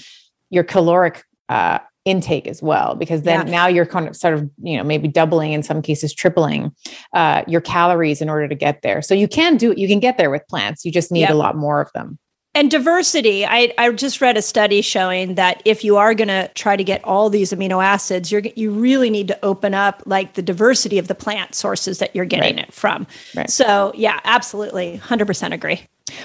your 0.48 0.64
caloric 0.64 1.24
uh, 1.50 1.78
intake 2.04 2.46
as 2.46 2.62
well 2.62 2.94
because 2.94 3.22
then 3.22 3.46
Yeah. 3.46 3.52
now 3.52 3.66
you're 3.66 3.86
kind 3.86 4.06
of 4.08 4.14
sort 4.16 4.34
of 4.34 4.50
you 4.62 4.76
know 4.76 4.84
maybe 4.84 5.08
doubling 5.08 5.52
in 5.52 5.62
some 5.62 5.80
cases 5.80 6.12
tripling 6.14 6.70
uh, 7.14 7.42
your 7.46 7.60
calories 7.62 8.20
in 8.20 8.28
order 8.28 8.46
to 8.46 8.54
get 8.54 8.82
there 8.82 9.00
so 9.00 9.14
you 9.14 9.26
can 9.28 9.56
do 9.56 9.72
it 9.72 9.78
you 9.78 9.88
can 9.88 10.00
get 10.00 10.18
there 10.18 10.30
with 10.30 10.46
plants 10.48 10.84
you 10.84 10.92
just 10.92 11.10
need 11.10 11.20
Yep. 11.20 11.30
a 11.30 11.34
lot 11.34 11.56
more 11.56 11.80
of 11.80 11.90
them 11.94 12.18
And 12.56 12.70
diversity. 12.70 13.44
I, 13.44 13.72
I 13.78 13.90
just 13.92 14.20
read 14.20 14.36
a 14.36 14.42
study 14.42 14.80
showing 14.82 15.34
that 15.34 15.60
if 15.64 15.82
you 15.82 15.96
are 15.96 16.14
going 16.14 16.28
to 16.28 16.48
try 16.54 16.76
to 16.76 16.84
get 16.84 17.02
all 17.04 17.28
these 17.30 17.52
amino 17.52 17.82
acids, 17.82 18.30
you're 18.30 18.42
you 18.54 18.70
really 18.70 19.10
need 19.10 19.26
to 19.28 19.38
open 19.44 19.74
up 19.74 20.02
like 20.06 20.34
the 20.34 20.42
diversity 20.42 20.98
of 20.98 21.08
the 21.08 21.16
plant 21.16 21.54
sources 21.56 21.98
that 21.98 22.14
you're 22.14 22.26
getting 22.26 22.56
Right. 22.56 22.68
it 22.68 22.72
from. 22.72 23.06
Right. 23.34 23.50
So 23.50 23.90
yeah, 23.96 24.20
absolutely, 24.24 24.96
hundred 24.96 25.26
percent 25.26 25.52
agree. 25.54 25.80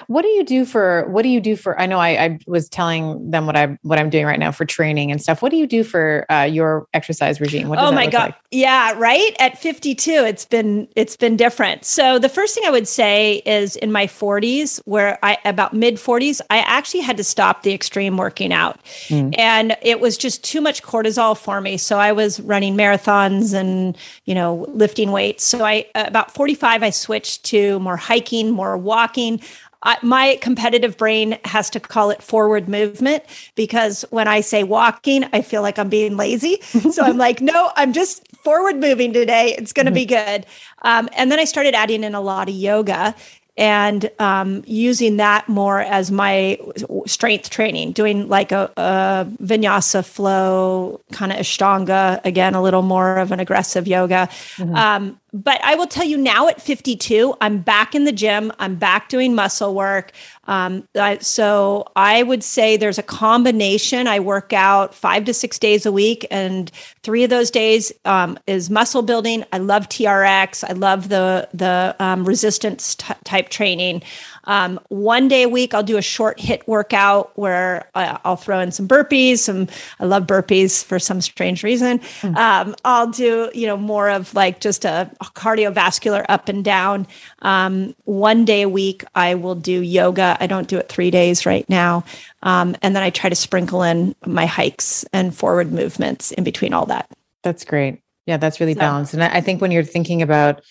What 0.08 0.24
do 0.24 0.28
you 0.30 0.44
do 0.44 0.66
for 0.66 1.06
what 1.08 1.24
do 1.24 1.30
you 1.30 1.40
do 1.40 1.56
for 1.56 1.80
i 1.80 1.86
know 1.86 2.00
I, 2.00 2.26
I 2.26 2.40
was 2.48 2.68
telling 2.68 3.32
them 3.32 3.46
what 3.46 3.56
i 3.56 3.78
what 3.82 3.98
i'm 3.98 4.10
doing 4.10 4.26
right 4.26 4.40
now 4.40 4.52
for 4.52 4.66
training 4.66 5.12
and 5.12 5.22
stuff. 5.22 5.42
What 5.42 5.52
do 5.52 5.58
you 5.58 5.68
do 5.68 5.84
for 5.84 6.26
uh, 6.30 6.44
your 6.44 6.88
exercise 6.94 7.40
regime? 7.40 7.70
What 7.70 7.78
does 7.78 7.90
oh 7.90 7.96
my 7.96 8.08
god. 8.08 8.30
like? 8.30 8.36
yeah 8.52 8.94
right? 8.98 9.36
At 9.40 9.58
52 9.58 10.12
it's 10.12 10.46
been 10.46 10.88
it's 10.96 11.16
been 11.16 11.38
different. 11.38 11.86
So 11.86 12.20
the 12.20 12.30
first 12.30 12.56
thing 12.56 12.66
i 12.66 12.72
would 12.72 12.88
say 12.88 13.42
is 13.46 13.76
in 13.78 13.92
my 13.92 14.08
40s 14.08 14.82
where 14.86 15.18
i 15.24 15.38
about 15.46 15.74
mid 15.74 15.96
40s 15.96 16.42
i 16.50 16.60
actually 16.60 17.02
had 17.02 17.18
to 17.18 17.24
stop 17.24 17.64
the 17.64 17.74
extreme 17.74 18.18
working 18.18 18.54
out. 18.54 18.84
Mm. 19.08 19.34
and 19.38 19.78
it 19.82 20.00
was 20.00 20.18
just 20.18 20.44
too 20.44 20.62
much 20.62 20.84
cortisol 20.84 21.38
for 21.38 21.62
me. 21.62 21.78
So 21.78 22.00
i 22.00 22.12
was 22.12 22.40
running 22.42 22.76
marathons 22.76 23.54
and 23.54 23.98
you 24.26 24.36
know 24.36 24.66
lifting 24.70 25.12
weights. 25.12 25.44
So 25.44 25.64
i 25.64 25.86
about 25.96 26.34
45 26.34 26.84
i 26.84 26.90
switched 26.90 27.46
to 27.46 27.80
more 27.80 27.98
hiking 27.98 28.52
more 28.52 28.78
walking 28.78 29.42
I, 29.84 29.98
my 30.02 30.38
competitive 30.42 30.98
brain 30.98 31.38
has 31.46 31.70
to 31.72 31.80
call 31.80 32.10
it 32.10 32.22
forward 32.22 32.68
movement 32.68 33.24
because 33.56 34.04
when 34.10 34.28
I 34.28 34.42
say 34.42 34.64
walking, 34.64 35.26
I 35.32 35.42
feel 35.42 35.62
like 35.62 35.80
I'm 35.80 35.90
being 35.90 36.18
lazy. 36.18 36.62
so 36.92 37.04
I'm 37.04 37.18
like, 37.18 37.42
no, 37.42 37.72
I'm 37.76 37.94
just 37.94 38.28
forward 38.44 38.78
moving 38.78 39.14
today. 39.14 39.56
It's 39.58 39.74
going 39.74 39.86
to 39.86 39.92
be 39.92 40.06
good. 40.06 40.46
Um, 40.82 41.10
and 41.14 41.32
then 41.32 41.40
I 41.40 41.46
started 41.46 41.76
adding 41.76 42.04
in 42.04 42.16
a 42.16 42.22
lot 42.22 42.50
of 42.50 42.56
yoga 42.56 43.16
and 43.60 44.10
um, 44.20 44.64
using 44.66 45.18
that 45.18 45.50
more 45.50 45.82
as 45.82 46.12
my 46.12 46.58
strength 47.06 47.50
training, 47.50 47.92
doing 47.92 48.30
like 48.30 48.54
a, 48.54 48.72
a 48.78 49.28
vinyasa 49.44 50.06
flow, 50.06 51.02
kind 51.12 51.34
of 51.34 51.40
ashtanga, 51.40 52.24
again, 52.24 52.56
a 52.56 52.62
little 52.62 52.84
more 52.84 53.18
of 53.18 53.34
an 53.34 53.42
aggressive 53.42 53.86
yoga. 53.86 54.30
Um, 54.78 55.20
but 55.32 55.64
I 55.64 55.76
will 55.76 55.88
tell 55.88 56.06
you 56.06 56.18
now 56.18 56.48
at 56.48 56.62
52, 56.62 57.36
I'm 57.42 57.60
back 57.60 57.94
in 57.94 58.06
the 58.06 58.12
gym. 58.12 58.52
I'm 58.60 58.76
back 58.76 59.10
doing 59.10 59.36
muscle 59.36 59.76
work. 59.76 60.12
Um, 60.46 60.88
I, 60.96 61.20
so 61.20 61.92
I 61.96 62.24
would 62.24 62.44
say 62.44 62.76
there's 62.76 62.98
a 62.98 63.04
combination. 63.04 64.08
I 64.08 64.20
work 64.20 64.54
out 64.54 64.96
five 64.96 65.26
to 65.26 65.34
six 65.34 65.60
days 65.60 65.86
a 65.86 65.92
week, 65.92 66.26
and 66.32 66.72
three 67.04 67.24
of 67.24 67.30
those 67.30 67.52
days 67.52 67.92
um, 68.06 68.40
is 68.48 68.70
muscle 68.72 69.04
building. 69.04 69.44
I 69.54 69.60
love 69.60 69.88
TRX. 69.90 70.68
I 70.68 70.74
love 70.74 71.10
the 71.10 71.48
the 71.54 71.96
um, 72.00 72.26
resistance 72.26 72.96
t- 72.96 73.14
type 73.24 73.50
training. 73.50 74.02
Um, 74.45 74.80
one 74.90 75.28
day 75.28 75.44
a 75.44 75.49
week, 75.49 75.74
I'll 75.74 75.84
do 75.84 75.98
a 75.98 76.02
short 76.02 76.38
HIIT 76.40 76.68
workout 76.68 77.38
where 77.38 77.90
uh, 77.95 78.18
I'll 78.24 78.36
throw 78.36 78.60
in 78.60 78.72
some 78.72 78.88
burpees. 78.88 79.40
Some 79.40 79.68
I 79.99 80.06
love 80.06 80.26
burpees 80.28 80.84
for 80.84 80.99
some 80.99 81.22
strange 81.22 81.64
reason. 81.64 82.02
Um, 82.24 82.76
I'll 82.86 83.07
do 83.07 83.52
you 83.53 83.68
know 83.68 83.78
more 83.78 84.10
of 84.10 84.34
like 84.34 84.60
just 84.60 84.86
a 84.86 85.10
cardiovascular 85.24 86.26
up 86.30 86.49
and 86.49 86.64
down. 86.64 87.07
Um, 87.41 87.95
one 88.06 88.45
day 88.45 88.61
a 88.64 88.70
week, 88.70 89.03
I 89.16 89.36
will 89.36 89.56
do 89.56 89.82
yoga. 89.82 90.38
I 90.40 90.48
don't 90.48 90.68
do 90.68 90.78
it 90.78 90.90
three 90.90 91.11
days 91.11 91.45
right 91.45 91.68
now, 91.70 92.03
um, 92.44 92.76
and 92.82 92.95
then 92.95 93.03
I 93.03 93.10
try 93.10 93.30
to 93.30 93.36
sprinkle 93.36 93.84
in 93.84 94.16
my 94.26 94.45
hikes 94.45 95.06
and 95.14 95.36
forward 95.36 95.72
movements 95.72 96.32
in 96.32 96.44
between 96.44 96.74
all 96.74 96.86
that. 96.88 97.10
That's 97.44 97.64
great. 97.66 98.02
Yeah, 98.26 98.38
that's 98.38 98.60
really 98.60 98.74
So- 98.74 98.80
balanced. 98.82 99.14
And 99.14 99.24
I 99.24 99.38
I 99.38 99.41
think 99.41 99.61
when 99.61 99.72
you're 99.72 99.84
thinking 99.84 100.22
about, 100.22 100.61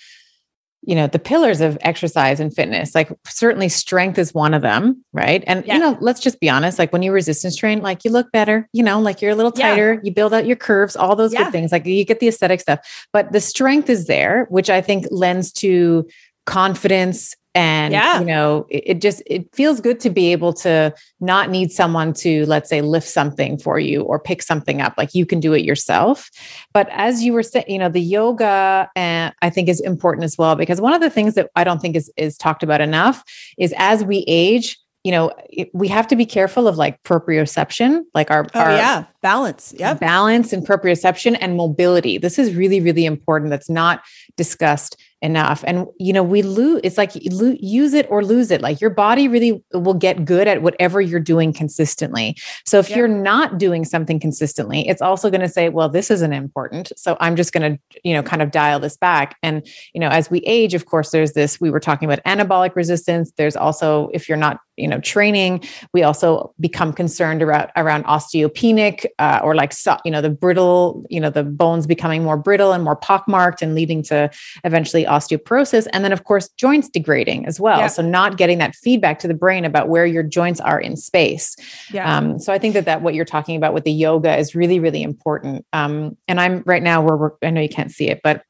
you 0.82 0.94
know, 0.94 1.06
the 1.06 1.18
pillars 1.18 1.60
of 1.60 1.76
exercise 1.80 2.40
and 2.40 2.54
fitness, 2.54 2.94
like 2.94 3.10
certainly 3.26 3.68
strength 3.68 4.18
is 4.18 4.32
one 4.32 4.54
of 4.54 4.62
them, 4.62 5.04
right? 5.12 5.42
And 5.46 5.64
Yeah. 5.66 5.74
you 5.74 5.80
know, 5.80 5.98
let's 6.00 6.20
just 6.20 6.40
be 6.40 6.48
honest, 6.48 6.78
like 6.78 6.92
when 6.92 7.02
you 7.02 7.12
resistance 7.12 7.56
train, 7.56 7.82
like 7.82 8.04
you 8.04 8.10
look 8.10 8.30
better, 8.32 8.68
you 8.72 8.82
know, 8.82 9.00
like 9.00 9.20
you're 9.20 9.32
a 9.32 9.34
little 9.34 9.52
Yeah. 9.54 9.70
tighter, 9.70 10.00
you 10.04 10.12
build 10.12 10.32
out 10.32 10.46
your 10.46 10.56
curves, 10.56 10.94
all 10.96 11.16
those 11.16 11.32
Yeah. 11.32 11.44
good 11.44 11.52
things. 11.52 11.72
Like 11.72 11.84
you 11.84 12.04
get 12.04 12.20
the 12.20 12.28
aesthetic 12.28 12.60
stuff, 12.60 12.78
but 13.12 13.32
the 13.32 13.40
strength 13.40 13.90
is 13.90 14.06
there, 14.06 14.46
which 14.50 14.70
I 14.70 14.80
think 14.80 15.06
lends 15.10 15.52
to 15.54 16.06
confidence 16.46 17.34
and 17.58 17.92
Yeah. 17.92 18.20
you 18.20 18.26
know 18.26 18.66
it, 18.70 18.82
it 18.92 19.00
just 19.00 19.22
it 19.26 19.42
feels 19.54 19.80
good 19.80 19.98
to 20.00 20.10
be 20.10 20.30
able 20.32 20.52
to 20.64 20.94
not 21.20 21.50
need 21.50 21.72
someone 21.72 22.12
to 22.24 22.46
let's 22.46 22.68
say 22.70 22.80
lift 22.80 23.08
something 23.08 23.58
for 23.58 23.78
you 23.78 24.02
or 24.02 24.18
pick 24.20 24.42
something 24.42 24.80
up 24.80 24.94
like 24.96 25.10
you 25.14 25.26
can 25.26 25.40
do 25.40 25.52
it 25.54 25.64
yourself 25.64 26.30
but 26.72 26.88
as 26.92 27.22
you 27.24 27.32
were 27.32 27.42
saying 27.42 27.64
you 27.68 27.78
know 27.78 27.88
the 27.88 28.00
yoga 28.00 28.88
uh, 28.96 29.30
i 29.42 29.50
think 29.50 29.68
is 29.68 29.80
important 29.80 30.24
as 30.24 30.38
well 30.38 30.54
because 30.56 30.80
one 30.80 30.94
of 30.94 31.00
the 31.00 31.10
things 31.10 31.34
that 31.34 31.50
i 31.56 31.64
don't 31.64 31.80
think 31.80 31.96
is 31.96 32.10
is 32.16 32.36
talked 32.38 32.62
about 32.62 32.80
enough 32.80 33.24
is 33.58 33.74
as 33.76 34.04
we 34.04 34.24
age 34.28 34.78
you 35.04 35.12
know 35.12 35.30
it, 35.48 35.68
we 35.72 35.88
have 35.88 36.06
to 36.08 36.16
be 36.16 36.26
careful 36.26 36.66
of 36.68 36.76
like 36.76 37.02
proprioception 37.04 38.02
like 38.14 38.30
our, 38.30 38.46
Oh 38.54 38.60
our 38.60 38.72
yeah, 38.72 39.04
balance. 39.22 39.74
Yep. 39.78 40.00
balance 40.00 40.52
and 40.52 40.66
proprioception 40.66 41.36
and 41.40 41.56
mobility. 41.56 42.18
This 42.18 42.38
is 42.38 42.54
really, 42.54 42.80
really 42.80 43.04
important. 43.06 43.50
That's 43.50 43.70
not 43.70 44.02
discussed 44.36 44.96
enough. 45.20 45.64
And, 45.66 45.86
you 45.98 46.12
know, 46.12 46.22
we 46.22 46.42
lose, 46.42 46.80
it's 46.84 46.96
like 46.96 47.12
lo- 47.30 47.56
use 47.58 47.92
it 47.92 48.06
or 48.08 48.24
lose 48.24 48.50
it. 48.50 48.60
Like 48.60 48.80
your 48.80 48.90
body 48.90 49.26
really 49.26 49.62
will 49.72 49.94
get 49.94 50.24
good 50.24 50.46
at 50.46 50.62
whatever 50.62 51.00
you're 51.00 51.18
doing 51.18 51.52
consistently. 51.52 52.36
So 52.64 52.78
if 52.78 52.88
you're 52.90 53.08
not 53.08 53.58
doing 53.58 53.84
something 53.84 54.20
consistently, 54.20 54.88
it's 54.88 55.02
also 55.02 55.28
going 55.30 55.40
to 55.40 55.48
say, 55.48 55.70
well, 55.70 55.88
this 55.88 56.10
isn't 56.10 56.32
important. 56.32 56.92
So 56.96 57.16
I'm 57.20 57.34
just 57.34 57.52
going 57.52 57.72
to, 57.72 58.00
you 58.04 58.14
know, 58.14 58.22
kind 58.22 58.42
of 58.42 58.50
dial 58.50 58.78
this 58.78 58.96
back. 58.96 59.36
And, 59.42 59.66
you 59.92 60.00
know, 60.00 60.08
as 60.08 60.30
we 60.30 60.38
age, 60.40 60.74
of 60.74 60.86
course, 60.86 61.10
there's 61.10 61.32
this, 61.32 61.60
we 61.60 61.70
were 61.70 61.80
talking 61.80 62.10
about 62.10 62.22
anabolic 62.24 62.76
resistance. 62.76 63.32
There's 63.36 63.56
also, 63.56 64.10
if 64.12 64.28
you're 64.28 64.38
not, 64.38 64.60
you 64.78 64.88
know, 64.88 65.00
training, 65.00 65.64
we 65.92 66.02
also 66.02 66.54
become 66.60 66.92
concerned 66.92 67.42
around, 67.42 67.68
around 67.76 68.04
osteopenic 68.04 69.06
uh, 69.18 69.40
or 69.42 69.54
like, 69.54 69.72
so, 69.72 69.96
you 70.04 70.10
know, 70.10 70.20
the 70.20 70.30
brittle, 70.30 71.04
you 71.10 71.20
know, 71.20 71.30
the 71.30 71.42
bones 71.42 71.86
becoming 71.86 72.22
more 72.22 72.36
brittle 72.36 72.72
and 72.72 72.84
more 72.84 72.96
pockmarked 72.96 73.60
and 73.60 73.74
leading 73.74 74.02
to 74.04 74.30
eventually 74.64 75.04
osteoporosis. 75.04 75.86
And 75.92 76.04
then, 76.04 76.12
of 76.12 76.24
course, 76.24 76.48
joints 76.50 76.88
degrading 76.88 77.46
as 77.46 77.60
well. 77.60 77.78
Yeah. 77.78 77.88
So 77.88 78.02
not 78.02 78.36
getting 78.36 78.58
that 78.58 78.74
feedback 78.74 79.18
to 79.20 79.28
the 79.28 79.34
brain 79.34 79.64
about 79.64 79.88
where 79.88 80.06
your 80.06 80.22
joints 80.22 80.60
are 80.60 80.80
in 80.80 80.96
space. 80.96 81.56
Yeah. 81.92 82.16
Um, 82.16 82.38
so 82.38 82.52
I 82.52 82.58
think 82.58 82.74
that 82.74 82.84
that 82.84 83.02
what 83.02 83.14
you're 83.14 83.24
talking 83.24 83.56
about 83.56 83.74
with 83.74 83.84
the 83.84 83.92
yoga 83.92 84.36
is 84.36 84.54
really, 84.54 84.80
really 84.80 85.02
important. 85.02 85.66
Um, 85.72 86.16
and 86.28 86.40
I'm 86.40 86.62
right 86.66 86.82
now 86.82 87.02
where 87.02 87.16
we're, 87.16 87.30
I 87.42 87.50
know 87.50 87.60
you 87.60 87.68
can't 87.68 87.90
see 87.90 88.08
it, 88.08 88.20
but 88.22 88.42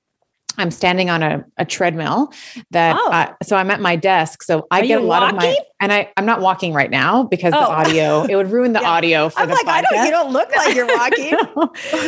I'm 0.61 0.73
standing 0.73 1.09
on 1.09 1.23
a, 1.23 1.45
a 1.57 1.65
treadmill 1.65 2.33
that, 2.73 2.97
Oh. 2.99 3.13
uh, 3.13 3.33
so 3.45 3.55
I'm 3.55 3.71
at 3.71 3.81
my 3.81 3.95
desk. 3.95 4.43
So 4.43 4.67
I 4.73 4.81
Are 4.81 4.87
get 4.87 5.01
a 5.01 5.05
lot 5.05 5.23
of 5.23 5.37
my, 5.37 5.47
walking? 5.47 5.65
And 5.81 5.93
I, 5.93 6.11
I'm 6.17 6.27
not 6.27 6.41
walking 6.41 6.73
right 6.73 6.91
now 6.91 7.23
because 7.25 7.53
the 7.53 7.59
Oh. 7.59 7.71
audio, 7.71 8.25
it 8.25 8.35
would 8.37 8.51
ruin 8.51 8.73
the 8.73 8.81
Yeah. 8.83 8.91
audio 8.91 9.29
for 9.29 9.41
I'm 9.41 9.49
the 9.49 9.55
like, 9.55 9.67
I 9.67 9.83
podcast. 9.83 9.91
don't. 9.91 10.05
You 10.07 10.11
don't 10.11 10.33
look 10.33 10.57
like 10.57 10.75
you're 10.75 10.87
walking. 10.87 11.35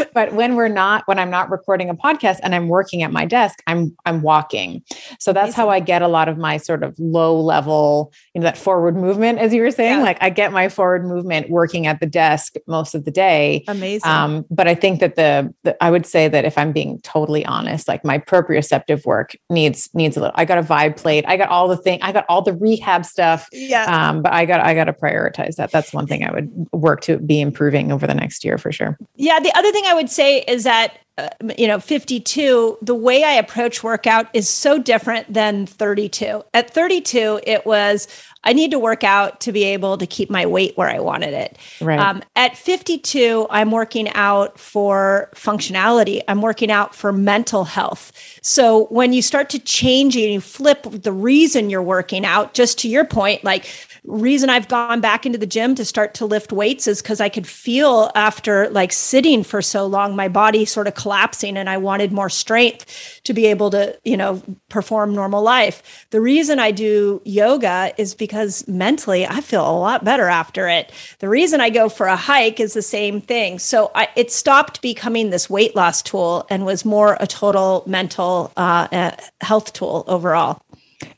but 0.15 0.33
when 0.35 0.57
we're 0.57 0.69
not 0.69 1.03
when 1.07 1.19
i'm 1.19 1.31
not 1.31 1.51
recording 1.51 1.89
a 1.91 1.95
podcast 1.95 2.39
and 2.43 2.55
i'm 2.55 2.69
working 2.69 3.03
at 3.03 3.11
my 3.13 3.25
desk 3.25 3.63
i'm 3.67 3.95
i'm 4.07 4.23
walking 4.23 4.83
so 5.19 5.33
that's 5.33 5.55
how 5.55 5.69
i 5.69 5.81
get 5.81 6.03
a 6.03 6.09
lot 6.09 6.29
of 6.29 6.37
my 6.39 6.57
sort 6.57 6.83
of 6.83 6.95
low 6.99 7.39
level 7.41 8.13
you 8.35 8.41
know 8.41 8.45
that 8.45 8.57
forward 8.59 8.97
movement 8.97 9.39
as 9.39 9.53
you 9.55 9.63
were 9.63 9.71
saying 9.71 9.99
Yeah. 9.99 10.05
like 10.05 10.19
i 10.21 10.31
get 10.31 10.53
my 10.53 10.69
forward 10.69 11.05
movement 11.05 11.51
working 11.51 11.87
at 11.87 12.01
the 12.01 12.07
desk 12.07 12.55
most 12.67 12.95
of 12.95 13.05
the 13.05 13.11
day 13.11 13.65
Amazing. 13.69 14.09
um, 14.11 14.45
but 14.51 14.67
I 14.69 14.75
think 14.75 15.01
that 15.01 15.17
the, 15.17 15.53
the 15.65 15.77
I 15.83 15.91
would 15.91 16.07
say 16.07 16.29
that 16.29 16.45
if 16.45 16.57
I'm 16.59 16.73
being 16.73 17.01
totally 17.03 17.45
honest, 17.47 17.89
like 17.89 18.05
my 18.05 18.19
proprioceptive 18.19 19.05
work 19.07 19.35
needs 19.49 19.89
needs 19.95 20.17
a 20.17 20.21
little. 20.21 20.35
I 20.37 20.45
got 20.45 20.59
a 20.59 20.63
vibe 20.63 20.97
plate. 20.97 21.25
I 21.27 21.37
got 21.37 21.49
all 21.49 21.69
the 21.69 21.77
thing. 21.77 21.99
I 22.03 22.13
got 22.13 22.25
all 22.29 22.43
the 22.43 22.53
rehab 22.55 23.05
stuff. 23.05 23.49
Yeah. 23.61 24.09
Um, 24.09 24.23
but 24.23 24.33
I 24.33 24.47
got 24.47 24.61
I 24.61 24.75
got 24.75 24.85
to 24.85 24.93
prioritize 24.93 25.57
that. 25.57 25.71
That's 25.71 25.93
one 25.93 26.07
thing 26.07 26.25
I 26.25 26.33
would 26.33 26.69
work 26.73 27.03
to 27.03 27.19
be 27.19 27.41
improving 27.41 27.93
over 27.93 28.07
the 28.07 28.15
next 28.15 28.45
year 28.45 28.59
for 28.59 28.73
sure. 28.73 28.99
Yeah, 29.17 29.41
the 29.41 29.53
other 29.57 29.71
thing 29.73 29.85
I 29.87 29.95
would 29.95 30.11
say 30.11 30.41
is 30.41 30.65
that 30.65 30.99
uh, 31.19 31.29
you 31.59 31.67
know, 31.67 31.79
52, 31.79 32.79
the 32.81 32.95
way 32.95 33.25
I 33.25 33.33
approach 33.33 33.83
workout 33.83 34.29
is 34.33 34.49
so 34.49 34.79
different 34.79 35.31
than 35.33 35.67
32. 35.67 36.43
At 36.55 36.73
32, 36.73 37.41
it 37.47 37.67
was 37.67 38.09
I 38.43 38.55
need 38.55 38.71
to 38.71 38.79
work 38.79 39.05
out 39.05 39.41
to 39.41 39.53
be 39.53 39.65
able 39.65 39.99
to 39.99 40.07
keep 40.07 40.31
my 40.31 40.47
weight 40.47 40.77
where 40.77 40.89
I 40.89 40.99
wanted 40.99 41.35
it. 41.35 41.59
Right. 41.81 41.99
Um, 41.99 42.23
at 42.37 42.57
52, 42.57 43.47
I'm 43.51 43.71
working 43.71 44.09
out 44.11 44.59
for 44.59 45.29
functionality. 45.35 46.23
I'm 46.27 46.41
working 46.41 46.71
out 46.71 46.95
for 46.95 47.13
mental 47.13 47.65
health. 47.65 48.13
So 48.41 48.87
when 48.87 49.13
you 49.13 49.21
start 49.21 49.51
to 49.51 49.59
change 49.59 50.17
and 50.17 50.33
you 50.33 50.41
flip 50.41 50.87
the 50.91 51.13
reason 51.13 51.69
you're 51.69 51.83
working 51.83 52.25
out, 52.25 52.55
just 52.55 52.79
to 52.79 52.89
your 52.89 53.05
point, 53.05 53.45
like 53.45 53.67
reason 54.05 54.51
I've 54.51 54.69
gone 54.69 55.01
back 55.01 55.27
into 55.27 55.39
the 55.39 55.47
gym 55.47 55.75
to 55.75 55.85
start 55.85 56.15
to 56.15 56.27
lift 56.27 56.53
weights 56.53 56.87
is 56.87 57.03
because 57.03 57.21
I 57.21 57.29
could 57.29 57.47
feel 57.47 58.11
after 58.15 58.69
like 58.71 58.93
sitting 58.93 59.43
for 59.45 59.63
so 59.63 59.87
long, 59.87 60.17
my 60.17 60.29
body 60.29 60.65
sort 60.65 60.87
of 60.87 60.95
collapsing 60.95 61.57
and 61.57 61.69
I 61.69 61.77
wanted 61.77 62.13
more 62.13 62.31
strength 62.31 63.21
to 63.25 63.33
be 63.33 63.47
able 63.47 63.71
to, 63.71 63.99
you 64.05 64.17
know, 64.17 64.43
perform 64.69 65.15
normal 65.15 65.43
life. 65.43 66.07
The 66.11 66.21
reason 66.21 66.59
I 66.59 66.71
do 66.71 67.21
yoga 67.25 67.93
is 67.99 68.15
because 68.15 68.67
mentally 68.67 69.27
I 69.27 69.41
feel 69.41 69.69
a 69.69 69.79
lot 69.79 70.05
better 70.05 70.29
after 70.29 70.69
it. 70.69 70.93
The 71.19 71.29
reason 71.29 71.61
I 71.61 71.71
go 71.71 71.89
for 71.89 72.07
a 72.07 72.17
hike 72.17 72.61
is 72.61 72.75
the 72.75 72.83
same 72.83 73.21
thing. 73.21 73.59
So 73.59 73.91
I, 73.95 74.09
it 74.17 74.31
stopped 74.31 74.83
becoming 74.83 75.31
this 75.31 75.51
weight 75.51 75.77
loss 75.77 76.03
tool 76.03 76.47
and 76.49 76.65
was 76.65 76.85
more 76.85 77.17
a 77.21 77.27
total 77.27 77.83
mental 77.87 78.53
uh, 78.57 78.89
uh 78.91 79.11
health 79.41 79.73
tool 79.73 80.05
overall. 80.07 80.63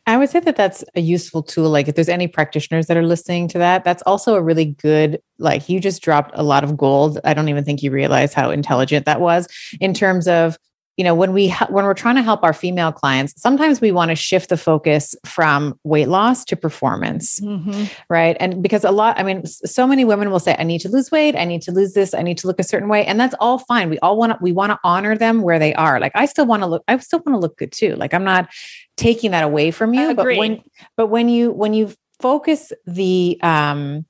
I 0.07 0.17
would 0.17 0.31
say 0.31 0.41
that 0.41 0.57
that's 0.57 0.85
a 0.95 1.01
useful 1.01 1.43
tool. 1.43 1.71
Like, 1.71 1.89
if 1.89 1.95
there's 1.95 2.09
any 2.09 2.29
practitioners 2.29 2.87
that 2.87 2.97
are 2.97 3.07
listening 3.07 3.49
to 3.49 3.59
that, 3.59 3.85
that's 3.85 4.03
also 4.03 4.35
a 4.35 4.43
really 4.43 4.67
good, 4.67 5.21
like, 5.39 5.69
you 5.69 5.81
just 5.81 6.03
dropped 6.03 6.33
a 6.35 6.43
lot 6.43 6.65
of 6.65 6.77
gold. 6.77 7.19
I 7.25 7.35
don't 7.35 7.49
even 7.49 7.65
think 7.65 7.83
you 7.83 7.91
realize 7.91 8.35
how 8.35 8.51
intelligent 8.51 9.07
that 9.07 9.21
was 9.21 9.49
in 9.81 9.95
terms 9.95 10.29
of 10.29 10.59
you 10.97 11.05
know 11.05 11.14
when 11.14 11.32
we 11.32 11.51
when 11.70 11.85
we're 11.85 11.94
trying 11.94 12.16
to 12.16 12.23
help 12.23 12.43
our 12.43 12.52
female 12.52 12.93
clients 12.93 13.40
sometimes 13.40 13.81
we 13.81 13.93
want 13.93 14.10
to 14.10 14.14
shift 14.14 14.48
the 14.51 14.56
focus 14.56 15.14
from 15.24 15.78
weight 15.85 16.09
loss 16.09 16.44
to 16.44 16.56
performance 16.56 17.40
mm-hmm. 17.40 17.85
right? 18.09 18.36
And 18.40 18.62
because 18.62 18.85
a 18.85 18.90
lot 18.90 19.19
i 19.19 19.23
mean 19.23 19.47
so 19.47 19.86
many 19.86 20.05
women 20.05 20.31
will 20.31 20.40
say 20.40 20.55
i 20.59 20.64
need 20.64 20.81
to 20.81 20.89
lose 20.89 21.10
weight 21.10 21.36
i 21.36 21.44
need 21.44 21.62
to 21.62 21.73
lose 21.73 21.94
this 21.94 22.14
i 22.14 22.23
need 22.23 22.39
to 22.39 22.47
look 22.47 22.59
a 22.59 22.64
certain 22.64 22.89
way 22.89 23.05
and 23.05 23.19
that's 23.19 23.35
all 23.40 23.59
fine. 23.59 23.90
We 23.90 23.98
all 24.01 24.16
want 24.16 24.32
to 24.32 24.39
we 24.40 24.52
want 24.52 24.70
to 24.70 24.78
honor 24.85 25.16
them 25.16 25.43
where 25.43 25.59
they 25.59 25.74
are. 25.74 26.01
Like 26.01 26.12
i 26.14 26.27
still 26.27 26.47
want 26.47 26.62
to 26.62 26.66
look 26.66 26.82
i 26.89 26.97
still 26.98 27.20
want 27.24 27.36
to 27.36 27.40
look 27.40 27.56
good 27.56 27.73
too. 27.73 27.94
Like 27.97 28.14
i'm 28.14 28.24
not 28.24 28.48
taking 28.97 29.31
that 29.31 29.44
away 29.44 29.70
from 29.70 29.94
you 29.94 30.14
but 30.14 30.27
when 30.27 30.62
but 30.97 31.06
when 31.06 31.28
you 31.28 31.51
when 31.51 31.74
you 31.74 31.93
focus 32.20 32.73
the 32.86 33.39
um 33.43 34.05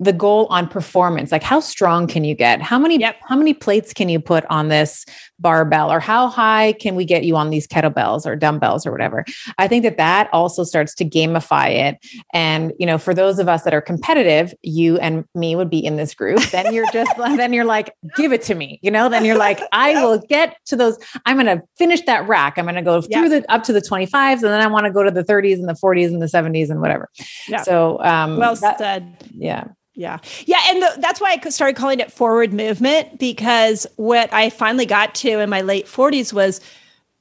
the 0.00 0.12
goal 0.12 0.46
on 0.50 0.66
performance 0.66 1.30
like 1.30 1.42
how 1.42 1.60
strong 1.60 2.06
can 2.06 2.24
you 2.24 2.34
get? 2.34 2.60
How 2.60 2.78
many 2.78 2.98
yep. 2.98 3.16
how 3.28 3.36
many 3.36 3.54
plates 3.54 3.92
can 3.92 4.08
you 4.08 4.20
put 4.20 4.44
on 4.50 4.68
this 4.68 5.06
barbell 5.38 5.90
or 5.90 6.00
how 6.00 6.28
high 6.28 6.72
can 6.74 6.94
we 6.94 7.04
get 7.04 7.24
you 7.24 7.36
on 7.36 7.50
these 7.50 7.66
kettlebells 7.66 8.26
or 8.26 8.36
dumbbells 8.36 8.86
or 8.86 8.92
whatever. 8.92 9.24
I 9.58 9.68
think 9.68 9.82
that 9.82 9.96
that 9.98 10.28
also 10.32 10.64
starts 10.64 10.94
to 10.96 11.04
gamify 11.04 11.70
it. 11.70 11.98
And 12.32 12.72
you 12.78 12.86
know 12.86 12.98
for 12.98 13.14
those 13.14 13.38
of 13.38 13.48
us 13.48 13.62
that 13.62 13.74
are 13.74 13.80
competitive 13.80 14.54
you 14.62 14.98
and 14.98 15.24
me 15.34 15.56
would 15.56 15.70
be 15.70 15.84
in 15.84 15.96
this 15.96 16.14
group 16.14 16.40
then 16.50 16.72
you're 16.74 16.90
just 16.92 17.10
then 17.18 17.52
you're 17.52 17.64
like 17.64 17.94
give 18.16 18.32
it 18.32 18.42
to 18.42 18.54
me 18.54 18.78
you 18.82 18.90
know? 18.90 19.08
Then 19.08 19.24
you're 19.24 19.38
like 19.38 19.60
i 19.72 20.02
will 20.02 20.18
get 20.18 20.56
to 20.66 20.76
those 20.76 20.98
i'm 21.26 21.36
going 21.36 21.46
to 21.46 21.62
finish 21.76 22.00
that 22.02 22.26
rack. 22.26 22.58
I'm 22.58 22.64
going 22.64 22.74
to 22.74 22.82
go 22.82 23.00
through 23.00 23.28
yep. 23.28 23.42
the 23.42 23.52
up 23.52 23.62
to 23.64 23.72
the 23.72 23.80
25s 23.80 24.34
and 24.34 24.44
then 24.44 24.60
i 24.60 24.66
want 24.66 24.86
to 24.86 24.92
go 24.92 25.02
to 25.02 25.10
the 25.10 25.24
30s 25.24 25.54
and 25.54 25.68
the 25.68 25.74
40s 25.74 26.08
and 26.08 26.22
the 26.22 26.26
70s 26.26 26.70
and 26.70 26.80
whatever. 26.80 27.10
Yeah. 27.48 27.62
so 27.62 27.98
um 28.00 28.38
well 28.38 28.54
that, 28.56 28.78
said. 28.78 29.16
Yeah 29.34 29.68
yeah. 29.94 30.18
Yeah. 30.44 30.60
And 30.68 30.82
the, 30.82 30.92
that's 30.98 31.20
why 31.20 31.38
I 31.40 31.48
started 31.50 31.76
calling 31.76 32.00
it 32.00 32.12
forward 32.12 32.52
movement 32.52 33.18
because 33.18 33.86
what 33.96 34.32
I 34.32 34.50
finally 34.50 34.86
got 34.86 35.14
to 35.16 35.40
in 35.40 35.48
my 35.48 35.62
late 35.62 35.86
40s 35.86 36.32
was 36.32 36.60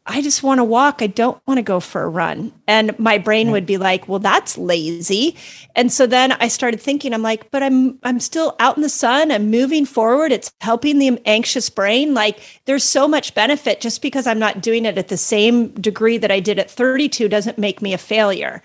I 0.05 0.21
just 0.21 0.43
want 0.43 0.59
to 0.59 0.65
walk. 0.65 1.01
I 1.01 1.07
don't 1.07 1.41
want 1.47 1.59
to 1.59 1.61
go 1.61 1.79
for 1.79 2.03
a 2.03 2.09
run. 2.09 2.51
And 2.67 2.97
my 2.99 3.17
brain 3.17 3.51
would 3.51 3.65
be 3.65 3.77
like, 3.77 4.05
well, 4.05 4.19
that's 4.19 4.57
lazy. 4.57 5.37
And 5.77 5.93
so 5.93 6.05
then 6.05 6.33
I 6.33 6.49
started 6.49 6.81
thinking, 6.81 7.13
I'm 7.13 7.21
like, 7.21 7.49
but 7.51 7.63
I'm 7.63 7.99
I'm 8.03 8.19
still 8.19 8.53
out 8.59 8.75
in 8.75 8.83
the 8.83 8.89
sun. 8.89 9.31
I'm 9.31 9.49
moving 9.49 9.85
forward. 9.85 10.33
It's 10.33 10.51
helping 10.59 10.99
the 10.99 11.21
anxious 11.25 11.69
brain. 11.69 12.13
Like 12.13 12.39
there's 12.65 12.83
so 12.83 13.07
much 13.07 13.33
benefit 13.33 13.79
just 13.79 14.01
because 14.01 14.27
I'm 14.27 14.39
not 14.39 14.61
doing 14.61 14.83
it 14.83 14.97
at 14.97 15.07
the 15.07 15.15
same 15.15 15.69
degree 15.69 16.17
that 16.17 16.31
I 16.31 16.41
did 16.41 16.59
at 16.59 16.69
32 16.69 17.29
doesn't 17.29 17.57
make 17.57 17.81
me 17.81 17.93
a 17.93 17.97
failure. 17.97 18.61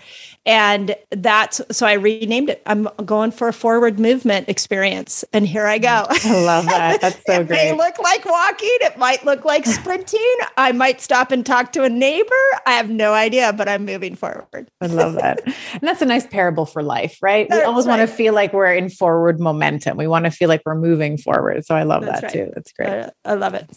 And 0.47 0.95
that's 1.11 1.61
so 1.71 1.87
I 1.87 1.95
renamed 1.95 2.51
it. 2.51 2.63
I'm 2.67 2.89
going 3.05 3.31
for 3.31 3.49
a 3.49 3.53
forward 3.53 3.99
movement 3.99 4.49
experience. 4.49 5.25
And 5.33 5.47
here 5.47 5.67
I 5.67 5.79
go. 5.79 6.07
I 6.09 6.41
love 6.45 6.67
that. 6.67 7.01
That's 7.01 7.17
so 7.27 7.41
it 7.41 7.47
great. 7.49 7.69
It 7.69 7.73
may 7.73 7.77
look 7.77 7.99
like 7.99 8.25
walking, 8.25 8.69
it 8.81 8.97
might 8.99 9.25
look 9.25 9.45
like 9.45 9.67
sprinting. 9.67 10.35
I 10.57 10.73
might 10.73 11.01
stop 11.01 11.33
and 11.33 11.45
talk 11.45 11.73
to 11.73 11.85
a 11.85 11.89
neighbor. 11.89 12.35
I 12.67 12.73
have 12.73 12.91
no 12.91 13.13
idea, 13.13 13.53
but 13.53 13.69
I'm 13.69 13.85
moving 13.85 14.15
forward. 14.15 14.71
I 14.81 14.87
love 14.87 15.15
that. 15.15 15.41
And 15.45 15.83
that's 15.83 16.03
a 16.03 16.07
nice 16.07 16.27
parable 16.27 16.67
for 16.67 16.83
life, 16.83 17.19
right? 17.21 17.49
That's 17.49 17.61
we 17.61 17.65
always 17.65 17.87
right. 17.87 17.99
want 17.99 18.09
to 18.09 18.17
feel 18.17 18.35
like 18.35 18.53
we're 18.53 18.75
in 18.75 18.91
forward 18.91 19.41
momentum. 19.41 19.97
We 19.97 20.07
want 20.07 20.25
to 20.25 20.31
feel 20.31 20.49
like 20.49 20.63
we're 20.65 20.75
moving 20.75 21.19
forward. 21.19 21.67
So 21.67 21.75
I 21.75 21.83
love 21.83 22.05
that's 22.05 22.21
that 22.21 22.27
right. 22.29 22.33
too. 22.33 22.53
That's 22.55 22.73
great. 22.73 22.89
I, 22.89 23.11
I 23.25 23.35
love 23.35 23.55
it. 23.55 23.71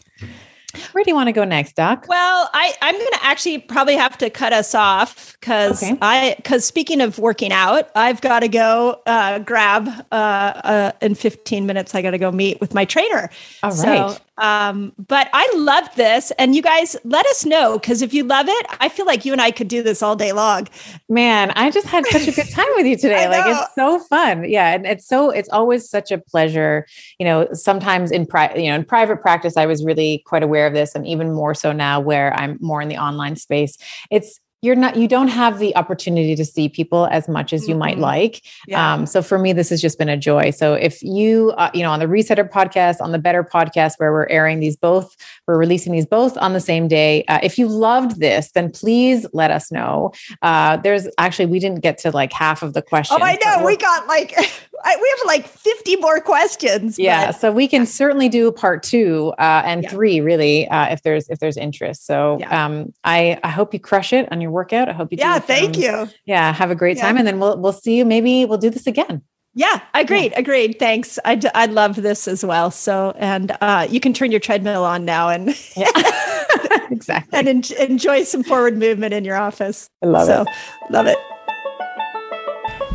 Where 0.91 1.03
do 1.03 1.09
you 1.09 1.15
want 1.15 1.27
to 1.27 1.33
go 1.33 1.43
next, 1.43 1.75
Doc? 1.75 2.05
Well, 2.07 2.49
I, 2.53 2.73
I'm 2.81 2.95
going 2.95 3.11
to 3.11 3.23
actually 3.23 3.59
probably 3.59 3.95
have 3.95 4.17
to 4.19 4.29
cut 4.29 4.53
us 4.53 4.75
off 4.75 5.37
because 5.39 5.83
okay. 5.83 5.97
I 6.01 6.35
because 6.37 6.65
speaking 6.65 7.01
of 7.01 7.19
working 7.19 7.51
out, 7.51 7.89
I've 7.95 8.21
got 8.21 8.39
to 8.39 8.47
go 8.47 9.01
uh, 9.05 9.39
grab 9.39 9.89
uh, 10.11 10.15
uh, 10.15 10.91
in 11.01 11.15
15 11.15 11.65
minutes. 11.65 11.95
I 11.95 12.01
got 12.01 12.11
to 12.11 12.17
go 12.17 12.31
meet 12.31 12.59
with 12.61 12.73
my 12.73 12.85
trainer. 12.85 13.29
All 13.63 13.71
right. 13.71 14.11
So 14.11 14.17
um, 14.41 14.91
but 14.97 15.29
I 15.33 15.49
love 15.55 15.87
this. 15.95 16.31
And 16.31 16.55
you 16.55 16.63
guys 16.63 16.97
let 17.03 17.25
us 17.27 17.45
know 17.45 17.77
because 17.77 18.01
if 18.01 18.13
you 18.13 18.23
love 18.23 18.47
it, 18.49 18.65
I 18.79 18.89
feel 18.89 19.05
like 19.05 19.23
you 19.23 19.31
and 19.31 19.41
I 19.41 19.51
could 19.51 19.67
do 19.67 19.83
this 19.83 20.01
all 20.01 20.15
day 20.15 20.31
long. 20.31 20.67
Man, 21.07 21.51
I 21.51 21.69
just 21.69 21.85
had 21.85 22.05
such 22.07 22.27
a 22.27 22.31
good 22.31 22.49
time 22.51 22.67
with 22.75 22.87
you 22.87 22.97
today. 22.97 23.29
like 23.29 23.45
it's 23.45 23.75
so 23.75 23.99
fun. 23.99 24.49
Yeah. 24.49 24.73
And 24.73 24.87
it's 24.87 25.05
so, 25.05 25.29
it's 25.29 25.49
always 25.49 25.87
such 25.87 26.11
a 26.11 26.17
pleasure. 26.17 26.87
You 27.19 27.25
know, 27.25 27.47
sometimes 27.53 28.09
in 28.11 28.25
private, 28.25 28.59
you 28.59 28.69
know, 28.69 28.75
in 28.75 28.83
private 28.83 29.21
practice, 29.21 29.57
I 29.57 29.67
was 29.67 29.85
really 29.85 30.23
quite 30.25 30.41
aware 30.41 30.60
of 30.67 30.73
this 30.73 30.95
and 30.95 31.05
even 31.07 31.33
more 31.33 31.53
so 31.53 31.71
now 31.71 31.99
where 31.99 32.33
I'm 32.33 32.57
more 32.61 32.81
in 32.81 32.89
the 32.89 32.97
online 32.97 33.35
space. 33.35 33.77
It's 34.09 34.39
you're 34.61 34.75
not 34.75 34.95
you 34.95 35.07
don't 35.07 35.27
have 35.27 35.59
the 35.59 35.75
opportunity 35.75 36.35
to 36.35 36.45
see 36.45 36.69
people 36.69 37.07
as 37.07 37.27
much 37.27 37.51
as 37.51 37.67
you 37.67 37.73
mm-hmm. 37.73 37.79
might 37.79 37.97
like 37.97 38.43
yeah. 38.67 38.93
um, 38.93 39.05
so 39.05 39.21
for 39.21 39.37
me 39.37 39.53
this 39.53 39.69
has 39.69 39.81
just 39.81 39.97
been 39.97 40.09
a 40.09 40.17
joy 40.17 40.51
so 40.51 40.73
if 40.73 41.01
you 41.01 41.51
uh, 41.57 41.69
you 41.73 41.81
know 41.81 41.91
on 41.91 41.99
the 41.99 42.05
resetter 42.05 42.47
podcast 42.47 43.01
on 43.01 43.11
the 43.11 43.19
better 43.19 43.43
podcast 43.43 43.93
where 43.97 44.11
we're 44.11 44.27
airing 44.27 44.59
these 44.59 44.75
both 44.75 45.15
we're 45.47 45.57
releasing 45.57 45.91
these 45.91 46.05
both 46.05 46.37
on 46.37 46.53
the 46.53 46.59
same 46.59 46.87
day 46.87 47.23
uh, 47.25 47.39
if 47.41 47.57
you 47.57 47.67
loved 47.67 48.19
this 48.19 48.51
then 48.51 48.71
please 48.71 49.25
let 49.33 49.51
us 49.51 49.71
know 49.71 50.11
uh, 50.41 50.77
there's 50.77 51.07
actually 51.17 51.45
we 51.45 51.59
didn't 51.59 51.81
get 51.81 51.97
to 51.97 52.11
like 52.11 52.31
half 52.31 52.61
of 52.61 52.73
the 52.73 52.81
questions 52.81 53.19
oh 53.21 53.25
i 53.25 53.37
know 53.43 53.65
we 53.65 53.75
got 53.75 54.07
like 54.07 54.33
I, 54.83 54.95
we 54.99 55.15
have 55.17 55.27
like 55.27 55.47
50 55.47 55.97
more 55.97 56.19
questions 56.19 56.97
yeah 56.97 57.27
but. 57.27 57.31
so 57.33 57.51
we 57.51 57.67
can 57.67 57.85
certainly 57.85 58.29
do 58.29 58.51
part 58.51 58.83
two 58.83 59.33
uh, 59.37 59.61
and 59.63 59.83
yeah. 59.83 59.89
three 59.89 60.21
really 60.21 60.67
uh, 60.67 60.87
if 60.91 61.03
there's 61.03 61.29
if 61.29 61.39
there's 61.39 61.57
interest 61.57 62.05
so 62.05 62.37
yeah. 62.39 62.65
um, 62.65 62.93
i 63.03 63.39
i 63.43 63.49
hope 63.49 63.73
you 63.73 63.79
crush 63.79 64.13
it 64.13 64.31
on 64.31 64.41
your 64.41 64.50
workout. 64.51 64.89
I 64.89 64.93
hope 64.93 65.11
you. 65.11 65.17
Do. 65.17 65.23
Yeah, 65.23 65.39
thank 65.39 65.77
you. 65.77 66.09
Yeah, 66.25 66.51
have 66.53 66.71
a 66.71 66.75
great 66.75 66.97
time, 66.97 67.17
and 67.17 67.25
then 67.25 67.39
we'll 67.39 67.57
we'll 67.57 67.73
see 67.73 67.97
you. 67.97 68.05
Maybe 68.05 68.45
we'll 68.45 68.57
do 68.57 68.69
this 68.69 68.87
again. 68.87 69.23
Yeah, 69.53 69.81
agreed, 69.93 70.31
yeah. 70.31 70.39
agreed. 70.39 70.79
Thanks. 70.79 71.19
I, 71.25 71.35
d- 71.35 71.49
I 71.53 71.65
love 71.65 71.97
this 71.97 72.27
as 72.27 72.45
well. 72.45 72.71
So, 72.71 73.13
and 73.17 73.51
uh, 73.59 73.85
you 73.89 73.99
can 73.99 74.13
turn 74.13 74.31
your 74.31 74.39
treadmill 74.39 74.85
on 74.85 75.03
now 75.03 75.27
and 75.27 75.53
yeah, 75.75 75.89
exactly, 76.89 77.37
and 77.37 77.47
en- 77.49 77.89
enjoy 77.89 78.23
some 78.23 78.43
forward 78.43 78.77
movement 78.77 79.13
in 79.13 79.25
your 79.25 79.35
office. 79.35 79.89
I 80.01 80.05
love 80.05 80.27
so, 80.27 80.41
it. 80.43 80.47
Love 80.89 81.07
it. 81.07 81.17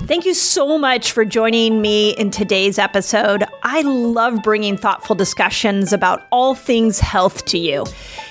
Thank 0.07 0.25
you 0.25 0.35
so 0.35 0.79
much 0.79 1.11
for 1.11 1.25
joining 1.25 1.83
me 1.83 2.11
in 2.11 2.31
today's 2.31 2.79
episode. 2.79 3.43
I 3.65 3.83
love 3.83 4.41
bringing 4.41 4.77
thoughtful 4.77 5.17
discussions 5.17 5.93
about 5.93 6.29
all 6.31 6.55
things 6.55 7.01
health 7.01 7.45
to 7.47 7.59
you. 7.59 7.85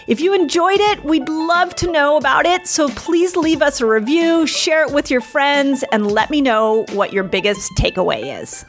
If 0.07 0.21
you 0.21 0.33
enjoyed 0.33 0.79
it, 0.79 1.03
we'd 1.03 1.27
love 1.27 1.75
to 1.75 1.91
know 1.91 2.15
about 2.15 2.45
it. 2.45 2.65
So 2.65 2.87
please 2.87 3.35
leave 3.35 3.61
us 3.61 3.81
a 3.81 3.85
review, 3.85 4.47
share 4.47 4.83
it 4.83 4.93
with 4.93 5.11
your 5.11 5.19
friends, 5.19 5.83
and 5.91 6.09
let 6.09 6.29
me 6.29 6.39
know 6.39 6.85
what 6.93 7.11
your 7.11 7.25
biggest 7.25 7.69
takeaway 7.77 8.41
is. 8.41 8.63